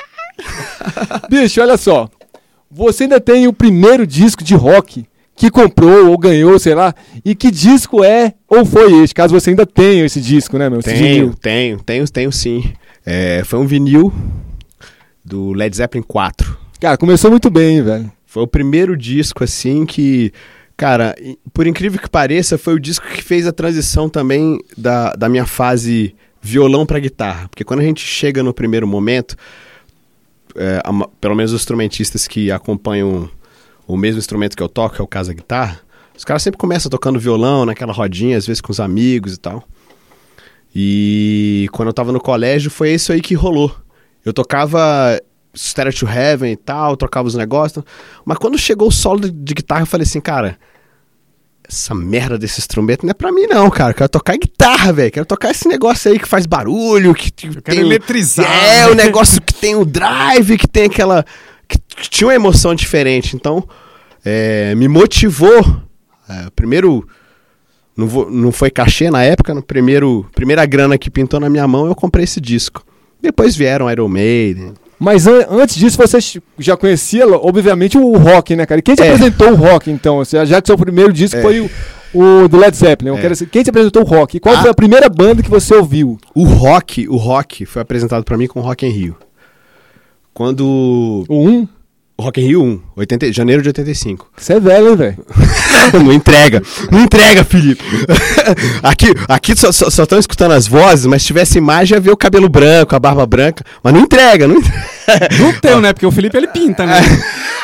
Bicho, 1.30 1.61
olha 1.61 1.77
só. 1.77 2.07
Você 2.69 3.03
ainda 3.03 3.19
tem 3.19 3.48
o 3.48 3.53
primeiro 3.53 4.06
disco 4.06 4.44
de 4.44 4.53
rock 4.53 5.06
que 5.38 5.51
comprou 5.51 6.09
ou 6.09 6.18
ganhou, 6.18 6.57
sei 6.57 6.73
lá. 6.73 6.93
E 7.23 7.35
que 7.35 7.51
disco 7.51 8.03
é 8.03 8.34
ou 8.49 8.65
foi 8.65 9.03
este? 9.03 9.14
Caso 9.14 9.39
você 9.39 9.51
ainda 9.51 9.68
tenha 9.68 10.03
esse 10.03 10.19
disco, 10.19 10.57
né, 10.57 10.68
meu? 10.68 10.81
Tenho, 10.81 11.34
tenho, 11.35 11.80
tenho, 11.80 12.09
tenho 12.09 12.31
sim. 12.31 12.73
É, 13.05 13.43
foi 13.45 13.59
um 13.59 13.68
vinil 13.68 14.11
do 15.23 15.53
Led 15.53 15.77
Zeppelin 15.77 16.03
4. 16.03 16.57
Cara, 16.81 16.97
começou 16.97 17.30
muito 17.30 17.51
bem, 17.51 17.84
velho. 17.84 18.11
Foi 18.26 18.41
o 18.41 18.47
primeiro 18.47 18.97
disco, 18.97 19.43
assim, 19.43 19.85
que. 19.85 20.34
Cara, 20.76 21.15
por 21.53 21.65
incrível 21.65 21.99
que 21.99 22.09
pareça, 22.09 22.57
foi 22.57 22.73
o 22.73 22.80
disco 22.80 23.05
que 23.07 23.23
fez 23.23 23.47
a 23.47 23.51
transição 23.51 24.09
também 24.09 24.59
da, 24.76 25.14
da 25.14 25.30
minha 25.30 25.45
fase 25.45 26.15
violão 26.41 26.85
para 26.85 26.99
guitarra. 26.99 27.47
Porque 27.47 27.64
quando 27.64 27.80
a 27.80 27.84
gente 27.84 28.01
chega 28.01 28.41
no 28.41 28.53
primeiro 28.53 28.88
momento, 28.88 29.35
é, 30.55 30.81
a, 30.84 31.07
pelo 31.22 31.35
menos 31.35 31.51
os 31.51 31.61
instrumentistas 31.61 32.27
que 32.27 32.51
acompanham 32.51 33.30
o 33.88 33.95
mesmo 33.95 34.19
instrumento 34.19 34.55
que 34.55 34.61
eu 34.61 34.69
toco, 34.69 34.95
que 34.95 35.01
é 35.01 35.03
o 35.03 35.07
caso 35.07 35.30
da 35.30 35.34
guitarra, 35.34 35.80
Os 36.15 36.26
caras 36.26 36.43
sempre 36.43 36.57
começam 36.57 36.89
tocando 36.89 37.19
violão, 37.19 37.65
naquela 37.65 37.93
rodinha, 37.93 38.38
às 38.38 38.45
vezes 38.45 38.59
com 38.59 38.72
os 38.72 38.80
amigos 38.80 39.34
e 39.34 39.38
tal. 39.38 39.64
E 40.76 41.69
quando 41.72 41.88
eu 41.88 41.93
tava 41.93 42.11
no 42.11 42.19
colégio, 42.19 42.69
foi 42.69 42.93
isso 42.93 43.11
aí 43.11 43.22
que 43.22 43.34
rolou. 43.34 43.76
Eu 44.26 44.34
tocava 44.34 45.19
Stereo 45.55 45.93
to 45.93 46.07
Heaven 46.07 46.51
e 46.51 46.57
tal, 46.57 46.97
trocava 46.97 47.27
os 47.27 47.35
negócios. 47.35 47.84
Mas 48.26 48.38
quando 48.38 48.57
chegou 48.57 48.88
o 48.88 48.91
solo 48.91 49.22
de, 49.22 49.31
de 49.31 49.53
guitarra, 49.53 49.84
eu 49.84 49.85
falei 49.85 50.03
assim, 50.05 50.19
cara, 50.19 50.57
essa 51.68 51.93
merda 51.93 52.38
desse 52.38 52.59
instrumento 52.59 53.03
não 53.03 53.11
é 53.11 53.14
pra 53.14 53.31
mim, 53.31 53.45
não, 53.47 53.69
cara. 53.69 53.91
Eu 53.91 53.95
quero 53.95 54.09
tocar 54.09 54.38
guitarra, 54.38 54.93
velho. 54.93 55.11
Quero 55.11 55.26
tocar 55.26 55.51
esse 55.51 55.68
negócio 55.68 56.11
aí 56.11 56.18
que 56.18 56.27
faz 56.27 56.45
barulho, 56.45 57.14
que 57.14 57.47
eu 57.47 57.61
quero 57.61 57.80
eletrizar. 57.80 58.49
É, 58.49 58.85
né? 58.85 58.88
o 58.88 58.95
negócio 58.95 59.41
que 59.41 59.53
tem 59.53 59.76
o 59.76 59.84
drive, 59.84 60.57
que 60.57 60.68
tem 60.68 60.85
aquela. 60.85 61.26
Que, 61.68 61.77
que 61.77 62.10
tinha 62.10 62.27
uma 62.27 62.35
emoção 62.35 62.73
diferente. 62.73 63.35
Então, 63.35 63.68
é, 64.23 64.76
me 64.76 64.88
motivou. 64.88 65.64
É, 66.30 66.49
primeiro. 66.56 67.07
Não, 67.95 68.07
vou, 68.07 68.30
não 68.30 68.52
foi 68.52 68.69
cachê 68.69 69.10
na 69.10 69.23
época, 69.23 69.56
no 69.56 69.64
primeiro 69.64 70.30
primeira 70.35 70.64
grana 70.68 70.99
que 70.99 71.10
pintou 71.10 71.39
na 71.39 71.49
minha 71.49 71.68
mão, 71.68 71.88
eu 71.88 71.95
comprei 71.95 72.26
esse 72.26 72.39
disco. 72.39 72.85
Depois 73.19 73.56
vieram 73.56 73.89
Iron 73.89 74.07
Maiden, 74.07 74.73
mas 74.99 75.27
an 75.27 75.45
antes 75.49 75.76
disso, 75.76 75.98
você 75.98 76.18
já 76.57 76.76
conhecia, 76.76 77.27
obviamente, 77.27 77.98
o 77.98 78.18
rock, 78.18 78.56
né, 78.56 78.65
cara? 78.65 78.80
E 78.80 78.81
quem 78.81 78.95
te 78.95 79.03
é. 79.03 79.11
apresentou 79.11 79.52
o 79.52 79.56
rock, 79.56 79.91
então? 79.91 80.23
Já 80.23 80.61
que 80.61 80.68
seu 80.68 80.77
primeiro 80.77 81.14
disco 81.14 81.38
é. 81.38 81.41
foi 81.41 81.60
o, 81.60 81.69
o 82.14 82.48
do 82.48 82.57
Led 82.57 82.76
Zeppelin. 82.76 83.15
É. 83.15 83.22
Quero, 83.22 83.48
quem 83.48 83.64
te 83.64 83.69
apresentou 83.69 84.02
o 84.02 84.06
rock? 84.06 84.39
Qual 84.39 84.56
ah. 84.56 84.61
foi 84.61 84.69
a 84.72 84.73
primeira 84.73 85.07
banda 85.07 85.44
que 85.44 85.49
você 85.49 85.76
ouviu? 85.76 86.18
O 86.34 86.44
rock, 86.44 87.07
o 87.07 87.15
rock 87.15 87.65
foi 87.65 87.81
apresentado 87.81 88.23
para 88.23 88.38
mim 88.38 88.48
com 88.48 88.60
o 88.60 88.64
Rock 88.64 88.85
em 88.85 88.89
Rio. 88.91 89.15
Quando... 90.38 91.26
O 91.27 91.49
1? 91.49 91.68
Rock 92.22 92.39
in 92.39 92.45
Rio 92.45 92.64
1, 92.64 92.81
80, 92.95 93.34
janeiro 93.34 93.64
de 93.64 93.69
85. 93.69 94.30
Você 94.38 94.53
é 94.53 94.59
velho, 94.59 94.89
hein, 94.89 94.95
velho? 94.95 95.26
não 96.05 96.14
entrega, 96.14 96.61
não 96.91 97.01
entrega, 97.01 97.43
Felipe. 97.43 97.84
aqui 98.84 99.07
aqui 99.27 99.55
só 99.55 99.69
estão 99.69 100.19
escutando 100.19 100.51
as 100.51 100.68
vozes, 100.68 101.07
mas 101.07 101.23
se 101.23 101.27
tivesse 101.27 101.57
imagem 101.57 101.95
ia 101.95 101.99
ver 101.99 102.11
o 102.11 102.18
cabelo 102.18 102.47
branco, 102.47 102.95
a 102.95 102.99
barba 102.99 103.26
branca. 103.26 103.65
Mas 103.81 103.93
não 103.95 104.01
entrega, 104.01 104.47
não 104.47 104.57
entrega. 104.57 104.97
Não 105.39 105.53
tem, 105.59 105.81
né? 105.81 105.93
Porque 105.93 106.05
o 106.05 106.11
Felipe 106.11 106.38
ele 106.38 106.47
pinta, 106.47 106.85
né? 106.85 106.99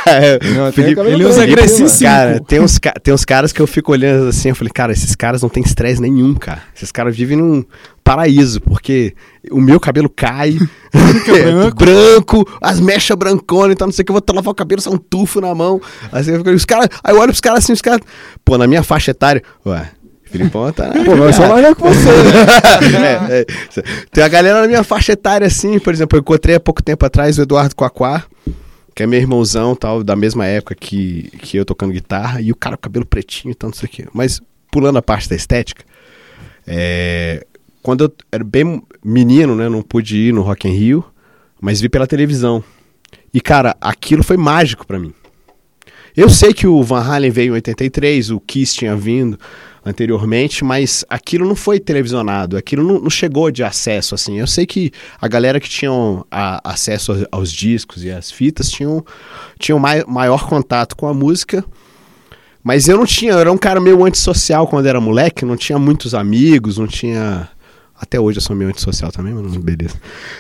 É, 0.05 0.39
não, 0.55 0.71
Felipe, 0.71 0.99
ele 1.01 1.25
usa 1.25 1.45
5. 1.45 2.03
Cara, 2.03 2.39
tem 2.41 2.59
uns, 2.59 2.79
tem 3.01 3.13
uns 3.13 3.25
caras 3.25 3.51
que 3.51 3.61
eu 3.61 3.67
fico 3.67 3.91
olhando 3.91 4.29
assim, 4.29 4.49
eu 4.49 4.55
falei, 4.55 4.71
cara, 4.71 4.91
esses 4.91 5.15
caras 5.15 5.41
não 5.41 5.49
tem 5.49 5.63
estresse 5.63 6.01
nenhum, 6.01 6.33
cara. 6.35 6.61
Esses 6.75 6.91
caras 6.91 7.15
vivem 7.15 7.37
num 7.37 7.63
paraíso, 8.03 8.59
porque 8.61 9.13
o 9.49 9.61
meu 9.61 9.79
cabelo 9.79 10.09
cai, 10.09 10.57
branco. 10.91 11.75
branco, 11.77 12.57
as 12.61 12.79
mechas 12.79 13.15
branconas, 13.17 13.73
então 13.73 13.87
não 13.87 13.93
sei 13.93 14.03
o 14.03 14.05
que, 14.05 14.11
eu 14.11 14.15
vou 14.15 14.35
lavar 14.35 14.51
o 14.51 14.55
cabelo, 14.55 14.81
sai 14.81 14.93
um 14.93 14.97
tufo 14.97 15.39
na 15.39 15.53
mão. 15.55 15.81
Assim, 16.11 16.31
eu 16.31 16.37
fico, 16.39 16.49
os 16.49 16.65
caras, 16.65 16.89
aí 17.03 17.13
eu 17.13 17.19
olho 17.19 17.29
pros 17.29 17.41
caras 17.41 17.63
assim, 17.63 17.73
os 17.73 17.81
caras, 17.81 18.01
pô, 18.43 18.57
na 18.57 18.67
minha 18.67 18.83
faixa 18.83 19.11
etária, 19.11 19.41
ué, 19.65 19.89
Filipão 20.34 20.73
tá. 20.73 20.91
Pô, 21.05 21.15
mas 21.15 21.27
eu 21.27 21.34
sou 21.34 21.47
mais 21.47 21.76
que 21.76 21.81
você. 21.81 22.10
Né? 22.89 23.27
é, 23.30 23.41
é. 23.41 23.45
Tem 24.11 24.23
a 24.23 24.27
galera 24.27 24.61
na 24.61 24.68
minha 24.68 24.84
faixa 24.84 25.11
etária, 25.11 25.45
assim, 25.45 25.77
por 25.77 25.93
exemplo, 25.93 26.18
eu 26.18 26.22
encontrei 26.22 26.55
há 26.55 26.60
pouco 26.60 26.81
tempo 26.81 27.05
atrás 27.05 27.38
o 27.38 27.43
Eduardo 27.43 27.76
Quaquá, 27.76 28.26
que 28.95 29.03
é 29.03 29.05
meu 29.05 29.19
irmãozão, 29.19 29.76
tal, 29.76 30.03
da 30.03 30.15
mesma 30.15 30.47
época 30.47 30.73
que, 30.73 31.30
que 31.38 31.55
eu 31.55 31.64
tocando 31.64 31.93
guitarra, 31.93 32.41
e 32.41 32.51
o 32.51 32.55
cara 32.55 32.76
com 32.76 32.81
cabelo 32.81 33.05
pretinho 33.05 33.51
e 33.51 33.55
tanto 33.55 33.76
isso 33.76 33.85
aqui. 33.85 34.07
Mas, 34.11 34.41
pulando 34.72 34.97
a 34.97 35.03
parte 35.03 35.30
da 35.30 35.35
estética, 35.35 35.84
é, 36.65 37.45
quando 37.84 38.05
eu 38.05 38.14
era 38.31 38.43
bem 38.43 38.81
menino, 39.05 39.55
né, 39.55 39.69
não 39.69 39.84
pude 39.84 40.18
ir 40.18 40.34
no 40.34 40.41
Rock 40.41 40.68
in 40.68 40.72
Rio, 40.72 41.05
mas 41.61 41.80
vi 41.80 41.89
pela 41.89 42.07
televisão. 42.07 42.64
E, 43.31 43.39
cara, 43.39 43.77
aquilo 43.80 44.23
foi 44.23 44.35
mágico 44.35 44.88
para 44.88 44.97
mim. 44.97 45.14
Eu 46.18 46.27
sei 46.27 46.55
que 46.55 46.65
o 46.65 46.81
Van 46.81 47.01
Halen 47.03 47.30
veio 47.30 47.51
em 47.51 47.55
83, 47.55 48.31
o 48.31 48.39
Kiss 48.39 48.76
tinha 48.76 48.95
vindo 48.95 49.38
anteriormente, 49.85 50.64
mas 50.64 51.03
aquilo 51.10 51.47
não 51.47 51.55
foi 51.55 51.80
televisionado, 51.80 52.57
aquilo 52.57 52.84
não, 52.84 52.99
não 52.99 53.10
chegou 53.10 53.51
de 53.51 53.64
acesso 53.64 54.15
assim. 54.15 54.39
Eu 54.39 54.47
sei 54.47 54.65
que 54.65 54.91
a 55.19 55.27
galera 55.27 55.60
que 55.60 55.69
tinha 55.69 55.91
acesso 56.64 57.11
aos, 57.11 57.26
aos, 57.31 57.51
discos 57.51 58.03
e 58.03 58.11
às 58.11 58.31
fitas 58.31 58.69
tinham, 58.69 59.03
tinham 59.60 59.80
mai, 59.80 60.03
maior 60.07 60.47
contato 60.47 60.95
com 60.95 61.07
a 61.07 61.14
música, 61.14 61.64
mas 62.64 62.88
eu 62.88 62.97
não 62.97 63.05
tinha, 63.05 63.34
eu 63.34 63.39
era 63.39 63.51
um 63.51 63.57
cara 63.57 63.81
meio 63.81 64.05
antissocial 64.05 64.68
quando 64.68 64.85
era 64.85 65.01
moleque, 65.01 65.43
não 65.43 65.57
tinha 65.57 65.77
muitos 65.77 66.15
amigos, 66.15 66.77
não 66.77 66.88
tinha 66.88 67.49
até 68.03 68.19
hoje 68.19 68.38
eu 68.38 68.41
sou 68.41 68.55
meio 68.55 68.69
antissocial 68.69 69.11
também, 69.11 69.34
mas 69.34 69.55
beleza. 69.55 69.95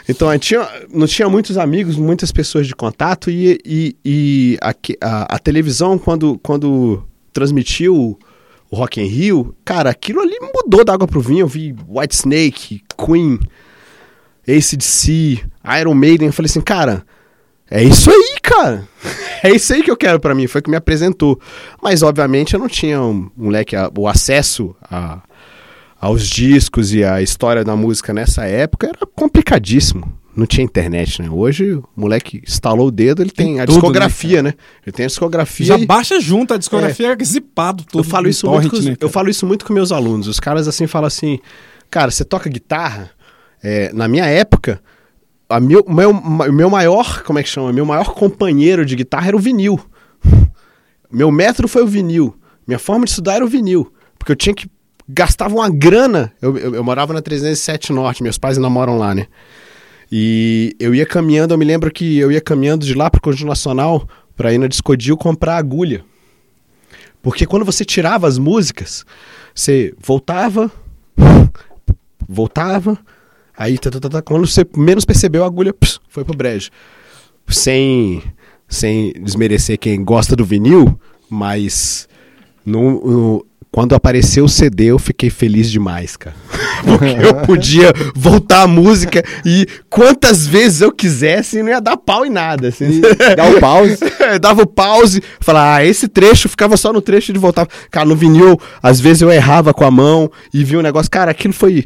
Então, 0.07 0.37
tinha, 0.37 0.67
não 0.93 1.07
tinha 1.07 1.29
muitos 1.29 1.57
amigos, 1.57 1.95
muitas 1.95 2.29
pessoas 2.29 2.67
de 2.67 2.75
contato, 2.75 3.29
e, 3.29 3.57
e, 3.65 3.95
e 4.03 4.57
a, 4.61 4.73
a, 5.01 5.35
a, 5.35 5.39
televisão, 5.39 5.97
quando, 5.97 6.37
quando 6.39 7.05
transmitiu 7.31 8.19
o 8.73 8.75
Rock 8.75 8.99
in 8.99 9.05
Rio, 9.05 9.55
cara, 9.63 9.91
aquilo 9.91 10.19
ali 10.19 10.35
mudou 10.41 10.83
da 10.83 10.95
água 10.95 11.07
pro 11.07 11.21
vinho. 11.21 11.41
Eu 11.41 11.47
vi 11.47 11.75
White 11.87 12.15
Snake, 12.15 12.81
Queen, 12.97 13.39
ACDC, 14.47 15.43
Iron 15.79 15.93
Maiden. 15.93 16.25
Eu 16.25 16.33
falei 16.33 16.49
assim, 16.49 16.59
cara, 16.59 17.05
é 17.69 17.83
isso 17.83 18.09
aí, 18.09 18.37
cara. 18.41 18.87
é 19.43 19.51
isso 19.51 19.71
aí 19.71 19.83
que 19.83 19.91
eu 19.91 19.95
quero 19.95 20.19
para 20.19 20.33
mim. 20.33 20.47
Foi 20.47 20.59
o 20.59 20.63
que 20.63 20.71
me 20.71 20.75
apresentou. 20.75 21.39
Mas, 21.83 22.01
obviamente, 22.01 22.55
eu 22.55 22.59
não 22.59 22.67
tinha 22.67 22.99
um, 22.99 23.29
um 23.37 23.51
o 23.95 24.07
acesso 24.07 24.75
a 24.81 25.21
aos 26.01 26.27
discos 26.27 26.93
e 26.93 27.01
à 27.01 27.21
história 27.21 27.63
da 27.63 27.77
música 27.77 28.11
nessa 28.11 28.43
época 28.43 28.87
era 28.87 29.05
complicadíssimo. 29.15 30.11
Não 30.35 30.45
tinha 30.45 30.63
internet, 30.63 31.21
né? 31.21 31.29
Hoje 31.29 31.73
o 31.73 31.83
moleque 31.95 32.41
instalou 32.45 32.87
o 32.87 32.91
dedo, 32.91 33.21
ele 33.21 33.29
tem, 33.29 33.45
tem 33.45 33.59
a 33.59 33.65
tudo, 33.65 33.75
né, 33.75 33.79
discografia, 33.81 34.41
né, 34.41 34.49
né, 34.49 34.55
Ele 34.85 34.91
tem 34.91 35.05
a 35.05 35.07
discografia. 35.07 35.65
Já 35.65 35.77
e... 35.77 35.85
baixa 35.85 36.19
junto, 36.19 36.53
a 36.53 36.57
discografia 36.57 37.09
é, 37.09 37.17
é 37.19 37.23
zipado 37.23 37.83
tudo. 37.83 37.99
Eu 37.99 38.03
falo, 38.03 38.27
isso 38.27 38.47
torrent, 38.47 38.71
muito 38.71 38.83
com, 38.83 38.89
né, 38.89 38.97
eu 38.99 39.09
falo 39.09 39.29
isso 39.29 39.45
muito 39.45 39.65
com 39.65 39.73
meus 39.73 39.91
alunos. 39.91 40.27
Os 40.27 40.39
caras 40.39 40.67
assim 40.67 40.87
falam 40.87 41.07
assim, 41.07 41.39
cara, 41.89 42.09
você 42.09 42.25
toca 42.25 42.49
guitarra? 42.49 43.11
É, 43.61 43.93
na 43.93 44.07
minha 44.07 44.25
época, 44.25 44.81
a 45.47 45.59
meu, 45.59 45.85
meu, 45.87 46.13
meu 46.51 46.69
maior, 46.69 47.23
como 47.23 47.37
é 47.37 47.43
que 47.43 47.49
chama? 47.49 47.71
Meu 47.71 47.85
maior 47.85 48.13
companheiro 48.13 48.85
de 48.85 48.95
guitarra 48.95 49.27
era 49.27 49.37
o 49.37 49.39
vinil. 49.39 49.79
Meu 51.11 51.29
método 51.31 51.67
foi 51.67 51.83
o 51.83 51.87
vinil. 51.87 52.35
Minha 52.65 52.79
forma 52.79 53.05
de 53.05 53.11
estudar 53.11 53.35
era 53.35 53.45
o 53.45 53.47
vinil. 53.47 53.93
Porque 54.17 54.31
eu 54.31 54.35
tinha 54.35 54.55
que 54.55 54.67
gastava 55.07 55.53
uma 55.53 55.69
grana. 55.69 56.31
Eu, 56.41 56.57
eu, 56.57 56.75
eu, 56.75 56.83
morava 56.83 57.13
na 57.13 57.21
307 57.21 57.93
Norte, 57.93 58.23
meus 58.23 58.39
pais 58.39 58.57
ainda 58.57 58.67
moram 58.67 58.97
lá, 58.97 59.13
né? 59.13 59.27
E 60.15 60.75
eu 60.79 60.93
ia 60.93 61.07
caminhando, 61.07 61.55
eu 61.55 61.57
me 61.57 61.65
lembro 61.65 61.91
que 61.91 62.19
eu 62.19 62.31
ia 62.31 62.39
caminhando 62.39 62.85
de 62.85 62.93
lá 62.93 63.09
pro 63.09 63.19
Conjunto 63.19 63.47
Nacional 63.47 64.07
para 64.35 64.53
ir 64.53 64.59
na 64.59 64.67
Discodil 64.67 65.17
comprar 65.17 65.57
agulha. 65.57 66.05
Porque 67.19 67.47
quando 67.47 67.65
você 67.65 67.83
tirava 67.83 68.27
as 68.27 68.37
músicas, 68.37 69.03
você 69.55 69.91
voltava, 69.97 70.71
voltava, 72.29 72.95
aí 73.57 73.75
tá, 73.79 73.89
tá, 73.89 74.07
tá, 74.07 74.21
quando 74.21 74.45
você 74.45 74.63
menos 74.77 75.03
percebeu, 75.03 75.43
a 75.43 75.47
agulha 75.47 75.73
pss, 75.73 75.99
foi 76.07 76.23
pro 76.23 76.37
brejo. 76.37 76.69
Sem, 77.47 78.21
sem 78.69 79.13
desmerecer 79.13 79.79
quem 79.79 80.03
gosta 80.03 80.35
do 80.35 80.45
vinil, 80.45 80.95
mas 81.27 82.07
no, 82.63 83.03
no 83.03 83.45
quando 83.73 83.95
apareceu 83.95 84.45
o 84.45 84.49
CD, 84.49 84.85
eu 84.85 84.99
fiquei 84.99 85.31
feliz 85.31 85.67
demais, 85.71 86.15
cara. 86.15 86.35
Porque 86.85 87.25
eu 87.25 87.33
podia 87.37 87.91
voltar 88.13 88.61
a 88.61 88.67
música 88.67 89.23
e 89.43 89.65
quantas 89.89 90.45
vezes 90.45 90.81
eu 90.81 90.91
quisesse, 90.91 91.63
não 91.63 91.69
ia 91.69 91.81
dar 91.81 91.97
pau 91.97 92.23
em 92.23 92.29
nada. 92.29 92.67
Assim. 92.67 93.01
Dá 93.35 93.49
o 93.49 93.59
pause. 93.59 93.97
Dava 94.39 94.61
o 94.61 94.67
pause, 94.67 95.23
falar, 95.39 95.77
ah, 95.77 95.83
esse 95.83 96.07
trecho 96.07 96.47
ficava 96.47 96.77
só 96.77 96.93
no 96.93 97.01
trecho 97.01 97.33
de 97.33 97.39
voltar. 97.39 97.67
Cara, 97.89 98.05
no 98.05 98.15
vinil, 98.15 98.61
às 98.81 99.01
vezes 99.01 99.23
eu 99.23 99.31
errava 99.31 99.73
com 99.73 99.83
a 99.83 99.89
mão 99.89 100.31
e 100.53 100.63
via 100.63 100.77
um 100.77 100.83
negócio. 100.83 101.09
Cara, 101.09 101.31
aquilo 101.31 101.53
foi. 101.53 101.83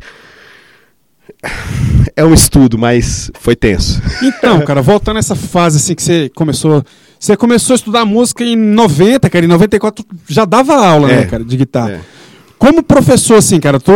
É 2.15 2.23
um 2.23 2.33
estudo, 2.33 2.77
mas 2.77 3.29
foi 3.39 3.55
tenso. 3.55 4.01
Então, 4.23 4.61
cara, 4.65 4.81
voltando 4.81 5.17
a 5.17 5.19
essa 5.19 5.35
fase 5.35 5.77
assim 5.77 5.93
que 5.93 6.01
você 6.01 6.29
começou 6.35 6.83
você 7.19 7.35
começou 7.35 7.73
a 7.73 7.77
estudar 7.77 8.05
música 8.05 8.43
em 8.43 8.55
90, 8.55 9.29
cara, 9.29 9.45
em 9.45 9.47
94 9.47 10.05
já 10.27 10.45
dava 10.45 10.75
aula, 10.75 11.07
né, 11.07 11.13
é, 11.13 11.17
né, 11.17 11.25
cara, 11.25 11.43
de 11.43 11.57
guitarra. 11.57 11.91
É. 11.91 11.99
Como 12.57 12.81
professor, 12.81 13.37
assim, 13.37 13.59
cara, 13.59 13.79
tu, 13.79 13.91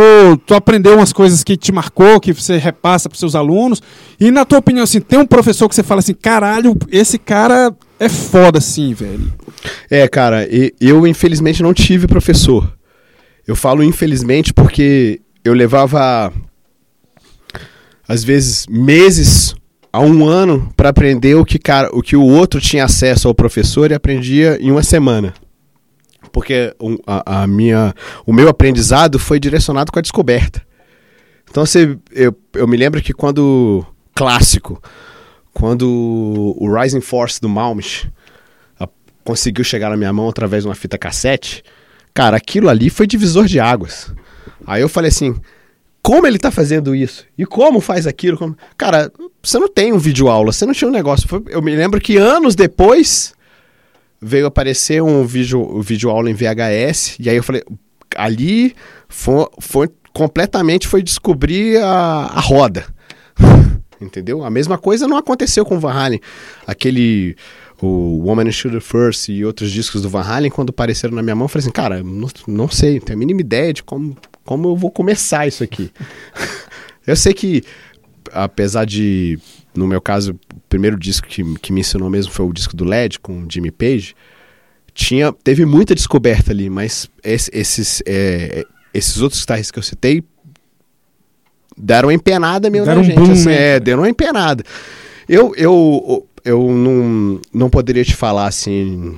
tu 0.46 0.54
aprendeu 0.54 0.94
umas 0.96 1.12
coisas 1.12 1.42
que 1.42 1.56
te 1.56 1.72
marcou, 1.72 2.20
que 2.20 2.32
você 2.32 2.58
repassa 2.58 3.08
para 3.08 3.18
seus 3.18 3.34
alunos, 3.34 3.82
e 4.20 4.30
na 4.30 4.44
tua 4.44 4.58
opinião, 4.58 4.84
assim, 4.84 5.00
tem 5.00 5.18
um 5.18 5.26
professor 5.26 5.68
que 5.68 5.74
você 5.74 5.82
fala 5.82 5.98
assim, 5.98 6.14
caralho, 6.14 6.76
esse 6.90 7.18
cara 7.18 7.74
é 7.98 8.08
foda, 8.08 8.58
assim, 8.58 8.94
velho. 8.94 9.32
É, 9.90 10.06
cara, 10.06 10.48
eu 10.80 11.06
infelizmente 11.06 11.62
não 11.62 11.74
tive 11.74 12.06
professor. 12.06 12.72
Eu 13.46 13.56
falo 13.56 13.82
infelizmente 13.82 14.54
porque 14.54 15.20
eu 15.44 15.52
levava, 15.52 16.32
às 18.06 18.24
vezes, 18.24 18.66
meses 18.68 19.54
há 19.92 20.00
um 20.00 20.26
ano 20.26 20.72
para 20.76 20.88
aprender 20.88 21.34
o 21.34 21.44
que, 21.44 21.58
cara, 21.58 21.90
o 21.92 22.02
que 22.02 22.16
o 22.16 22.24
outro 22.24 22.60
tinha 22.60 22.84
acesso 22.84 23.28
ao 23.28 23.34
professor 23.34 23.90
e 23.90 23.94
aprendia 23.94 24.58
em 24.60 24.70
uma 24.70 24.82
semana. 24.82 25.34
Porque 26.32 26.74
a, 27.06 27.42
a 27.42 27.46
minha, 27.46 27.94
o 28.24 28.32
meu 28.32 28.48
aprendizado 28.48 29.18
foi 29.18 29.38
direcionado 29.38 29.92
com 29.92 29.98
a 29.98 30.02
descoberta. 30.02 30.62
Então 31.50 31.66
você, 31.66 31.98
eu, 32.10 32.34
eu 32.54 32.66
me 32.66 32.76
lembro 32.76 33.02
que 33.02 33.12
quando. 33.12 33.84
Clássico. 34.14 34.82
Quando 35.52 35.86
o 35.86 36.74
Rising 36.74 37.02
Force 37.02 37.38
do 37.40 37.48
Malmich 37.48 38.10
conseguiu 39.24 39.64
chegar 39.64 39.90
na 39.90 39.96
minha 39.96 40.12
mão 40.12 40.28
através 40.28 40.62
de 40.64 40.68
uma 40.68 40.74
fita 40.74 40.98
cassete. 40.98 41.62
Cara, 42.14 42.36
aquilo 42.36 42.68
ali 42.68 42.90
foi 42.90 43.06
divisor 43.06 43.46
de 43.46 43.58
águas. 43.58 44.12
Aí 44.66 44.82
eu 44.82 44.88
falei 44.88 45.08
assim, 45.08 45.34
como 46.02 46.26
ele 46.26 46.38
tá 46.38 46.50
fazendo 46.50 46.94
isso? 46.94 47.24
E 47.38 47.46
como 47.46 47.80
faz 47.80 48.06
aquilo? 48.06 48.36
Como... 48.36 48.56
Cara, 48.76 49.10
você 49.42 49.58
não 49.58 49.68
tem 49.68 49.92
um 49.92 49.98
vídeo 49.98 50.28
aula, 50.28 50.52
você 50.52 50.66
não 50.66 50.74
tinha 50.74 50.88
um 50.88 50.92
negócio. 50.92 51.28
Eu 51.48 51.62
me 51.62 51.74
lembro 51.74 52.00
que 52.00 52.16
anos 52.16 52.54
depois 52.56 53.34
veio 54.20 54.46
aparecer 54.46 55.02
um 55.02 55.24
vídeo, 55.24 55.60
um 55.60 55.80
vídeo 55.80 56.10
aula 56.10 56.30
em 56.30 56.34
VHS, 56.34 57.16
e 57.18 57.30
aí 57.30 57.36
eu 57.36 57.42
falei, 57.42 57.62
ali 58.16 58.74
foi, 59.08 59.46
foi 59.60 59.88
completamente 60.12 60.86
foi 60.86 61.02
descobrir 61.02 61.78
a, 61.78 62.30
a 62.32 62.40
roda. 62.40 62.84
Entendeu? 64.00 64.44
A 64.44 64.50
mesma 64.50 64.76
coisa 64.76 65.06
não 65.06 65.16
aconteceu 65.16 65.64
com 65.64 65.76
o 65.76 65.80
Van 65.80 65.92
Halen. 65.92 66.20
Aquele 66.66 67.36
o 67.80 68.22
Woman 68.24 68.48
and 68.48 68.52
Shooter 68.52 68.80
First 68.80 69.28
e 69.28 69.44
outros 69.44 69.70
discos 69.70 70.02
do 70.02 70.08
Van 70.08 70.22
Halen, 70.22 70.50
quando 70.50 70.70
apareceram 70.70 71.14
na 71.14 71.22
minha 71.22 71.34
mão, 71.34 71.46
eu 71.46 71.48
falei 71.48 71.64
assim, 71.64 71.72
cara, 71.72 72.02
não, 72.02 72.28
não 72.46 72.68
sei, 72.68 72.94
não 72.94 73.00
tenho 73.00 73.16
a 73.16 73.20
mínima 73.20 73.40
ideia 73.40 73.72
de 73.72 73.82
como, 73.82 74.16
como 74.44 74.68
eu 74.68 74.76
vou 74.76 74.90
começar 74.90 75.46
isso 75.46 75.62
aqui. 75.62 75.90
eu 77.06 77.16
sei 77.16 77.32
que, 77.32 77.62
apesar 78.32 78.84
de, 78.84 79.38
no 79.74 79.86
meu 79.86 80.00
caso, 80.00 80.32
o 80.32 80.60
primeiro 80.68 80.98
disco 80.98 81.26
que, 81.26 81.42
que 81.58 81.72
me 81.72 81.80
ensinou 81.80 82.10
mesmo 82.10 82.32
foi 82.32 82.46
o 82.46 82.52
disco 82.52 82.76
do 82.76 82.84
LED, 82.84 83.20
com 83.20 83.46
Jimmy 83.48 83.70
Page, 83.70 84.14
tinha, 84.94 85.32
teve 85.32 85.64
muita 85.64 85.94
descoberta 85.94 86.52
ali, 86.52 86.68
mas 86.68 87.08
esse, 87.22 87.50
esses, 87.52 88.02
é, 88.06 88.64
esses 88.92 89.20
outros 89.22 89.40
guitarristas 89.40 89.70
que 89.70 89.78
eu 89.78 89.82
citei 89.82 90.22
deram 91.76 92.08
uma 92.08 92.14
empenada 92.14 92.68
mesmo 92.70 92.86
deram 92.86 93.00
na 93.00 93.06
gente. 93.06 93.18
Um 93.18 93.32
assim, 93.32 93.50
é, 93.50 93.80
deram 93.80 94.02
uma 94.02 94.10
empenada. 94.10 94.62
Eu, 95.28 95.54
eu, 95.56 96.26
eu 96.44 96.70
não, 96.70 97.40
não 97.52 97.70
poderia 97.70 98.04
te 98.04 98.14
falar 98.14 98.46
assim. 98.46 99.16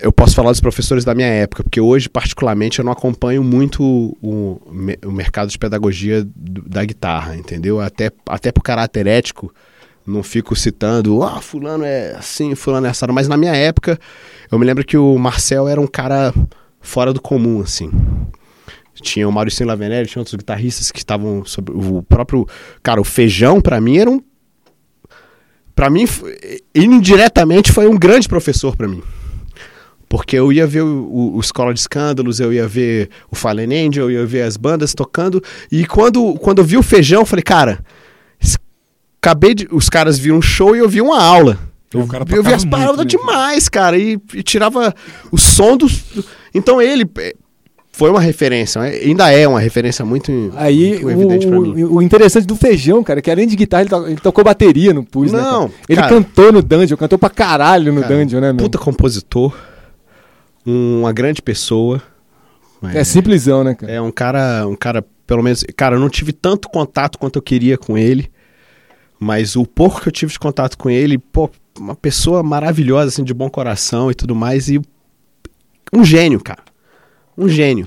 Eu 0.00 0.12
posso 0.12 0.34
falar 0.34 0.50
dos 0.50 0.60
professores 0.60 1.04
da 1.04 1.14
minha 1.14 1.28
época, 1.28 1.62
porque 1.62 1.80
hoje, 1.80 2.08
particularmente, 2.08 2.80
eu 2.80 2.84
não 2.84 2.90
acompanho 2.90 3.44
muito 3.44 3.82
o, 4.20 4.60
o 5.04 5.12
mercado 5.12 5.48
de 5.48 5.58
pedagogia 5.58 6.26
da 6.34 6.84
guitarra, 6.84 7.36
entendeu? 7.36 7.80
Até, 7.80 8.10
até 8.28 8.50
por 8.50 8.62
caráter 8.62 9.06
ético, 9.06 9.54
não 10.04 10.24
fico 10.24 10.56
citando, 10.56 11.22
ah, 11.22 11.40
fulano 11.40 11.84
é 11.84 12.16
assim, 12.16 12.54
fulano 12.56 12.86
é 12.86 12.90
assado. 12.90 13.12
Mas 13.12 13.28
na 13.28 13.36
minha 13.36 13.54
época, 13.54 13.98
eu 14.50 14.58
me 14.58 14.66
lembro 14.66 14.84
que 14.84 14.96
o 14.96 15.16
Marcel 15.18 15.68
era 15.68 15.80
um 15.80 15.86
cara 15.86 16.34
fora 16.80 17.12
do 17.12 17.20
comum, 17.20 17.60
assim. 17.60 17.90
Tinha 18.94 19.28
o 19.28 19.32
Maurício 19.32 19.66
Lavenelli, 19.66 20.08
tinha 20.08 20.20
outros 20.20 20.34
guitarristas 20.34 20.90
que 20.90 20.98
estavam 20.98 21.44
sobre 21.44 21.74
o 21.74 22.02
próprio. 22.02 22.46
Cara, 22.82 23.00
o 23.00 23.04
feijão, 23.04 23.60
para 23.60 23.80
mim, 23.80 23.98
era 23.98 24.10
um 24.10 24.20
para 25.76 25.90
mim, 25.90 26.06
indiretamente, 26.74 27.70
foi 27.70 27.86
um 27.86 27.98
grande 27.98 28.26
professor 28.26 28.74
para 28.74 28.88
mim. 28.88 29.02
Porque 30.08 30.36
eu 30.36 30.52
ia 30.52 30.66
ver 30.66 30.82
o, 30.82 30.86
o, 30.86 31.36
o, 31.36 31.40
Escola 31.40 31.74
de 31.74 31.80
Escândalos, 31.80 32.38
eu 32.38 32.52
ia 32.52 32.66
ver 32.68 33.10
o 33.30 33.34
Fallen 33.34 33.86
Angel, 33.86 34.10
eu 34.10 34.20
ia 34.20 34.26
ver 34.26 34.42
as 34.42 34.56
bandas 34.56 34.94
tocando. 34.94 35.42
E 35.70 35.84
quando, 35.84 36.34
quando 36.34 36.58
eu 36.58 36.64
vi 36.64 36.76
o 36.76 36.82
Feijão, 36.82 37.22
eu 37.22 37.26
falei, 37.26 37.42
cara, 37.42 37.80
acabei 39.20 39.54
de. 39.54 39.68
Os 39.72 39.88
caras 39.88 40.18
viram 40.18 40.38
um 40.38 40.42
show 40.42 40.76
e 40.76 40.78
eu 40.78 40.88
vi 40.88 41.00
uma 41.00 41.20
aula. 41.20 41.58
Eu, 41.92 42.06
eu 42.30 42.42
vi 42.42 42.52
as 42.52 42.64
palavras 42.64 42.98
né? 42.98 43.04
demais, 43.04 43.68
cara, 43.68 43.96
e, 43.96 44.18
e, 44.34 44.42
tirava 44.42 44.94
o 45.32 45.38
som 45.38 45.76
dos. 45.76 46.02
Então 46.52 46.82
ele, 46.82 47.08
foi 47.92 48.10
uma 48.10 48.20
referência, 48.20 48.80
né? 48.82 48.90
ainda 48.90 49.30
é 49.30 49.48
uma 49.48 49.58
referência 49.58 50.04
muito, 50.04 50.52
Aí, 50.54 51.02
muito 51.02 51.10
evidente 51.10 51.46
para 51.46 51.58
mim. 51.58 51.84
O 51.84 52.02
interessante 52.02 52.46
do 52.46 52.54
Feijão, 52.54 53.02
cara, 53.02 53.20
é 53.20 53.22
que 53.22 53.30
além 53.30 53.46
de 53.46 53.56
guitarra, 53.56 53.82
ele, 53.84 53.90
to 53.90 54.06
ele 54.08 54.16
tocou 54.16 54.44
bateria 54.44 54.92
no 54.92 55.02
Pus, 55.02 55.32
né, 55.32 55.40
Não, 55.40 55.68
né? 55.68 55.70
Ele 55.88 56.00
cara, 56.00 56.14
cantou 56.14 56.52
no 56.52 56.62
Dungeon, 56.62 56.96
cantou 56.96 57.18
pra 57.18 57.30
caralho 57.30 57.92
no 57.94 58.02
cara, 58.02 58.14
Dungeon, 58.14 58.40
né, 58.40 58.52
meu? 58.52 58.64
Puta 58.64 58.76
compositor, 58.76 59.56
uma 60.66 61.12
grande 61.12 61.40
pessoa. 61.40 62.02
É, 62.82 62.98
é 62.98 63.04
simplesão, 63.04 63.64
né, 63.64 63.74
cara? 63.74 63.92
É 63.92 64.00
um 64.00 64.10
cara, 64.10 64.66
um 64.66 64.76
cara, 64.76 65.04
pelo 65.26 65.42
menos, 65.42 65.64
cara, 65.76 65.96
eu 65.96 66.00
não 66.00 66.10
tive 66.10 66.32
tanto 66.32 66.68
contato 66.68 67.18
quanto 67.18 67.36
eu 67.36 67.42
queria 67.42 67.78
com 67.78 67.96
ele, 67.96 68.30
mas 69.18 69.56
o 69.56 69.64
pouco 69.64 70.00
que 70.00 70.08
eu 70.08 70.12
tive 70.12 70.32
de 70.32 70.38
contato 70.38 70.76
com 70.76 70.90
ele, 70.90 71.16
pô, 71.16 71.50
uma 71.78 71.94
pessoa 71.94 72.42
maravilhosa, 72.42 73.08
assim, 73.08 73.24
de 73.24 73.32
bom 73.32 73.48
coração 73.48 74.10
e 74.10 74.14
tudo 74.14 74.34
mais, 74.34 74.68
e 74.68 74.80
um 75.92 76.04
gênio, 76.04 76.42
cara 76.42 76.66
um 77.36 77.48
gênio. 77.48 77.86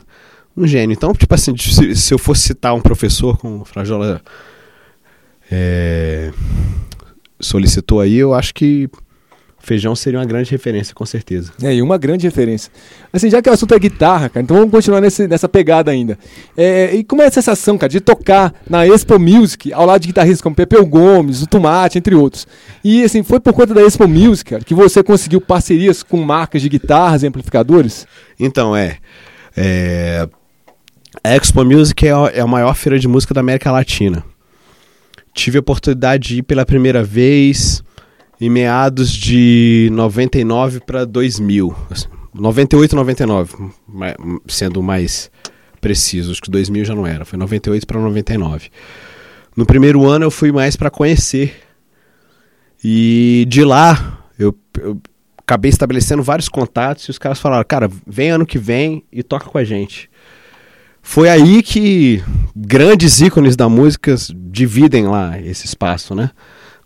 Um 0.56 0.68
gênio. 0.68 0.93
Então, 0.93 1.14
tipo 1.14 1.34
assim, 1.34 1.56
se, 1.57 1.95
se 1.95 2.14
eu 2.14 2.19
fosse 2.19 2.41
citar 2.41 2.76
um 2.76 2.81
professor, 2.81 3.38
como 3.38 3.61
o 3.61 3.65
Frajola 3.65 4.22
é, 5.49 6.31
solicitou 7.39 8.01
aí, 8.01 8.18
eu 8.18 8.34
acho 8.34 8.53
que 8.53 8.89
Feijão 9.69 9.95
seria 9.95 10.17
uma 10.17 10.25
grande 10.25 10.49
referência, 10.49 10.95
com 10.95 11.05
certeza. 11.05 11.53
É, 11.61 11.75
e 11.75 11.79
uma 11.79 11.95
grande 11.95 12.25
referência. 12.25 12.71
Assim, 13.13 13.29
já 13.29 13.39
que 13.39 13.47
o 13.47 13.53
assunto 13.53 13.75
é 13.75 13.77
guitarra, 13.77 14.27
cara, 14.27 14.43
então 14.43 14.57
vamos 14.57 14.71
continuar 14.71 14.99
nesse, 14.99 15.27
nessa 15.27 15.47
pegada 15.47 15.91
ainda. 15.91 16.17
É, 16.57 16.95
e 16.95 17.03
como 17.03 17.21
é 17.21 17.27
a 17.27 17.31
sensação, 17.31 17.77
cara, 17.77 17.87
de 17.87 18.01
tocar 18.01 18.51
na 18.67 18.87
Expo 18.87 19.19
Music, 19.19 19.71
ao 19.71 19.85
lado 19.85 20.01
de 20.01 20.07
guitarristas 20.07 20.41
como 20.41 20.55
Pepeu 20.55 20.83
Gomes, 20.87 21.43
o 21.43 21.47
Tomate, 21.47 21.99
entre 21.99 22.15
outros. 22.15 22.47
E, 22.83 23.03
assim, 23.03 23.21
foi 23.21 23.39
por 23.39 23.53
conta 23.53 23.75
da 23.75 23.83
Expo 23.83 24.07
Music, 24.07 24.49
cara, 24.49 24.63
que 24.63 24.73
você 24.73 25.03
conseguiu 25.03 25.39
parcerias 25.39 26.01
com 26.01 26.17
marcas 26.17 26.63
de 26.63 26.69
guitarras 26.69 27.21
e 27.21 27.27
amplificadores? 27.27 28.07
Então, 28.39 28.75
é. 28.75 28.97
É, 29.55 30.27
a 31.23 31.35
Expo 31.35 31.63
Music 31.63 32.07
é 32.07 32.11
a, 32.11 32.31
é 32.33 32.39
a 32.39 32.47
maior 32.47 32.73
feira 32.73 32.97
de 32.97 33.07
música 33.07 33.35
da 33.35 33.41
América 33.41 33.69
Latina. 33.69 34.25
Tive 35.31 35.59
a 35.59 35.61
oportunidade 35.61 36.29
de 36.29 36.37
ir 36.39 36.41
pela 36.41 36.65
primeira 36.65 37.03
vez 37.03 37.83
em 38.40 38.49
meados 38.49 39.11
de 39.11 39.90
99 39.91 40.80
para 40.82 41.06
2000. 41.06 41.76
98 42.34 42.95
99, 42.95 43.72
sendo 44.48 44.82
mais 44.82 45.30
preciso. 45.82 46.32
Acho 46.32 46.41
que 46.41 46.52
2000 46.52 46.86
já 46.86 46.95
não 46.95 47.06
era. 47.06 47.26
Foi 47.26 47.38
98 47.38 47.86
para 47.86 47.99
99. 47.99 48.70
No 49.56 49.66
primeiro 49.66 50.07
ano 50.07 50.26
eu 50.26 50.32
fui 50.32 50.52
mais 50.52 50.76
para 50.76 50.90
conhecer. 50.90 51.53
E 52.84 53.45
de 53.49 53.64
lá 53.64 54.24
eu, 54.38 54.56
eu 54.80 55.02
acabei 55.38 55.70
estabelecendo 55.70 56.24
vários 56.24 56.48
contatos 56.48 57.06
e 57.06 57.11
os 57.11 57.18
caras 57.18 57.40
falaram, 57.40 57.66
cara, 57.68 57.90
vem 58.07 58.30
ano 58.30 58.45
que 58.45 58.57
vem 58.57 59.03
e 59.11 59.22
toca 59.22 59.49
com 59.49 59.57
a 59.57 59.64
gente. 59.64 60.10
Foi 61.02 61.28
aí 61.28 61.64
que 61.64 62.24
grandes 62.56 63.20
ícones 63.20 63.56
da 63.56 63.68
música 63.68 64.16
dividem 64.34 65.07
lá 65.07 65.40
esse 65.40 65.66
espaço, 65.66 66.14
né? 66.14 66.30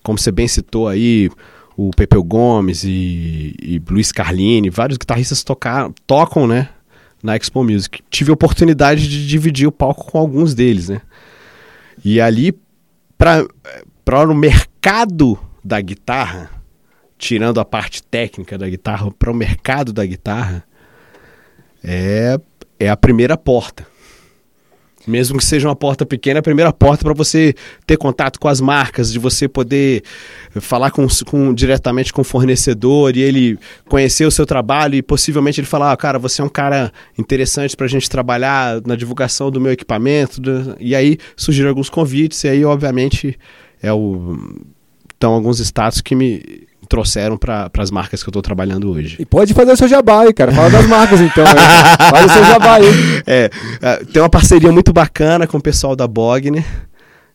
Como 0.03 0.19
você 0.19 0.31
bem 0.31 0.47
citou 0.47 0.87
aí, 0.87 1.29
o 1.75 1.89
Pepeu 1.91 2.23
Gomes 2.23 2.83
e, 2.83 3.55
e 3.61 3.81
Luiz 3.89 4.11
Carlini, 4.11 4.69
vários 4.69 4.97
guitarristas 4.97 5.43
tocar, 5.43 5.89
tocam, 6.05 6.45
né? 6.45 6.69
Na 7.21 7.35
Expo 7.35 7.63
Music. 7.63 8.03
Tive 8.09 8.31
a 8.31 8.33
oportunidade 8.33 9.07
de 9.07 9.25
dividir 9.27 9.65
o 9.65 9.71
palco 9.71 10.11
com 10.11 10.17
alguns 10.17 10.53
deles, 10.53 10.89
né? 10.89 11.01
E 12.03 12.19
ali, 12.19 12.53
para 13.17 14.29
o 14.29 14.35
mercado 14.35 15.39
da 15.63 15.79
guitarra, 15.79 16.51
tirando 17.17 17.61
a 17.61 17.65
parte 17.65 18.03
técnica 18.03 18.57
da 18.57 18.67
guitarra, 18.67 19.09
para 19.11 19.31
o 19.31 19.35
mercado 19.35 19.93
da 19.93 20.05
guitarra, 20.05 20.65
é, 21.81 22.37
é 22.77 22.89
a 22.89 22.97
primeira 22.97 23.37
porta. 23.37 23.87
Mesmo 25.05 25.37
que 25.37 25.43
seja 25.43 25.67
uma 25.67 25.75
porta 25.75 26.05
pequena, 26.05 26.37
é 26.37 26.41
a 26.41 26.43
primeira 26.43 26.71
porta 26.71 27.03
para 27.03 27.13
você 27.13 27.53
ter 27.85 27.97
contato 27.97 28.39
com 28.39 28.47
as 28.47 28.61
marcas, 28.61 29.11
de 29.11 29.19
você 29.19 29.47
poder 29.47 30.03
falar 30.61 30.91
com, 30.91 31.05
com, 31.25 31.53
diretamente 31.53 32.13
com 32.13 32.21
o 32.21 32.23
fornecedor 32.23 33.17
e 33.17 33.21
ele 33.21 33.59
conhecer 33.87 34.25
o 34.25 34.31
seu 34.31 34.45
trabalho 34.45 34.95
e 34.95 35.01
possivelmente 35.01 35.59
ele 35.59 35.67
falar, 35.67 35.91
ah, 35.91 35.97
cara, 35.97 36.17
você 36.17 36.41
é 36.41 36.45
um 36.45 36.49
cara 36.49 36.91
interessante 37.17 37.75
para 37.75 37.85
a 37.85 37.89
gente 37.89 38.09
trabalhar 38.09 38.81
na 38.85 38.95
divulgação 38.95 39.51
do 39.51 39.59
meu 39.59 39.71
equipamento. 39.71 40.41
E 40.79 40.95
aí 40.95 41.17
surgiram 41.35 41.69
alguns 41.69 41.89
convites 41.89 42.43
e 42.43 42.47
aí, 42.47 42.65
obviamente, 42.65 43.37
é 43.81 43.91
o... 43.91 44.37
Então, 45.17 45.33
alguns 45.33 45.59
status 45.59 46.01
que 46.01 46.15
me 46.15 46.67
trouxeram 46.87 47.37
para 47.37 47.69
as 47.77 47.91
marcas 47.91 48.21
que 48.21 48.29
eu 48.29 48.31
estou 48.31 48.41
trabalhando 48.41 48.91
hoje. 48.91 49.17
E 49.19 49.25
pode 49.25 49.53
fazer 49.53 49.71
o 49.71 49.77
seu 49.77 49.87
jabá 49.87 50.21
aí, 50.21 50.33
cara. 50.33 50.51
Fala 50.51 50.69
das 50.69 50.87
marcas 50.87 51.21
então. 51.21 51.45
Aí. 51.45 52.09
Faz 52.09 52.25
o 52.25 52.33
seu 52.33 52.43
jabá 52.45 52.75
aí. 52.75 52.83
É, 53.25 53.49
é, 53.81 53.95
tem 54.05 54.21
uma 54.21 54.29
parceria 54.29 54.71
muito 54.71 54.91
bacana 54.91 55.47
com 55.47 55.57
o 55.57 55.61
pessoal 55.61 55.95
da 55.95 56.07
Bogner, 56.07 56.65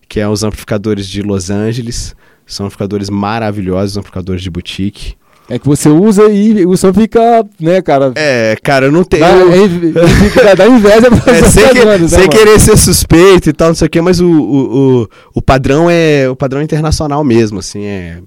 que 0.09 0.21
é 0.21 0.29
os 0.29 0.43
amplificadores 0.43 1.09
de 1.09 1.23
Los 1.23 1.51
Angeles. 1.51 2.15
São 2.47 2.67
amplificadores 2.67 3.09
maravilhosos, 3.09 3.97
amplificadores 3.97 4.43
de 4.43 4.51
boutique. 4.51 5.17
É 5.51 5.59
que 5.59 5.67
você 5.67 5.89
usa 5.89 6.29
e 6.29 6.67
o 6.67 6.77
som 6.77 6.93
fica, 6.93 7.45
né, 7.59 7.81
cara? 7.81 8.13
É, 8.17 8.55
cara, 8.63 8.87
eu 8.87 8.93
não 8.93 9.03
tenho. 9.03 9.25
Dá, 9.25 10.51
é, 10.51 10.57
dá 10.57 10.67
inveja 10.67 11.11
pra 11.11 11.33
é, 11.35 11.43
sem, 11.45 11.69
que, 11.71 11.79
anos, 11.79 12.11
sem 12.11 12.21
né, 12.21 12.29
querer 12.29 12.61
ser 12.61 12.77
suspeito 12.77 13.49
e 13.49 13.53
tal, 13.55 13.69
não 13.69 13.75
sei 13.75 13.87
o 13.87 13.91
quê, 13.91 14.01
mas 14.03 14.21
o, 14.21 14.31
o, 14.31 15.03
o, 15.03 15.09
o, 15.37 15.43
padrão 15.43 15.89
é 15.89 16.29
o 16.29 16.37
padrão 16.37 16.61
internacional 16.61 17.25
mesmo, 17.25 17.61
assim, 17.61 17.83
é 17.83 18.19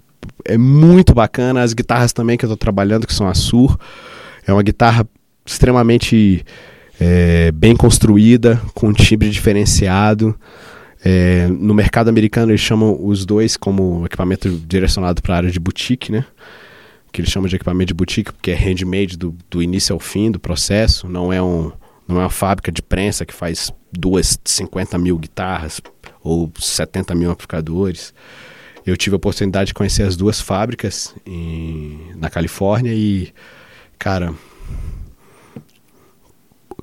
é 0.45 0.57
muito 0.57 1.13
bacana. 1.13 1.61
As 1.61 1.73
guitarras 1.73 2.13
também 2.13 2.37
que 2.37 2.45
eu 2.45 2.47
estou 2.47 2.57
trabalhando, 2.57 3.07
que 3.07 3.13
são 3.13 3.27
a 3.27 3.33
Sur. 3.33 3.77
É 4.45 4.53
uma 4.53 4.63
guitarra 4.63 5.07
extremamente 5.45 6.45
é, 6.99 7.51
bem 7.51 7.75
construída, 7.75 8.61
com 8.73 8.87
um 8.87 8.93
timbre 8.93 9.29
diferenciado. 9.29 10.35
É, 11.03 11.47
no 11.47 11.73
mercado 11.73 12.09
americano 12.09 12.51
eles 12.51 12.61
chamam 12.61 12.97
os 13.03 13.25
dois 13.25 13.57
como 13.57 14.05
equipamento 14.05 14.49
direcionado 14.67 15.21
para 15.21 15.33
a 15.33 15.37
área 15.37 15.51
de 15.51 15.59
boutique, 15.59 16.11
né? 16.11 16.25
que 17.11 17.21
ele 17.21 17.29
chama 17.29 17.49
de 17.49 17.55
equipamento 17.55 17.87
de 17.87 17.93
boutique, 17.93 18.31
porque 18.31 18.51
é 18.51 18.55
handmade 18.55 19.17
do, 19.17 19.35
do 19.49 19.61
início 19.61 19.93
ao 19.93 19.99
fim 19.99 20.31
do 20.31 20.39
processo, 20.39 21.07
não 21.07 21.31
é, 21.31 21.41
um, 21.41 21.71
não 22.07 22.17
é 22.17 22.23
uma 22.23 22.29
fábrica 22.29 22.71
de 22.71 22.81
prensa 22.81 23.25
que 23.25 23.33
faz 23.33 23.71
duas 23.91 24.39
50 24.45 24.97
mil 24.97 25.17
guitarras 25.17 25.81
ou 26.23 26.51
70 26.57 27.13
mil 27.13 27.29
amplificadores. 27.29 28.13
Eu 28.85 28.97
tive 28.97 29.15
a 29.15 29.17
oportunidade 29.17 29.67
de 29.67 29.73
conhecer 29.73 30.03
as 30.03 30.15
duas 30.15 30.41
fábricas 30.41 31.13
em, 31.25 31.99
na 32.15 32.29
Califórnia 32.29 32.93
e, 32.93 33.31
cara, 33.99 34.33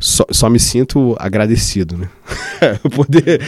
só, 0.00 0.24
só 0.30 0.48
me 0.48 0.60
sinto 0.60 1.16
agradecido, 1.18 1.96
né? 1.96 2.08
Poder. 2.94 3.40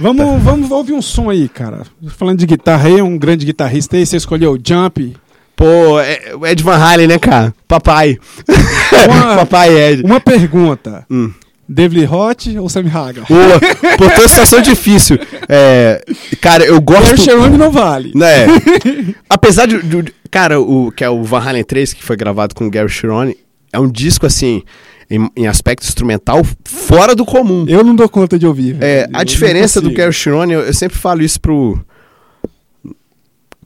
Vamos, 0.00 0.26
vamos 0.42 0.70
ouvir 0.70 0.92
um 0.92 1.02
som 1.02 1.30
aí, 1.30 1.48
cara. 1.48 1.82
Falando 2.08 2.38
de 2.38 2.46
guitarra 2.46 2.88
aí, 2.88 3.00
um 3.00 3.16
grande 3.16 3.46
guitarrista 3.46 3.96
aí, 3.96 4.04
você 4.04 4.16
escolheu 4.16 4.52
o 4.52 4.58
Jump. 4.62 5.16
Pô, 5.54 5.98
é, 6.00 6.34
o 6.34 6.46
Ed 6.46 6.62
Van 6.62 6.76
Halen, 6.76 7.06
né, 7.06 7.18
cara? 7.18 7.54
Papai. 7.66 8.18
Uma, 9.08 9.36
Papai 9.46 9.74
Ed. 9.74 10.02
Uma 10.02 10.20
pergunta. 10.20 11.06
Hum. 11.10 11.32
David 11.68 12.04
Roth 12.04 12.46
ou 12.60 12.68
Sam 12.68 12.84
Haga? 12.92 13.22
Pô, 13.22 13.34
pô, 13.98 14.08
tem 14.08 14.18
uma 14.18 14.28
situação 14.28 14.60
difícil. 14.60 15.18
É, 15.48 16.04
cara, 16.40 16.64
eu 16.64 16.80
gosto... 16.80 17.04
Gary 17.04 17.20
Cherone 17.20 17.58
não 17.58 17.70
vale. 17.70 18.12
Né? 18.14 18.46
Apesar 19.28 19.66
de, 19.66 19.82
de, 19.82 20.14
Cara, 20.30 20.60
o 20.60 20.90
que 20.92 21.04
é 21.04 21.10
o 21.10 21.22
Van 21.22 21.40
Halen 21.40 21.64
3, 21.64 21.94
que 21.94 22.04
foi 22.04 22.16
gravado 22.16 22.54
com 22.54 22.66
o 22.66 22.70
Gary 22.70 22.88
Cherone, 22.88 23.36
é 23.72 23.78
um 23.78 23.90
disco, 23.90 24.26
assim 24.26 24.62
em, 25.10 25.28
em, 25.36 25.46
aspecto 25.46 25.84
instrumental 25.84 26.42
fora 26.64 27.14
do 27.14 27.24
comum. 27.24 27.64
Eu 27.68 27.82
não 27.84 27.94
dou 27.94 28.08
conta 28.08 28.38
de 28.38 28.46
ouvir. 28.46 28.76
É, 28.80 29.08
a 29.12 29.24
diferença 29.24 29.80
do 29.80 29.92
Gary 29.92 30.12
Chirone, 30.12 30.52
eu, 30.52 30.60
eu, 30.60 30.74
sempre 30.74 30.98
falo 30.98 31.22
isso 31.22 31.40
pro. 31.40 31.78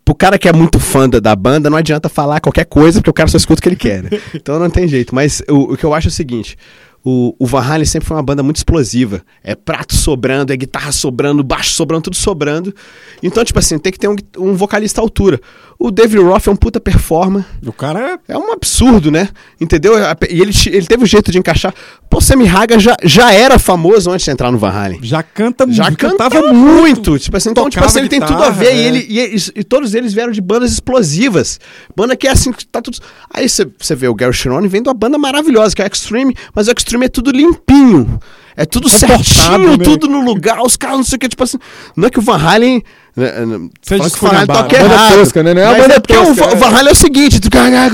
Pro 0.04 0.14
cara 0.14 0.38
que 0.38 0.48
é 0.48 0.52
muito 0.52 0.80
fã 0.80 1.08
da, 1.08 1.20
da, 1.20 1.36
banda, 1.36 1.70
não 1.70 1.78
adianta 1.78 2.08
falar 2.08 2.40
qualquer 2.40 2.64
coisa, 2.64 3.00
porque 3.00 3.10
o 3.10 3.14
cara 3.14 3.28
só 3.28 3.36
escuta 3.36 3.60
o 3.60 3.62
que 3.62 3.68
ele 3.68 3.76
quer. 3.76 4.02
Né? 4.02 4.10
Então 4.34 4.58
não 4.58 4.68
tem 4.68 4.88
jeito. 4.88 5.14
Mas 5.14 5.42
o, 5.48 5.72
o 5.72 5.76
que 5.76 5.84
eu 5.84 5.94
acho 5.94 6.08
é 6.08 6.10
o 6.10 6.12
seguinte: 6.12 6.56
o, 7.04 7.34
o 7.38 7.46
Van 7.46 7.62
Halen 7.62 7.84
sempre 7.84 8.06
foi 8.06 8.16
uma 8.16 8.22
banda 8.22 8.42
muito 8.42 8.56
explosiva. 8.56 9.22
É 9.42 9.54
prato 9.54 9.94
sobrando, 9.94 10.52
é 10.52 10.56
guitarra 10.56 10.92
sobrando, 10.92 11.42
baixo 11.42 11.72
sobrando, 11.72 12.02
tudo 12.02 12.16
sobrando. 12.16 12.74
Então, 13.22 13.44
tipo 13.44 13.58
assim, 13.58 13.78
tem 13.78 13.92
que 13.92 13.98
ter 13.98 14.08
um, 14.08 14.16
um 14.38 14.54
vocalista 14.54 15.00
à 15.00 15.02
altura. 15.02 15.40
O 15.82 15.90
David 15.90 16.20
Roth 16.20 16.46
é 16.46 16.50
um 16.50 16.56
puta 16.56 16.78
performer. 16.78 17.42
O 17.64 17.72
cara 17.72 18.20
é... 18.28 18.34
é 18.34 18.36
um 18.36 18.52
absurdo, 18.52 19.10
né? 19.10 19.30
Entendeu? 19.58 19.94
E 20.28 20.42
ele, 20.42 20.52
ele 20.66 20.86
teve 20.86 21.04
o 21.04 21.06
jeito 21.06 21.32
de 21.32 21.38
encaixar. 21.38 21.72
Pô, 22.10 22.20
Sammy 22.20 22.46
Haga 22.46 22.78
já, 22.78 22.94
já 23.02 23.32
era 23.32 23.58
famoso 23.58 24.10
antes 24.10 24.26
de 24.26 24.30
entrar 24.30 24.52
no 24.52 24.58
Van 24.58 24.68
Halen. 24.68 25.00
Já 25.02 25.22
canta 25.22 25.64
Já 25.72 25.90
cantava 25.90 26.52
muito. 26.52 27.18
Tipo 27.18 27.34
assim, 27.38 27.48
então, 27.48 27.70
tipo 27.70 27.82
assim, 27.82 28.00
ele 28.00 28.08
guitarra, 28.08 28.28
tem 28.28 28.36
tudo 28.36 28.46
a 28.46 28.50
ver. 28.50 28.66
É. 28.66 28.76
E, 28.76 28.78
ele, 28.78 29.06
e, 29.08 29.20
e, 29.20 29.60
e, 29.60 29.64
todos 29.64 29.94
eles 29.94 30.12
vieram 30.12 30.32
de 30.32 30.42
bandas 30.42 30.70
explosivas. 30.70 31.58
Banda 31.96 32.14
que 32.14 32.28
é 32.28 32.32
assim, 32.32 32.52
tá 32.70 32.82
tudo... 32.82 32.98
Aí 33.32 33.48
você 33.48 33.94
vê 33.96 34.06
o 34.06 34.14
Gary 34.14 34.34
Cherone 34.34 34.68
vem 34.68 34.82
de 34.82 34.88
uma 34.90 34.94
banda 34.94 35.16
maravilhosa, 35.16 35.74
que 35.74 35.80
é 35.80 35.86
Extreme, 35.86 36.36
mas 36.54 36.68
o 36.68 36.72
Extreme 36.76 37.06
é 37.06 37.08
tudo 37.08 37.30
limpinho. 37.30 38.20
É 38.54 38.66
tudo 38.66 38.90
certinho, 38.90 39.78
né? 39.78 39.84
tudo 39.84 40.06
no 40.06 40.20
lugar, 40.20 40.60
os 40.60 40.76
caras 40.76 40.98
não 40.98 41.04
sei 41.04 41.16
o 41.16 41.18
que, 41.18 41.28
tipo 41.30 41.42
assim. 41.42 41.56
Não 41.96 42.06
é 42.06 42.10
que 42.10 42.18
o 42.18 42.22
Van 42.22 42.36
Halen 42.36 42.82
né, 43.16 43.44
né, 43.44 43.68
Seja 43.82 44.10
que 44.10 44.24
o 44.24 44.46
toca 44.46 44.76
errado. 44.76 45.18
Tosca, 45.18 45.42
né? 45.42 45.54
Não 45.54 45.62
é 45.62 45.66
a 45.66 45.74
banda 45.74 45.94
é 45.94 46.00
porque 46.00 46.14
tosca, 46.14 46.46
o, 46.46 46.52
é. 46.52 46.54
Van 46.54 46.66
Halen 46.68 46.88
é 46.88 46.92
o 46.92 46.94
seguinte, 46.94 47.40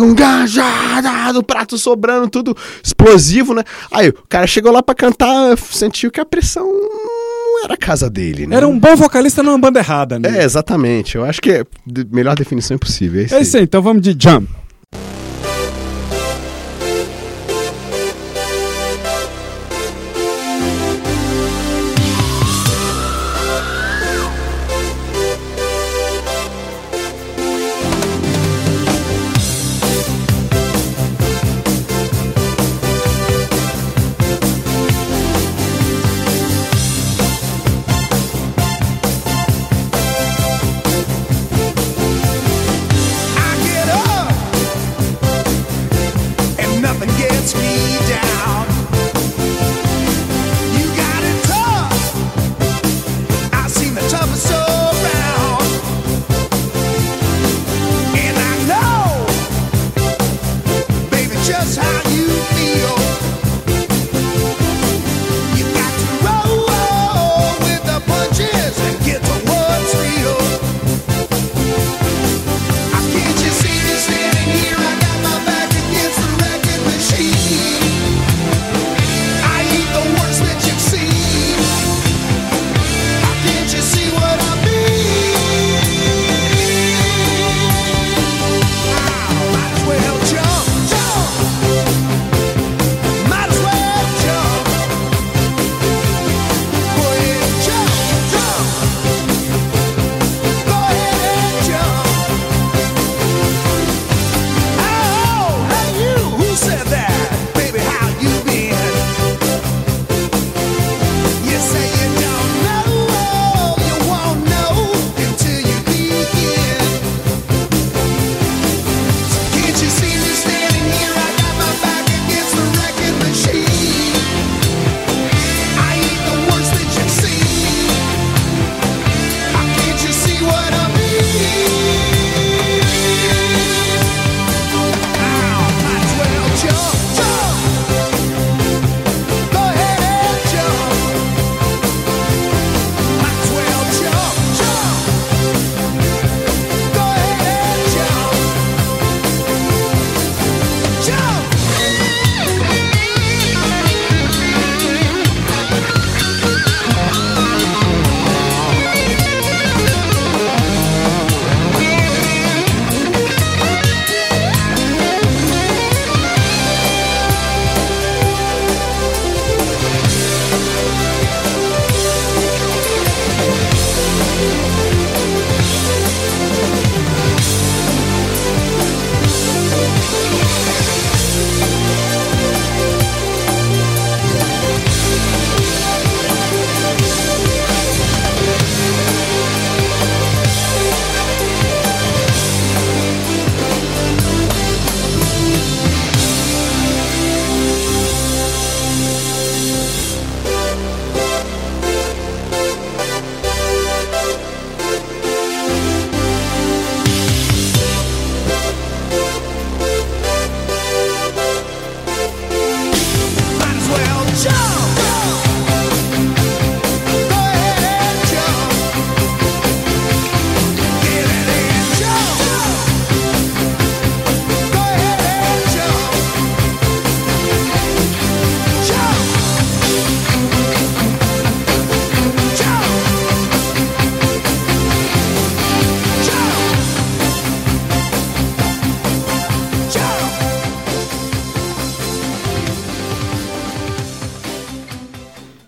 um 0.00 1.32
do 1.32 1.42
prato 1.42 1.78
sobrando, 1.78 2.28
tudo 2.28 2.56
explosivo, 2.82 3.54
né? 3.54 3.62
Aí 3.90 4.08
o 4.08 4.14
cara 4.28 4.46
chegou 4.46 4.72
lá 4.72 4.82
pra 4.82 4.94
cantar, 4.94 5.56
sentiu 5.58 6.10
que 6.10 6.20
a 6.20 6.24
pressão 6.24 6.66
não 6.66 7.64
era 7.64 7.74
a 7.74 7.76
casa 7.76 8.10
dele, 8.10 8.46
né? 8.46 8.56
Era 8.56 8.68
um 8.68 8.78
bom 8.78 8.94
vocalista 8.96 9.42
numa 9.42 9.58
banda 9.58 9.80
errada, 9.80 10.18
né? 10.18 10.40
É, 10.40 10.44
exatamente. 10.44 11.16
Eu 11.16 11.24
acho 11.24 11.40
que 11.40 11.50
é 11.50 11.60
a 11.60 11.64
melhor 12.10 12.36
definição 12.36 12.74
impossível. 12.74 13.26
É, 13.30 13.34
é 13.34 13.40
isso 13.40 13.56
aí, 13.56 13.64
então 13.64 13.82
vamos 13.82 14.02
de 14.02 14.16
Jump. 14.18 14.48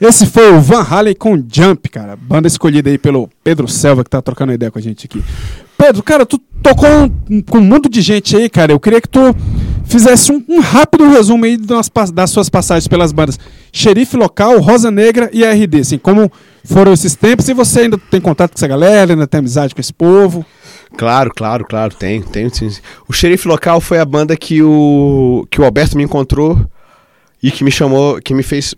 Esse 0.00 0.26
foi 0.26 0.52
o 0.52 0.60
Van 0.60 0.82
Halen 0.82 1.14
com 1.14 1.36
Jump, 1.36 1.88
cara. 1.88 2.16
Banda 2.16 2.46
escolhida 2.46 2.88
aí 2.88 2.98
pelo 2.98 3.28
Pedro 3.42 3.66
Selva, 3.66 4.04
que 4.04 4.10
tá 4.10 4.22
trocando 4.22 4.52
ideia 4.52 4.70
com 4.70 4.78
a 4.78 4.82
gente 4.82 5.06
aqui. 5.06 5.22
Pedro, 5.76 6.02
cara, 6.02 6.24
tu 6.24 6.38
tocou 6.62 6.88
um, 7.30 7.42
com 7.42 7.58
um 7.58 7.64
monte 7.64 7.88
de 7.88 8.00
gente 8.00 8.36
aí, 8.36 8.48
cara. 8.48 8.72
Eu 8.72 8.80
queria 8.80 9.00
que 9.00 9.08
tu 9.08 9.34
fizesse 9.86 10.30
um, 10.30 10.42
um 10.48 10.60
rápido 10.60 11.08
resumo 11.08 11.44
aí 11.44 11.56
das, 11.56 11.90
das, 12.12 12.30
suas 12.30 12.48
passagens 12.48 12.86
pelas 12.86 13.10
bandas 13.10 13.38
Xerife 13.72 14.16
Local, 14.16 14.60
Rosa 14.60 14.90
Negra 14.90 15.30
e 15.32 15.44
RD. 15.44 15.80
Assim, 15.80 15.98
como 15.98 16.30
foram 16.64 16.92
esses 16.92 17.16
tempos 17.16 17.48
e 17.48 17.54
você 17.54 17.80
ainda 17.80 17.98
tem 17.98 18.20
contato 18.20 18.50
com 18.52 18.58
essa 18.58 18.68
galera, 18.68 19.12
ainda 19.12 19.26
tem 19.26 19.38
amizade 19.38 19.74
com 19.74 19.80
esse 19.80 19.92
povo? 19.92 20.44
Claro, 20.96 21.30
claro, 21.34 21.64
claro, 21.64 21.94
tenho, 21.94 22.24
tenho 22.24 22.54
sim. 22.54 22.70
O 23.08 23.12
Xerife 23.12 23.48
Local 23.48 23.80
foi 23.80 23.98
a 23.98 24.04
banda 24.04 24.36
que 24.36 24.62
o, 24.62 25.46
que 25.50 25.60
o 25.60 25.64
Alberto 25.64 25.96
me 25.96 26.04
encontrou 26.04 26.58
e 27.42 27.50
que 27.50 27.64
me 27.64 27.70
chamou, 27.70 28.20
que 28.20 28.34
me 28.34 28.42
fez 28.42 28.74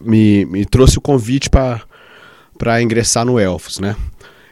me, 0.00 0.44
me 0.46 0.64
trouxe 0.64 0.98
o 0.98 1.00
convite 1.00 1.48
para 1.50 2.82
ingressar 2.82 3.24
no 3.24 3.38
Elfos, 3.38 3.78
né? 3.78 3.96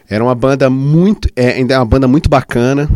Era 0.09 0.23
uma 0.23 0.35
banda 0.35 0.69
muito, 0.69 1.29
é, 1.35 1.53
ainda 1.53 1.75
é 1.75 1.79
uma 1.79 1.87
banda 1.87 2.07
muito 2.07 2.29
bacana 2.29 2.89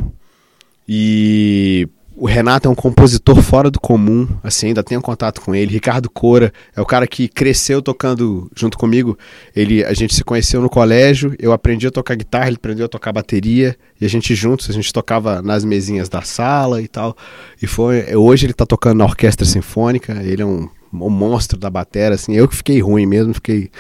e 0.86 1.89
o 2.19 2.27
Renato 2.27 2.66
é 2.66 2.70
um 2.70 2.74
compositor 2.74 3.40
fora 3.40 3.70
do 3.70 3.78
comum, 3.78 4.27
assim, 4.43 4.69
ainda 4.69 4.82
tenho 4.82 5.01
contato 5.01 5.40
com 5.40 5.55
ele. 5.55 5.73
Ricardo 5.73 6.10
Cora 6.10 6.52
é 6.74 6.81
o 6.81 6.85
cara 6.85 7.06
que 7.06 7.28
cresceu 7.28 7.81
tocando 7.81 8.51
junto 8.56 8.77
comigo. 8.77 9.16
Ele, 9.55 9.85
a 9.85 9.94
gente 9.94 10.15
se 10.15 10.24
conheceu 10.24 10.60
no 10.60 10.69
colégio, 10.69 11.36
eu 11.39 11.52
aprendi 11.52 11.86
a 11.86 11.93
tocar 11.93 12.16
guitarra, 12.16 12.48
ele 12.48 12.56
aprendeu 12.56 12.86
a 12.86 12.89
tocar 12.89 13.12
bateria, 13.12 13.77
e 14.01 14.05
a 14.05 14.09
gente 14.09 14.35
juntos, 14.35 14.69
a 14.69 14.73
gente 14.73 14.93
tocava 14.93 15.40
nas 15.40 15.65
mesinhas 15.65 16.09
da 16.09 16.20
sala 16.23 16.82
e 16.82 16.89
tal. 16.89 17.16
E 17.62 17.69
foi, 17.69 18.12
hoje 18.16 18.47
ele 18.47 18.52
está 18.52 18.66
tocando 18.66 18.98
na 18.98 19.05
orquestra 19.05 19.47
sinfônica, 19.47 20.20
ele 20.24 20.43
é 20.43 20.47
um 20.47 20.69
o 20.93 21.10
monstro 21.10 21.59
da 21.59 21.70
bateria, 21.70 22.15
assim. 22.15 22.35
Eu 22.35 22.48
que 22.48 22.56
fiquei 22.56 22.81
ruim 22.81 23.06
mesmo, 23.06 23.35
fiquei 23.35 23.70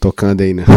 tocando 0.00 0.40
aí, 0.40 0.54
né? 0.54 0.64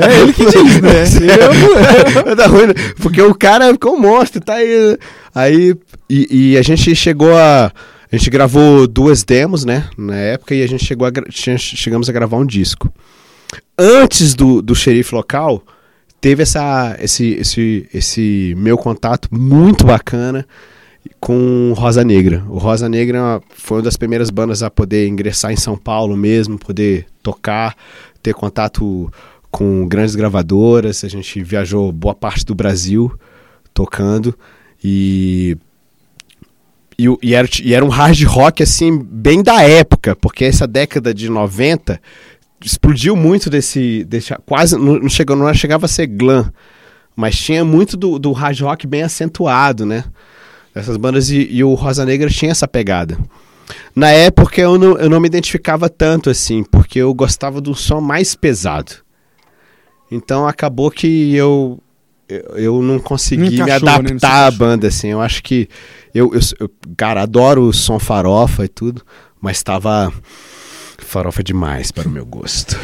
é 0.00 0.20
ele 0.20 0.32
que 0.32 0.44
diz, 0.44 0.80
né? 0.80 1.02
Eu, 2.26 2.36
tá 2.36 2.46
ruim, 2.46 2.66
né? 2.66 2.74
Porque 3.00 3.20
o 3.22 3.34
cara 3.34 3.72
ficou 3.72 3.94
um 3.94 4.00
monstro, 4.00 4.40
tá 4.40 4.54
aí. 4.54 4.98
Aí, 5.34 5.74
e, 6.08 6.52
e, 6.52 6.58
a 6.58 6.62
gente 6.62 6.94
chegou 6.94 7.36
a. 7.36 7.72
A 8.10 8.16
gente 8.16 8.28
gravou 8.28 8.86
duas 8.86 9.24
demos, 9.24 9.64
né? 9.64 9.88
Na 9.96 10.16
época, 10.16 10.54
e 10.54 10.62
a 10.62 10.66
gente 10.66 10.84
chegou 10.84 11.08
a, 11.08 11.10
chegamos 11.30 12.10
a 12.10 12.12
gravar 12.12 12.36
um 12.36 12.44
disco. 12.44 12.92
Antes 13.78 14.34
do, 14.34 14.60
do 14.60 14.74
xerife 14.74 15.14
local, 15.14 15.62
teve 16.20 16.42
essa, 16.42 16.94
esse, 17.00 17.30
esse, 17.32 17.88
esse 17.92 18.54
meu 18.58 18.76
contato 18.76 19.28
muito 19.32 19.86
bacana 19.86 20.46
com 21.20 21.72
Rosa 21.76 22.04
Negra. 22.04 22.44
O 22.48 22.58
Rosa 22.58 22.88
Negra 22.88 23.40
foi 23.50 23.78
uma 23.78 23.82
das 23.82 23.96
primeiras 23.96 24.30
bandas 24.30 24.62
a 24.62 24.70
poder 24.70 25.08
ingressar 25.08 25.52
em 25.52 25.56
São 25.56 25.76
Paulo 25.76 26.16
mesmo, 26.16 26.58
poder 26.58 27.06
tocar, 27.22 27.76
ter 28.22 28.34
contato 28.34 29.12
com 29.50 29.86
grandes 29.86 30.14
gravadoras. 30.14 31.04
A 31.04 31.08
gente 31.08 31.42
viajou 31.42 31.92
boa 31.92 32.14
parte 32.14 32.44
do 32.44 32.54
Brasil 32.54 33.12
tocando 33.72 34.36
e 34.82 35.56
e, 36.98 37.06
e, 37.22 37.34
era, 37.34 37.48
e 37.62 37.74
era 37.74 37.84
um 37.84 37.88
hard 37.88 38.22
rock 38.24 38.62
assim 38.62 38.96
bem 38.98 39.42
da 39.42 39.62
época, 39.62 40.14
porque 40.14 40.44
essa 40.44 40.66
década 40.66 41.12
de 41.12 41.28
90 41.28 42.00
explodiu 42.64 43.16
muito 43.16 43.50
desse, 43.50 44.04
desse 44.04 44.34
quase 44.46 44.76
não, 44.76 45.08
chegou, 45.08 45.34
não 45.34 45.52
chegava 45.52 45.86
a 45.86 45.88
ser 45.88 46.06
glam, 46.06 46.52
mas 47.16 47.36
tinha 47.36 47.64
muito 47.64 47.96
do, 47.96 48.18
do 48.18 48.32
hard 48.32 48.60
rock 48.60 48.86
bem 48.86 49.02
acentuado, 49.02 49.84
né? 49.84 50.04
Essas 50.74 50.96
bandas 50.96 51.30
e, 51.30 51.48
e, 51.50 51.62
o 51.62 51.74
Rosa 51.74 52.04
Negra 52.04 52.30
tinha 52.30 52.50
essa 52.50 52.66
pegada. 52.66 53.18
Na 53.94 54.10
época 54.10 54.60
eu 54.60 54.78
não, 54.78 54.96
eu 54.98 55.08
não 55.08 55.20
me 55.20 55.26
identificava 55.26 55.88
tanto 55.88 56.30
assim, 56.30 56.64
porque 56.64 56.98
eu 56.98 57.12
gostava 57.12 57.60
do 57.60 57.74
som 57.74 58.00
mais 58.00 58.34
pesado. 58.34 58.92
Então 60.10 60.46
acabou 60.46 60.90
que 60.90 61.34
eu 61.34 61.78
eu, 62.56 62.82
não 62.82 62.98
consegui 62.98 63.50
me 63.50 63.64
né, 63.64 63.72
adaptar 63.72 64.42
né, 64.42 64.46
à 64.46 64.50
banda 64.50 64.88
assim. 64.88 65.08
Eu 65.08 65.20
acho 65.20 65.42
que 65.42 65.68
eu, 66.14 66.32
eu, 66.34 66.40
eu 66.60 66.70
cara 66.96 67.22
adoro 67.22 67.62
o 67.62 67.72
som 67.72 67.98
farofa 67.98 68.64
e 68.64 68.68
tudo, 68.68 69.02
mas 69.40 69.58
estava 69.58 70.12
farofa 71.04 71.42
demais 71.42 71.90
para 71.90 72.08
o 72.08 72.10
meu 72.10 72.24
gosto. 72.24 72.76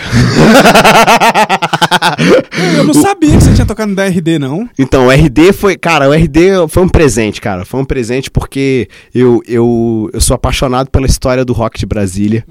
eu 2.77 2.85
não 2.85 2.95
sabia 3.01 3.36
que 3.36 3.43
você 3.43 3.55
tinha 3.55 3.66
tocado 3.66 3.90
no 3.90 3.97
DRD, 3.97 4.39
não. 4.39 4.69
Então, 4.78 5.07
o 5.07 5.11
RD 5.11 5.53
foi, 5.53 5.77
cara, 5.77 6.09
o 6.09 6.12
RD 6.12 6.69
foi 6.69 6.82
um 6.82 6.89
presente, 6.89 7.40
cara. 7.40 7.65
Foi 7.65 7.81
um 7.81 7.85
presente 7.85 8.31
porque 8.31 8.89
eu, 9.15 9.40
eu, 9.47 10.11
eu 10.12 10.20
sou 10.20 10.35
apaixonado 10.35 10.90
pela 10.90 11.07
história 11.07 11.45
do 11.45 11.53
rock 11.53 11.78
de 11.78 11.86
Brasília. 11.86 12.45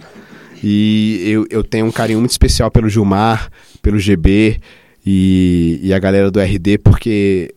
E 0.64 1.22
eu, 1.26 1.45
eu 1.49 1.64
tenho 1.64 1.85
um 1.85 1.91
carinho 1.91 2.19
muito 2.19 2.31
especial 2.31 2.72
pelo 2.72 2.89
Gilmar, 2.89 3.49
pelo 3.81 3.99
GB 3.99 4.60
e, 5.06 5.80
e 5.84 5.94
a 5.94 5.99
galera 5.99 6.31
do 6.31 6.39
RD, 6.39 6.80
porque 6.80 7.53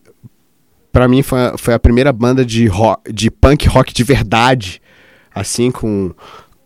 para 0.93 1.09
mim 1.09 1.23
foi, 1.23 1.39
foi 1.57 1.75
a 1.75 1.79
primeira 1.79 2.13
banda 2.13 2.45
de, 2.45 2.67
rock, 2.67 3.13
de 3.13 3.31
punk 3.31 3.67
rock 3.69 3.93
de 3.93 4.05
verdade, 4.05 4.81
assim, 5.35 5.71
com, 5.71 6.13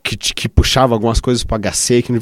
que, 0.04 0.16
que 0.18 0.48
puxava 0.50 0.94
algumas 0.94 1.18
coisas 1.18 1.42
para 1.42 1.56
HC, 1.58 2.02
que, 2.02 2.12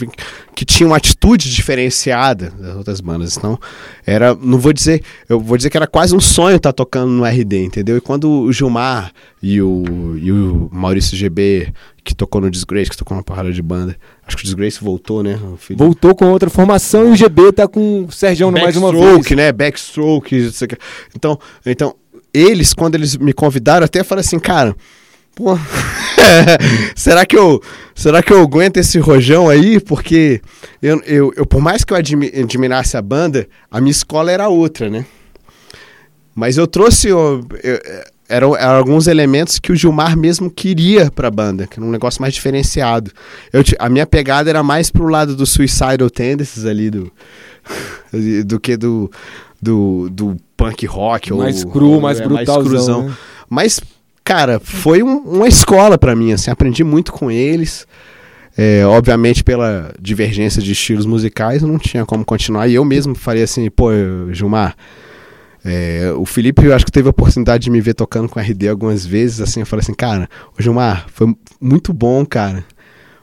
que 0.54 0.64
tinha 0.64 0.86
uma 0.86 0.96
atitude 0.96 1.52
diferenciada 1.52 2.52
das 2.56 2.76
outras 2.76 3.00
bandas. 3.00 3.36
Então, 3.36 3.58
era, 4.06 4.36
não 4.36 4.56
vou 4.56 4.72
dizer, 4.72 5.02
eu 5.28 5.40
vou 5.40 5.56
dizer 5.56 5.68
que 5.68 5.76
era 5.76 5.88
quase 5.88 6.14
um 6.14 6.20
sonho 6.20 6.56
estar 6.56 6.72
tá 6.72 6.72
tocando 6.72 7.10
no 7.10 7.24
RD, 7.24 7.64
entendeu? 7.64 7.96
E 7.96 8.00
quando 8.00 8.30
o 8.30 8.52
Gilmar 8.52 9.12
e 9.42 9.60
o, 9.60 10.16
e 10.16 10.30
o 10.30 10.70
Maurício 10.72 11.16
GB, 11.16 11.72
que 12.04 12.14
tocou 12.14 12.40
no 12.40 12.48
Disgrace, 12.48 12.88
que 12.88 12.96
tocou 12.96 13.16
uma 13.16 13.24
parada 13.24 13.52
de 13.52 13.60
banda, 13.60 13.96
acho 14.24 14.36
que 14.36 14.44
o 14.44 14.46
Disgrace 14.46 14.80
voltou, 14.80 15.24
né? 15.24 15.36
Voltou 15.76 16.14
com 16.14 16.26
outra 16.26 16.48
formação 16.48 17.08
e 17.08 17.10
o 17.10 17.16
GB 17.16 17.52
tá 17.52 17.66
com 17.66 18.04
o 18.04 18.12
Sergião 18.12 18.52
mais 18.52 18.76
uma 18.76 18.92
vez. 18.92 19.02
Backstroke, 19.02 19.34
né? 19.34 19.52
Backstroke, 19.52 20.52
então, 21.16 21.36
então, 21.66 21.96
eles, 22.32 22.72
quando 22.72 22.94
eles 22.94 23.16
me 23.16 23.32
convidaram, 23.32 23.84
até 23.84 24.04
falaram 24.04 24.24
assim, 24.24 24.38
cara 24.38 24.76
Pô, 25.34 25.58
será 26.94 27.24
que 27.24 27.36
eu 27.36 27.62
será 27.94 28.22
que 28.22 28.32
eu 28.32 28.40
aguento 28.40 28.76
esse 28.76 28.98
rojão 28.98 29.48
aí? 29.48 29.80
Porque 29.80 30.42
eu, 30.80 31.00
eu, 31.06 31.32
eu 31.36 31.46
por 31.46 31.60
mais 31.60 31.84
que 31.84 31.92
eu 31.92 31.96
admirasse 31.96 32.96
a 32.96 33.02
banda, 33.02 33.46
a 33.70 33.80
minha 33.80 33.90
escola 33.90 34.30
era 34.30 34.48
outra, 34.48 34.90
né? 34.90 35.06
Mas 36.34 36.58
eu 36.58 36.66
trouxe 36.66 37.08
eu, 37.08 37.44
eu, 37.62 37.80
eram, 38.28 38.56
eram, 38.56 38.76
alguns 38.76 39.06
elementos 39.06 39.58
que 39.58 39.72
o 39.72 39.76
Gilmar 39.76 40.16
mesmo 40.16 40.50
queria 40.50 41.10
para 41.10 41.28
a 41.28 41.30
banda, 41.30 41.66
que 41.66 41.78
era 41.78 41.86
um 41.86 41.90
negócio 41.90 42.20
mais 42.20 42.34
diferenciado. 42.34 43.10
Eu, 43.52 43.62
a 43.78 43.88
minha 43.88 44.06
pegada 44.06 44.48
era 44.50 44.62
mais 44.62 44.90
pro 44.90 45.08
lado 45.08 45.34
do 45.34 45.46
Suicidal 45.46 46.10
Tendencies 46.10 46.66
ali 46.66 46.90
do 46.90 47.12
do 48.44 48.60
que 48.60 48.76
do 48.76 49.10
do, 49.60 50.08
do 50.10 50.36
punk 50.56 50.84
rock 50.86 51.32
mais 51.32 51.64
ou, 51.64 51.70
cru, 51.70 52.00
mais 52.00 52.20
é, 52.20 52.26
brutalzão. 52.26 53.02
Mais 53.02 53.10
né? 53.10 53.16
Mas 53.48 53.80
cara, 54.24 54.60
foi 54.60 55.02
um, 55.02 55.18
uma 55.18 55.48
escola 55.48 55.96
para 55.98 56.14
mim, 56.14 56.32
assim, 56.32 56.50
aprendi 56.50 56.84
muito 56.84 57.12
com 57.12 57.30
eles. 57.30 57.86
É, 58.56 58.84
obviamente, 58.84 59.42
pela 59.42 59.94
divergência 59.98 60.60
de 60.60 60.72
estilos 60.72 61.06
musicais, 61.06 61.62
não 61.62 61.78
tinha 61.78 62.04
como 62.04 62.24
continuar. 62.24 62.68
E 62.68 62.74
eu 62.74 62.84
mesmo 62.84 63.14
falei 63.14 63.42
assim, 63.42 63.70
pô, 63.70 63.88
Gilmar, 64.30 64.76
é, 65.64 66.12
o 66.16 66.26
Felipe, 66.26 66.64
eu 66.64 66.74
acho 66.74 66.84
que 66.84 66.92
teve 66.92 67.08
a 67.08 67.10
oportunidade 67.10 67.64
de 67.64 67.70
me 67.70 67.80
ver 67.80 67.94
tocando 67.94 68.28
com 68.28 68.38
RD 68.38 68.68
algumas 68.68 69.06
vezes, 69.06 69.40
assim, 69.40 69.60
eu 69.60 69.66
falei 69.66 69.82
assim, 69.82 69.94
cara, 69.94 70.28
Gilmar, 70.58 71.06
foi 71.08 71.34
muito 71.60 71.92
bom, 71.92 72.26
cara 72.26 72.64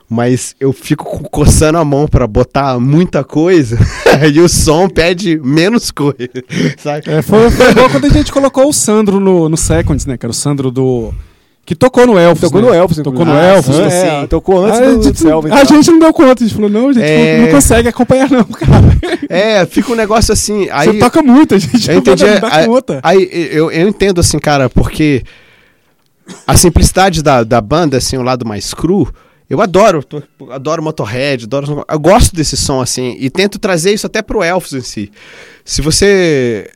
mas 0.09 0.55
eu 0.59 0.73
fico 0.73 1.29
coçando 1.29 1.77
a 1.77 1.85
mão 1.85 2.07
para 2.07 2.25
botar 2.25 2.79
muita 2.79 3.23
coisa 3.23 3.77
e 4.33 4.39
o 4.39 4.49
som 4.49 4.89
pede 4.89 5.39
menos 5.43 5.91
coisa, 5.91 6.17
sabe? 6.81 7.03
É, 7.05 7.21
foi, 7.21 7.51
foi 7.51 7.69
igual 7.69 7.89
quando 7.91 8.05
a 8.05 8.09
gente 8.09 8.31
colocou 8.31 8.67
o 8.67 8.73
Sandro 8.73 9.19
no, 9.19 9.47
no 9.47 9.55
Seconds, 9.55 10.07
né? 10.07 10.17
Que 10.17 10.25
era 10.25 10.31
o 10.31 10.33
Sandro 10.33 10.71
do... 10.71 11.13
Que 11.63 11.75
tocou 11.75 12.07
no 12.07 12.17
Elfos. 12.17 12.41
Tocou 12.49 12.61
né? 12.61 12.67
no 12.67 12.73
Elfos, 12.73 12.97
Tocou 12.97 13.23
no 13.23 13.31
ah, 13.31 13.43
Elfos. 13.43 13.77
É, 13.77 14.25
tocou 14.25 14.65
antes 14.65 14.79
a 14.79 14.85
do, 14.85 15.03
gente, 15.03 15.23
do 15.23 15.53
A 15.53 15.63
gente 15.63 15.91
não 15.91 15.99
deu 15.99 16.11
conta, 16.11 16.43
a 16.43 16.47
gente 16.47 16.55
falou, 16.55 16.69
não, 16.71 16.89
a 16.89 16.93
gente 16.93 17.05
é... 17.05 17.37
não, 17.37 17.45
não, 17.45 17.51
consegue 17.51 17.87
acompanhar 17.87 18.27
não, 18.31 18.43
cara. 18.43 18.97
É, 19.29 19.63
fica 19.67 19.91
um 19.91 19.95
negócio 19.95 20.33
assim... 20.33 20.67
Aí, 20.71 20.87
Você 20.87 20.97
toca 20.97 21.21
muito, 21.21 21.53
a 21.53 21.59
gente 21.59 21.87
eu 21.87 21.93
não 21.93 22.01
entendi, 22.01 22.25
não 22.25 22.39
dá 22.39 22.49
aí, 22.51 22.65
conta. 22.65 22.99
Aí, 23.03 23.29
eu, 23.51 23.69
eu 23.69 23.87
entendo 23.87 24.19
assim, 24.19 24.39
cara, 24.39 24.67
porque 24.67 25.21
a 26.47 26.57
simplicidade 26.57 27.21
da, 27.21 27.43
da 27.43 27.61
banda, 27.61 27.97
assim, 27.97 28.17
o 28.17 28.23
lado 28.23 28.47
mais 28.47 28.73
cru 28.73 29.07
eu 29.49 29.59
adoro, 29.61 30.03
tô, 30.03 30.21
adoro 30.51 30.83
Motorhead, 30.83 31.45
adoro, 31.45 31.83
eu 31.87 31.99
gosto 31.99 32.35
desse 32.35 32.55
som 32.55 32.79
assim 32.79 33.15
e 33.19 33.29
tento 33.29 33.57
trazer 33.57 33.93
isso 33.93 34.05
até 34.05 34.21
pro 34.21 34.43
Elfos 34.43 34.73
em 34.73 34.81
si. 34.81 35.11
Se 35.65 35.81
você 35.81 36.71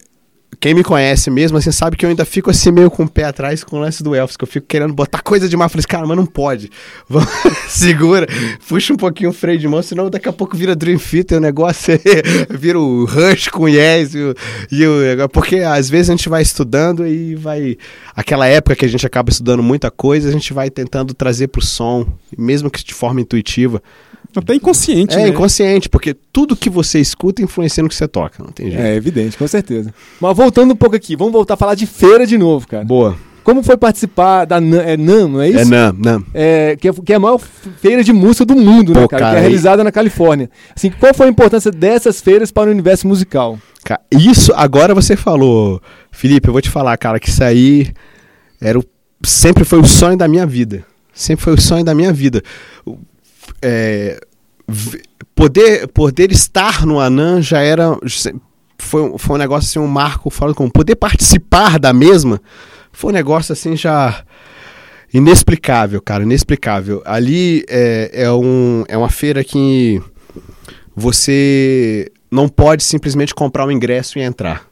quem 0.59 0.73
me 0.73 0.83
conhece 0.83 1.29
mesmo, 1.29 1.57
assim, 1.57 1.71
sabe 1.71 1.95
que 1.95 2.05
eu 2.05 2.09
ainda 2.09 2.25
fico 2.25 2.49
assim 2.49 2.71
meio 2.71 2.89
com 2.89 3.03
o 3.03 3.09
pé 3.09 3.25
atrás 3.25 3.63
com 3.63 3.77
o 3.77 3.79
lance 3.79 4.03
do 4.03 4.15
Elvis, 4.15 4.37
que 4.37 4.43
eu 4.43 4.47
fico 4.47 4.67
querendo 4.67 4.93
botar 4.93 5.21
coisa 5.21 5.47
demais. 5.47 5.71
Falei 5.71 5.81
assim, 5.81 5.87
cara, 5.87 6.05
mas 6.07 6.17
não 6.17 6.25
pode. 6.25 6.69
Segura, 7.67 8.27
puxa 8.67 8.93
um 8.93 8.97
pouquinho 8.97 9.29
o 9.29 9.33
freio 9.33 9.59
de 9.59 9.67
mão, 9.67 9.81
senão 9.81 10.09
daqui 10.09 10.27
a 10.27 10.33
pouco 10.33 10.55
vira 10.55 10.75
Dream 10.75 10.97
Theater, 10.97 11.37
o 11.37 11.41
negócio 11.41 11.99
vira 12.49 12.79
o 12.79 13.05
Rush 13.05 13.47
com 13.49 13.67
Yes. 13.67 14.13
E 14.13 14.19
o, 14.19 14.35
e 14.71 14.87
o, 14.87 15.29
porque 15.29 15.57
às 15.57 15.89
vezes 15.89 16.09
a 16.09 16.13
gente 16.13 16.29
vai 16.29 16.41
estudando 16.41 17.07
e 17.07 17.35
vai. 17.35 17.77
Aquela 18.15 18.47
época 18.47 18.75
que 18.75 18.85
a 18.85 18.89
gente 18.89 19.05
acaba 19.05 19.29
estudando 19.29 19.63
muita 19.63 19.89
coisa, 19.89 20.29
a 20.29 20.31
gente 20.31 20.53
vai 20.53 20.69
tentando 20.69 21.13
trazer 21.13 21.47
pro 21.47 21.61
som, 21.61 22.05
mesmo 22.37 22.69
que 22.69 22.83
de 22.83 22.93
forma 22.93 23.21
intuitiva. 23.21 23.81
Até 24.35 24.55
inconsciente, 24.55 25.15
É, 25.15 25.19
né? 25.23 25.27
inconsciente, 25.29 25.89
porque 25.89 26.15
tudo 26.31 26.55
que 26.55 26.69
você 26.69 26.99
escuta 26.99 27.41
influencia 27.41 27.83
no 27.83 27.89
que 27.89 27.95
você 27.95 28.07
toca, 28.07 28.43
não 28.43 28.51
tem 28.51 28.71
jeito. 28.71 28.81
É 28.81 28.95
evidente, 28.95 29.37
com 29.37 29.47
certeza. 29.47 29.93
Mas 30.19 30.35
voltando 30.35 30.71
um 30.71 30.75
pouco 30.75 30.95
aqui, 30.95 31.15
vamos 31.15 31.33
voltar 31.33 31.53
a 31.53 31.57
falar 31.57 31.75
de 31.75 31.85
feira 31.85 32.25
de 32.25 32.37
novo, 32.37 32.67
cara. 32.67 32.83
Boa. 32.83 33.15
Como 33.43 33.61
foi 33.61 33.75
participar 33.75 34.45
da 34.45 34.61
NAM, 34.61 34.81
é 34.81 34.95
NAM, 34.95 35.27
não 35.27 35.41
é 35.41 35.49
isso? 35.49 35.59
É 35.59 35.65
NAM, 35.65 35.93
NAM. 35.99 36.23
É, 36.33 36.77
que, 36.79 36.87
é, 36.87 36.93
que 36.93 37.11
é 37.11 37.17
a 37.17 37.19
maior 37.19 37.37
feira 37.81 38.01
de 38.01 38.13
música 38.13 38.45
do 38.45 38.55
mundo, 38.55 38.93
né, 38.93 38.95
Pô, 38.95 39.01
né, 39.01 39.07
cara? 39.09 39.21
cara? 39.21 39.33
Que 39.33 39.37
é 39.39 39.41
realizada 39.41 39.83
na 39.83 39.91
Califórnia. 39.91 40.49
Assim, 40.73 40.89
qual 40.89 41.13
foi 41.13 41.27
a 41.27 41.29
importância 41.29 41.69
dessas 41.69 42.21
feiras 42.21 42.51
para 42.51 42.69
o 42.69 42.71
universo 42.71 43.05
musical? 43.05 43.59
Isso, 44.09 44.53
agora 44.55 44.95
você 44.95 45.17
falou, 45.17 45.81
Felipe, 46.09 46.47
eu 46.47 46.53
vou 46.53 46.61
te 46.61 46.69
falar, 46.69 46.95
cara, 46.97 47.19
que 47.19 47.27
isso 47.27 47.43
aí 47.43 47.91
era 48.61 48.79
o, 48.79 48.83
sempre 49.25 49.65
foi 49.65 49.79
o 49.79 49.85
sonho 49.85 50.17
da 50.17 50.25
minha 50.27 50.45
vida. 50.45 50.85
Sempre 51.13 51.43
foi 51.43 51.53
o 51.53 51.61
sonho 51.61 51.83
da 51.83 51.93
minha 51.93 52.13
vida. 52.13 52.41
É, 53.63 54.19
poder, 55.33 55.87
poder 55.87 56.31
estar 56.31 56.85
no 56.85 56.99
Anan 56.99 57.41
já 57.41 57.61
era. 57.61 57.97
Foi, 58.77 59.17
foi 59.17 59.35
um 59.35 59.39
negócio 59.39 59.69
assim, 59.69 59.79
um 59.79 59.91
marco 59.91 60.29
fora 60.29 60.53
como 60.53 60.69
poder 60.69 60.95
participar 60.95 61.79
da 61.79 61.93
mesma 61.93 62.41
foi 62.93 63.09
um 63.09 63.13
negócio 63.13 63.51
assim 63.51 63.75
já 63.75 64.23
inexplicável, 65.13 66.01
cara, 66.01 66.23
inexplicável. 66.23 67.01
Ali 67.05 67.65
é, 67.67 68.11
é, 68.13 68.31
um, 68.31 68.85
é 68.87 68.95
uma 68.95 69.09
feira 69.09 69.43
que 69.43 70.01
você 70.95 72.09
não 72.31 72.47
pode 72.47 72.83
simplesmente 72.83 73.33
comprar 73.33 73.65
um 73.65 73.71
ingresso 73.71 74.17
e 74.17 74.21
entrar. 74.21 74.65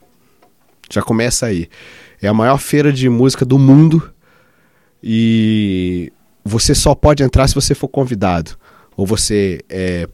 Já 0.90 1.02
começa 1.02 1.48
aí. 1.48 1.68
É 2.22 2.28
a 2.28 2.34
maior 2.34 2.58
feira 2.58 2.94
de 2.94 3.10
música 3.10 3.44
do 3.44 3.58
mundo 3.58 4.12
e 5.04 6.14
você 6.46 6.76
só 6.76 6.94
pode 6.94 7.24
entrar 7.24 7.48
se 7.48 7.56
você 7.56 7.74
for 7.74 7.88
convidado. 7.88 8.52
Ou 8.96 9.06
você 9.06 9.62
é 9.70 10.08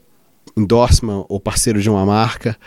endorsement 0.55 1.25
ou 1.29 1.39
parceiro 1.39 1.81
de 1.81 1.89
uma 1.89 2.05
marca, 2.05 2.57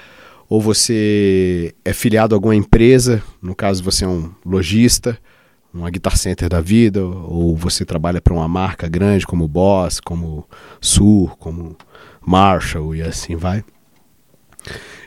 ou 0.49 0.61
você 0.61 1.75
é 1.85 1.93
filiado 1.93 2.35
a 2.35 2.37
alguma 2.37 2.55
empresa, 2.55 3.23
no 3.41 3.55
caso 3.55 3.83
você 3.83 4.05
é 4.05 4.09
um 4.09 4.31
lojista, 4.45 5.19
uma 5.73 5.89
guitar 5.91 6.17
center 6.17 6.49
da 6.49 6.61
vida, 6.61 7.05
ou 7.05 7.57
você 7.57 7.85
trabalha 7.85 8.21
para 8.21 8.35
uma 8.35 8.49
marca 8.49 8.89
grande 8.89 9.27
como 9.27 9.47
Boss, 9.47 10.01
como 10.01 10.49
Sur, 10.81 11.37
como 11.37 11.77
Marshall 12.21 12.95
e 12.95 13.03
assim 13.03 13.37
vai. 13.37 13.65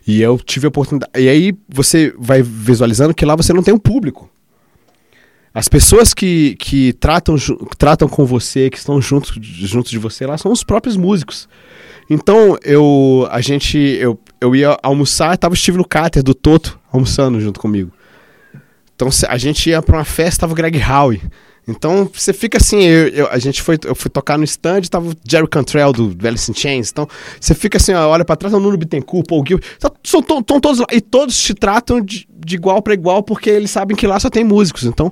E 0.08 0.22
eu 0.22 0.38
tive 0.38 0.66
a 0.66 0.70
oportunidade. 0.70 1.12
E 1.18 1.30
aí 1.30 1.54
você 1.70 2.14
vai 2.18 2.42
visualizando 2.42 3.14
que 3.14 3.26
lá 3.26 3.36
você 3.36 3.54
não 3.54 3.64
tem 3.64 3.74
um 3.74 3.80
público. 3.80 4.30
As 5.54 5.68
pessoas 5.68 6.14
que, 6.14 6.56
que 6.56 6.94
tratam, 6.94 7.36
tratam 7.78 8.08
com 8.08 8.26
você, 8.26 8.70
que 8.70 8.78
estão 8.78 9.00
juntos 9.00 9.32
junto 9.42 9.90
de 9.90 10.00
você 10.00 10.26
lá, 10.26 10.38
são 10.38 10.52
os 10.52 10.64
próprios 10.64 10.98
músicos. 10.98 11.48
Então, 12.10 12.58
eu 12.64 13.28
a 13.30 13.40
gente 13.40 13.78
eu, 13.78 14.20
eu 14.42 14.56
ia 14.56 14.78
almoçar, 14.82 15.38
tava 15.38 15.54
o 15.54 15.58
Steve 15.58 15.78
Lukather 15.78 16.24
do 16.24 16.34
Toto 16.34 16.80
almoçando 16.92 17.40
junto 17.40 17.60
comigo. 17.60 17.92
Então, 18.96 19.10
a 19.28 19.38
gente 19.38 19.70
ia 19.70 19.82
para 19.82 19.98
uma 19.98 20.06
festa, 20.06 20.42
tava 20.42 20.54
o 20.54 20.56
Greg 20.56 20.82
Howe. 20.84 21.22
Então, 21.68 22.10
você 22.14 22.34
fica 22.34 22.58
assim, 22.58 22.82
eu, 22.82 23.08
eu, 23.08 23.28
a 23.30 23.38
gente 23.40 23.62
foi, 23.62 23.80
eu 23.86 23.96
fui 23.96 24.10
tocar 24.10 24.38
no 24.38 24.44
stand, 24.44 24.82
tava 24.82 25.10
o 25.10 25.14
Jerry 25.26 25.48
Cantrell 25.48 25.94
do 25.94 26.28
Alice 26.28 26.52
in 26.52 26.54
Chains. 26.54 26.92
Então, 26.92 27.08
você 27.40 27.54
fica 27.54 27.78
assim, 27.78 27.94
olha 27.94 28.26
para 28.26 28.36
trás, 28.36 28.54
o 28.54 28.60
Nuno 28.60 28.78
Bittencourt, 28.78 29.26
Paul 29.28 29.44
Gil, 29.48 29.60
estão 30.04 30.42
todos 30.44 30.80
lá. 30.80 30.88
E 30.92 31.00
todos 31.00 31.38
te 31.38 31.54
tratam 31.54 32.02
de, 32.02 32.28
de 32.30 32.56
igual 32.56 32.82
para 32.82 32.94
igual, 32.94 33.24
porque 33.24 33.50
eles 33.50 33.72
sabem 33.72 33.96
que 33.96 34.06
lá 34.06 34.20
só 34.20 34.30
tem 34.30 34.44
músicos. 34.44 34.84
Então, 34.84 35.12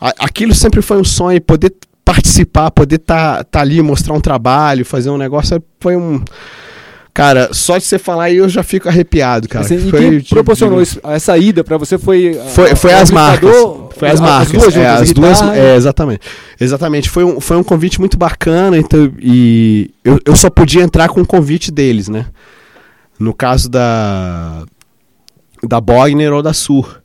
a, 0.00 0.12
aquilo 0.20 0.54
sempre 0.54 0.80
foi 0.80 0.96
um 0.96 1.04
sonho, 1.04 1.40
poder 1.40 1.74
participar, 2.02 2.70
poder 2.70 2.96
estar 2.96 3.38
tá, 3.38 3.44
tá 3.44 3.60
ali, 3.60 3.82
mostrar 3.82 4.14
um 4.14 4.20
trabalho, 4.20 4.84
fazer 4.84 5.10
um 5.10 5.18
negócio, 5.18 5.62
foi 5.80 5.96
um 5.96 6.22
Cara, 7.14 7.50
só 7.52 7.78
de 7.78 7.84
você 7.84 7.96
falar 7.96 8.24
aí 8.24 8.38
eu 8.38 8.48
já 8.48 8.64
fico 8.64 8.88
arrepiado, 8.88 9.48
cara. 9.48 9.64
Assim, 9.64 9.78
foi, 9.88 10.20
proporcionou 10.22 10.82
isso, 10.82 10.98
essa 11.04 11.38
ida 11.38 11.62
para 11.62 11.78
você 11.78 11.96
foi 11.96 12.34
foi, 12.48 12.74
foi 12.74 12.92
as 12.92 13.12
marcas. 13.12 13.50
Foi 13.96 14.10
as, 14.10 14.18
marcas. 14.18 14.52
As 14.52 14.60
duas, 14.60 14.76
é, 14.76 14.86
as 14.88 15.12
duas 15.12 15.42
é, 15.42 15.76
exatamente. 15.76 16.26
Exatamente. 16.60 17.08
Foi 17.08 17.22
um, 17.22 17.40
foi 17.40 17.56
um 17.56 17.62
convite 17.62 18.00
muito 18.00 18.18
bacana 18.18 18.76
então, 18.76 19.12
e 19.20 19.92
eu, 20.04 20.18
eu 20.24 20.34
só 20.34 20.50
podia 20.50 20.82
entrar 20.82 21.08
com 21.08 21.20
o 21.20 21.26
convite 21.26 21.70
deles, 21.70 22.08
né? 22.08 22.26
No 23.16 23.32
caso 23.32 23.68
da 23.70 24.64
da 25.62 25.80
Bogner 25.80 26.32
ou 26.32 26.42
da 26.42 26.52
Sur. 26.52 27.00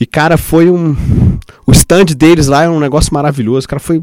E 0.00 0.04
cara, 0.04 0.36
foi 0.36 0.68
um 0.68 0.96
o 1.64 1.70
stand 1.70 2.06
deles 2.06 2.48
lá 2.48 2.64
é 2.64 2.68
um 2.68 2.80
negócio 2.80 3.14
maravilhoso, 3.14 3.68
cara, 3.68 3.78
foi 3.78 4.02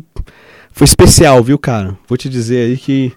foi 0.72 0.86
especial, 0.86 1.44
viu, 1.44 1.60
cara? 1.60 1.98
Vou 2.08 2.18
te 2.18 2.30
dizer 2.30 2.68
aí 2.68 2.78
que 2.78 3.12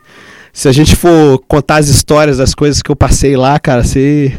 se 0.55 0.69
a 0.69 0.73
gente 0.73 0.95
for 0.95 1.41
contar 1.49 1.79
as 1.79 1.89
histórias 1.89 2.39
das 2.39 2.55
coisas 2.55 2.81
que 2.81 2.89
eu 2.89 2.95
passei 2.95 3.37
lá, 3.37 3.59
cara, 3.59 3.83
você. 3.83 4.33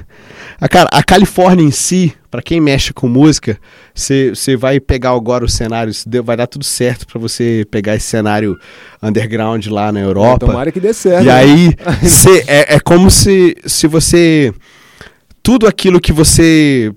A, 0.61 0.69
cara, 0.69 0.87
a 0.89 1.03
Califórnia 1.03 1.61
em 1.61 1.71
si, 1.71 2.13
para 2.31 2.41
quem 2.41 2.61
mexe 2.61 2.93
com 2.93 3.09
música, 3.09 3.59
você 3.93 4.55
vai 4.55 4.79
pegar 4.79 5.11
agora 5.11 5.43
o 5.43 5.49
cenário, 5.49 5.91
vai 6.23 6.37
dar 6.37 6.47
tudo 6.47 6.63
certo 6.63 7.05
para 7.05 7.19
você 7.19 7.67
pegar 7.69 7.95
esse 7.95 8.07
cenário 8.07 8.57
underground 9.03 9.67
lá 9.67 9.91
na 9.91 9.99
Europa. 9.99 10.45
É, 10.45 10.47
tomara 10.47 10.71
que 10.71 10.79
dê 10.79 10.93
certo. 10.93 11.23
E 11.23 11.27
né? 11.27 11.33
aí, 11.33 11.73
cê, 12.07 12.45
é, 12.47 12.75
é 12.75 12.79
como 12.79 13.11
se, 13.11 13.57
se 13.65 13.85
você. 13.85 14.53
Tudo 15.43 15.67
aquilo 15.67 15.99
que 15.99 16.13
você 16.13 16.93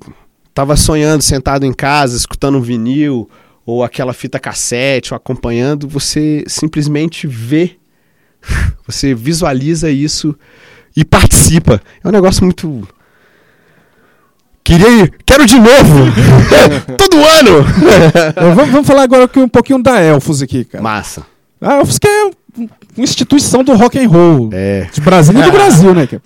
tava 0.55 0.77
sonhando 0.77 1.23
sentado 1.23 1.67
em 1.67 1.73
casa, 1.73 2.17
escutando 2.17 2.57
um 2.57 2.63
vinil, 2.63 3.29
ou 3.67 3.83
aquela 3.83 4.13
fita 4.13 4.39
cassete, 4.39 5.13
ou 5.13 5.17
acompanhando, 5.17 5.89
você 5.89 6.45
simplesmente 6.47 7.27
vê 7.27 7.79
você 8.87 9.15
visualiza 9.15 9.91
isso 9.91 10.37
e 10.97 11.05
participa. 11.05 11.81
É 12.03 12.09
um 12.09 12.13
negócio 12.13 12.45
muito. 12.45 12.87
Queria 14.65 14.89
ir, 14.89 15.15
quero 15.25 15.47
de 15.47 15.57
novo! 15.57 16.13
Todo 16.99 17.17
ano! 17.17 17.65
vamos, 18.55 18.71
vamos, 18.71 18.87
falar 18.87 19.03
agora 19.03 19.31
um 19.37 19.49
pouquinho 19.49 19.83
da 19.83 20.01
Elfos 20.01 20.43
aqui, 20.43 20.65
cara. 20.65 20.83
Massa. 20.83 21.23
A 21.61 21.77
Elfos 21.77 21.99
que 21.99 22.07
é 22.07 22.31
uma 22.57 22.69
instituição 22.99 23.65
do 23.65 23.75
rock 23.75 23.99
and 23.99 24.09
roll. 24.09 24.51
É. 24.53 24.89
De 24.93 25.01
Brasil 25.01 25.39
e 25.39 25.43
do 25.43 25.53
Brasil, 25.53 25.95
né, 25.95 26.07
cara? 26.07 26.23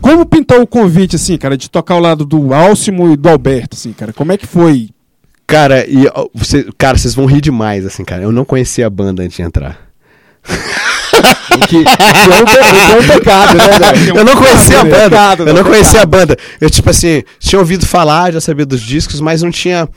Como 0.00 0.26
pintou 0.26 0.60
o 0.60 0.66
convite, 0.66 1.16
assim, 1.16 1.38
cara, 1.38 1.56
de 1.56 1.70
tocar 1.70 1.94
ao 1.94 2.00
lado 2.00 2.24
do 2.24 2.52
Alcimo 2.52 3.12
e 3.12 3.16
do 3.16 3.28
Alberto, 3.28 3.76
assim, 3.76 3.92
cara? 3.92 4.12
Como 4.12 4.32
é 4.32 4.36
que 4.36 4.46
foi? 4.46 4.90
Cara, 5.46 5.86
e, 5.88 6.10
você, 6.34 6.66
cara, 6.76 6.98
vocês 6.98 7.14
vão 7.14 7.24
rir 7.24 7.40
demais, 7.40 7.86
assim, 7.86 8.04
cara. 8.04 8.22
Eu 8.22 8.32
não 8.32 8.44
conhecia 8.44 8.86
a 8.86 8.90
banda 8.90 9.22
antes 9.22 9.36
de 9.36 9.42
entrar. 9.42 9.78
Que, 11.66 11.66
que 11.68 11.76
é, 11.76 12.92
um, 12.92 12.98
é 12.98 13.00
um 13.00 13.08
pecado, 13.08 13.56
né? 13.56 13.64
Eu 14.16 14.24
não 14.24 14.36
conhecia 14.36 14.80
a 14.80 14.84
banda. 14.84 15.10
Pecado, 15.10 15.48
eu 15.48 15.54
não 15.54 15.64
conhecia 15.64 16.02
a 16.02 16.06
banda. 16.06 16.36
Eu, 16.60 16.70
tipo 16.70 16.90
assim, 16.90 17.22
tinha 17.38 17.58
ouvido 17.58 17.86
falar, 17.86 18.32
já 18.32 18.40
sabia 18.40 18.66
dos 18.66 18.80
discos, 18.80 19.20
mas 19.20 19.42
não 19.42 19.50
tinha. 19.50 19.88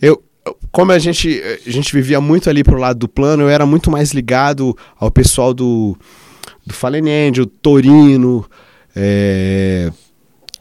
Eu, 0.00 0.22
como 0.70 0.92
a 0.92 0.98
gente, 0.98 1.42
a 1.66 1.70
gente 1.70 1.92
vivia 1.92 2.20
muito 2.20 2.50
ali 2.50 2.62
pro 2.62 2.78
lado 2.78 2.98
do 2.98 3.08
plano, 3.08 3.44
eu 3.44 3.48
era 3.48 3.64
muito 3.64 3.90
mais 3.90 4.12
ligado 4.12 4.76
ao 4.98 5.10
pessoal 5.10 5.54
do, 5.54 5.96
do 6.66 6.74
Fallen 6.74 7.28
Angel, 7.28 7.46
Torino, 7.46 8.44
é, 8.94 9.90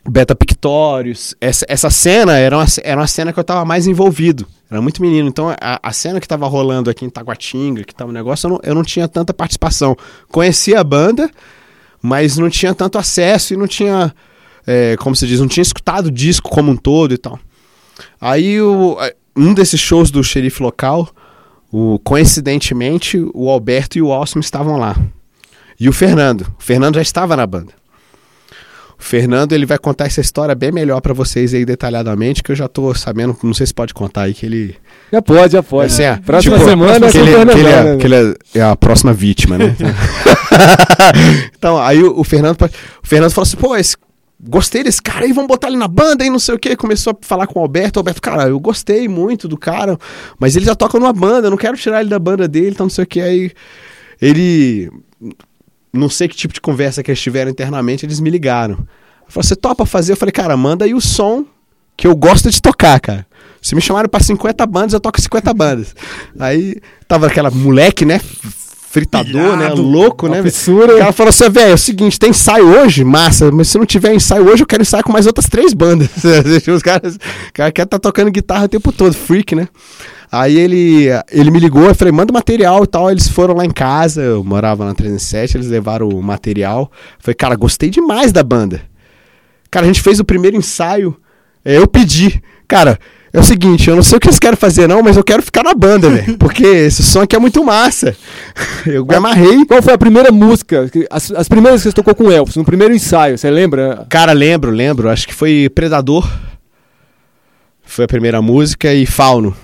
Beta 0.08 0.36
Pictorius. 0.36 1.34
Essa, 1.40 1.66
essa 1.68 1.90
cena 1.90 2.38
era 2.38 2.58
uma, 2.58 2.66
era 2.84 3.00
uma 3.00 3.08
cena 3.08 3.32
que 3.32 3.40
eu 3.40 3.44
tava 3.44 3.64
mais 3.64 3.88
envolvido. 3.88 4.46
Era 4.70 4.82
muito 4.82 5.02
menino. 5.02 5.30
Então 5.30 5.50
a, 5.50 5.80
a 5.82 5.94
cena 5.94 6.20
que 6.20 6.28
tava 6.28 6.48
rolando 6.48 6.90
aqui 6.90 7.06
em 7.06 7.10
Taguatinga, 7.10 7.84
que 7.84 7.96
tava 7.96 8.10
um 8.10 8.14
negócio, 8.14 8.48
eu 8.48 8.50
não, 8.52 8.60
eu 8.64 8.76
não 8.76 8.84
tinha 8.84 9.08
tanta 9.08 9.34
participação. 9.34 9.96
Conhecia 10.30 10.80
a 10.80 10.84
banda, 10.84 11.30
mas 12.02 12.38
não 12.38 12.50
tinha 12.50 12.74
tanto 12.74 12.98
acesso 12.98 13.54
e 13.54 13.58
não 13.58 13.68
tinha, 13.68 14.14
é, 14.68 14.98
como 14.98 15.16
se 15.16 15.26
diz, 15.26 15.40
não 15.40 15.48
tinha 15.48 15.62
escutado 15.62 16.08
o 16.08 16.12
disco 16.12 16.50
como 16.50 16.72
um 16.72 16.78
todo 16.78 17.14
e 17.14 17.18
tal. 17.18 17.40
Aí 18.20 18.62
o, 18.62 18.98
um 19.36 19.54
desses 19.54 19.80
shows 19.80 20.12
do 20.12 20.24
xerife 20.24 20.62
local, 20.62 21.10
o, 21.72 21.98
coincidentemente, 22.00 23.18
o 23.34 23.50
Alberto 23.50 23.98
e 23.98 24.02
o 24.02 24.12
Alcimo 24.12 24.42
estavam 24.42 24.78
lá. 24.78 24.98
E 25.80 25.88
o 25.88 25.94
Fernando. 25.94 26.42
O 26.60 26.64
Fernando 26.64 26.96
já 26.96 27.02
estava 27.02 27.36
na 27.36 27.48
banda. 27.48 27.74
O 29.04 29.06
Fernando 29.06 29.52
ele 29.52 29.66
vai 29.66 29.78
contar 29.78 30.06
essa 30.06 30.22
história 30.22 30.56
bem 30.56 30.72
melhor 30.72 31.02
para 31.02 31.14
vocês 31.14 31.54
aí 31.54 31.66
detalhadamente, 31.66 32.42
que 32.42 32.54
eu 32.54 32.56
já 32.56 32.70
tô 32.70 32.96
sabendo, 32.96 33.38
não 33.44 33.54
sei 33.54 33.68
se 33.68 33.74
pode 33.74 33.94
contar 33.94 34.22
aí 34.22 34.34
que 34.34 34.46
ele 34.46 34.78
já 35.12 35.22
pode, 35.22 35.52
já 35.52 35.62
pode. 35.62 35.92
Assim, 35.92 36.04
é, 36.04 36.16
próxima 36.16 36.56
tipo, 36.56 36.70
semana 36.70 37.12
que 37.12 37.18
ele, 37.18 37.32
que 37.32 37.60
ele, 37.60 37.68
é, 37.68 37.98
que 37.98 38.08
ele 38.08 38.16
é, 38.16 38.60
é, 38.60 38.62
a 38.62 38.78
próxima 38.78 39.12
vítima, 39.12 39.58
né? 39.58 39.76
então, 41.54 41.78
aí 41.78 42.02
o, 42.02 42.18
o, 42.18 42.24
Fernando 42.24 42.56
o 42.64 43.06
Fernando 43.06 43.32
falou 43.32 43.44
assim: 43.44 43.58
"Pô, 43.58 43.76
esse 43.76 43.98
gostei 44.42 44.84
desse 44.84 45.02
cara 45.02 45.26
aí, 45.26 45.34
vamos 45.34 45.50
botar 45.50 45.68
ele 45.68 45.76
na 45.76 45.88
banda 45.90 46.24
e 46.24 46.30
não 46.30 46.40
sei 46.40 46.56
o 46.56 46.60
que. 46.60 46.74
Começou 46.78 47.12
a 47.12 47.26
falar 47.26 47.46
com 47.46 47.60
o 47.60 47.62
Alberto. 47.62 47.98
O 47.98 48.00
Alberto, 48.00 48.22
cara, 48.22 48.48
eu 48.48 48.60
gostei 48.60 49.10
muito 49.10 49.50
do 49.50 49.58
cara, 49.58 49.98
mas 50.40 50.56
ele 50.56 50.66
já 50.66 50.76
toca 50.76 50.98
numa 50.98 51.12
banda, 51.12 51.48
eu 51.48 51.52
não 51.52 51.58
quero 51.58 51.76
tirar 51.76 52.00
ele 52.00 52.10
da 52.10 52.20
banda 52.20 52.48
dele, 52.48 52.70
então 52.70 52.86
não 52.86 52.90
sei 52.90 53.04
o 53.04 53.08
que. 53.08 53.20
Aí 53.20 53.52
ele. 54.22 54.90
Não 55.94 56.10
sei 56.10 56.28
que 56.28 56.36
tipo 56.36 56.54
de 56.54 56.60
conversa 56.60 57.04
que 57.04 57.12
eles 57.12 57.22
tiveram 57.22 57.52
internamente, 57.52 58.06
eles 58.06 58.20
me 58.20 58.30
ligaram. 58.30 58.78
Falei, 59.28 59.48
você 59.48 59.56
topa 59.56 59.86
fazer? 59.86 60.14
Eu 60.14 60.18
falei, 60.18 60.32
cara, 60.32 60.58
manda 60.58 60.86
aí 60.86 60.94
o 60.94 61.02
som 61.02 61.46
que 61.96 62.08
eu 62.08 62.16
gosto 62.16 62.50
de 62.50 62.62
tocar, 62.62 63.00
cara. 63.00 63.26
Se 63.62 63.76
me 63.76 63.82
chamaram 63.82 64.10
para 64.10 64.24
50 64.24 64.66
bandas, 64.66 64.94
eu 64.94 65.00
toco 65.00 65.22
50 65.22 65.54
bandas. 65.54 65.96
Aí 66.38 66.76
tava 67.08 67.28
aquela 67.28 67.50
moleque, 67.52 68.06
né? 68.06 68.20
fritador, 68.94 69.58
né? 69.58 69.70
Louco, 69.70 70.28
né? 70.28 70.44
Fissura. 70.44 70.96
O 70.96 71.00
cara 71.00 71.12
falou 71.12 71.30
assim, 71.30 71.50
velho, 71.50 71.72
é 71.72 71.74
o 71.74 71.78
seguinte, 71.80 72.20
tem 72.20 72.30
ensaio 72.30 72.68
hoje? 72.68 73.04
Massa, 73.04 73.52
mas 73.52 73.68
se 73.68 73.78
não 73.80 73.88
tiver 73.88 74.14
ensaio 74.14 74.48
hoje, 74.48 74.62
eu 74.62 74.68
quero 74.68 74.84
ensaiar 74.84 75.04
com 75.04 75.12
mais 75.12 75.26
outras 75.26 75.48
três 75.48 75.74
bandas. 75.74 76.10
Os 76.72 76.84
caras, 76.84 77.16
o 77.16 77.54
cara 77.54 77.72
quer 77.72 77.84
estar 77.84 77.98
tá 77.98 78.00
tocando 78.00 78.30
guitarra 78.30 78.66
o 78.66 78.70
tempo 78.70 78.92
todo, 78.92 79.16
freak, 79.16 79.56
né? 79.56 79.68
Aí 80.36 80.58
ele, 80.58 81.10
ele 81.32 81.52
me 81.52 81.60
ligou, 81.60 81.84
eu 81.84 81.94
falei, 81.94 82.12
manda 82.12 82.34
material 82.34 82.84
e 82.84 82.88
tal. 82.88 83.12
Eles 83.12 83.28
foram 83.28 83.54
lá 83.54 83.64
em 83.64 83.70
casa, 83.70 84.20
eu 84.20 84.44
morava 84.44 84.84
na 84.84 84.96
307, 84.96 85.58
eles 85.58 85.68
levaram 85.68 86.10
o 86.10 86.24
material. 86.24 86.92
Eu 86.92 87.20
falei, 87.20 87.36
cara, 87.36 87.56
gostei 87.56 87.92
demais 87.92 88.32
da 88.32 88.42
banda. 88.42 88.82
Cara, 89.70 89.86
a 89.86 89.88
gente 89.88 90.02
fez 90.02 90.20
o 90.20 90.26
primeiro 90.26 90.58
ensaio, 90.58 91.16
eu 91.64 91.88
pedi. 91.88 92.42
Cara, 92.68 92.98
é 93.32 93.40
o 93.40 93.44
seguinte, 93.44 93.88
eu 93.88 93.96
não 93.96 94.02
sei 94.02 94.18
o 94.18 94.20
que 94.20 94.28
eles 94.28 94.40
querem 94.40 94.58
fazer 94.58 94.88
não, 94.88 95.04
mas 95.04 95.18
eu 95.18 95.24
quero 95.24 95.44
ficar 95.44 95.62
na 95.62 95.76
banda, 95.76 96.10
velho. 96.10 96.36
Porque 96.40 96.66
esse 96.66 97.04
som 97.04 97.22
aqui 97.22 97.36
é 97.36 97.40
muito 97.40 97.64
massa. 97.64 98.16
Eu 98.88 99.06
me 99.06 99.14
amarrei. 99.14 99.64
Qual 99.68 99.84
foi 99.84 99.94
a 99.94 99.98
primeira 100.00 100.32
música? 100.32 100.90
As, 101.12 101.32
as 101.32 101.48
primeiras 101.48 101.84
que 101.84 101.90
você 101.90 101.94
tocou 101.94 102.16
com 102.16 102.24
o 102.24 102.32
Elvis, 102.32 102.56
no 102.56 102.66
primeiro 102.66 102.94
ensaio, 102.94 103.38
você 103.38 103.52
lembra? 103.52 104.06
Cara, 104.10 104.34
lembro, 104.34 104.72
lembro. 104.72 105.10
Acho 105.10 105.28
que 105.28 105.34
foi 105.34 105.70
Predador. 105.70 106.28
Foi 107.84 108.06
a 108.06 108.08
primeira 108.08 108.42
música 108.42 108.92
e 108.92 109.06
Fauno. 109.06 109.56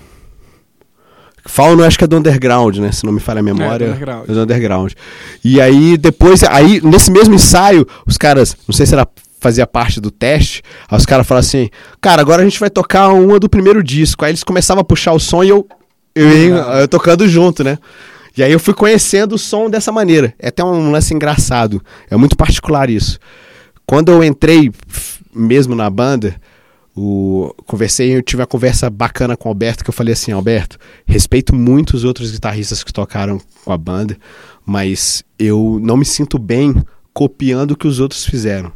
Fauno 1.50 1.82
acho 1.82 1.98
que 1.98 2.04
é 2.04 2.06
do 2.06 2.16
Underground, 2.16 2.76
né? 2.78 2.92
Se 2.92 3.04
não 3.04 3.12
me 3.12 3.18
falha 3.18 3.40
a 3.40 3.42
memória. 3.42 3.84
É, 3.84 3.88
do 3.88 3.92
underground. 3.92 4.28
É 4.28 4.32
do 4.32 4.40
underground. 4.40 4.92
E 5.44 5.60
aí, 5.60 5.98
depois, 5.98 6.44
aí, 6.44 6.80
nesse 6.80 7.10
mesmo 7.10 7.34
ensaio, 7.34 7.86
os 8.06 8.16
caras, 8.16 8.56
não 8.68 8.74
sei 8.74 8.86
se 8.86 8.94
era 8.94 9.06
fazia 9.40 9.66
parte 9.66 10.00
do 10.00 10.10
teste, 10.10 10.62
aí 10.88 10.96
os 10.96 11.06
caras 11.06 11.26
falaram 11.26 11.46
assim, 11.46 11.70
cara, 12.00 12.20
agora 12.20 12.42
a 12.42 12.44
gente 12.44 12.60
vai 12.60 12.68
tocar 12.68 13.08
uma 13.08 13.40
do 13.40 13.48
primeiro 13.48 13.82
disco. 13.82 14.24
Aí 14.24 14.30
eles 14.30 14.44
começavam 14.44 14.82
a 14.82 14.84
puxar 14.84 15.12
o 15.12 15.18
som 15.18 15.42
e 15.42 15.48
eu, 15.48 15.66
eu, 16.14 16.28
eu, 16.28 16.56
eu 16.56 16.88
tocando 16.88 17.26
junto, 17.26 17.64
né? 17.64 17.78
E 18.36 18.42
aí 18.42 18.52
eu 18.52 18.60
fui 18.60 18.74
conhecendo 18.74 19.34
o 19.34 19.38
som 19.38 19.68
dessa 19.68 19.90
maneira. 19.90 20.32
É 20.38 20.48
até 20.48 20.62
um 20.62 20.92
lance 20.92 21.12
engraçado. 21.12 21.82
É 22.08 22.16
muito 22.16 22.36
particular 22.36 22.88
isso. 22.88 23.18
Quando 23.84 24.12
eu 24.12 24.22
entrei 24.22 24.70
mesmo 25.34 25.74
na 25.74 25.90
banda, 25.90 26.36
o, 27.02 27.54
conversei, 27.66 28.14
eu 28.14 28.22
tive 28.22 28.42
uma 28.42 28.46
conversa 28.46 28.90
bacana 28.90 29.34
com 29.34 29.48
o 29.48 29.52
Alberto, 29.52 29.82
que 29.82 29.88
eu 29.88 29.94
falei 29.94 30.12
assim, 30.12 30.32
Alberto, 30.32 30.76
respeito 31.06 31.54
muito 31.54 31.94
os 31.94 32.04
outros 32.04 32.30
guitarristas 32.30 32.84
que 32.84 32.92
tocaram 32.92 33.40
com 33.64 33.72
a 33.72 33.78
banda, 33.78 34.18
mas 34.66 35.24
eu 35.38 35.78
não 35.82 35.96
me 35.96 36.04
sinto 36.04 36.38
bem 36.38 36.74
copiando 37.14 37.70
o 37.70 37.76
que 37.76 37.88
os 37.88 38.00
outros 38.00 38.26
fizeram. 38.26 38.70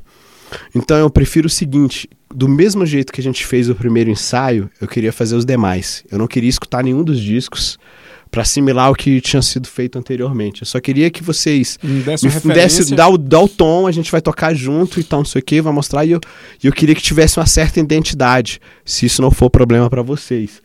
Então 0.75 0.97
eu 0.97 1.11
prefiro 1.11 1.49
o 1.49 1.51
seguinte: 1.51 2.09
do 2.35 2.49
mesmo 2.49 2.87
jeito 2.87 3.13
que 3.13 3.21
a 3.21 3.25
gente 3.25 3.45
fez 3.45 3.69
o 3.69 3.75
primeiro 3.75 4.09
ensaio, 4.09 4.71
eu 4.81 4.89
queria 4.89 5.13
fazer 5.13 5.37
os 5.37 5.45
demais. 5.45 6.03
Eu 6.11 6.19
não 6.19 6.27
queria 6.27 6.49
escutar 6.49 6.83
nenhum 6.83 7.05
dos 7.05 7.21
discos 7.21 7.79
para 8.35 8.43
assimilar 8.43 8.91
o 8.91 8.97
que 8.97 9.21
tinha 9.21 9.41
sido 9.41 9.69
feito 9.69 9.97
anteriormente. 9.97 10.63
Eu 10.63 10.67
só 10.67 10.81
queria 10.81 11.09
que 11.09 11.23
vocês 11.23 11.79
me 11.81 12.03
dessem 12.53 12.97
dar, 12.97 13.09
o, 13.09 13.17
dar 13.17 13.39
o 13.39 13.49
tom, 13.49 13.87
a 13.87 13.93
gente 13.93 14.11
vai 14.11 14.21
tocar 14.21 14.53
junto 14.53 14.99
e 14.99 15.05
tal, 15.05 15.21
não 15.21 15.25
sei 15.25 15.41
o 15.41 15.45
que, 15.45 15.61
vai 15.61 15.73
mostrar. 15.73 16.05
E 16.05 16.11
eu, 16.11 16.21
eu 16.61 16.73
queria 16.73 16.97
que 16.97 17.01
tivesse 17.01 17.39
uma 17.39 17.47
certa 17.47 17.79
identidade, 17.79 18.61
se 18.85 19.07
isso 19.07 19.23
não 19.23 19.31
for 19.31 19.49
problema 19.49 19.89
para 19.89 20.03
vocês. 20.03 20.61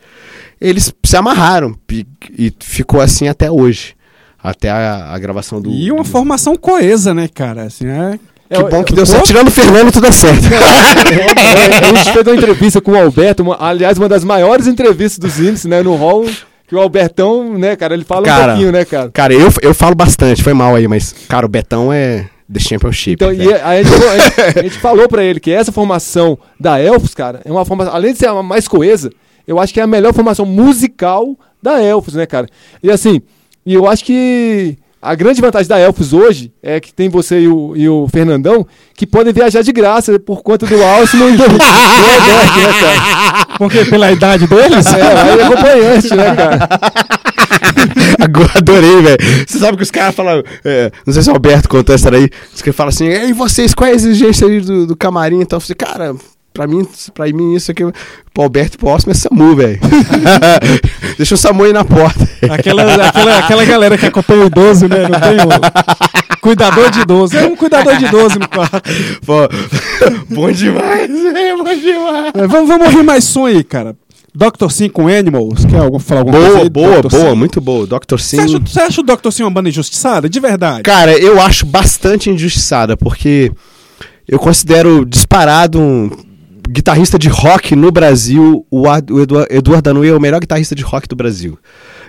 Eles 0.59 0.91
se 1.05 1.15
amarraram 1.15 1.75
e, 1.91 2.07
e 2.35 2.51
ficou 2.59 2.99
assim 2.99 3.27
até 3.27 3.51
hoje 3.51 3.93
até 4.41 4.71
a, 4.71 5.13
a, 5.13 5.19
gravação 5.19 5.61
do. 5.61 5.69
E 5.69 5.91
uma 5.91 6.01
do... 6.01 6.09
formação 6.09 6.55
coesa, 6.55 7.13
né, 7.13 7.27
cara? 7.27 7.63
Assim, 7.63 7.85
é 7.87 8.17
que 8.49 8.63
bom 8.63 8.83
que 8.83 8.93
deu 8.93 9.05
certo. 9.05 9.25
Tirando 9.25 9.49
o 9.49 9.51
Fernando, 9.51 9.91
tudo 9.91 10.07
é 10.07 10.11
certo. 10.11 10.43
a 10.47 11.85
gente 11.85 12.13
fez 12.13 12.25
uma 12.25 12.35
entrevista 12.35 12.81
com 12.81 12.93
o 12.93 12.97
Alberto, 12.97 13.43
uma, 13.43 13.57
aliás, 13.59 13.99
uma 13.99 14.09
das 14.09 14.23
maiores 14.23 14.65
entrevistas 14.65 15.19
dos 15.19 15.39
índices, 15.39 15.65
né, 15.65 15.83
no 15.83 15.95
hall. 15.95 16.25
Que 16.69 16.75
o 16.75 16.79
Albertão, 16.79 17.57
né, 17.57 17.75
cara, 17.75 17.95
ele 17.95 18.03
fala 18.03 18.23
cara, 18.23 18.43
um 18.43 18.55
pouquinho, 18.55 18.71
né, 18.71 18.85
cara? 18.85 19.09
Cara, 19.09 19.33
eu, 19.33 19.51
eu 19.63 19.73
falo 19.73 19.95
bastante, 19.95 20.43
foi 20.43 20.53
mal 20.53 20.75
aí, 20.75 20.87
mas, 20.87 21.15
cara, 21.27 21.43
o 21.43 21.49
Betão 21.49 21.91
é 21.91 22.29
The 22.51 22.59
Championship. 22.59 23.13
Então, 23.13 23.33
e 23.33 23.51
a, 23.51 23.81
gente, 23.81 23.93
a, 24.05 24.19
gente, 24.19 24.59
a 24.59 24.61
gente 24.61 24.77
falou 24.77 25.09
pra 25.09 25.23
ele 25.23 25.39
que 25.39 25.51
essa 25.51 25.71
formação 25.71 26.37
da 26.59 26.79
Elfos, 26.79 27.15
cara, 27.15 27.41
é 27.43 27.51
uma 27.51 27.65
formação, 27.65 27.93
além 27.93 28.13
de 28.13 28.19
ser 28.19 28.27
a 28.27 28.43
mais 28.43 28.67
coesa, 28.67 29.09
eu 29.47 29.59
acho 29.59 29.73
que 29.73 29.79
é 29.79 29.83
a 29.83 29.87
melhor 29.87 30.13
formação 30.13 30.45
musical 30.45 31.35
da 31.61 31.81
Elfos, 31.81 32.13
né, 32.13 32.27
cara? 32.27 32.47
E 32.83 32.91
assim, 32.91 33.19
e 33.65 33.73
eu 33.73 33.87
acho 33.87 34.05
que 34.05 34.77
a 35.01 35.15
grande 35.15 35.39
vantagem 35.39 35.67
da 35.67 35.79
Elfos 35.79 36.11
hoje 36.11 36.51
é 36.61 36.79
que 36.79 36.93
tem 36.93 37.07
você 37.07 37.41
e 37.41 37.47
o, 37.47 37.75
e 37.75 37.87
o 37.87 38.07
Fernandão 38.09 38.67
que 38.95 39.07
podem 39.07 39.31
viajar 39.31 39.61
de 39.61 39.71
graça 39.71 40.19
por 40.19 40.43
conta 40.43 40.65
do 40.65 40.83
Alcino 40.83 41.29
e 41.29 41.37
do, 41.37 41.37
do 41.47 41.53
Alberto, 41.53 42.59
né, 42.59 42.79
cara? 42.79 43.18
Porque 43.59 43.83
pela 43.83 44.09
idade 44.09 44.47
deles? 44.47 44.85
É, 44.87 44.99
é 45.01 45.43
acompanhante, 45.43 46.15
né, 46.15 46.33
cara? 46.33 46.69
Adorei, 48.55 49.01
velho. 49.01 49.17
Você 49.45 49.59
sabe 49.59 49.75
que 49.75 49.83
os 49.83 49.91
caras 49.91 50.15
falam. 50.15 50.41
É, 50.63 50.89
não 51.05 51.13
sei 51.13 51.21
se 51.23 51.29
o 51.29 51.33
Alberto 51.33 51.67
contou 51.67 51.93
essa 51.93 52.09
aí. 52.09 52.29
Os 52.55 52.61
caras 52.61 52.75
falam 52.75 52.89
assim: 52.89 53.09
e 53.09 53.33
vocês, 53.33 53.73
qual 53.73 53.89
é 53.89 53.91
a 53.91 53.95
exigência 53.95 54.47
aí 54.47 54.61
do, 54.61 54.87
do 54.87 54.95
camarim? 54.95 55.41
Então 55.41 55.57
eu 55.57 55.61
falei, 55.61 55.75
cara, 55.75 56.15
Pra 56.59 56.67
mim, 56.67 56.85
pra 57.13 57.25
mim, 57.27 57.55
isso 57.55 57.71
aqui. 57.71 57.83
Pro 58.33 58.43
Alberto 58.43 58.77
próximo 58.77 59.13
é 59.13 59.15
SAMU, 59.15 59.55
velho. 59.55 59.79
Deixa 61.15 61.35
o 61.35 61.37
SAMU 61.37 61.63
aí 61.63 61.71
na 61.71 61.85
porta. 61.85 62.27
Aquela, 62.51 62.83
aquela, 63.07 63.37
aquela 63.37 63.63
galera 63.63 63.97
que 63.97 64.05
acompanha 64.05 64.43
o 64.43 64.47
idoso, 64.47 64.89
né? 64.89 65.07
Não 65.07 65.19
tem 65.21 65.39
um 65.39 66.41
cuidador 66.41 66.91
de 66.91 66.99
idoso. 66.99 67.37
É 67.37 67.45
um 67.45 67.55
cuidador 67.55 67.95
de 67.95 68.07
idoso 68.07 68.39
no 68.39 68.49
quarto. 68.49 68.81
Pô, 69.25 69.47
bom 70.35 70.51
demais, 70.51 71.07
velho. 71.07 71.63
Bom 71.63 71.73
demais. 71.75 72.33
É, 72.35 72.45
vamos, 72.45 72.67
vamos 72.67 72.87
ouvir 72.87 73.03
mais 73.03 73.23
som 73.23 73.45
aí, 73.45 73.63
cara. 73.63 73.95
Dr. 74.35 74.69
Sim 74.69 74.89
com 74.89 75.07
Animals, 75.07 75.63
quer 75.63 75.79
falar 76.01 76.19
alguma 76.19 76.39
boa, 76.39 76.51
coisa 76.51 76.61
aí? 76.63 76.69
Boa, 76.69 77.01
Dr. 77.01 77.09
boa, 77.09 77.29
Sim. 77.29 77.35
muito 77.37 77.61
boa. 77.61 77.87
Dr. 77.87 78.17
Sim. 78.19 78.35
Você 78.35 78.41
acha, 78.41 78.59
você 78.59 78.79
acha 78.81 78.99
o 78.99 79.03
Dr. 79.05 79.31
Sim 79.31 79.43
uma 79.43 79.51
banda 79.51 79.69
injustiçada? 79.69 80.27
De 80.27 80.41
verdade? 80.41 80.83
Cara, 80.83 81.17
eu 81.17 81.41
acho 81.41 81.65
bastante 81.65 82.29
injustiçada, 82.29 82.97
porque 82.97 83.49
eu 84.27 84.37
considero 84.37 85.03
disparado 85.05 85.79
um 85.79 86.28
guitarrista 86.69 87.17
de 87.17 87.29
rock 87.29 87.75
no 87.75 87.91
Brasil, 87.91 88.65
o, 88.69 88.85
Eduardo, 88.87 89.47
Eduardo 89.49 89.81
Danui 89.81 90.09
é 90.09 90.15
o 90.15 90.19
melhor 90.19 90.39
guitarrista 90.39 90.75
de 90.75 90.83
rock 90.83 91.07
do 91.07 91.15
Brasil. 91.15 91.57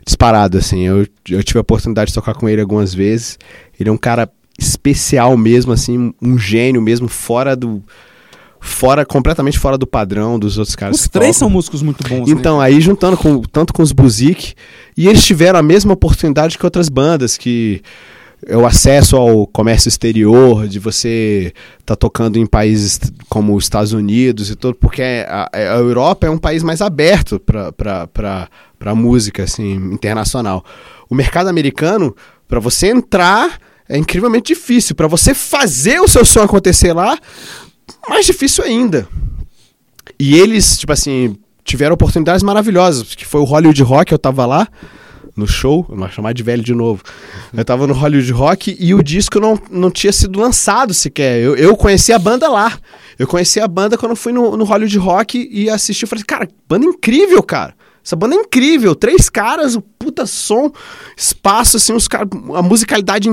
Disparado, 0.05 0.59
assim. 0.59 0.87
Eu, 0.87 1.07
eu 1.29 1.43
tive 1.43 1.59
a 1.59 1.63
oportunidade 1.63 2.09
de 2.09 2.15
tocar 2.15 2.35
com 2.35 2.49
ele 2.49 2.61
algumas 2.61 2.93
vezes. 2.93 3.39
Ele 3.79 3.89
é 3.89 3.93
um 3.93 3.97
cara 3.97 4.31
especial 4.59 5.37
mesmo, 5.37 5.73
assim, 5.73 6.13
um 6.21 6.39
gênio 6.39 6.83
mesmo, 6.83 7.09
fora 7.09 7.57
do. 7.57 7.83
Fora, 8.63 9.07
completamente 9.07 9.59
fora 9.59 9.79
do 9.79 9.87
padrão 9.87 10.39
dos 10.39 10.59
outros 10.59 10.77
caras. 10.77 11.01
Os 11.01 11.09
três 11.09 11.37
tocam. 11.37 11.39
são 11.39 11.51
músicos 11.51 11.81
muito 11.81 12.07
bons. 12.07 12.29
Né? 12.29 12.35
Então, 12.39 12.59
né? 12.59 12.67
aí 12.67 12.79
juntando 12.79 13.17
com, 13.17 13.41
tanto 13.41 13.73
com 13.73 13.83
os 13.83 13.91
Buzik, 13.91 14.53
e 14.95 15.09
eles 15.09 15.25
tiveram 15.25 15.59
a 15.59 15.63
mesma 15.63 15.95
oportunidade 15.95 16.59
que 16.59 16.67
outras 16.67 16.91
bandas 16.91 17.39
que 17.39 17.81
é 18.47 18.57
o 18.57 18.67
acesso 18.67 19.17
ao 19.17 19.47
comércio 19.47 19.89
exterior, 19.89 20.67
de 20.67 20.79
você 20.79 21.53
estar 21.79 21.95
tá 21.95 21.97
tocando 21.97 22.39
em 22.39 22.47
países 22.47 22.99
como 23.29 23.55
os 23.55 23.65
Estados 23.65 23.93
Unidos 23.93 24.51
e 24.51 24.57
tudo, 24.57 24.75
porque 24.75 25.03
a, 25.29 25.51
a 25.53 25.77
Europa 25.77 26.27
é 26.27 26.31
um 26.31 26.39
país 26.39 26.63
mais 26.63 26.81
aberto 26.81 27.41
para 27.41 28.95
música 28.95 29.45
assim, 29.45 29.75
internacional. 29.93 30.65
O 31.09 31.15
mercado 31.15 31.49
americano, 31.49 32.15
para 32.49 32.61
você 32.61 32.89
entrar, 32.89 33.59
é 33.89 33.99
incrivelmente 33.99 34.55
difícil. 34.55 34.95
Para 34.95 35.07
você 35.07 35.35
fazer 35.35 36.01
o 36.01 36.09
seu 36.09 36.25
som 36.25 36.41
acontecer 36.41 36.93
lá, 36.93 37.19
mais 38.09 38.25
difícil 38.25 38.65
ainda. 38.65 39.07
E 40.19 40.39
eles, 40.39 40.79
tipo 40.79 40.93
assim, 40.93 41.37
tiveram 41.65 41.95
oportunidades 41.95 42.43
maravilhosas, 42.43 43.15
que 43.15 43.27
foi 43.27 43.41
o 43.41 43.45
Hollywood 43.45 43.83
Rock, 43.83 44.13
eu 44.13 44.19
tava 44.19 44.47
lá 44.47 44.67
no 45.37 45.47
show, 45.47 45.85
vou 45.89 46.09
chamar 46.09 46.33
de 46.33 46.43
velho 46.43 46.63
de 46.63 46.75
novo. 46.75 47.03
Eu 47.53 47.65
tava 47.65 47.87
no 47.87 47.95
Hollywood 47.95 48.33
Rock 48.33 48.77
e 48.79 48.95
o 48.95 49.03
disco 49.03 49.41
não, 49.41 49.59
não 49.71 49.91
tinha 49.91 50.13
sido 50.13 50.39
lançado 50.39 50.93
sequer. 50.93 51.41
Eu, 51.41 51.57
eu 51.57 51.77
conheci 51.77 52.13
a 52.13 52.19
banda 52.19 52.49
lá. 52.49 52.79
Eu 53.19 53.27
conheci 53.27 53.61
a 53.61 53.69
banda 53.69 53.99
quando 53.99 54.17
fui 54.17 54.33
no, 54.33 54.57
no 54.57 54.65
Hollywood 54.65 54.99
Rock 54.99 55.49
e 55.51 55.69
assisti. 55.69 56.05
Eu 56.05 56.09
falei, 56.09 56.25
cara, 56.25 56.49
banda 56.69 56.87
incrível, 56.87 57.43
cara. 57.43 57.75
Essa 58.05 58.17
banda 58.17 58.35
é 58.35 58.39
incrível. 58.39 58.95
Três 58.95 59.29
caras, 59.29 59.75
o 59.77 59.83
puta 59.83 60.27
som, 60.27 60.73
espaço, 61.17 61.77
assim, 61.77 61.93
os 61.93 62.09
caras. 62.09 62.29
A 62.55 62.63
musicalidade. 62.63 63.29
É 63.29 63.33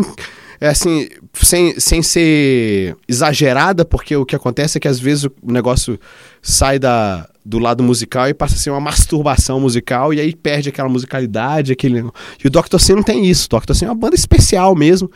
assim, 0.60 1.08
sem, 1.34 1.80
sem 1.80 2.02
ser 2.02 2.96
exagerada, 3.08 3.86
porque 3.86 4.16
o 4.16 4.26
que 4.26 4.36
acontece 4.36 4.78
é 4.78 4.82
que 4.82 4.88
às 4.88 5.00
vezes 5.00 5.26
o 5.26 5.32
negócio 5.44 6.00
sai 6.42 6.80
da, 6.80 7.30
do 7.46 7.60
lado 7.60 7.84
musical 7.84 8.28
e 8.28 8.34
passa 8.34 8.56
a 8.56 8.58
ser 8.58 8.72
uma 8.72 8.80
masturbação 8.80 9.60
musical 9.60 10.14
e 10.14 10.20
aí 10.20 10.36
perde 10.36 10.70
aquela 10.70 10.90
musicalidade, 10.90 11.72
aquele... 11.72 12.04
E 12.44 12.48
o 12.48 12.50
Dr. 12.50 12.80
C 12.80 12.96
não 12.96 13.04
tem 13.04 13.26
isso. 13.26 13.48
O 13.52 13.60
Dr. 13.60 13.74
C 13.74 13.86
é 13.86 13.88
uma 13.88 13.96
banda 13.96 14.16
especial 14.16 14.76
mesmo. 14.76 15.12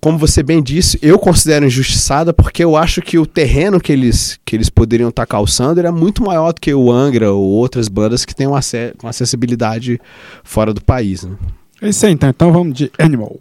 como 0.00 0.16
você 0.16 0.42
bem 0.42 0.62
disse, 0.62 0.98
eu 1.02 1.18
considero 1.18 1.66
injustiçada 1.66 2.32
porque 2.32 2.62
eu 2.62 2.76
acho 2.76 3.02
que 3.02 3.18
o 3.18 3.26
terreno 3.26 3.80
que 3.80 3.92
eles, 3.92 4.38
que 4.44 4.54
eles 4.54 4.70
poderiam 4.70 5.10
estar 5.10 5.26
tá 5.26 5.26
calçando 5.26 5.80
era 5.80 5.90
muito 5.90 6.22
maior 6.22 6.52
do 6.52 6.60
que 6.60 6.72
o 6.72 6.90
Angra 6.90 7.32
ou 7.32 7.44
outras 7.44 7.88
bandas 7.88 8.24
que 8.24 8.34
têm 8.34 8.46
uma, 8.46 8.60
uma 9.02 9.10
acessibilidade 9.10 10.00
fora 10.44 10.72
do 10.72 10.82
país. 10.82 11.24
Né? 11.24 11.36
É 11.82 11.88
isso 11.88 12.06
aí, 12.06 12.12
então. 12.12 12.30
Então 12.30 12.52
vamos 12.52 12.74
de 12.74 12.90
Animal. 12.96 13.36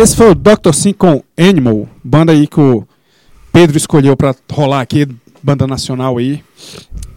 Esse 0.00 0.16
foi 0.16 0.30
o 0.30 0.34
Dr. 0.34 0.72
Sim 0.72 0.94
com 0.94 1.22
Animal, 1.36 1.86
banda 2.02 2.32
aí 2.32 2.46
que 2.46 2.58
o 2.58 2.88
Pedro 3.52 3.76
escolheu 3.76 4.16
para 4.16 4.34
rolar 4.50 4.80
aqui, 4.80 5.06
banda 5.42 5.66
nacional 5.66 6.16
aí. 6.16 6.42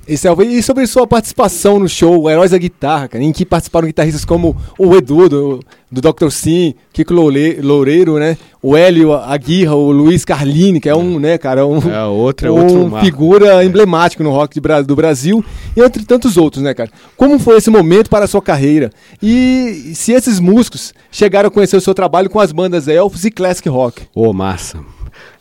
É, 0.08 0.44
e 0.44 0.62
sobre 0.62 0.86
sua 0.86 1.08
participação 1.08 1.80
no 1.80 1.88
show 1.88 2.30
Heróis 2.30 2.52
da 2.52 2.58
Guitarra, 2.58 3.08
cara, 3.08 3.24
em 3.24 3.32
que 3.32 3.46
participaram 3.46 3.88
guitarristas 3.88 4.26
como 4.26 4.56
o 4.78 4.96
Edu, 4.96 5.30
do, 5.30 5.60
do 5.90 6.02
Dr. 6.02 6.30
Sim, 6.30 6.74
Kiko 6.92 7.14
Loureiro, 7.14 8.20
né? 8.20 8.38
O 8.62 8.76
Hélio 8.76 9.14
Aguirra, 9.14 9.76
o 9.76 9.92
Luiz 9.92 10.26
Carlini, 10.26 10.82
que 10.82 10.90
é 10.90 10.96
um, 10.96 11.20
né, 11.20 11.38
cara, 11.38 11.66
um, 11.66 11.80
é 11.90 12.04
outro, 12.06 12.98
é 12.98 13.02
figura 13.02 13.64
emblemática 13.64 14.24
no 14.24 14.32
rock 14.32 14.60
de, 14.60 14.84
do 14.84 14.96
Brasil, 14.96 15.44
e 15.76 15.82
entre 15.82 16.04
tantos 16.04 16.36
outros, 16.36 16.62
né, 16.64 16.74
cara? 16.74 16.90
Como 17.16 17.40
foi 17.40 17.58
esse 17.58 17.70
momento 17.70 18.10
para 18.10 18.26
a 18.26 18.28
sua 18.28 18.42
carreira? 18.42 18.92
E 19.22 19.94
se 19.96 20.12
esses 20.12 20.40
músicos 20.40 20.94
chegaram 21.12 21.48
a 21.48 21.52
conhecer 21.52 21.78
o 21.78 21.82
seu 21.82 21.94
trabalho 21.94 22.30
com 22.30 22.40
as 22.40 22.52
bandas 22.52 22.88
Elfos 22.88 23.24
e 23.24 23.32
Classic 23.32 23.68
Rock? 23.70 24.04
Ô, 24.14 24.28
oh, 24.28 24.34
massa. 24.34 24.80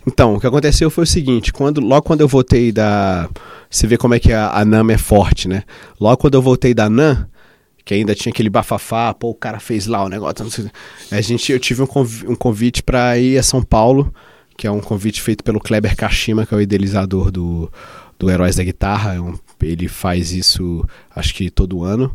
Então, 0.06 0.34
o 0.34 0.40
que 0.40 0.46
aconteceu 0.46 0.90
foi 0.90 1.04
o 1.04 1.06
seguinte, 1.06 1.52
quando, 1.52 1.80
logo 1.80 2.02
quando 2.02 2.22
eu 2.22 2.28
voltei 2.28 2.72
da 2.72 3.28
você 3.70 3.86
vê 3.86 3.96
como 3.96 4.14
é 4.14 4.18
que 4.18 4.32
a, 4.32 4.50
a 4.50 4.64
NAM 4.64 4.92
é 4.92 4.98
forte, 4.98 5.48
né? 5.48 5.62
Logo 5.98 6.18
quando 6.18 6.34
eu 6.34 6.42
voltei 6.42 6.74
da 6.74 6.90
NAM, 6.90 7.26
que 7.84 7.94
ainda 7.94 8.14
tinha 8.14 8.30
aquele 8.30 8.50
bafafá, 8.50 9.14
pô, 9.14 9.30
o 9.30 9.34
cara 9.34 9.58
fez 9.58 9.86
lá 9.86 10.04
o 10.04 10.08
negócio. 10.08 10.70
A 11.10 11.20
gente, 11.20 11.50
eu 11.50 11.58
tive 11.58 11.82
um, 11.82 11.86
convite, 11.86 12.30
um 12.30 12.34
convite 12.34 12.82
para 12.82 13.18
ir 13.18 13.38
a 13.38 13.42
São 13.42 13.62
Paulo, 13.62 14.12
que 14.56 14.66
é 14.66 14.70
um 14.70 14.80
convite 14.80 15.22
feito 15.22 15.42
pelo 15.42 15.58
Kleber 15.58 15.96
Kashima, 15.96 16.44
que 16.44 16.52
é 16.52 16.56
o 16.56 16.60
idealizador 16.60 17.30
do, 17.30 17.72
do 18.18 18.30
Heróis 18.30 18.56
da 18.56 18.64
Guitarra. 18.64 19.14
É 19.14 19.66
ele 19.66 19.88
faz 19.88 20.32
isso, 20.32 20.84
acho 21.14 21.34
que 21.34 21.50
todo 21.50 21.82
ano. 21.82 22.14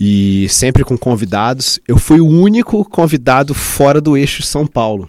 E 0.00 0.48
sempre 0.48 0.84
com 0.84 0.96
convidados. 0.96 1.78
Eu 1.86 1.98
fui 1.98 2.20
o 2.20 2.26
único 2.26 2.84
convidado 2.84 3.54
fora 3.54 4.00
do 4.00 4.16
eixo 4.16 4.42
São 4.42 4.66
Paulo. 4.66 5.08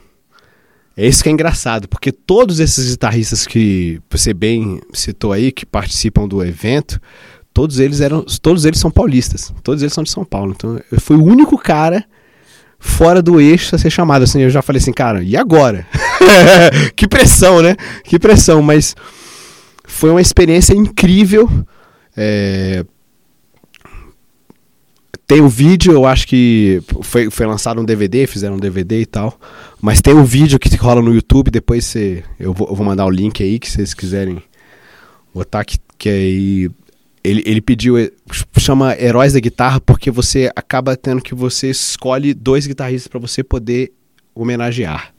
É 0.97 1.05
isso 1.05 1.21
que 1.21 1.29
é 1.29 1.31
engraçado, 1.31 1.89
porque 1.89 2.11
todos 2.11 2.59
esses 2.59 2.91
guitarristas 2.91 3.45
que 3.45 3.99
você 4.09 4.33
bem 4.33 4.79
citou 4.93 5.33
aí, 5.33 5.51
que 5.51 5.65
participam 5.65 6.25
do 6.25 6.43
evento, 6.43 7.01
todos 7.53 7.79
eles 7.79 7.99
eram, 7.99 8.23
todos 8.41 8.63
eles 8.63 8.79
são 8.79 8.89
paulistas, 8.89 9.53
todos 9.61 9.81
eles 9.81 9.93
são 9.93 10.03
de 10.03 10.09
São 10.09 10.23
Paulo. 10.23 10.53
Então 10.55 10.79
eu 10.91 11.01
fui 11.01 11.17
o 11.17 11.23
único 11.23 11.57
cara 11.57 12.05
fora 12.79 13.21
do 13.21 13.41
eixo 13.41 13.75
a 13.75 13.79
ser 13.79 13.89
chamado. 13.89 14.23
Assim, 14.23 14.41
eu 14.41 14.49
já 14.49 14.61
falei 14.61 14.81
assim, 14.81 14.93
cara, 14.93 15.21
e 15.21 15.35
agora? 15.35 15.85
que 16.95 17.07
pressão, 17.07 17.61
né? 17.61 17.75
Que 18.03 18.17
pressão, 18.17 18.61
mas 18.61 18.95
foi 19.85 20.09
uma 20.09 20.21
experiência 20.21 20.73
incrível. 20.73 21.49
É, 22.15 22.85
tem 25.27 25.41
o 25.41 25.49
vídeo, 25.49 25.91
eu 25.91 26.05
acho 26.05 26.27
que 26.27 26.81
foi, 27.01 27.31
foi 27.31 27.45
lançado 27.45 27.81
um 27.81 27.85
DVD, 27.85 28.27
fizeram 28.27 28.55
um 28.55 28.59
DVD 28.59 29.01
e 29.01 29.05
tal. 29.05 29.39
Mas 29.81 30.01
tem 30.01 30.13
um 30.13 30.23
vídeo 30.23 30.59
que 30.59 30.73
rola 30.75 31.01
no 31.01 31.13
YouTube, 31.13 31.49
depois 31.49 31.95
eu, 31.95 32.53
vou, 32.53 32.67
eu 32.69 32.75
vou 32.75 32.85
mandar 32.85 33.05
o 33.05 33.09
link 33.09 33.41
aí, 33.41 33.57
que 33.57 33.69
vocês 33.69 33.93
quiserem 33.93 34.41
botar, 35.33 35.65
que, 35.65 35.77
que 35.97 36.09
aí 36.09 36.69
ele, 37.23 37.43
ele 37.45 37.59
pediu, 37.59 37.95
chama 38.59 38.95
Heróis 38.99 39.33
da 39.33 39.39
Guitarra, 39.39 39.81
porque 39.81 40.11
você 40.11 40.51
acaba 40.55 40.95
tendo 40.95 41.21
que 41.21 41.33
você 41.33 41.71
escolhe 41.71 42.33
dois 42.33 42.67
guitarristas 42.67 43.07
para 43.07 43.19
você 43.19 43.43
poder 43.43 43.91
homenagear. 44.35 45.11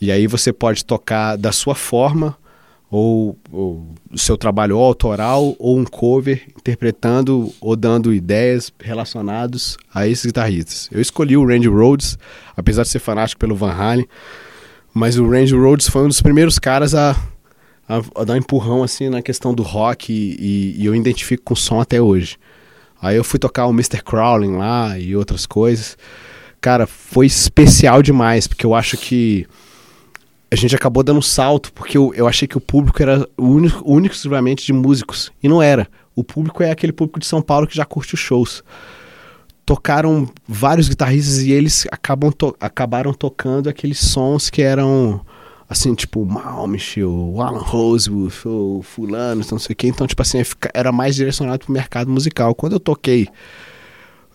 E 0.00 0.12
aí 0.12 0.28
você 0.28 0.52
pode 0.52 0.84
tocar 0.84 1.36
da 1.36 1.50
sua 1.50 1.74
forma, 1.74 2.36
ou, 2.90 3.38
ou 3.52 3.86
seu 4.16 4.36
trabalho 4.36 4.78
autoral, 4.78 5.54
ou 5.58 5.78
um 5.78 5.84
cover, 5.84 6.42
interpretando 6.56 7.52
ou 7.60 7.76
dando 7.76 8.12
ideias 8.12 8.72
relacionadas 8.80 9.76
a 9.92 10.06
esses 10.06 10.26
guitarristas. 10.26 10.88
Eu 10.90 11.00
escolhi 11.00 11.36
o 11.36 11.46
Randy 11.46 11.68
Rhodes, 11.68 12.18
apesar 12.56 12.82
de 12.82 12.88
ser 12.88 12.98
fanático 12.98 13.38
pelo 13.38 13.54
Van 13.54 13.72
Halen, 13.72 14.08
mas 14.94 15.18
o 15.18 15.28
Randy 15.28 15.54
Rhodes 15.54 15.88
foi 15.88 16.04
um 16.04 16.08
dos 16.08 16.22
primeiros 16.22 16.58
caras 16.58 16.94
a, 16.94 17.10
a, 17.88 18.00
a 18.16 18.24
dar 18.24 18.34
um 18.34 18.38
empurrão 18.38 18.82
assim 18.82 19.08
na 19.08 19.20
questão 19.20 19.54
do 19.54 19.62
rock 19.62 20.12
e, 20.12 20.36
e, 20.38 20.82
e 20.82 20.86
eu 20.86 20.94
identifico 20.94 21.44
com 21.44 21.54
o 21.54 21.56
som 21.56 21.80
até 21.80 22.00
hoje. 22.00 22.36
Aí 23.00 23.16
eu 23.16 23.22
fui 23.22 23.38
tocar 23.38 23.66
o 23.66 23.70
Mr. 23.70 24.02
Crowling 24.02 24.56
lá 24.56 24.98
e 24.98 25.14
outras 25.14 25.46
coisas. 25.46 25.96
Cara, 26.60 26.86
foi 26.86 27.26
especial 27.26 28.02
demais, 28.02 28.48
porque 28.48 28.66
eu 28.66 28.74
acho 28.74 28.96
que 28.96 29.46
a 30.50 30.56
gente 30.56 30.74
acabou 30.74 31.02
dando 31.02 31.18
um 31.18 31.22
salto, 31.22 31.72
porque 31.72 31.98
eu, 31.98 32.12
eu 32.14 32.26
achei 32.26 32.48
que 32.48 32.56
o 32.56 32.60
público 32.60 33.02
era 33.02 33.28
o 33.36 33.46
único, 33.46 33.82
único 33.84 34.14
exclusivamente 34.14 34.64
de 34.64 34.72
músicos. 34.72 35.30
E 35.42 35.48
não 35.48 35.62
era. 35.62 35.86
O 36.16 36.24
público 36.24 36.62
é 36.62 36.70
aquele 36.70 36.92
público 36.92 37.20
de 37.20 37.26
São 37.26 37.42
Paulo 37.42 37.66
que 37.66 37.76
já 37.76 37.84
curte 37.84 38.14
os 38.14 38.20
shows. 38.20 38.64
Tocaram 39.66 40.28
vários 40.46 40.88
guitarristas 40.88 41.42
e 41.42 41.52
eles 41.52 41.86
acabam 41.92 42.32
to 42.32 42.56
acabaram 42.58 43.12
tocando 43.12 43.68
aqueles 43.68 43.98
sons 43.98 44.48
que 44.48 44.62
eram 44.62 45.20
assim, 45.68 45.94
tipo, 45.94 46.24
Malmich, 46.24 47.02
o 47.02 47.42
Alan 47.42 47.60
Rosewood, 47.60 48.34
o 48.46 48.80
fulano, 48.82 49.44
não 49.50 49.58
sei 49.58 49.74
o 49.74 49.76
quê. 49.76 49.88
Então, 49.88 50.06
tipo 50.06 50.22
assim, 50.22 50.38
era 50.72 50.90
mais 50.90 51.14
direcionado 51.14 51.66
pro 51.66 51.72
mercado 51.72 52.10
musical. 52.10 52.54
Quando 52.54 52.72
eu 52.72 52.80
toquei, 52.80 53.28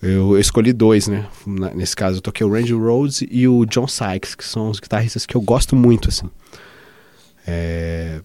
eu, 0.04 0.38
escolhi 0.38 0.74
dois, 0.74 1.08
né? 1.08 1.26
Nesse 1.74 1.96
caso, 1.96 2.18
eu 2.18 2.22
toquei 2.22 2.46
o 2.46 2.52
Randy 2.52 2.74
Rhodes 2.74 3.24
e 3.30 3.48
o 3.48 3.66
John 3.66 3.88
Sykes, 3.88 4.36
que 4.36 4.44
são 4.44 4.70
os 4.70 4.80
guitarristas 4.80 5.26
que 5.26 5.36
eu 5.36 5.42
gosto 5.42 5.76
muito, 5.76 6.10
assim. 6.10 6.30
É... 7.48 8.22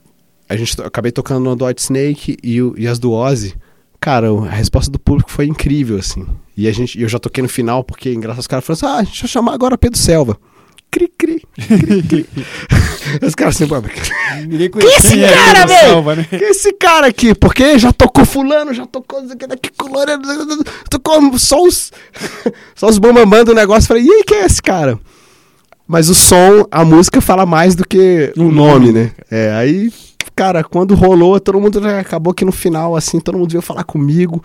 A 0.49 0.57
gente 0.57 0.81
acabei 0.83 1.13
tocando 1.13 1.45
no 1.45 1.55
Dot 1.55 1.79
Snake 1.81 2.37
e, 2.43 2.61
o, 2.63 2.75
e 2.77 2.89
as 2.89 2.99
do 2.99 3.13
Ozzy. 3.13 3.55
Cara, 4.01 4.29
a 4.31 4.51
resposta 4.51 4.91
do 4.91 4.99
público 4.99 5.31
foi 5.31 5.47
incrível, 5.47 5.99
assim. 5.99 6.27
E 6.57 6.67
a 6.67 6.73
gente, 6.73 7.01
eu 7.01 7.09
já 7.09 7.19
toquei 7.19 7.43
no 7.43 7.49
final, 7.49 7.85
porque 7.85 8.13
engraçado 8.13 8.41
os 8.41 8.47
caras 8.47 8.65
falaram 8.65 8.87
assim: 8.89 8.97
ah, 8.97 9.01
a 9.01 9.05
gente 9.05 9.23
vai 9.23 9.29
chamar 9.29 9.53
agora 9.53 9.79
Pedro 9.79 9.99
Selva 9.99 10.39
cri, 10.91 11.13
cri, 11.17 11.43
cri, 11.57 12.03
cri. 12.03 12.27
Os 13.23 13.35
caras 13.35 13.57
assim, 13.57 13.69
conhecia. 13.69 15.01
Que 15.01 15.07
esse 15.07 15.21
cara, 15.21 15.67
velho? 15.67 16.17
Né? 16.17 16.27
Que 16.31 16.45
esse 16.45 16.73
cara 16.73 17.07
aqui? 17.07 17.35
Porque 17.35 17.79
já 17.79 17.93
tocou 17.93 18.25
fulano, 18.25 18.75
já 18.75 18.87
tocou 18.87 19.23
daqui 19.27 19.71
colorado, 19.77 20.23
tocou 20.91 21.39
só 21.39 21.63
os 21.63 21.93
só 22.75 22.89
os 22.89 22.99
bombambando 22.99 23.47
do 23.47 23.55
negócio. 23.55 23.89
Falei, 23.89 24.05
e 24.05 24.11
aí, 24.11 24.25
quem 24.25 24.39
é 24.39 24.47
esse 24.47 24.63
cara? 24.63 24.99
Mas 25.87 26.11
o 26.11 26.15
som, 26.15 26.67
a 26.71 26.85
música 26.85 27.21
fala 27.21 27.47
mais 27.47 27.75
do 27.75 27.87
que 27.87 28.33
o 28.37 28.51
nome, 28.51 28.93
né? 28.93 29.13
É, 29.31 29.53
aí, 29.53 29.91
cara, 30.37 30.63
quando 30.63 30.95
rolou, 30.95 31.41
todo 31.41 31.59
mundo 31.59 31.87
acabou 31.89 32.35
que 32.35 32.45
no 32.45 32.53
final, 32.53 32.95
assim, 32.95 33.19
todo 33.19 33.39
mundo 33.39 33.51
veio 33.51 33.63
falar 33.63 33.85
comigo 33.85 34.43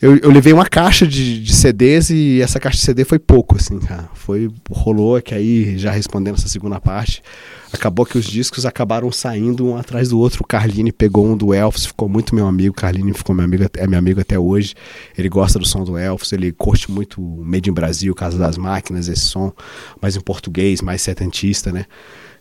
eu, 0.00 0.16
eu 0.16 0.30
levei 0.30 0.52
uma 0.52 0.64
caixa 0.64 1.06
de, 1.06 1.42
de, 1.42 1.54
CDs 1.54 2.08
e 2.08 2.40
essa 2.40 2.58
caixa 2.58 2.78
de 2.78 2.82
CD 2.82 3.04
foi 3.04 3.18
pouco, 3.18 3.56
assim, 3.56 3.78
cara. 3.78 4.08
Foi, 4.14 4.50
rolou 4.70 5.20
que 5.20 5.34
aí, 5.34 5.76
já 5.76 5.90
respondendo 5.90 6.36
essa 6.36 6.48
segunda 6.48 6.80
parte, 6.80 7.22
acabou 7.70 8.06
que 8.06 8.16
os 8.16 8.24
discos 8.24 8.64
acabaram 8.64 9.12
saindo 9.12 9.66
um 9.66 9.76
atrás 9.76 10.08
do 10.08 10.18
outro. 10.18 10.42
O 10.42 10.46
Carline 10.46 10.90
pegou 10.90 11.26
um 11.26 11.36
do 11.36 11.52
Elfos, 11.52 11.84
ficou 11.84 12.08
muito 12.08 12.34
meu 12.34 12.46
amigo. 12.46 12.74
Carline 12.74 13.12
ficou 13.12 13.34
meu 13.34 13.44
amigo, 13.44 13.64
é 13.76 13.86
meu 13.86 13.98
amigo 13.98 14.20
até 14.20 14.38
hoje. 14.38 14.74
Ele 15.18 15.28
gosta 15.28 15.58
do 15.58 15.66
som 15.66 15.84
do 15.84 15.98
Elfos, 15.98 16.32
ele 16.32 16.50
curte 16.50 16.90
muito 16.90 17.20
Made 17.20 17.68
in 17.68 17.74
Brasil, 17.74 18.14
Casa 18.14 18.38
das 18.38 18.56
Máquinas, 18.56 19.06
esse 19.06 19.26
som 19.26 19.52
mais 20.00 20.16
em 20.16 20.20
português, 20.20 20.80
mais 20.80 21.02
setentista, 21.02 21.70
né? 21.70 21.84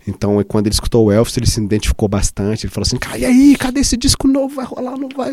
Então, 0.07 0.43
quando 0.47 0.67
ele 0.67 0.73
escutou 0.73 1.05
o 1.05 1.11
Elvis, 1.11 1.35
ele 1.37 1.45
se 1.45 1.61
identificou 1.61 2.07
bastante. 2.07 2.65
Ele 2.65 2.73
falou 2.73 2.85
assim: 2.85 2.97
cara, 2.97 3.17
e 3.17 3.25
aí, 3.25 3.55
cadê 3.57 3.81
esse 3.81 3.97
disco 3.97 4.27
novo? 4.27 4.55
Vai 4.55 4.65
rolar, 4.65 4.97
não 4.97 5.09
vai? 5.15 5.31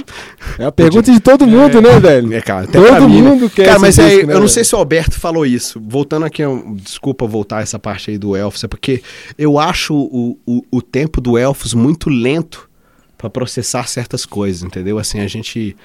É 0.58 0.64
a 0.64 0.72
pergunta 0.72 1.10
de 1.10 1.20
todo 1.20 1.46
mundo, 1.46 1.80
né, 1.80 1.90
é, 1.90 1.92
né, 1.94 2.00
velho? 2.00 2.34
É, 2.34 2.40
cara, 2.40 2.66
todo 2.66 3.08
mim, 3.08 3.22
né? 3.22 3.30
mundo 3.30 3.44
né? 3.44 3.50
quer. 3.54 3.66
Cara, 3.66 3.78
mas 3.78 3.96
disco, 3.96 4.10
aí, 4.10 4.26
né, 4.26 4.34
eu 4.34 4.40
não 4.40 4.48
sei 4.48 4.64
se 4.64 4.74
o 4.74 4.78
Alberto 4.78 5.18
falou 5.18 5.46
isso. 5.46 5.80
Voltando 5.80 6.26
aqui, 6.26 6.42
desculpa 6.74 7.26
voltar 7.26 7.62
essa 7.62 7.78
parte 7.78 8.10
aí 8.10 8.18
do 8.18 8.36
Elvis, 8.36 8.64
é 8.64 8.68
porque 8.68 9.02
eu 9.38 9.58
acho 9.58 9.94
o, 9.94 10.38
o, 10.46 10.62
o 10.70 10.82
tempo 10.82 11.20
do 11.20 11.38
Elvis 11.38 11.72
muito 11.72 12.10
lento 12.10 12.68
para 13.16 13.30
processar 13.30 13.88
certas 13.88 14.26
coisas, 14.26 14.62
entendeu? 14.62 14.98
Assim, 14.98 15.20
a 15.20 15.26
gente. 15.26 15.76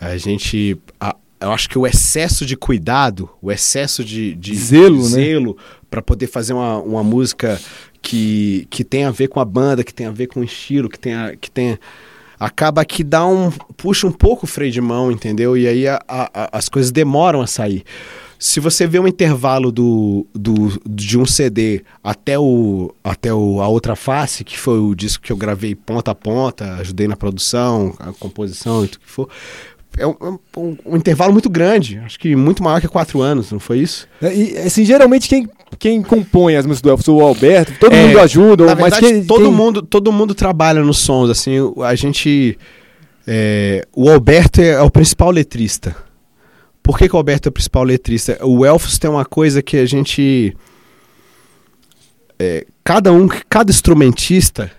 A 0.00 0.16
gente. 0.16 0.78
A, 1.00 1.16
eu 1.40 1.52
acho 1.52 1.68
que 1.68 1.78
o 1.78 1.86
excesso 1.86 2.46
de 2.46 2.56
cuidado, 2.56 3.28
o 3.42 3.52
excesso 3.52 4.02
de, 4.02 4.34
de 4.34 4.56
zelo, 4.56 4.98
de 4.98 5.04
zelo 5.04 5.56
né? 5.56 5.62
para 5.90 6.00
poder 6.00 6.26
fazer 6.26 6.54
uma, 6.54 6.78
uma 6.78 7.02
música 7.02 7.60
que, 8.04 8.66
que 8.68 8.84
tem 8.84 9.04
a 9.04 9.10
ver 9.10 9.28
com 9.28 9.40
a 9.40 9.44
banda, 9.44 9.82
que 9.82 9.92
tem 9.92 10.06
a 10.06 10.10
ver 10.10 10.26
com 10.26 10.40
o 10.40 10.44
estilo, 10.44 10.90
que 10.90 10.98
tem 10.98 11.14
a, 11.14 11.34
que 11.34 11.50
tem 11.50 11.78
acaba 12.38 12.84
que 12.84 13.02
dá 13.02 13.26
um 13.26 13.50
puxa 13.76 14.06
um 14.06 14.12
pouco 14.12 14.44
o 14.44 14.48
freio 14.48 14.70
de 14.70 14.80
mão, 14.80 15.10
entendeu? 15.10 15.56
E 15.56 15.66
aí 15.66 15.88
a, 15.88 15.98
a, 16.06 16.50
as 16.52 16.68
coisas 16.68 16.92
demoram 16.92 17.40
a 17.40 17.46
sair. 17.46 17.82
Se 18.38 18.60
você 18.60 18.86
vê 18.86 18.98
um 18.98 19.08
intervalo 19.08 19.72
do, 19.72 20.26
do, 20.34 20.78
de 20.86 21.18
um 21.18 21.24
CD 21.24 21.82
até, 22.02 22.38
o, 22.38 22.94
até 23.02 23.32
o, 23.32 23.62
a 23.62 23.68
outra 23.68 23.96
face, 23.96 24.44
que 24.44 24.58
foi 24.58 24.78
o 24.78 24.94
disco 24.94 25.24
que 25.24 25.32
eu 25.32 25.36
gravei 25.36 25.74
ponta 25.74 26.10
a 26.10 26.14
ponta, 26.14 26.74
ajudei 26.74 27.08
na 27.08 27.16
produção, 27.16 27.94
a 27.98 28.12
composição 28.12 28.84
e 28.84 28.88
tudo 28.88 29.00
que 29.00 29.10
for, 29.10 29.30
é 29.96 30.06
um, 30.06 30.16
é 30.20 30.58
um, 30.58 30.76
um, 30.86 30.96
intervalo 30.96 31.32
muito 31.32 31.48
grande, 31.48 31.98
acho 31.98 32.18
que 32.18 32.34
muito 32.34 32.62
maior 32.62 32.80
que 32.80 32.88
quatro 32.88 33.20
anos, 33.20 33.52
não 33.52 33.60
foi 33.60 33.78
isso? 33.78 34.08
É, 34.20 34.34
e, 34.34 34.58
assim, 34.58 34.84
geralmente 34.84 35.28
quem, 35.28 35.48
quem 35.78 36.02
compõe 36.02 36.56
as 36.56 36.66
músicas 36.66 36.82
do 36.82 36.90
Elvis, 36.90 37.08
o 37.08 37.20
Alberto, 37.20 37.72
todo 37.78 37.94
é, 37.94 38.06
mundo 38.06 38.18
ajuda, 38.18 38.74
mas 38.74 38.98
quem, 38.98 39.24
todo, 39.24 39.44
quem... 39.44 39.52
Mundo, 39.52 39.82
todo 39.82 40.12
mundo 40.12 40.34
trabalha 40.34 40.82
nos 40.82 40.98
sons, 40.98 41.30
assim, 41.30 41.52
a 41.82 41.94
gente... 41.94 42.58
É, 43.26 43.86
o 43.94 44.10
Alberto 44.10 44.60
é, 44.60 44.70
é, 44.70 44.82
o 44.82 44.90
principal 44.90 45.30
letrista. 45.30 45.96
Por 46.82 46.98
que, 46.98 47.08
que 47.08 47.14
o 47.14 47.18
Alberto 47.18 47.48
é 47.48 47.50
o 47.50 47.52
principal 47.52 47.82
letrista? 47.84 48.38
O 48.44 48.66
Elvis 48.66 48.98
tem 48.98 49.10
uma 49.10 49.24
coisa 49.24 49.62
que 49.62 49.78
a 49.78 49.86
gente... 49.86 50.54
É, 52.38 52.66
cada 52.82 53.12
um, 53.12 53.28
cada 53.48 53.70
instrumentista 53.70 54.70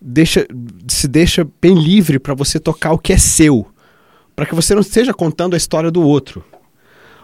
deixa, 0.00 0.46
se 0.88 1.06
deixa 1.06 1.46
bem 1.60 1.74
livre 1.74 2.18
para 2.18 2.34
você 2.34 2.58
tocar 2.58 2.92
o 2.92 2.98
que 2.98 3.12
é 3.12 3.18
seu 3.18 3.66
para 4.40 4.46
que 4.46 4.54
você 4.54 4.72
não 4.74 4.80
esteja 4.80 5.12
contando 5.12 5.52
a 5.52 5.56
história 5.58 5.90
do 5.90 6.00
outro. 6.00 6.42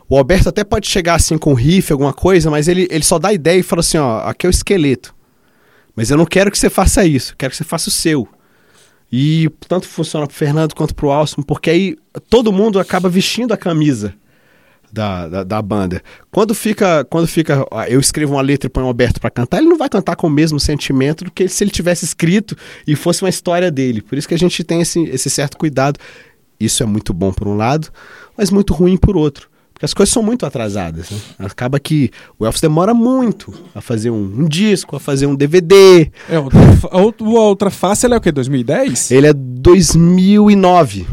O 0.07 0.19
Alberto 0.19 0.51
até 0.51 0.63
pode 0.63 0.87
chegar 0.87 1.15
assim 1.15 1.39
com 1.39 1.55
riff, 1.55 1.91
alguma 1.91 2.13
coisa, 2.13 2.51
mas 2.51 2.69
ele, 2.69 2.87
ele 2.91 3.03
só 3.03 3.19
dá 3.19 3.33
ideia 3.33 3.59
e 3.59 3.63
fala 3.63 3.81
assim: 3.81 3.97
ó, 3.97 4.19
aqui 4.19 4.45
é 4.45 4.51
o 4.51 4.51
esqueleto. 4.51 5.15
Mas 5.95 6.11
eu 6.11 6.19
não 6.19 6.27
quero 6.27 6.51
que 6.51 6.59
você 6.59 6.69
faça 6.69 7.07
isso, 7.07 7.35
quero 7.39 7.53
que 7.53 7.57
você 7.57 7.65
faça 7.65 7.89
o 7.89 7.91
seu. 7.91 8.29
E 9.11 9.49
tanto 9.67 9.89
funciona 9.89 10.27
pro 10.27 10.37
Fernando 10.37 10.75
quanto 10.75 10.95
pro 10.95 11.11
Alson, 11.11 11.41
porque 11.41 11.71
aí 11.71 11.97
todo 12.29 12.53
mundo 12.53 12.79
acaba 12.79 13.09
vestindo 13.09 13.55
a 13.55 13.57
camisa 13.57 14.13
da, 14.93 15.27
da, 15.27 15.43
da, 15.43 15.63
banda. 15.63 16.03
Quando 16.31 16.55
fica, 16.55 17.03
quando 17.07 17.27
fica, 17.27 17.67
eu 17.89 17.99
escrevo 17.99 18.35
uma 18.35 18.43
letra 18.43 18.67
e 18.67 18.71
põe 18.71 18.85
o 18.85 18.89
Alberto 18.89 19.23
para 19.23 19.31
cantar, 19.31 19.57
ele 19.57 19.71
não 19.71 19.79
vai 19.79 19.89
cantar 19.89 20.17
com 20.17 20.27
o 20.27 20.31
mesmo 20.31 20.61
sentimento 20.61 21.25
do 21.25 21.31
que 21.31 21.49
se 21.49 21.65
ele 21.65 21.71
tivesse 21.71 22.05
escrito 22.05 22.55
e 22.87 22.95
fosse 22.95 23.23
uma 23.23 23.31
história 23.31 23.71
dele. 23.71 24.03
Por 24.03 24.19
isso 24.19 24.29
que 24.29 24.35
a 24.35 24.39
gente 24.39 24.63
tem 24.63 24.83
esse, 24.83 25.03
esse 25.05 25.31
certo 25.31 25.57
cuidado 25.57 25.99
isso 26.59 26.83
é 26.83 26.87
muito 26.87 27.13
bom 27.13 27.33
por 27.33 27.47
um 27.49 27.57
lado, 27.57 27.89
mas 28.37 28.51
muito 28.51 28.73
ruim 28.75 28.97
por 28.97 29.17
outro. 29.17 29.49
Porque 29.77 29.85
as 29.85 29.93
coisas 29.93 30.11
são 30.11 30.23
muito 30.23 30.47
atrasadas. 30.47 31.11
Né? 31.11 31.19
Acaba 31.39 31.79
que 31.79 32.11
o 32.39 32.47
Elvis 32.47 32.63
demora 32.63 32.95
muito 32.95 33.53
a 33.75 33.83
fazer 33.83 34.09
um, 34.09 34.23
um 34.25 34.49
disco, 34.49 34.97
a 34.97 35.01
fazer 35.01 35.27
um 35.27 35.35
DVD. 35.35 36.11
É, 36.31 36.37
a 36.91 36.99
outra 36.99 37.69
face 37.69 38.07
é 38.07 38.17
o 38.17 38.21
quê? 38.21 38.33
2010? 38.33 39.11
Ele 39.11 39.27
é 39.27 39.35
2009. 39.35 41.07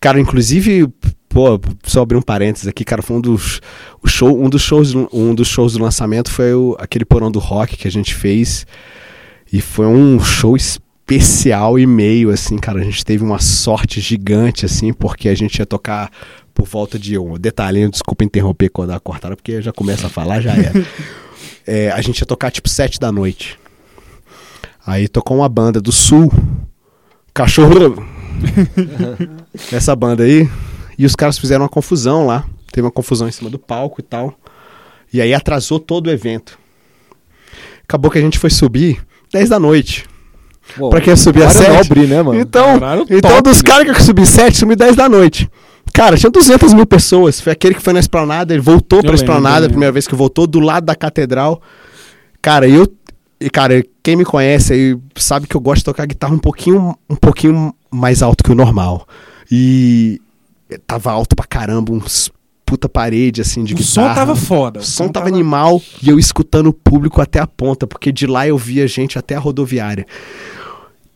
Cara, 0.00 0.18
inclusive, 0.18 0.88
pô, 1.28 1.60
só 1.84 2.02
abrir 2.02 2.16
um 2.16 2.22
parênteses 2.22 2.66
aqui, 2.66 2.84
cara, 2.84 3.02
foi 3.02 3.18
um 3.18 3.20
dos, 3.20 3.60
o 4.02 4.08
show, 4.08 4.36
um 4.36 4.50
dos 4.50 4.62
shows, 4.62 4.96
um 5.12 5.32
dos 5.32 5.46
shows 5.46 5.74
do 5.74 5.82
lançamento 5.84 6.28
foi 6.28 6.52
o, 6.52 6.76
aquele 6.80 7.04
porão 7.04 7.30
do 7.30 7.38
rock 7.38 7.76
que 7.76 7.86
a 7.86 7.90
gente 7.90 8.16
fez. 8.16 8.66
E 9.52 9.60
foi 9.60 9.86
um 9.86 10.18
show 10.18 10.56
espetacular 10.56 10.91
especial 11.02 11.78
e 11.78 11.86
meio, 11.86 12.30
assim, 12.30 12.56
cara. 12.56 12.80
A 12.80 12.84
gente 12.84 13.04
teve 13.04 13.22
uma 13.22 13.38
sorte 13.38 14.00
gigante, 14.00 14.64
assim, 14.64 14.92
porque 14.92 15.28
a 15.28 15.34
gente 15.34 15.58
ia 15.58 15.66
tocar 15.66 16.10
por 16.54 16.66
volta 16.66 16.98
de 16.98 17.18
um 17.18 17.34
detalhinho, 17.38 17.90
desculpa 17.90 18.24
interromper 18.24 18.68
quando 18.68 18.90
a 18.90 19.00
cortada, 19.00 19.36
porque 19.36 19.60
já 19.60 19.72
começa 19.72 20.06
a 20.06 20.10
falar, 20.10 20.40
já 20.40 20.54
é. 20.54 20.72
é. 21.66 21.90
A 21.90 22.00
gente 22.00 22.20
ia 22.20 22.26
tocar 22.26 22.50
tipo 22.50 22.68
sete 22.68 22.98
da 22.98 23.10
noite. 23.10 23.58
Aí 24.84 25.08
tocou 25.08 25.36
uma 25.36 25.48
banda 25.48 25.80
do 25.80 25.92
sul, 25.92 26.32
Cachorro. 27.34 28.04
Essa 29.70 29.94
banda 29.94 30.24
aí. 30.24 30.48
E 30.98 31.06
os 31.06 31.14
caras 31.14 31.38
fizeram 31.38 31.62
uma 31.62 31.68
confusão 31.68 32.26
lá. 32.26 32.44
Teve 32.70 32.86
uma 32.86 32.92
confusão 32.92 33.28
em 33.28 33.32
cima 33.32 33.48
do 33.48 33.58
palco 33.58 34.00
e 34.00 34.02
tal. 34.04 34.34
E 35.12 35.20
aí 35.20 35.32
atrasou 35.32 35.78
todo 35.78 36.06
o 36.06 36.10
evento. 36.10 36.58
Acabou 37.84 38.10
que 38.10 38.18
a 38.18 38.20
gente 38.20 38.38
foi 38.38 38.50
subir 38.50 39.04
10 39.32 39.50
da 39.50 39.58
noite. 39.58 40.04
Pra 40.90 41.00
quem 41.00 41.16
subir 41.16 41.42
a 41.42 41.50
7. 41.50 41.70
Nobre, 41.70 42.06
né, 42.06 42.22
mano? 42.22 42.40
Então, 42.40 42.76
então 43.10 43.30
top, 43.30 43.42
dos 43.42 43.62
né? 43.62 43.62
caras 43.64 43.84
que 43.84 43.90
eu 43.90 44.04
subi 44.04 44.26
7, 44.26 44.56
subi 44.56 44.76
10 44.76 44.96
da 44.96 45.08
noite. 45.08 45.50
Cara, 45.92 46.16
tinha 46.16 46.30
200 46.30 46.72
mil 46.72 46.86
pessoas. 46.86 47.40
Foi 47.40 47.52
aquele 47.52 47.74
que 47.74 47.82
foi 47.82 47.92
na 47.92 48.00
esplanada, 48.00 48.52
ele 48.52 48.62
voltou 48.62 48.98
eu 48.98 49.02
pra 49.02 49.12
lembro, 49.12 49.24
esplanada, 49.24 49.66
a 49.66 49.68
primeira 49.68 49.92
vez 49.92 50.06
que 50.06 50.14
voltou, 50.14 50.46
do 50.46 50.60
lado 50.60 50.84
da 50.84 50.94
catedral. 50.94 51.60
Cara, 52.40 52.68
eu, 52.68 52.86
e, 53.40 53.50
cara, 53.50 53.84
quem 54.02 54.16
me 54.16 54.24
conhece 54.24 54.72
aí 54.72 54.96
sabe 55.16 55.46
que 55.46 55.54
eu 55.54 55.60
gosto 55.60 55.78
de 55.78 55.84
tocar 55.84 56.06
guitarra 56.06 56.34
um 56.34 56.38
pouquinho, 56.38 56.96
um 57.10 57.16
pouquinho 57.16 57.74
mais 57.90 58.22
alto 58.22 58.42
que 58.42 58.52
o 58.52 58.54
normal. 58.54 59.06
E 59.50 60.20
tava 60.86 61.10
alto 61.10 61.36
pra 61.36 61.46
caramba, 61.46 61.92
uns 61.92 62.30
puta 62.64 62.88
parede 62.88 63.42
assim 63.42 63.64
de 63.64 63.74
o 63.74 63.76
guitarra. 63.76 64.06
O 64.06 64.08
som 64.08 64.14
tava 64.14 64.36
foda. 64.36 64.80
O, 64.80 64.82
o 64.82 64.84
som, 64.84 65.04
som 65.04 65.08
tava, 65.08 65.26
tava 65.26 65.36
animal 65.36 65.82
e 66.02 66.08
eu 66.08 66.18
escutando 66.18 66.68
o 66.68 66.72
público 66.72 67.20
até 67.20 67.38
a 67.38 67.46
ponta, 67.46 67.86
porque 67.86 68.10
de 68.10 68.26
lá 68.26 68.46
eu 68.46 68.56
via 68.56 68.88
gente 68.88 69.18
até 69.18 69.34
a 69.34 69.38
rodoviária. 69.38 70.06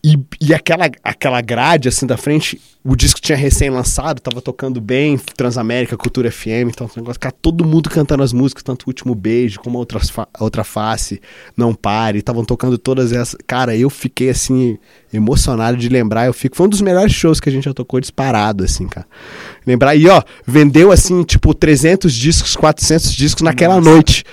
E, 0.05 0.17
e 0.41 0.55
aquela, 0.55 0.89
aquela 1.03 1.41
grade 1.41 1.89
assim 1.89 2.07
da 2.07 2.17
frente, 2.17 2.61
o 2.85 2.95
disco 2.95 3.21
tinha 3.21 3.37
recém-lançado, 3.37 4.21
tava 4.21 4.41
tocando 4.41 4.81
bem, 4.81 5.19
Transamérica, 5.19 5.97
Cultura 5.97 6.31
FM, 6.31 6.71
então 6.71 6.89
negócio, 6.97 7.21
todo 7.43 7.65
mundo 7.65 7.91
cantando 7.91 8.23
as 8.23 8.33
músicas, 8.33 8.63
tanto 8.63 8.85
o 8.85 8.91
Último 8.91 9.15
Beijo 9.15 9.59
como 9.59 9.77
a 9.77 9.81
outra, 9.81 10.01
a 10.33 10.45
outra 10.45 10.63
Face, 10.63 11.21
Não 11.57 11.75
Pare, 11.75 12.19
estavam 12.19 12.45
tocando 12.45 12.79
todas 12.79 13.13
essas. 13.13 13.37
Cara, 13.47 13.77
eu 13.77 13.91
fiquei 13.91 14.31
assim, 14.31 14.79
emocionado 15.13 15.77
de 15.77 15.89
lembrar, 15.89 16.27
eu 16.27 16.33
fico. 16.33 16.57
Foi 16.57 16.67
um 16.67 16.71
dos 16.71 16.81
melhores 16.81 17.13
shows 17.13 17.41
que 17.41 17.49
a 17.49 17.53
gente 17.53 17.65
já 17.65 17.75
tocou 17.75 18.01
disparado, 18.01 18.63
assim, 18.63 18.87
cara. 18.87 19.07
Lembrar, 19.67 19.91
aí, 19.91 20.07
ó, 20.09 20.23
vendeu 20.47 20.93
assim, 20.93 21.25
tipo, 21.25 21.53
300 21.53 22.15
discos, 22.15 22.55
400 22.55 23.13
discos 23.13 23.43
naquela 23.43 23.77
Nossa. 23.77 23.91
noite. 23.91 24.25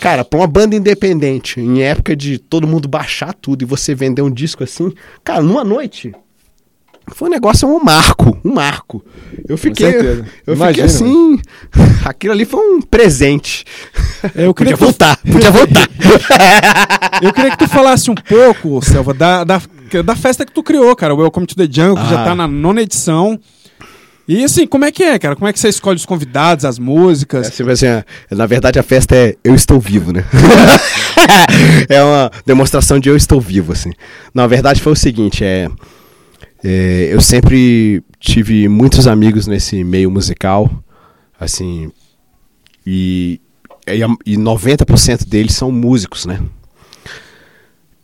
Cara, 0.00 0.24
pra 0.24 0.40
uma 0.40 0.46
banda 0.46 0.76
independente, 0.76 1.60
em 1.60 1.82
época 1.82 2.14
de 2.14 2.38
todo 2.38 2.66
mundo 2.66 2.88
baixar 2.88 3.34
tudo 3.34 3.62
e 3.62 3.66
você 3.66 3.94
vender 3.94 4.22
um 4.22 4.30
disco 4.30 4.64
assim, 4.64 4.92
cara, 5.22 5.42
numa 5.42 5.64
noite. 5.64 6.12
Foi 7.08 7.28
um 7.28 7.30
negócio, 7.30 7.68
um 7.68 7.82
marco, 7.82 8.38
um 8.42 8.54
marco. 8.54 9.04
Eu 9.46 9.58
fiquei, 9.58 9.94
eu 10.46 10.54
Imagina, 10.54 10.68
fiquei 10.68 10.84
assim, 10.84 11.38
aquilo 12.04 12.32
ali 12.32 12.46
foi 12.46 12.60
um 12.60 12.80
presente. 12.80 13.64
Eu 14.34 14.54
queria 14.54 14.72
podia 14.72 14.76
voltar, 14.76 15.16
podia 15.18 15.50
voltar. 15.50 15.86
eu 17.22 17.30
queria 17.32 17.50
que 17.50 17.58
tu 17.58 17.68
falasse 17.68 18.10
um 18.10 18.14
pouco, 18.14 18.82
Selva, 18.82 19.12
da, 19.12 19.44
da, 19.44 19.60
da 20.02 20.16
festa 20.16 20.46
que 20.46 20.52
tu 20.52 20.62
criou, 20.62 20.96
cara, 20.96 21.14
o 21.14 21.18
Welcome 21.18 21.46
to 21.46 21.54
the 21.54 21.68
Jungle, 21.70 21.96
que 21.96 22.14
ah. 22.14 22.16
já 22.16 22.24
tá 22.24 22.34
na 22.34 22.48
nona 22.48 22.80
edição. 22.80 23.38
E 24.26 24.42
assim, 24.42 24.66
como 24.66 24.84
é 24.86 24.90
que 24.90 25.02
é, 25.02 25.18
cara? 25.18 25.36
Como 25.36 25.46
é 25.46 25.52
que 25.52 25.60
você 25.60 25.68
escolhe 25.68 25.96
os 25.96 26.06
convidados, 26.06 26.64
as 26.64 26.78
músicas? 26.78 27.46
É, 27.46 27.48
assim, 27.48 27.70
assim, 27.70 28.04
na 28.30 28.46
verdade, 28.46 28.78
a 28.78 28.82
festa 28.82 29.14
é 29.14 29.36
Eu 29.44 29.54
Estou 29.54 29.78
Vivo, 29.78 30.12
né? 30.12 30.24
é 31.88 32.02
uma 32.02 32.30
demonstração 32.46 32.98
de 32.98 33.10
Eu 33.10 33.16
Estou 33.16 33.38
Vivo, 33.38 33.72
assim. 33.72 33.92
Na 34.32 34.46
verdade, 34.46 34.80
foi 34.80 34.92
o 34.92 34.96
seguinte, 34.96 35.44
é, 35.44 35.68
é 36.64 37.08
eu 37.12 37.20
sempre 37.20 38.02
tive 38.18 38.66
muitos 38.66 39.06
amigos 39.06 39.46
nesse 39.46 39.84
meio 39.84 40.10
musical, 40.10 40.70
assim, 41.38 41.92
e, 42.86 43.42
e 44.24 44.38
90% 44.38 45.28
deles 45.28 45.54
são 45.54 45.70
músicos, 45.70 46.24
né? 46.24 46.40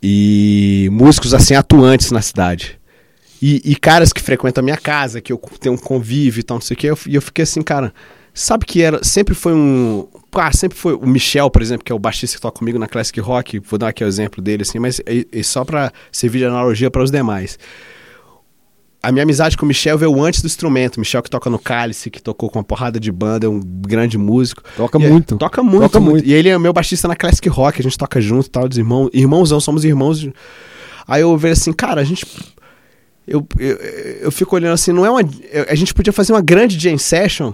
E 0.03 0.87
músicos, 0.91 1.33
assim, 1.33 1.55
atuantes 1.55 2.11
na 2.11 2.21
cidade. 2.21 2.79
E, 3.41 3.61
e, 3.65 3.75
caras 3.75 4.13
que 4.13 4.21
frequentam 4.21 4.61
a 4.61 4.65
minha 4.65 4.77
casa, 4.77 5.19
que 5.19 5.33
eu 5.33 5.41
tenho 5.59 5.73
um 5.73 5.77
convívio 5.77 6.41
e 6.41 6.43
tal, 6.43 6.57
não 6.57 6.61
sei 6.61 6.75
o 6.75 6.77
quê. 6.77 6.87
Eu, 6.87 6.97
e 7.07 7.15
eu 7.15 7.21
fiquei 7.21 7.41
assim, 7.41 7.63
cara, 7.63 7.91
sabe 8.33 8.65
que 8.65 8.81
era. 8.81 9.03
Sempre 9.03 9.33
foi 9.33 9.53
um. 9.53 10.07
Ah, 10.33 10.51
sempre 10.51 10.77
foi. 10.77 10.93
O 10.93 11.07
Michel, 11.07 11.49
por 11.49 11.61
exemplo, 11.61 11.83
que 11.83 11.91
é 11.91 11.95
o 11.95 11.99
baixista 11.99 12.37
que 12.37 12.41
toca 12.41 12.59
comigo 12.59 12.77
na 12.77 12.87
Classic 12.87 13.19
Rock, 13.19 13.59
vou 13.59 13.79
dar 13.79 13.89
aqui 13.89 14.03
o 14.03 14.07
exemplo 14.07 14.43
dele, 14.43 14.61
assim, 14.61 14.77
mas 14.77 14.99
é, 15.05 15.25
é 15.31 15.43
só 15.43 15.65
pra 15.65 15.91
servir 16.11 16.39
de 16.39 16.45
analogia 16.45 16.91
para 16.91 17.01
os 17.01 17.09
demais. 17.09 17.57
A 19.03 19.11
minha 19.11 19.23
amizade 19.23 19.57
com 19.57 19.65
o 19.65 19.67
Michel 19.67 19.97
veio 19.97 20.21
antes 20.23 20.43
do 20.43 20.45
instrumento. 20.45 20.99
Michel 20.99 21.23
que 21.23 21.29
toca 21.29 21.49
no 21.49 21.57
Cálice, 21.57 22.11
que 22.11 22.21
tocou 22.21 22.51
com 22.51 22.59
uma 22.59 22.63
porrada 22.63 22.99
de 22.99 23.11
banda, 23.11 23.47
é 23.47 23.49
um 23.49 23.59
grande 23.59 24.15
músico. 24.15 24.61
Toca 24.77 24.99
e 24.99 25.09
muito. 25.09 25.33
É, 25.33 25.37
toca 25.39 25.63
muito. 25.63 25.81
Toca 25.81 25.99
muito. 25.99 26.27
E 26.27 26.31
ele 26.31 26.49
é 26.49 26.59
meu 26.59 26.71
baixista 26.71 27.07
na 27.07 27.15
Classic 27.15 27.49
Rock, 27.49 27.79
a 27.79 27.83
gente 27.83 27.97
toca 27.97 28.21
junto 28.21 28.45
e 28.45 28.49
tal, 28.51 28.69
dos 28.69 28.77
irmãos. 28.77 29.09
Irmãozão, 29.11 29.59
somos 29.59 29.83
irmãos. 29.83 30.29
Aí 31.07 31.21
eu 31.23 31.35
vejo 31.35 31.53
assim, 31.53 31.73
cara, 31.73 31.99
a 31.99 32.03
gente 32.03 32.23
eu, 33.31 33.47
eu, 33.57 33.77
eu 34.23 34.31
fico 34.31 34.55
olhando 34.55 34.73
assim, 34.73 34.91
não 34.91 35.05
é 35.05 35.09
uma. 35.09 35.21
A 35.69 35.75
gente 35.75 35.93
podia 35.93 36.11
fazer 36.11 36.33
uma 36.33 36.41
grande 36.41 36.77
jam 36.77 36.97
session 36.97 37.53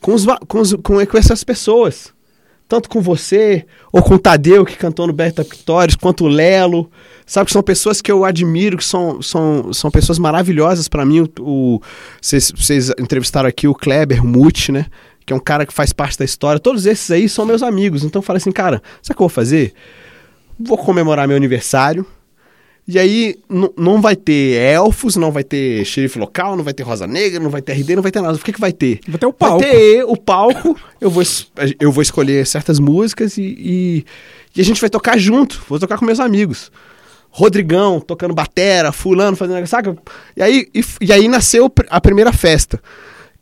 com, 0.00 0.14
os, 0.14 0.24
com, 0.46 0.60
os, 0.60 0.72
com, 0.74 1.06
com 1.06 1.18
essas 1.18 1.44
pessoas. 1.44 2.16
Tanto 2.66 2.88
com 2.90 3.00
você, 3.00 3.64
ou 3.90 4.02
com 4.02 4.14
o 4.14 4.18
Tadeu, 4.18 4.64
que 4.64 4.76
cantou 4.76 5.06
no 5.06 5.12
Berta 5.12 5.42
Pictores, 5.42 5.96
quanto 5.96 6.24
o 6.24 6.28
Lelo. 6.28 6.90
Sabe 7.26 7.46
que 7.46 7.52
são 7.52 7.62
pessoas 7.62 8.02
que 8.02 8.12
eu 8.12 8.26
admiro, 8.26 8.76
que 8.76 8.84
são, 8.84 9.22
são, 9.22 9.72
são 9.72 9.90
pessoas 9.90 10.18
maravilhosas 10.18 10.86
para 10.86 11.04
mim. 11.04 11.26
Vocês, 12.20 12.90
entrevistaram 12.98 13.48
aqui 13.48 13.66
o 13.66 13.74
Kleber 13.74 14.22
Muth, 14.22 14.68
né? 14.68 14.86
Que 15.24 15.32
é 15.32 15.36
um 15.36 15.40
cara 15.40 15.64
que 15.64 15.72
faz 15.72 15.94
parte 15.94 16.18
da 16.18 16.26
história. 16.26 16.60
Todos 16.60 16.84
esses 16.84 17.10
aí 17.10 17.26
são 17.26 17.46
meus 17.46 17.62
amigos. 17.62 18.04
Então 18.04 18.20
eu 18.20 18.24
falei 18.24 18.38
assim, 18.38 18.52
cara, 18.52 18.82
sabe 19.02 19.14
o 19.14 19.16
que 19.16 19.22
eu 19.22 19.28
vou 19.28 19.28
fazer? 19.28 19.72
Vou 20.58 20.76
comemorar 20.76 21.26
meu 21.26 21.36
aniversário 21.36 22.04
e 22.90 22.98
aí 22.98 23.36
não 23.76 24.00
vai 24.00 24.16
ter 24.16 24.54
elfos, 24.58 25.14
não 25.14 25.30
vai 25.30 25.44
ter 25.44 25.84
xerife 25.84 26.18
local, 26.18 26.56
não 26.56 26.64
vai 26.64 26.72
ter 26.72 26.82
Rosa 26.84 27.06
Negra, 27.06 27.38
não 27.38 27.50
vai 27.50 27.60
ter 27.60 27.74
RD, 27.74 27.96
não 27.96 28.02
vai 28.02 28.10
ter 28.10 28.22
nada. 28.22 28.34
O 28.34 28.38
que, 28.38 28.50
que 28.50 28.58
vai 28.58 28.72
ter? 28.72 29.00
Vai 29.06 29.18
ter 29.18 29.26
o 29.26 29.32
palco. 29.32 29.60
Vai 29.60 29.70
ter 29.70 30.04
o 30.04 30.16
palco, 30.16 30.74
eu 30.98 31.10
vou, 31.10 31.22
eu 31.78 31.92
vou 31.92 32.00
escolher 32.00 32.46
certas 32.46 32.78
músicas 32.78 33.36
e, 33.36 33.42
e, 33.42 34.06
e, 34.56 34.60
a 34.62 34.64
gente 34.64 34.80
vai 34.80 34.88
tocar 34.88 35.18
junto. 35.18 35.62
Vou 35.68 35.78
tocar 35.78 35.98
com 35.98 36.06
meus 36.06 36.18
amigos. 36.18 36.72
Rodrigão 37.28 38.00
tocando 38.00 38.32
batera, 38.32 38.90
fulano 38.90 39.36
fazendo... 39.36 39.66
Saca? 39.66 39.94
E 40.34 40.42
aí, 40.42 40.66
e, 40.74 40.82
e 41.02 41.12
aí 41.12 41.28
nasceu 41.28 41.70
a 41.90 42.00
primeira 42.00 42.32
festa. 42.32 42.80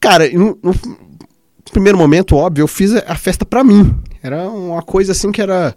Cara, 0.00 0.28
no, 0.28 0.58
no 0.60 0.74
primeiro 1.70 1.96
momento, 1.96 2.34
óbvio, 2.34 2.64
eu 2.64 2.68
fiz 2.68 2.96
a 2.96 3.14
festa 3.14 3.46
pra 3.46 3.62
mim. 3.62 3.94
Era 4.20 4.48
uma 4.48 4.82
coisa 4.82 5.12
assim 5.12 5.30
que 5.30 5.40
era 5.40 5.72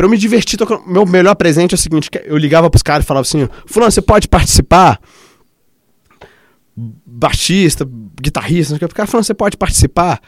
Pra 0.00 0.06
eu 0.06 0.10
me 0.10 0.16
divertir, 0.16 0.58
meu 0.86 1.04
melhor 1.04 1.34
presente 1.34 1.74
é 1.74 1.76
o 1.76 1.78
seguinte: 1.78 2.08
eu 2.24 2.38
ligava 2.38 2.70
pros 2.70 2.82
caras 2.82 3.04
e 3.04 3.06
falava 3.06 3.20
assim: 3.20 3.46
Fulano, 3.66 3.92
você 3.92 4.00
pode 4.00 4.28
participar? 4.28 4.98
Baixista, 6.74 7.86
guitarrista, 8.18 8.76
o 8.76 8.88
cara 8.88 9.06
falando: 9.06 9.26
você 9.26 9.34
pode 9.34 9.58
participar? 9.58 10.18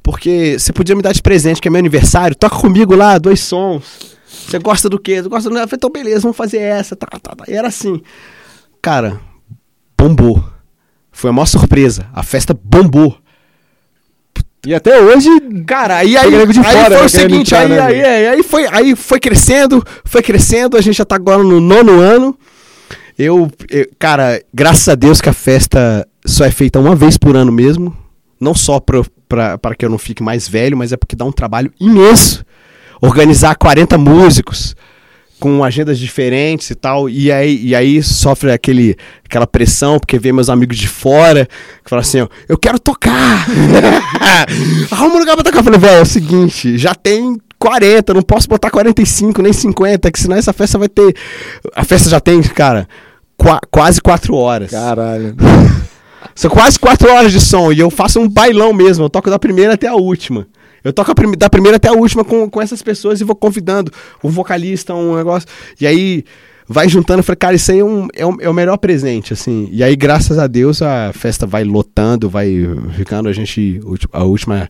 Porque 0.00 0.56
você 0.56 0.72
podia 0.72 0.94
me 0.94 1.02
dar 1.02 1.12
de 1.12 1.20
presente, 1.22 1.60
que 1.60 1.66
é 1.66 1.70
meu 1.72 1.80
aniversário, 1.80 2.36
toca 2.36 2.54
comigo 2.54 2.94
lá, 2.94 3.18
dois 3.18 3.40
sons. 3.40 4.16
Você 4.28 4.60
gosta 4.60 4.88
do 4.88 4.96
quê? 4.96 5.20
Gosta 5.22 5.50
do. 5.50 5.58
Eu 5.58 5.66
falei, 5.66 5.74
então 5.74 5.90
beleza, 5.90 6.20
vamos 6.20 6.36
fazer 6.36 6.58
essa. 6.58 6.94
Tá, 6.94 7.08
tá, 7.08 7.34
tá. 7.34 7.44
E 7.48 7.54
era 7.54 7.66
assim. 7.66 8.00
Cara, 8.80 9.20
bombou. 9.98 10.40
Foi 11.10 11.30
a 11.30 11.32
maior 11.32 11.46
surpresa. 11.46 12.08
A 12.12 12.22
festa 12.22 12.54
bombou. 12.54 13.18
E 14.66 14.74
até 14.74 15.00
hoje, 15.00 15.30
cara, 15.66 16.04
e 16.04 16.16
aí, 16.18 16.34
aí, 16.34 16.54
fora, 16.54 16.98
foi 16.98 17.06
o 17.06 17.08
seguinte, 17.08 17.54
aí, 17.54 17.68
né, 17.68 17.80
aí, 17.80 18.04
aí, 18.04 18.26
aí, 18.28 18.42
foi, 18.42 18.66
aí 18.70 18.94
foi 18.94 19.18
crescendo, 19.18 19.82
foi 20.04 20.22
crescendo, 20.22 20.76
a 20.76 20.82
gente 20.82 20.98
já 20.98 21.04
tá 21.04 21.14
agora 21.14 21.42
no 21.42 21.60
nono 21.60 21.98
ano. 21.98 22.38
Eu, 23.18 23.50
eu, 23.70 23.86
cara, 23.98 24.42
graças 24.52 24.86
a 24.88 24.94
Deus 24.94 25.20
que 25.20 25.28
a 25.28 25.32
festa 25.32 26.06
só 26.26 26.44
é 26.44 26.50
feita 26.50 26.78
uma 26.78 26.94
vez 26.94 27.16
por 27.16 27.36
ano 27.36 27.50
mesmo. 27.50 27.96
Não 28.38 28.54
só 28.54 28.80
para 28.80 29.74
que 29.74 29.84
eu 29.84 29.90
não 29.90 29.98
fique 29.98 30.22
mais 30.22 30.48
velho, 30.48 30.76
mas 30.76 30.92
é 30.92 30.96
porque 30.96 31.16
dá 31.16 31.24
um 31.24 31.32
trabalho 31.32 31.72
imenso. 31.78 32.44
Organizar 33.00 33.54
40 33.56 33.96
músicos, 33.96 34.74
com 35.40 35.64
agendas 35.64 35.98
diferentes 35.98 36.70
e 36.70 36.74
tal, 36.74 37.08
e 37.08 37.32
aí, 37.32 37.58
e 37.64 37.74
aí 37.74 38.02
sofre 38.02 38.52
aquele, 38.52 38.94
aquela 39.24 39.46
pressão, 39.46 39.98
porque 39.98 40.18
vê 40.18 40.32
meus 40.32 40.50
amigos 40.50 40.76
de 40.76 40.86
fora, 40.86 41.48
que 41.82 41.88
falam 41.88 42.02
assim, 42.02 42.20
ó, 42.20 42.28
eu 42.46 42.58
quero 42.58 42.78
tocar! 42.78 43.46
Arruma 44.92 45.16
um 45.16 45.18
lugar 45.18 45.34
pra 45.34 45.42
tocar. 45.42 45.60
Eu 45.60 45.64
falei, 45.64 45.80
velho, 45.80 45.98
é 45.98 46.02
o 46.02 46.06
seguinte, 46.06 46.76
já 46.76 46.94
tem 46.94 47.38
40, 47.58 48.14
não 48.14 48.22
posso 48.22 48.46
botar 48.46 48.70
45, 48.70 49.40
nem 49.40 49.52
50, 49.52 50.12
que 50.12 50.20
senão 50.20 50.36
essa 50.36 50.52
festa 50.52 50.78
vai 50.78 50.88
ter... 50.88 51.16
A 51.74 51.84
festa 51.84 52.10
já 52.10 52.20
tem, 52.20 52.40
cara, 52.42 52.86
qu 53.36 53.48
quase 53.70 54.00
4 54.00 54.34
horas. 54.34 54.70
Caralho. 54.70 55.34
São 56.34 56.50
quase 56.50 56.78
4 56.78 57.10
horas 57.10 57.32
de 57.32 57.40
som, 57.40 57.72
e 57.72 57.80
eu 57.80 57.90
faço 57.90 58.20
um 58.20 58.28
bailão 58.28 58.72
mesmo, 58.72 59.04
eu 59.04 59.10
toco 59.10 59.30
da 59.30 59.38
primeira 59.38 59.74
até 59.74 59.86
a 59.88 59.94
última. 59.94 60.46
Eu 60.82 60.92
toco 60.92 61.14
prim 61.14 61.32
da 61.36 61.50
primeira 61.50 61.76
até 61.76 61.88
a 61.88 61.92
última 61.92 62.24
com, 62.24 62.48
com 62.48 62.60
essas 62.62 62.82
pessoas 62.82 63.20
e 63.20 63.24
vou 63.24 63.36
convidando 63.36 63.92
um 64.22 64.28
vocalista, 64.28 64.94
um 64.94 65.16
negócio. 65.16 65.48
E 65.80 65.86
aí 65.86 66.24
vai 66.66 66.88
juntando. 66.88 67.22
Falei, 67.22 67.36
cara, 67.36 67.56
isso 67.56 67.72
aí 67.72 67.80
é, 67.80 67.84
um, 67.84 68.08
é, 68.14 68.24
um, 68.24 68.36
é 68.40 68.48
o 68.48 68.54
melhor 68.54 68.76
presente, 68.78 69.32
assim. 69.32 69.68
E 69.72 69.82
aí, 69.82 69.96
graças 69.96 70.38
a 70.38 70.46
Deus, 70.46 70.80
a 70.80 71.12
festa 71.12 71.46
vai 71.46 71.64
lotando, 71.64 72.30
vai 72.30 72.54
ficando. 72.96 73.28
A 73.28 73.32
gente, 73.32 73.80
a 74.12 74.24
última. 74.24 74.68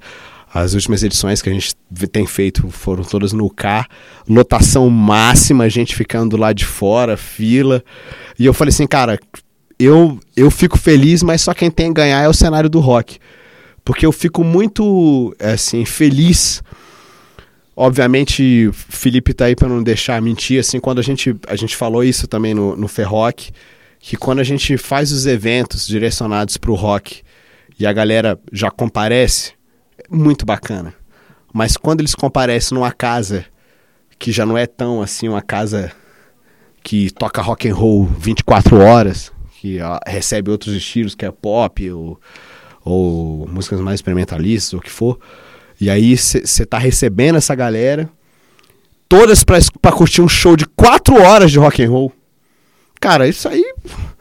As 0.53 0.75
últimas 0.75 1.05
edições 1.05 1.41
que 1.41 1.49
a 1.49 1.53
gente 1.53 1.77
tem 2.11 2.27
feito 2.27 2.69
foram 2.71 3.05
todas 3.05 3.33
no 3.33 3.49
K, 3.49 3.87
lotação 4.29 4.91
máxima, 4.91 5.63
a 5.63 5.69
gente 5.69 5.95
ficando 5.95 6.37
lá 6.37 6.53
de 6.53 6.65
fora, 6.67 7.17
fila. 7.17 7.85
E 8.37 8.47
eu 8.47 8.53
falei 8.53 8.71
assim, 8.71 8.85
cara, 8.85 9.17
eu, 9.79 10.19
eu 10.37 10.51
fico 10.51 10.77
feliz, 10.77 11.23
mas 11.23 11.41
só 11.41 11.55
quem 11.55 11.71
tem 11.71 11.91
a 11.91 11.93
ganhar 11.93 12.21
é 12.23 12.29
o 12.29 12.33
cenário 12.33 12.69
do 12.69 12.81
rock 12.81 13.21
porque 13.91 14.07
eu 14.07 14.13
fico 14.13 14.45
muito 14.45 15.35
assim 15.41 15.85
feliz. 15.85 16.63
Obviamente, 17.75 18.71
Felipe 18.73 19.35
tá 19.35 19.47
aí 19.47 19.57
para 19.57 19.69
não 19.69 19.83
deixar 19.83 20.23
mentir, 20.23 20.61
assim, 20.61 20.79
quando 20.79 21.01
a 21.01 21.03
gente 21.03 21.35
a 21.49 21.57
gente 21.57 21.75
falou 21.75 22.05
isso 22.05 22.29
também 22.29 22.55
no, 22.55 22.77
no 22.77 22.87
Ferrock, 22.87 23.51
que 23.99 24.17
quando 24.17 24.39
a 24.39 24.45
gente 24.45 24.79
faz 24.79 25.11
os 25.11 25.27
eventos 25.27 25.89
direcionados 25.89 26.57
para 26.57 26.71
o 26.71 26.77
rock 26.77 27.23
e 27.81 27.85
a 27.85 27.93
galera 27.93 28.39
já 28.53 28.71
comparece, 28.71 29.55
é 29.99 30.05
muito 30.09 30.47
bacana. 30.47 30.95
Mas 31.53 31.77
quando 31.77 31.99
eles 32.01 32.15
comparecem 32.15 32.79
numa 32.79 32.93
casa 32.93 33.45
que 34.21 34.31
já 34.31 34.47
não 34.47 34.57
é 34.57 34.69
tão 34.69 35.03
assim 35.03 35.29
uma 35.29 35.43
casa 35.43 35.91
que 36.81 37.11
toca 37.11 37.43
rock 37.43 37.69
and 37.69 37.75
roll 37.75 38.05
24 38.05 38.79
horas, 38.79 39.33
que 39.61 39.81
ó, 39.81 39.99
recebe 40.07 40.49
outros 40.49 40.77
estilos, 40.77 41.17
que 41.17 41.27
é 41.27 41.31
pop 41.33 41.91
ou, 41.91 42.21
ou 42.91 43.49
músicas 43.49 43.81
mais 43.81 43.99
experimentalistas, 43.99 44.75
ou 44.75 44.81
o 44.81 44.83
que 44.83 44.91
for. 44.91 45.19
E 45.81 45.89
aí 45.89 46.17
você 46.17 46.67
tá 46.67 46.79
recebendo 46.79 47.37
essa 47.37 47.55
galera, 47.55 48.09
todas 49.09 49.43
pra, 49.43 49.59
pra 49.81 49.93
curtir 49.93 50.21
um 50.21 50.29
show 50.29 50.57
de 50.57 50.67
4 50.67 51.15
horas 51.23 51.51
de 51.51 51.59
rock 51.59 51.83
and 51.83 51.91
roll. 51.91 52.13
Cara, 53.01 53.27
isso 53.27 53.49
aí. 53.49 53.65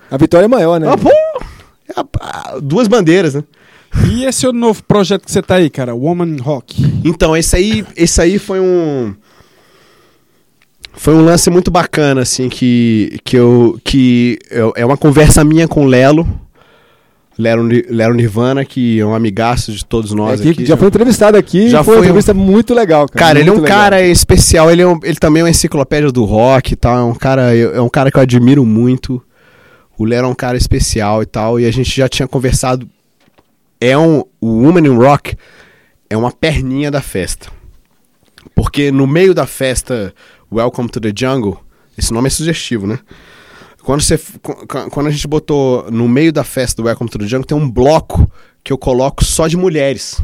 A 0.10 0.18
vitória 0.18 0.46
é 0.46 0.48
maior, 0.48 0.80
né? 0.80 0.88
Ah, 0.90 0.98
pô, 0.98 1.10
é 1.10 2.62
duas 2.62 2.88
bandeiras, 2.88 3.36
né? 3.36 3.44
E 4.08 4.24
esse 4.24 4.46
é 4.46 4.50
o 4.50 4.54
novo 4.54 4.84
projeto 4.84 5.26
que 5.26 5.32
você 5.32 5.42
tá 5.42 5.56
aí, 5.56 5.70
cara? 5.70 5.96
Woman 5.96 6.38
Rock. 6.42 6.82
Então, 7.04 7.36
esse 7.36 7.56
aí, 7.56 7.86
esse 7.96 8.22
aí 8.22 8.38
foi 8.40 8.60
um. 8.60 9.14
Foi 10.94 11.14
um 11.14 11.24
lance 11.24 11.50
muito 11.50 11.72
bacana, 11.72 12.22
assim, 12.22 12.50
que, 12.50 13.20
que 13.24 13.38
eu. 13.38 13.80
que 13.84 14.38
eu, 14.50 14.74
é 14.76 14.86
uma 14.86 14.98
conversa 14.98 15.44
minha 15.44 15.68
com 15.68 15.86
o 15.86 15.88
Lelo. 15.88 16.28
Lero, 17.42 18.14
Nirvana, 18.14 18.66
que 18.66 19.00
é 19.00 19.06
um 19.06 19.16
amigaço 19.16 19.72
de 19.72 19.86
todos 19.86 20.12
nós 20.12 20.46
é, 20.46 20.50
aqui. 20.50 20.66
Já 20.66 20.76
foi 20.76 20.90
entrevistado 20.90 21.38
aqui 21.38 21.70
já 21.70 21.82
foi 21.82 21.96
uma 21.96 22.02
entrevista 22.02 22.34
muito 22.34 22.74
legal, 22.74 23.08
cara. 23.08 23.26
Cara, 23.28 23.40
ele 23.40 23.50
é 23.50 23.52
um 23.54 23.62
legal. 23.62 23.78
cara 23.78 24.02
especial, 24.06 24.70
ele, 24.70 24.82
é 24.82 24.88
um, 24.88 25.00
ele 25.02 25.16
também 25.16 25.40
é 25.40 25.44
uma 25.46 25.50
enciclopédia 25.50 26.12
do 26.12 26.26
rock 26.26 26.74
e 26.74 26.76
tal, 26.76 26.98
é 26.98 27.04
um 27.04 27.16
cara, 27.16 27.56
é 27.56 27.80
um 27.80 27.88
cara 27.88 28.12
que 28.12 28.18
eu 28.18 28.22
admiro 28.22 28.66
muito. 28.66 29.24
O 29.98 30.04
Lero 30.04 30.28
é 30.28 30.30
um 30.30 30.36
cara 30.36 30.58
especial 30.58 31.24
e 31.24 31.26
tal, 31.26 31.58
e 31.60 31.66
a 31.66 31.72
gente 31.72 31.96
já 31.96 32.10
tinha 32.10 32.28
conversado 32.28 32.90
é 33.80 33.98
um. 33.98 34.24
O 34.42 34.64
Woman 34.64 34.88
in 34.88 34.98
Rock 34.98 35.36
é 36.10 36.18
uma 36.18 36.32
perninha 36.32 36.92
da 36.92 37.02
festa. 37.02 37.50
Porque 38.54 38.92
no 38.92 39.08
meio 39.08 39.34
da 39.34 39.46
festa 39.46 40.14
Welcome 40.52 40.90
to 40.90 41.00
the 41.00 41.14
Jungle, 41.16 41.58
esse 41.98 42.14
nome 42.14 42.28
é 42.28 42.30
sugestivo, 42.30 42.86
né? 42.86 43.00
Quando, 43.90 44.04
você, 44.04 44.20
quando 44.92 45.08
a 45.08 45.10
gente 45.10 45.28
botou 45.28 45.90
no 45.90 46.08
meio 46.08 46.32
da 46.32 46.44
festa 46.44 46.80
do 46.80 46.86
Welcome 46.86 47.10
to 47.10 47.18
the 47.18 47.26
Jungle, 47.26 47.48
tem 47.48 47.58
um 47.58 47.68
bloco 47.68 48.32
que 48.64 48.72
eu 48.72 48.78
coloco 48.78 49.26
só 49.26 49.48
de 49.48 49.58
mulheres. 49.58 50.22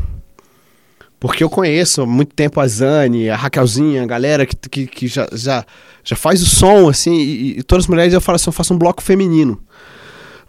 Porque 1.20 1.44
eu 1.44 1.50
conheço 1.50 2.04
há 2.04 2.06
muito 2.06 2.36
tempo 2.36 2.60
a 2.60 2.68
Zane, 2.68 3.28
a 3.28 3.36
Raquelzinha, 3.36 4.04
a 4.04 4.06
galera 4.06 4.46
que, 4.46 4.56
que, 4.56 4.86
que 4.86 5.08
já, 5.08 5.28
já, 5.34 5.66
já 6.04 6.16
faz 6.16 6.44
o 6.44 6.46
som, 6.46 6.88
assim, 6.88 7.16
e, 7.16 7.58
e 7.58 7.64
todas 7.64 7.86
as 7.86 7.90
mulheres 7.90 8.14
eu 8.14 8.22
falo 8.22 8.36
assim, 8.36 8.50
eu 8.50 8.54
faço 8.54 8.72
um 8.72 8.78
bloco 8.78 9.02
feminino. 9.02 9.60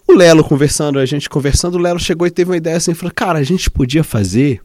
O 0.06 0.12
Lelo 0.12 0.44
conversando, 0.44 0.98
a 0.98 1.06
gente 1.06 1.30
conversando, 1.30 1.76
o 1.76 1.80
Lelo 1.80 1.98
chegou 1.98 2.26
e 2.26 2.30
teve 2.30 2.50
uma 2.50 2.56
ideia 2.58 2.76
assim, 2.76 2.92
falou, 2.92 3.14
cara, 3.14 3.38
a 3.38 3.42
gente 3.42 3.70
podia 3.70 4.04
fazer 4.04 4.60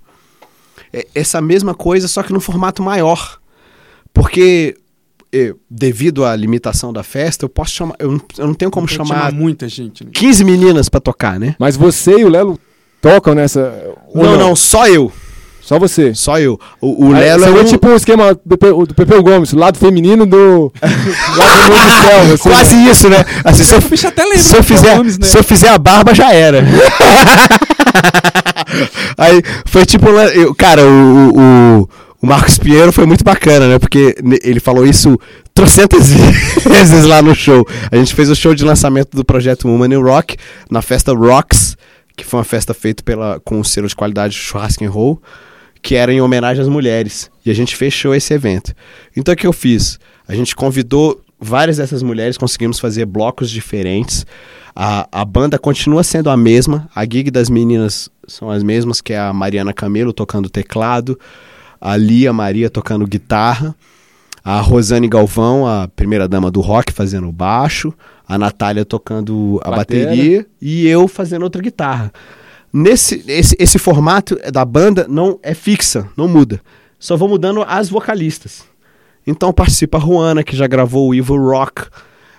essa 1.15 1.39
mesma 1.39 1.73
coisa, 1.73 2.05
só 2.05 2.21
que 2.21 2.33
no 2.33 2.41
formato 2.41 2.83
maior. 2.83 3.39
Porque 4.13 4.75
devido 5.69 6.25
à 6.25 6.35
limitação 6.35 6.91
da 6.91 7.03
festa, 7.03 7.45
eu 7.45 7.49
posso 7.49 7.71
chamar. 7.71 7.95
Eu 7.99 8.11
não, 8.11 8.21
eu 8.37 8.47
não 8.47 8.53
tenho 8.53 8.69
como 8.69 8.87
chamar, 8.87 9.15
chamar, 9.15 9.31
muita 9.31 9.69
gente. 9.69 10.03
Né? 10.03 10.11
15 10.13 10.43
meninas 10.43 10.89
para 10.89 10.99
tocar, 10.99 11.39
né? 11.39 11.55
Mas 11.57 11.77
você 11.77 12.19
e 12.19 12.25
o 12.25 12.29
Lelo 12.29 12.59
tocam 13.01 13.33
nessa. 13.33 13.73
Não, 14.13 14.23
não, 14.23 14.37
não, 14.37 14.55
só 14.55 14.87
eu. 14.87 15.11
Só 15.61 15.79
você. 15.79 16.13
Só 16.13 16.39
eu. 16.39 16.59
O, 16.81 17.05
o 17.05 17.11
Lelo 17.13 17.45
é, 17.45 17.61
um... 17.61 17.65
tipo 17.65 17.87
o 17.87 17.95
esquema 17.95 18.33
do, 18.45 18.57
do 18.85 18.93
Pepeu 18.93 19.23
Gomes, 19.23 19.53
lado 19.53 19.77
feminino 19.77 20.25
do. 20.25 20.73
lado 20.81 21.69
do 21.69 21.75
céu, 22.03 22.19
assim, 22.33 22.37
Quase 22.37 22.75
né? 22.75 22.91
isso, 22.91 23.09
né? 23.09 23.25
Assim, 23.45 23.63
se, 23.63 23.75
eu, 23.75 23.81
se, 23.81 24.57
eu 24.57 24.63
fizer, 24.63 24.97
Gomes, 24.97 25.17
né? 25.17 25.27
se 25.27 25.37
eu 25.37 25.43
fizer 25.43 25.69
a 25.69 25.77
barba, 25.77 26.13
já 26.13 26.33
era. 26.33 26.61
Aí 29.17 29.41
foi 29.65 29.85
tipo. 29.85 30.07
Cara, 30.57 30.83
o, 30.83 31.29
o, 31.29 31.81
o 31.81 31.89
Marcos 32.21 32.57
Pinheiro 32.57 32.91
foi 32.91 33.05
muito 33.05 33.23
bacana, 33.23 33.67
né? 33.67 33.79
Porque 33.79 34.15
ele 34.43 34.59
falou 34.59 34.85
isso 34.85 35.19
trocentas 35.53 36.09
vezes 36.63 37.05
lá 37.05 37.21
no 37.21 37.33
show. 37.33 37.65
A 37.91 37.95
gente 37.95 38.13
fez 38.13 38.29
o 38.29 38.35
show 38.35 38.53
de 38.53 38.63
lançamento 38.63 39.15
do 39.15 39.25
projeto 39.25 39.67
Woman 39.67 39.95
in 39.95 40.01
Rock 40.01 40.37
na 40.69 40.81
festa 40.81 41.13
Rocks, 41.13 41.75
que 42.15 42.23
foi 42.23 42.39
uma 42.39 42.43
festa 42.43 42.73
feita 42.73 43.01
pela, 43.03 43.39
com 43.39 43.59
o 43.59 43.65
selo 43.65 43.87
de 43.87 43.95
qualidade 43.95 44.35
Churrasco 44.35 44.83
and 44.83 44.89
Roll 44.91 45.21
que 45.81 45.95
era 45.95 46.13
em 46.13 46.21
homenagem 46.21 46.61
às 46.61 46.69
mulheres. 46.69 47.31
E 47.45 47.49
a 47.49 47.53
gente 47.53 47.75
fechou 47.75 48.13
esse 48.13 48.33
evento. 48.33 48.73
Então 49.15 49.33
o 49.33 49.37
que 49.37 49.47
eu 49.47 49.53
fiz? 49.53 49.99
A 50.27 50.35
gente 50.35 50.55
convidou 50.55 51.19
várias 51.39 51.77
dessas 51.77 52.03
mulheres, 52.03 52.37
conseguimos 52.37 52.79
fazer 52.79 53.05
blocos 53.05 53.49
diferentes. 53.49 54.25
A, 54.75 55.07
a 55.11 55.25
banda 55.25 55.57
continua 55.57 56.03
sendo 56.03 56.29
a 56.29 56.37
mesma, 56.37 56.87
a 56.95 57.03
gig 57.03 57.31
das 57.31 57.49
meninas 57.49 58.09
são 58.27 58.49
as 58.49 58.63
mesmas, 58.63 59.01
que 59.01 59.11
é 59.11 59.19
a 59.19 59.33
Mariana 59.33 59.73
Camelo 59.73 60.13
tocando 60.13 60.49
teclado, 60.49 61.19
a 61.81 61.97
Lia 61.97 62.31
Maria 62.31 62.69
tocando 62.69 63.07
guitarra, 63.07 63.75
a 64.43 64.61
Rosane 64.61 65.07
Galvão, 65.07 65.67
a 65.67 65.87
primeira 65.87 66.27
dama 66.27 66.51
do 66.51 66.61
rock, 66.61 66.93
fazendo 66.93 67.31
baixo, 67.31 67.91
a 68.27 68.37
Natália 68.37 68.85
tocando 68.85 69.59
a 69.63 69.71
Batera. 69.71 70.11
bateria 70.11 70.45
e 70.61 70.87
eu 70.87 71.07
fazendo 71.07 71.43
outra 71.43 71.61
guitarra. 71.61 72.13
Nesse 72.71 73.23
esse, 73.27 73.55
esse 73.59 73.77
formato 73.77 74.37
da 74.51 74.63
banda 74.63 75.05
não 75.09 75.39
é 75.43 75.53
fixa, 75.53 76.07
não 76.15 76.27
muda. 76.27 76.61
Só 76.99 77.17
vão 77.17 77.27
mudando 77.27 77.63
as 77.67 77.89
vocalistas. 77.89 78.63
Então 79.25 79.51
participa 79.51 79.97
a 79.97 80.01
Juana, 80.01 80.43
que 80.43 80.55
já 80.55 80.67
gravou 80.67 81.09
o 81.09 81.15
Evil 81.15 81.37
Rock, 81.37 81.87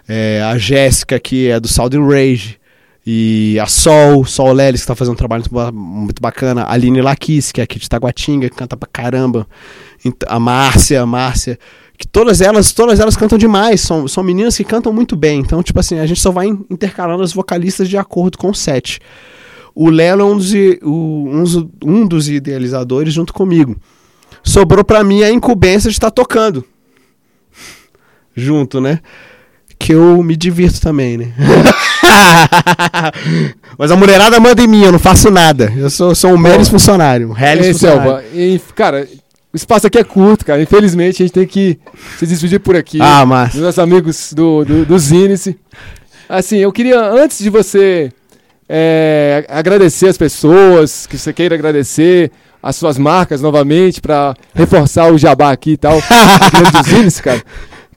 é, 0.09 0.43
a 0.43 0.56
Jéssica, 0.56 1.19
que 1.19 1.48
é 1.48 1.60
do 1.60 1.69
Southern 1.69 2.09
Rage, 2.09 2.59
e 3.04 3.58
a 3.58 3.66
Sol, 3.66 4.24
Sol 4.24 4.52
Lelis, 4.52 4.80
que 4.80 4.84
está 4.84 4.94
fazendo 4.94 5.14
um 5.14 5.16
trabalho 5.16 5.44
muito, 5.72 6.22
bacana, 6.22 6.62
a 6.62 6.72
Aline 6.72 7.02
Laquis, 7.02 7.50
que 7.50 7.60
é 7.60 7.64
aqui 7.64 7.78
de 7.78 7.88
Taguatinga, 7.88 8.48
que 8.48 8.56
canta 8.56 8.76
pra 8.76 8.88
caramba, 8.90 9.46
a 10.26 10.38
Márcia, 10.38 11.02
a 11.02 11.06
Márcia, 11.06 11.58
que 11.98 12.06
todas 12.06 12.40
elas, 12.40 12.72
todas 12.72 13.00
elas 13.00 13.16
cantam 13.16 13.36
demais, 13.36 13.80
são, 13.80 14.06
são 14.06 14.22
meninas 14.22 14.56
que 14.56 14.64
cantam 14.64 14.92
muito 14.92 15.16
bem, 15.16 15.40
então, 15.40 15.62
tipo 15.62 15.80
assim, 15.80 15.98
a 15.98 16.06
gente 16.06 16.20
só 16.20 16.30
vai 16.30 16.46
intercalando 16.46 17.24
as 17.24 17.32
vocalistas 17.32 17.88
de 17.88 17.96
acordo 17.96 18.38
com 18.38 18.50
o 18.50 18.54
set. 18.54 19.00
O 19.74 19.90
Lelo 19.90 20.22
é 20.22 20.24
um 20.24 20.36
dos, 20.36 20.52
um, 20.82 21.70
um 21.84 22.06
dos 22.06 22.28
idealizadores 22.28 23.12
junto 23.12 23.32
comigo. 23.32 23.76
Sobrou 24.44 24.84
para 24.84 25.02
mim 25.02 25.22
a 25.22 25.30
incumbência 25.30 25.88
de 25.88 25.96
estar 25.96 26.10
tocando. 26.10 26.64
Junto, 28.34 28.80
né? 28.80 29.00
Que 29.82 29.92
eu 29.94 30.22
me 30.22 30.36
divirto 30.36 30.80
também, 30.80 31.18
né? 31.18 31.32
Mas 33.76 33.90
a 33.90 33.96
mulherada 33.96 34.38
manda 34.38 34.62
em 34.62 34.68
mim, 34.68 34.84
eu 34.84 34.92
não 34.92 34.98
faço 35.00 35.28
nada. 35.28 35.72
Eu 35.76 35.90
sou, 35.90 36.14
sou 36.14 36.30
um 36.30 36.38
mero 36.38 36.64
funcionário. 36.64 37.32
Um 37.32 37.34
funcionário. 37.34 37.74
Selva, 37.74 38.24
e, 38.32 38.60
cara, 38.76 39.09
o 39.52 39.56
espaço 39.56 39.88
aqui 39.88 39.98
é 39.98 40.04
curto, 40.04 40.46
cara. 40.46 40.62
Infelizmente 40.62 41.20
a 41.20 41.26
gente 41.26 41.34
tem 41.34 41.46
que 41.48 41.80
se 42.16 42.24
despedir 42.28 42.60
por 42.60 42.76
aqui. 42.76 42.98
Ah, 43.00 43.26
mas. 43.26 43.54
Dos 43.54 43.62
nossos 43.62 43.80
amigos 43.80 44.32
do, 44.32 44.64
do, 44.64 44.86
do 44.86 44.98
Zinice. 45.00 45.59
Assim, 46.28 46.59
eu 46.59 46.70
queria, 46.70 47.00
antes 47.00 47.38
de 47.38 47.50
você 47.50 48.12
é, 48.68 49.44
agradecer 49.48 50.06
as 50.06 50.16
pessoas, 50.16 51.09
que 51.09 51.18
você 51.18 51.32
queira 51.32 51.56
agradecer 51.56 52.30
as 52.62 52.76
suas 52.76 52.96
marcas 52.96 53.42
novamente 53.42 54.00
para 54.00 54.36
reforçar 54.54 55.12
o 55.12 55.18
jabá 55.18 55.50
aqui 55.50 55.72
e 55.72 55.76
tal. 55.76 55.94
dos 57.02 57.20
cara. 57.20 57.42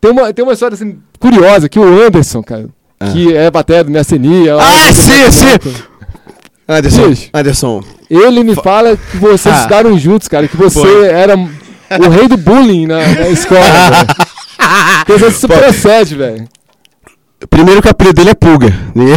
Tem 0.02 0.12
uma, 0.12 0.34
tem 0.34 0.44
uma 0.44 0.54
história 0.54 0.76
assim, 0.76 1.00
curiosa 1.26 1.68
que 1.68 1.80
o 1.80 1.84
Anderson, 1.84 2.44
cara, 2.44 2.68
ah. 3.00 3.12
que 3.12 3.36
é 3.36 3.50
batera 3.50 3.84
do 3.84 3.92
Messenia. 3.92 4.56
Ah, 4.56 4.94
sim, 4.94 5.32
sim! 5.32 5.74
Anderson, 6.68 7.14
Anderson. 7.34 7.84
Ele 8.10 8.44
me 8.44 8.56
fala 8.56 8.96
que 8.96 9.18
vocês 9.18 9.54
ah. 9.54 9.58
estudaram 9.60 9.98
juntos, 9.98 10.28
cara, 10.28 10.48
que 10.48 10.56
você 10.56 10.80
Foi. 10.80 11.08
era 11.08 11.36
o 11.36 12.10
rei 12.10 12.28
do 12.28 12.38
bullying 12.38 12.86
na, 12.86 12.98
na 12.98 13.30
escola, 13.30 13.62
velho. 15.08 15.28
Isso 15.30 15.48
procede, 15.48 16.16
velho. 16.16 16.48
Primeiro 17.50 17.82
que 17.82 17.88
o 17.88 17.92
apelido 17.92 18.16
dele 18.16 18.32
é 18.32 18.34
Pulga. 18.34 18.74
Ninguém. 18.94 19.16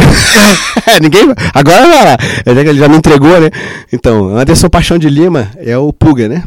Ninguém... 1.01 1.33
Agora 1.53 1.87
vai 1.87 2.05
lá. 2.05 2.17
Ele 2.45 2.73
já 2.75 2.87
me 2.87 2.97
entregou, 2.97 3.39
né? 3.39 3.49
Então, 3.91 4.37
Anderson 4.37 4.69
Paixão 4.69 4.97
de 4.97 5.09
Lima 5.09 5.49
é 5.57 5.77
o 5.77 5.93
Pulga, 5.93 6.27
né? 6.27 6.43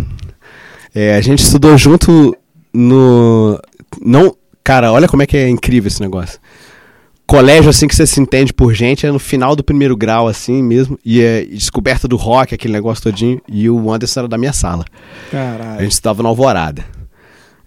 É, 0.95 1.17
a 1.17 1.21
gente 1.21 1.43
estudou 1.43 1.77
junto 1.79 2.37
no. 2.73 3.59
Não. 4.05 4.37
Cara, 4.65 4.93
olha 4.93 5.09
como 5.09 5.23
é 5.23 5.27
que 5.27 5.37
é 5.37 5.49
incrível 5.49 5.89
esse 5.89 6.01
negócio. 6.01 6.39
Colégio, 7.27 7.71
assim, 7.71 7.89
que 7.89 7.95
você 7.95 8.07
se 8.07 8.21
entende 8.21 8.53
por 8.53 8.75
gente, 8.75 9.07
é 9.07 9.11
no 9.11 9.19
final 9.19 9.57
do 9.57 9.65
primeiro 9.65 9.97
grau, 9.97 10.29
assim 10.29 10.63
mesmo. 10.63 10.99
E 11.05 11.21
é 11.21 11.45
descoberta 11.45 12.07
do 12.07 12.17
rock, 12.17 12.55
aquele 12.55 12.75
negócio 12.75 13.03
todinho. 13.03 13.41
E 13.49 13.71
o 13.71 13.91
Anderson 13.93 14.21
era 14.21 14.29
da 14.29 14.37
minha 14.37 14.53
sala. 14.53 14.85
Caralho. 15.31 15.79
A 15.79 15.83
gente 15.83 15.93
estava 15.93 16.23
na 16.23 16.29
Alvorada. 16.29 16.85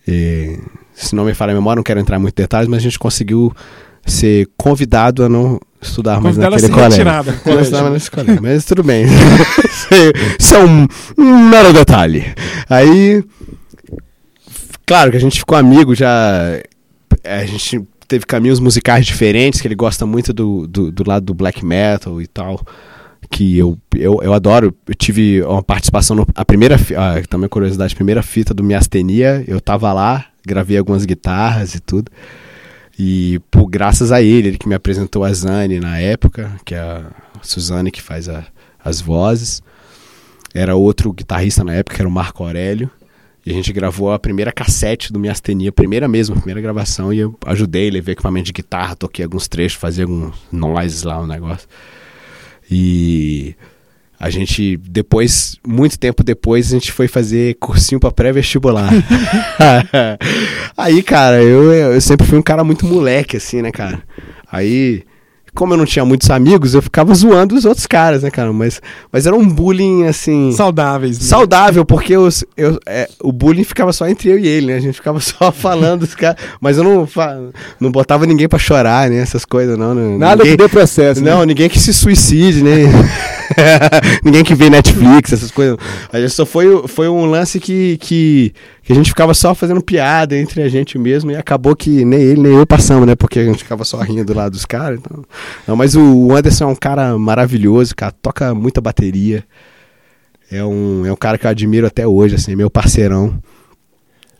E, 0.07 0.59
se 0.93 1.15
não 1.15 1.25
me 1.25 1.33
falha 1.33 1.51
a 1.51 1.55
memória, 1.55 1.77
não 1.77 1.83
quero 1.83 1.99
entrar 1.99 2.17
em 2.17 2.21
muitos 2.21 2.41
detalhes, 2.41 2.67
mas 2.67 2.79
a 2.79 2.83
gente 2.83 2.99
conseguiu 2.99 3.51
ser 4.05 4.47
convidado 4.55 5.23
a 5.23 5.29
não 5.29 5.59
estudar 5.81 6.21
mais 6.21 6.37
naquele 6.37 6.69
colégio. 6.69 7.03
Não 7.05 7.59
estudar 7.61 7.89
nesse 7.89 8.11
colégio, 8.11 8.41
mas 8.41 8.65
tudo 8.65 8.83
bem. 8.83 9.05
Isso 10.39 10.55
é 10.55 10.63
um, 10.63 10.87
um 11.17 11.49
mero 11.49 11.73
detalhe. 11.73 12.25
Aí, 12.69 13.23
claro 14.85 15.11
que 15.11 15.17
a 15.17 15.21
gente 15.21 15.39
ficou 15.39 15.57
amigo 15.57 15.95
já. 15.95 16.59
A 17.25 17.45
gente 17.45 17.81
teve 18.07 18.25
caminhos 18.25 18.59
musicais 18.59 19.05
diferentes, 19.05 19.61
que 19.61 19.67
ele 19.67 19.75
gosta 19.75 20.05
muito 20.05 20.31
do, 20.31 20.67
do, 20.67 20.91
do 20.91 21.07
lado 21.07 21.25
do 21.25 21.33
black 21.33 21.65
metal 21.65 22.21
e 22.21 22.27
tal 22.27 22.61
que 23.27 23.57
eu, 23.57 23.75
eu, 23.95 24.19
eu 24.21 24.33
adoro. 24.33 24.73
Eu 24.87 24.93
tive 24.93 25.41
uma 25.41 25.63
participação, 25.63 26.15
no, 26.15 26.27
a 26.35 26.45
primeira, 26.45 26.75
a, 26.75 27.25
também 27.27 27.49
curiosidade, 27.49 27.93
a 27.93 27.95
primeira 27.95 28.21
fita 28.21 28.53
do 28.53 28.63
Miastenia, 28.63 29.43
eu 29.47 29.59
tava 29.59 29.91
lá 29.91 30.27
gravei 30.45 30.77
algumas 30.77 31.05
guitarras 31.05 31.75
e 31.75 31.79
tudo. 31.79 32.11
E 32.97 33.41
por 33.51 33.65
graças 33.65 34.11
a 34.11 34.21
ele, 34.21 34.49
ele 34.49 34.57
que 34.57 34.69
me 34.69 34.75
apresentou 34.75 35.23
a 35.23 35.33
Zane 35.33 35.79
na 35.79 35.99
época, 35.99 36.51
que 36.63 36.75
é 36.75 36.79
a 36.79 37.11
Suzane 37.41 37.91
que 37.91 38.01
faz 38.01 38.29
a, 38.29 38.45
as 38.83 39.01
vozes. 39.01 39.61
Era 40.53 40.75
outro 40.75 41.11
guitarrista 41.11 41.63
na 41.63 41.73
época, 41.73 41.95
que 41.95 42.01
era 42.01 42.07
o 42.07 42.11
Marco 42.11 42.43
Aurélio. 42.43 42.89
E 43.45 43.51
a 43.51 43.53
gente 43.53 43.71
gravou 43.71 44.11
a 44.11 44.17
primeira 44.17 44.51
cassete 44.51 45.13
do 45.13 45.19
Miastenia, 45.19 45.71
primeira 45.71 46.07
mesmo, 46.07 46.35
primeira 46.35 46.59
gravação, 46.59 47.13
e 47.13 47.19
eu 47.19 47.37
ajudei, 47.45 47.91
levei 47.91 48.13
equipamento 48.13 48.47
de 48.47 48.53
guitarra, 48.53 48.95
toquei 48.95 49.23
alguns 49.23 49.47
trechos, 49.47 49.79
fazia 49.79 50.05
alguns 50.05 50.33
noises 50.51 51.03
lá, 51.03 51.21
um 51.21 51.27
negócio. 51.27 51.67
E 52.71 53.55
a 54.19 54.31
gente, 54.31 54.77
depois, 54.77 55.59
muito 55.65 55.99
tempo 55.99 56.23
depois, 56.23 56.69
a 56.69 56.71
gente 56.71 56.91
foi 56.91 57.07
fazer 57.07 57.55
cursinho 57.59 57.99
para 57.99 58.11
pré-vestibular. 58.11 58.89
Aí, 60.75 61.03
cara, 61.03 61.43
eu, 61.43 61.71
eu 61.71 62.01
sempre 62.01 62.25
fui 62.25 62.39
um 62.39 62.43
cara 62.43 62.63
muito 62.63 62.83
moleque, 62.85 63.37
assim, 63.37 63.61
né, 63.61 63.71
cara? 63.71 64.01
Aí 64.51 65.03
como 65.55 65.73
eu 65.73 65.77
não 65.77 65.85
tinha 65.85 66.03
muitos 66.05 66.29
amigos, 66.29 66.75
eu 66.75 66.81
ficava 66.81 67.13
zoando 67.15 67.55
os 67.55 67.65
outros 67.65 67.87
caras, 67.87 68.21
né, 68.23 68.29
cara? 68.29 68.51
Mas, 68.51 68.81
mas 69.11 69.25
era 69.25 69.35
um 69.35 69.47
bullying, 69.47 70.05
assim. 70.05 70.51
Saudáveis. 70.51 71.17
Né? 71.17 71.25
Saudável, 71.25 71.85
porque 71.85 72.13
eu, 72.13 72.27
eu, 72.57 72.79
é, 72.85 73.09
o 73.23 73.31
bullying 73.31 73.63
ficava 73.63 73.93
só 73.93 74.07
entre 74.07 74.29
eu 74.29 74.37
e 74.37 74.45
ele, 74.45 74.67
né? 74.67 74.75
A 74.75 74.79
gente 74.79 74.95
ficava 74.95 75.19
só 75.21 75.51
falando 75.51 76.01
dos 76.01 76.13
caras. 76.13 76.37
Mas 76.59 76.77
eu 76.77 76.83
não, 76.83 77.07
não 77.79 77.91
botava 77.91 78.25
ninguém 78.25 78.47
pra 78.47 78.59
chorar, 78.59 79.09
né? 79.09 79.17
Essas 79.17 79.45
coisas, 79.45 79.77
não. 79.77 79.95
não 79.95 80.17
Nada 80.17 80.43
ninguém, 80.43 80.57
que 80.57 80.63
dê 80.63 80.69
processo. 80.69 81.23
Não, 81.23 81.39
né? 81.39 81.45
ninguém 81.45 81.69
que 81.69 81.79
se 81.79 81.93
suicide, 81.93 82.61
né? 82.61 82.83
ninguém 84.23 84.43
que 84.43 84.53
vê 84.53 84.69
Netflix, 84.69 85.31
essas 85.31 85.51
coisas. 85.51 85.77
Aí 86.11 86.27
só 86.29 86.45
foi, 86.45 86.87
foi 86.87 87.07
um 87.07 87.25
lance 87.25 87.59
que, 87.59 87.97
que 88.01 88.53
que 88.85 88.93
a 88.93 88.95
gente 88.95 89.09
ficava 89.09 89.33
só 89.33 89.55
fazendo 89.55 89.81
piada 89.81 90.37
entre 90.37 90.61
a 90.61 90.69
gente 90.69 90.95
mesmo 90.99 91.31
e 91.31 91.35
acabou 91.35 91.75
que 91.75 92.05
nem 92.05 92.21
ele 92.21 92.41
nem 92.41 92.53
eu 92.53 92.67
passamos, 92.67 93.07
né? 93.07 93.15
Porque 93.15 93.39
a 93.39 93.43
gente 93.43 93.57
ficava 93.57 93.83
só 93.83 93.97
rindo 93.97 94.31
lá 94.31 94.47
dos 94.47 94.63
caras. 94.63 94.99
Então... 94.99 95.25
Não, 95.67 95.75
mas 95.75 95.95
o 95.95 96.31
Anderson 96.31 96.65
é 96.65 96.67
um 96.67 96.75
cara 96.75 97.17
maravilhoso, 97.17 97.95
cara, 97.95 98.11
toca 98.11 98.53
muita 98.53 98.79
bateria. 98.79 99.43
É 100.51 100.63
um, 100.63 101.03
é 101.03 101.11
um 101.11 101.15
cara 101.15 101.35
que 101.39 101.47
eu 101.47 101.49
admiro 101.49 101.87
até 101.87 102.05
hoje, 102.05 102.35
assim, 102.35 102.55
meu 102.55 102.69
parceirão. 102.69 103.41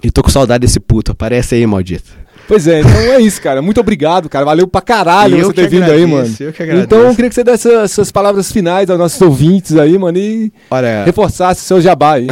E 0.04 0.12
tô 0.12 0.22
com 0.22 0.30
saudade 0.30 0.62
desse 0.62 0.80
puto. 0.80 1.14
Aparece 1.14 1.56
aí, 1.56 1.66
maldito. 1.66 2.16
Pois 2.48 2.68
é, 2.68 2.82
então 2.82 2.92
é 2.92 3.20
isso, 3.22 3.42
cara. 3.42 3.62
Muito 3.62 3.80
obrigado, 3.80 4.30
cara. 4.30 4.46
Valeu 4.46 4.68
pra 4.68 4.82
caralho 4.82 5.38
eu 5.38 5.48
você 5.48 5.54
ter 5.54 5.70
vindo 5.70 5.84
agradeço, 5.84 6.06
aí, 6.06 6.12
mano. 6.12 6.36
Eu 6.40 6.54
que 6.54 6.64
agradeço. 6.64 6.86
Então 6.86 7.00
eu 7.00 7.16
queria 7.16 7.30
que 7.30 7.36
você 7.36 7.44
desse 7.44 7.72
essas 7.72 8.12
palavras 8.12 8.52
finais 8.52 8.90
aos 8.90 9.00
nossos 9.00 9.22
ouvintes 9.22 9.76
aí, 9.76 9.98
mano, 9.98 10.18
e 10.18 10.52
Olha, 10.70 11.04
reforçasse 11.04 11.62
o 11.62 11.66
seu 11.66 11.82
jabá 11.82 12.14
aí. 12.14 12.28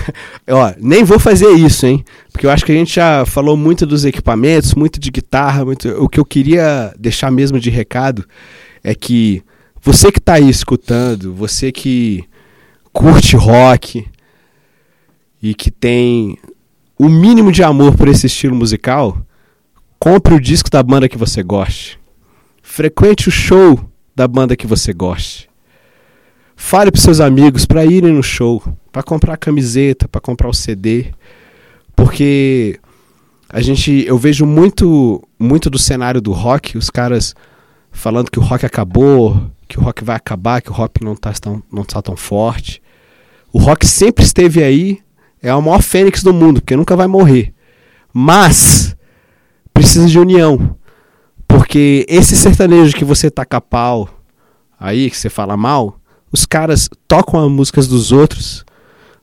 Ó, 0.48 0.72
nem 0.78 1.04
vou 1.04 1.18
fazer 1.18 1.50
isso, 1.50 1.86
hein? 1.86 2.04
Porque 2.32 2.46
eu 2.46 2.50
acho 2.50 2.64
que 2.64 2.72
a 2.72 2.74
gente 2.74 2.94
já 2.94 3.26
falou 3.26 3.56
muito 3.56 3.84
dos 3.84 4.04
equipamentos, 4.04 4.74
muito 4.74 4.98
de 4.98 5.10
guitarra, 5.10 5.64
muito... 5.64 5.88
o 6.02 6.08
que 6.08 6.18
eu 6.18 6.24
queria 6.24 6.94
deixar 6.98 7.30
mesmo 7.30 7.60
de 7.60 7.68
recado 7.68 8.24
é 8.82 8.94
que 8.94 9.42
você 9.82 10.10
que 10.10 10.20
tá 10.20 10.34
aí 10.34 10.48
escutando, 10.48 11.34
você 11.34 11.70
que 11.70 12.24
curte 12.92 13.36
rock 13.36 14.06
e 15.42 15.54
que 15.54 15.70
tem 15.70 16.36
o 16.98 17.08
mínimo 17.08 17.52
de 17.52 17.62
amor 17.62 17.94
por 17.94 18.08
esse 18.08 18.26
estilo 18.26 18.56
musical, 18.56 19.16
Compre 19.98 20.34
o 20.34 20.40
disco 20.40 20.70
da 20.70 20.82
banda 20.82 21.08
que 21.08 21.18
você 21.18 21.42
goste. 21.42 21.98
Frequente 22.62 23.28
o 23.28 23.32
show 23.32 23.80
da 24.14 24.28
banda 24.28 24.56
que 24.56 24.66
você 24.66 24.92
goste. 24.92 25.48
Fale 26.54 26.90
para 26.90 27.00
seus 27.00 27.20
amigos 27.20 27.64
para 27.64 27.84
irem 27.84 28.12
no 28.12 28.22
show, 28.22 28.62
para 28.92 29.02
comprar 29.02 29.34
a 29.34 29.36
camiseta, 29.36 30.08
para 30.08 30.20
comprar 30.20 30.48
o 30.48 30.54
CD, 30.54 31.12
porque 31.94 32.78
a 33.48 33.60
gente 33.60 34.04
eu 34.06 34.18
vejo 34.18 34.44
muito 34.44 35.22
muito 35.38 35.70
do 35.70 35.78
cenário 35.78 36.20
do 36.20 36.32
rock, 36.32 36.76
os 36.76 36.90
caras 36.90 37.34
falando 37.90 38.30
que 38.30 38.38
o 38.38 38.42
rock 38.42 38.66
acabou, 38.66 39.50
que 39.68 39.78
o 39.78 39.82
rock 39.82 40.04
vai 40.04 40.16
acabar, 40.16 40.60
que 40.60 40.70
o 40.70 40.74
rock 40.74 41.04
não 41.04 41.12
está 41.12 41.32
tão, 41.32 41.62
não 41.72 41.84
tá 41.84 42.02
tão 42.02 42.16
forte. 42.16 42.82
O 43.52 43.58
rock 43.58 43.86
sempre 43.86 44.24
esteve 44.24 44.62
aí, 44.62 44.98
é 45.42 45.50
a 45.50 45.60
maior 45.60 45.82
fênix 45.82 46.22
do 46.22 46.34
mundo, 46.34 46.60
porque 46.60 46.76
nunca 46.76 46.96
vai 46.96 47.06
morrer. 47.06 47.52
Mas 48.12 48.96
precisa 49.78 50.08
de 50.08 50.18
união. 50.18 50.76
Porque 51.46 52.04
esse 52.08 52.36
sertanejo 52.36 52.96
que 52.96 53.04
você 53.04 53.30
taca 53.30 53.60
pau 53.60 54.08
aí, 54.78 55.08
que 55.08 55.16
você 55.16 55.30
fala 55.30 55.56
mal, 55.56 56.00
os 56.32 56.44
caras 56.44 56.90
tocam 57.06 57.44
as 57.44 57.50
músicas 57.50 57.86
dos 57.86 58.10
outros, 58.10 58.64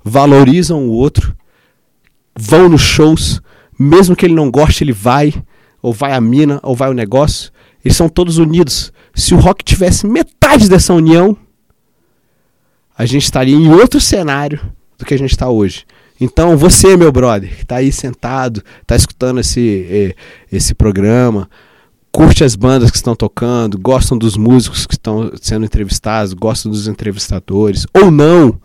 valorizam 0.04 0.88
o 0.88 0.92
outro, 0.92 1.36
vão 2.34 2.70
nos 2.70 2.82
shows, 2.82 3.42
mesmo 3.78 4.16
que 4.16 4.26
ele 4.26 4.34
não 4.34 4.50
goste, 4.50 4.84
ele 4.84 4.94
vai, 4.94 5.34
ou 5.82 5.92
vai 5.92 6.14
a 6.14 6.22
mina, 6.22 6.60
ou 6.64 6.74
vai 6.74 6.90
o 6.90 6.94
negócio. 6.94 7.52
Eles 7.84 7.98
são 7.98 8.08
todos 8.08 8.38
unidos. 8.38 8.94
Se 9.14 9.36
o 9.36 9.40
rock 9.40 9.64
tivesse 9.64 10.08
metade 10.08 10.70
dessa 10.70 10.94
união, 10.94 11.38
a 12.98 13.06
gente 13.06 13.24
estaria 13.24 13.56
em 13.56 13.68
outro 13.74 14.00
cenário 14.00 14.60
do 14.98 15.06
que 15.06 15.14
a 15.14 15.18
gente 15.18 15.32
está 15.32 15.50
hoje. 15.50 15.86
Então, 16.20 16.56
você, 16.56 16.96
meu 16.96 17.12
brother, 17.12 17.54
que 17.56 17.64
está 17.64 17.78
aí 17.78 17.92
sentado, 17.92 18.64
está 18.82 18.96
escutando 18.96 19.40
esse, 19.40 19.86
eh, 19.90 20.16
esse 20.52 20.74
programa, 20.74 21.50
curte 22.12 22.46
as 22.46 22.56
bandas 22.56 22.90
que 22.90 22.96
estão 22.96 23.14
tocando, 23.14 23.78
gostam 23.78 24.18
dos 24.18 24.38
músicos 24.38 24.86
que 24.86 24.94
estão 24.94 25.32
sendo 25.42 25.66
entrevistados, 25.66 26.34
gostam 26.34 26.72
dos 26.72 26.88
entrevistadores, 26.88 27.86
ou 27.94 28.10
não, 28.10 28.58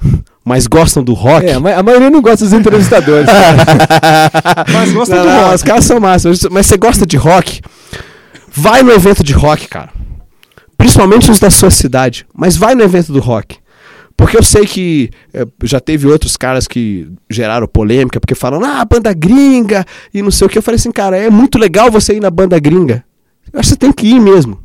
mas 0.42 0.66
gostam 0.66 1.04
do 1.04 1.12
rock. 1.12 1.46
É, 1.46 1.52
a 1.52 1.82
maioria 1.82 2.10
não 2.10 2.22
gosta 2.22 2.44
dos 2.44 2.54
entrevistadores. 2.54 3.28
mas 4.72 4.92
gosta 4.92 5.22
do 5.22 5.28
rock. 5.28 5.54
Os 5.54 5.62
caras 5.62 5.84
são 5.84 6.00
massas. 6.00 6.40
Mas 6.50 6.66
você 6.66 6.76
gosta 6.78 7.04
de 7.04 7.18
rock? 7.18 7.60
Vai 8.50 8.82
no 8.82 8.92
evento 8.92 9.22
de 9.22 9.32
rock, 9.34 9.68
cara. 9.68 9.90
Principalmente 10.78 11.30
os 11.30 11.38
da 11.38 11.50
sua 11.50 11.70
cidade. 11.70 12.26
Mas 12.34 12.56
vai 12.56 12.74
no 12.74 12.82
evento 12.82 13.12
do 13.12 13.20
rock. 13.20 13.58
Porque 14.16 14.36
eu 14.36 14.42
sei 14.42 14.66
que 14.66 15.10
é, 15.32 15.44
já 15.64 15.80
teve 15.80 16.06
outros 16.06 16.36
caras 16.36 16.68
que 16.68 17.08
geraram 17.28 17.66
polêmica, 17.66 18.20
porque 18.20 18.34
falam, 18.34 18.64
ah, 18.64 18.84
banda 18.84 19.12
gringa 19.12 19.84
e 20.12 20.22
não 20.22 20.30
sei 20.30 20.46
o 20.46 20.50
que. 20.50 20.56
Eu 20.58 20.62
falei 20.62 20.76
assim, 20.76 20.92
cara, 20.92 21.16
é 21.16 21.28
muito 21.28 21.58
legal 21.58 21.90
você 21.90 22.14
ir 22.14 22.20
na 22.20 22.30
banda 22.30 22.58
gringa. 22.58 23.04
Eu 23.52 23.60
acho 23.60 23.70
que 23.70 23.74
você 23.74 23.78
tem 23.78 23.92
que 23.92 24.06
ir 24.06 24.20
mesmo. 24.20 24.62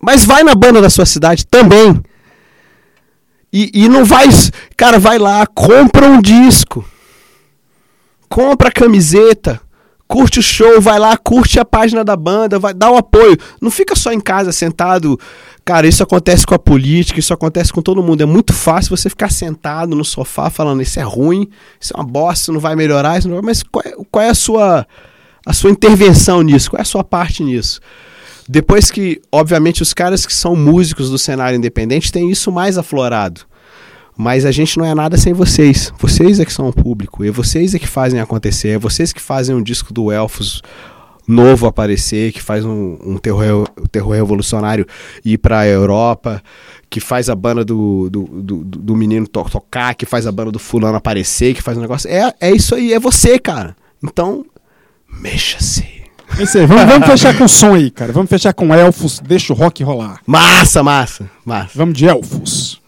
Mas 0.00 0.24
vai 0.24 0.42
na 0.42 0.54
banda 0.54 0.80
da 0.80 0.90
sua 0.90 1.06
cidade 1.06 1.46
também. 1.46 2.00
E, 3.52 3.70
e 3.72 3.88
não 3.88 4.04
vai. 4.04 4.28
Cara, 4.76 4.98
vai 4.98 5.18
lá, 5.18 5.46
compra 5.46 6.06
um 6.06 6.20
disco. 6.20 6.84
Compra 8.28 8.68
a 8.68 8.72
camiseta 8.72 9.60
curte 10.14 10.38
o 10.38 10.42
show, 10.42 10.80
vai 10.80 10.96
lá, 10.96 11.16
curte 11.16 11.58
a 11.58 11.64
página 11.64 12.04
da 12.04 12.14
banda, 12.14 12.56
vai 12.56 12.72
dar 12.72 12.92
o 12.92 12.96
apoio. 12.96 13.36
Não 13.60 13.68
fica 13.68 13.96
só 13.96 14.12
em 14.12 14.20
casa 14.20 14.52
sentado. 14.52 15.18
Cara, 15.64 15.88
isso 15.88 16.04
acontece 16.04 16.46
com 16.46 16.54
a 16.54 16.58
política, 16.58 17.18
isso 17.18 17.34
acontece 17.34 17.72
com 17.72 17.82
todo 17.82 18.00
mundo. 18.00 18.20
É 18.20 18.24
muito 18.24 18.52
fácil 18.52 18.96
você 18.96 19.10
ficar 19.10 19.32
sentado 19.32 19.96
no 19.96 20.04
sofá 20.04 20.50
falando 20.50 20.82
isso 20.82 21.00
é 21.00 21.02
ruim, 21.02 21.48
isso 21.80 21.92
é 21.92 21.96
uma 21.96 22.06
bosta, 22.06 22.52
não 22.52 22.60
vai 22.60 22.76
melhorar, 22.76 23.18
isso 23.18 23.26
não 23.26 23.34
vai... 23.34 23.46
mas 23.46 23.64
qual 23.64 23.82
é, 23.84 23.92
qual 24.08 24.24
é 24.24 24.28
a 24.28 24.34
sua 24.36 24.86
a 25.44 25.52
sua 25.52 25.70
intervenção 25.70 26.42
nisso? 26.42 26.70
Qual 26.70 26.78
é 26.78 26.82
a 26.82 26.86
sua 26.86 27.02
parte 27.02 27.42
nisso? 27.42 27.80
Depois 28.48 28.92
que, 28.92 29.20
obviamente, 29.32 29.82
os 29.82 29.92
caras 29.92 30.24
que 30.24 30.32
são 30.32 30.54
músicos 30.54 31.10
do 31.10 31.18
cenário 31.18 31.56
independente 31.56 32.12
têm 32.12 32.30
isso 32.30 32.52
mais 32.52 32.78
aflorado. 32.78 33.40
Mas 34.16 34.44
a 34.44 34.52
gente 34.52 34.78
não 34.78 34.84
é 34.84 34.94
nada 34.94 35.16
sem 35.16 35.32
vocês. 35.32 35.92
Vocês 35.98 36.38
é 36.38 36.44
que 36.44 36.52
são 36.52 36.68
o 36.68 36.72
público. 36.72 37.24
E 37.24 37.30
vocês 37.30 37.74
é 37.74 37.78
que 37.78 37.88
fazem 37.88 38.20
acontecer. 38.20 38.68
É 38.68 38.78
vocês 38.78 39.12
que 39.12 39.20
fazem 39.20 39.54
um 39.54 39.62
disco 39.62 39.92
do 39.92 40.12
Elfos 40.12 40.62
novo 41.26 41.66
aparecer, 41.66 42.32
que 42.32 42.42
faz 42.42 42.64
um, 42.64 42.98
um 43.04 43.16
terror, 43.16 43.68
terror 43.90 44.12
revolucionário 44.12 44.86
ir 45.24 45.38
para 45.38 45.60
a 45.60 45.66
Europa, 45.66 46.42
que 46.90 47.00
faz 47.00 47.28
a 47.28 47.34
banda 47.34 47.64
do, 47.64 48.08
do, 48.10 48.22
do, 48.42 48.64
do 48.64 48.96
menino 48.96 49.26
to 49.26 49.44
tocar, 49.44 49.94
que 49.94 50.06
faz 50.06 50.26
a 50.26 50.32
banda 50.32 50.52
do 50.52 50.58
fulano 50.58 50.96
aparecer, 50.96 51.54
que 51.54 51.62
faz 51.62 51.78
um 51.78 51.80
negócio. 51.80 52.08
É, 52.10 52.32
é 52.40 52.50
isso 52.50 52.74
aí, 52.74 52.92
é 52.92 53.00
você, 53.00 53.38
cara. 53.38 53.74
Então, 54.02 54.44
mexa-se. 55.20 56.04
É 56.38 56.66
vamos, 56.66 56.84
vamos 56.84 57.06
fechar 57.06 57.36
com 57.38 57.46
som 57.46 57.74
aí, 57.74 57.90
cara. 57.90 58.12
Vamos 58.12 58.28
fechar 58.28 58.52
com 58.52 58.74
elfos, 58.74 59.20
deixa 59.20 59.52
o 59.52 59.56
rock 59.56 59.84
rolar. 59.84 60.20
Massa, 60.26 60.82
massa, 60.82 61.30
massa. 61.44 61.70
Vamos 61.74 61.96
de 61.96 62.06
elfos. 62.06 62.82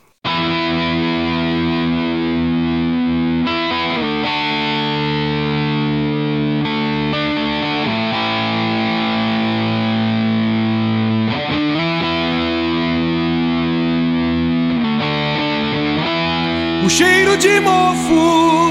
O 16.87 16.89
cheiro 16.89 17.37
de 17.37 17.59
mofo 17.59 18.71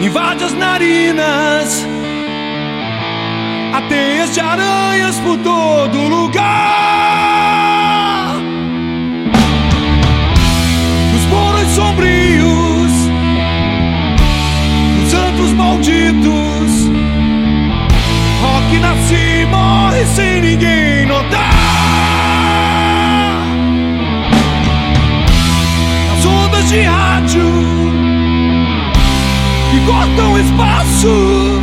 invade 0.00 0.44
as 0.44 0.52
narinas. 0.52 1.84
Ateias 3.74 4.32
de 4.32 4.38
aranhas 4.38 5.18
por 5.18 5.36
todo 5.38 5.98
lugar. 6.06 6.36
Os 11.16 11.24
morros 11.26 11.68
sombrios, 11.74 12.92
os 15.02 15.10
santos 15.10 15.52
malditos. 15.54 16.70
Rock 18.40 18.78
nasce 18.78 19.14
e 19.14 19.46
morre 19.46 20.06
sem 20.06 20.42
ninguém 20.42 21.06
notar. 21.06 21.49
de 26.70 26.82
rádio 26.82 27.42
que 29.72 29.80
cortam 29.86 30.38
espaço. 30.38 31.62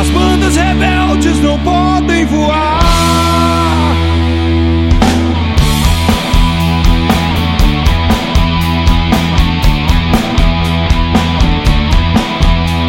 As 0.00 0.10
bandas 0.10 0.56
rebeldes 0.56 1.38
não 1.38 1.56
podem 1.60 2.26
voar. 2.26 2.80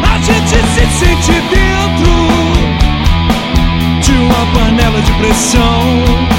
A 0.02 0.18
gente 0.18 0.66
se 0.66 0.86
sente 0.98 1.32
dentro 1.48 2.12
de 4.00 4.12
uma 4.14 4.46
panela 4.52 5.00
de 5.00 5.12
pressão. 5.12 6.33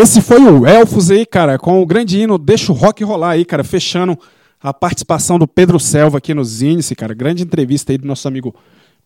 Esse 0.00 0.22
foi 0.22 0.40
o 0.40 0.64
Elfos 0.64 1.10
aí, 1.10 1.26
cara, 1.26 1.58
com 1.58 1.82
o 1.82 1.86
grande 1.86 2.20
hino 2.20 2.38
Deixa 2.38 2.70
o 2.70 2.74
Rock 2.74 3.02
Rolar 3.02 3.30
aí, 3.30 3.44
cara, 3.44 3.64
fechando 3.64 4.16
a 4.60 4.72
participação 4.72 5.40
do 5.40 5.48
Pedro 5.48 5.80
Selva 5.80 6.18
aqui 6.18 6.32
no 6.32 6.44
Zinice, 6.44 6.94
cara. 6.94 7.12
Grande 7.12 7.42
entrevista 7.42 7.90
aí 7.90 7.98
do 7.98 8.06
nosso 8.06 8.28
amigo 8.28 8.54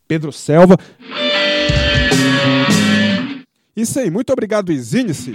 Pedro 0.06 0.30
Selva. 0.30 0.76
Isso 3.74 3.98
aí, 3.98 4.10
muito 4.10 4.30
obrigado, 4.34 4.70
Zinice. 4.76 5.34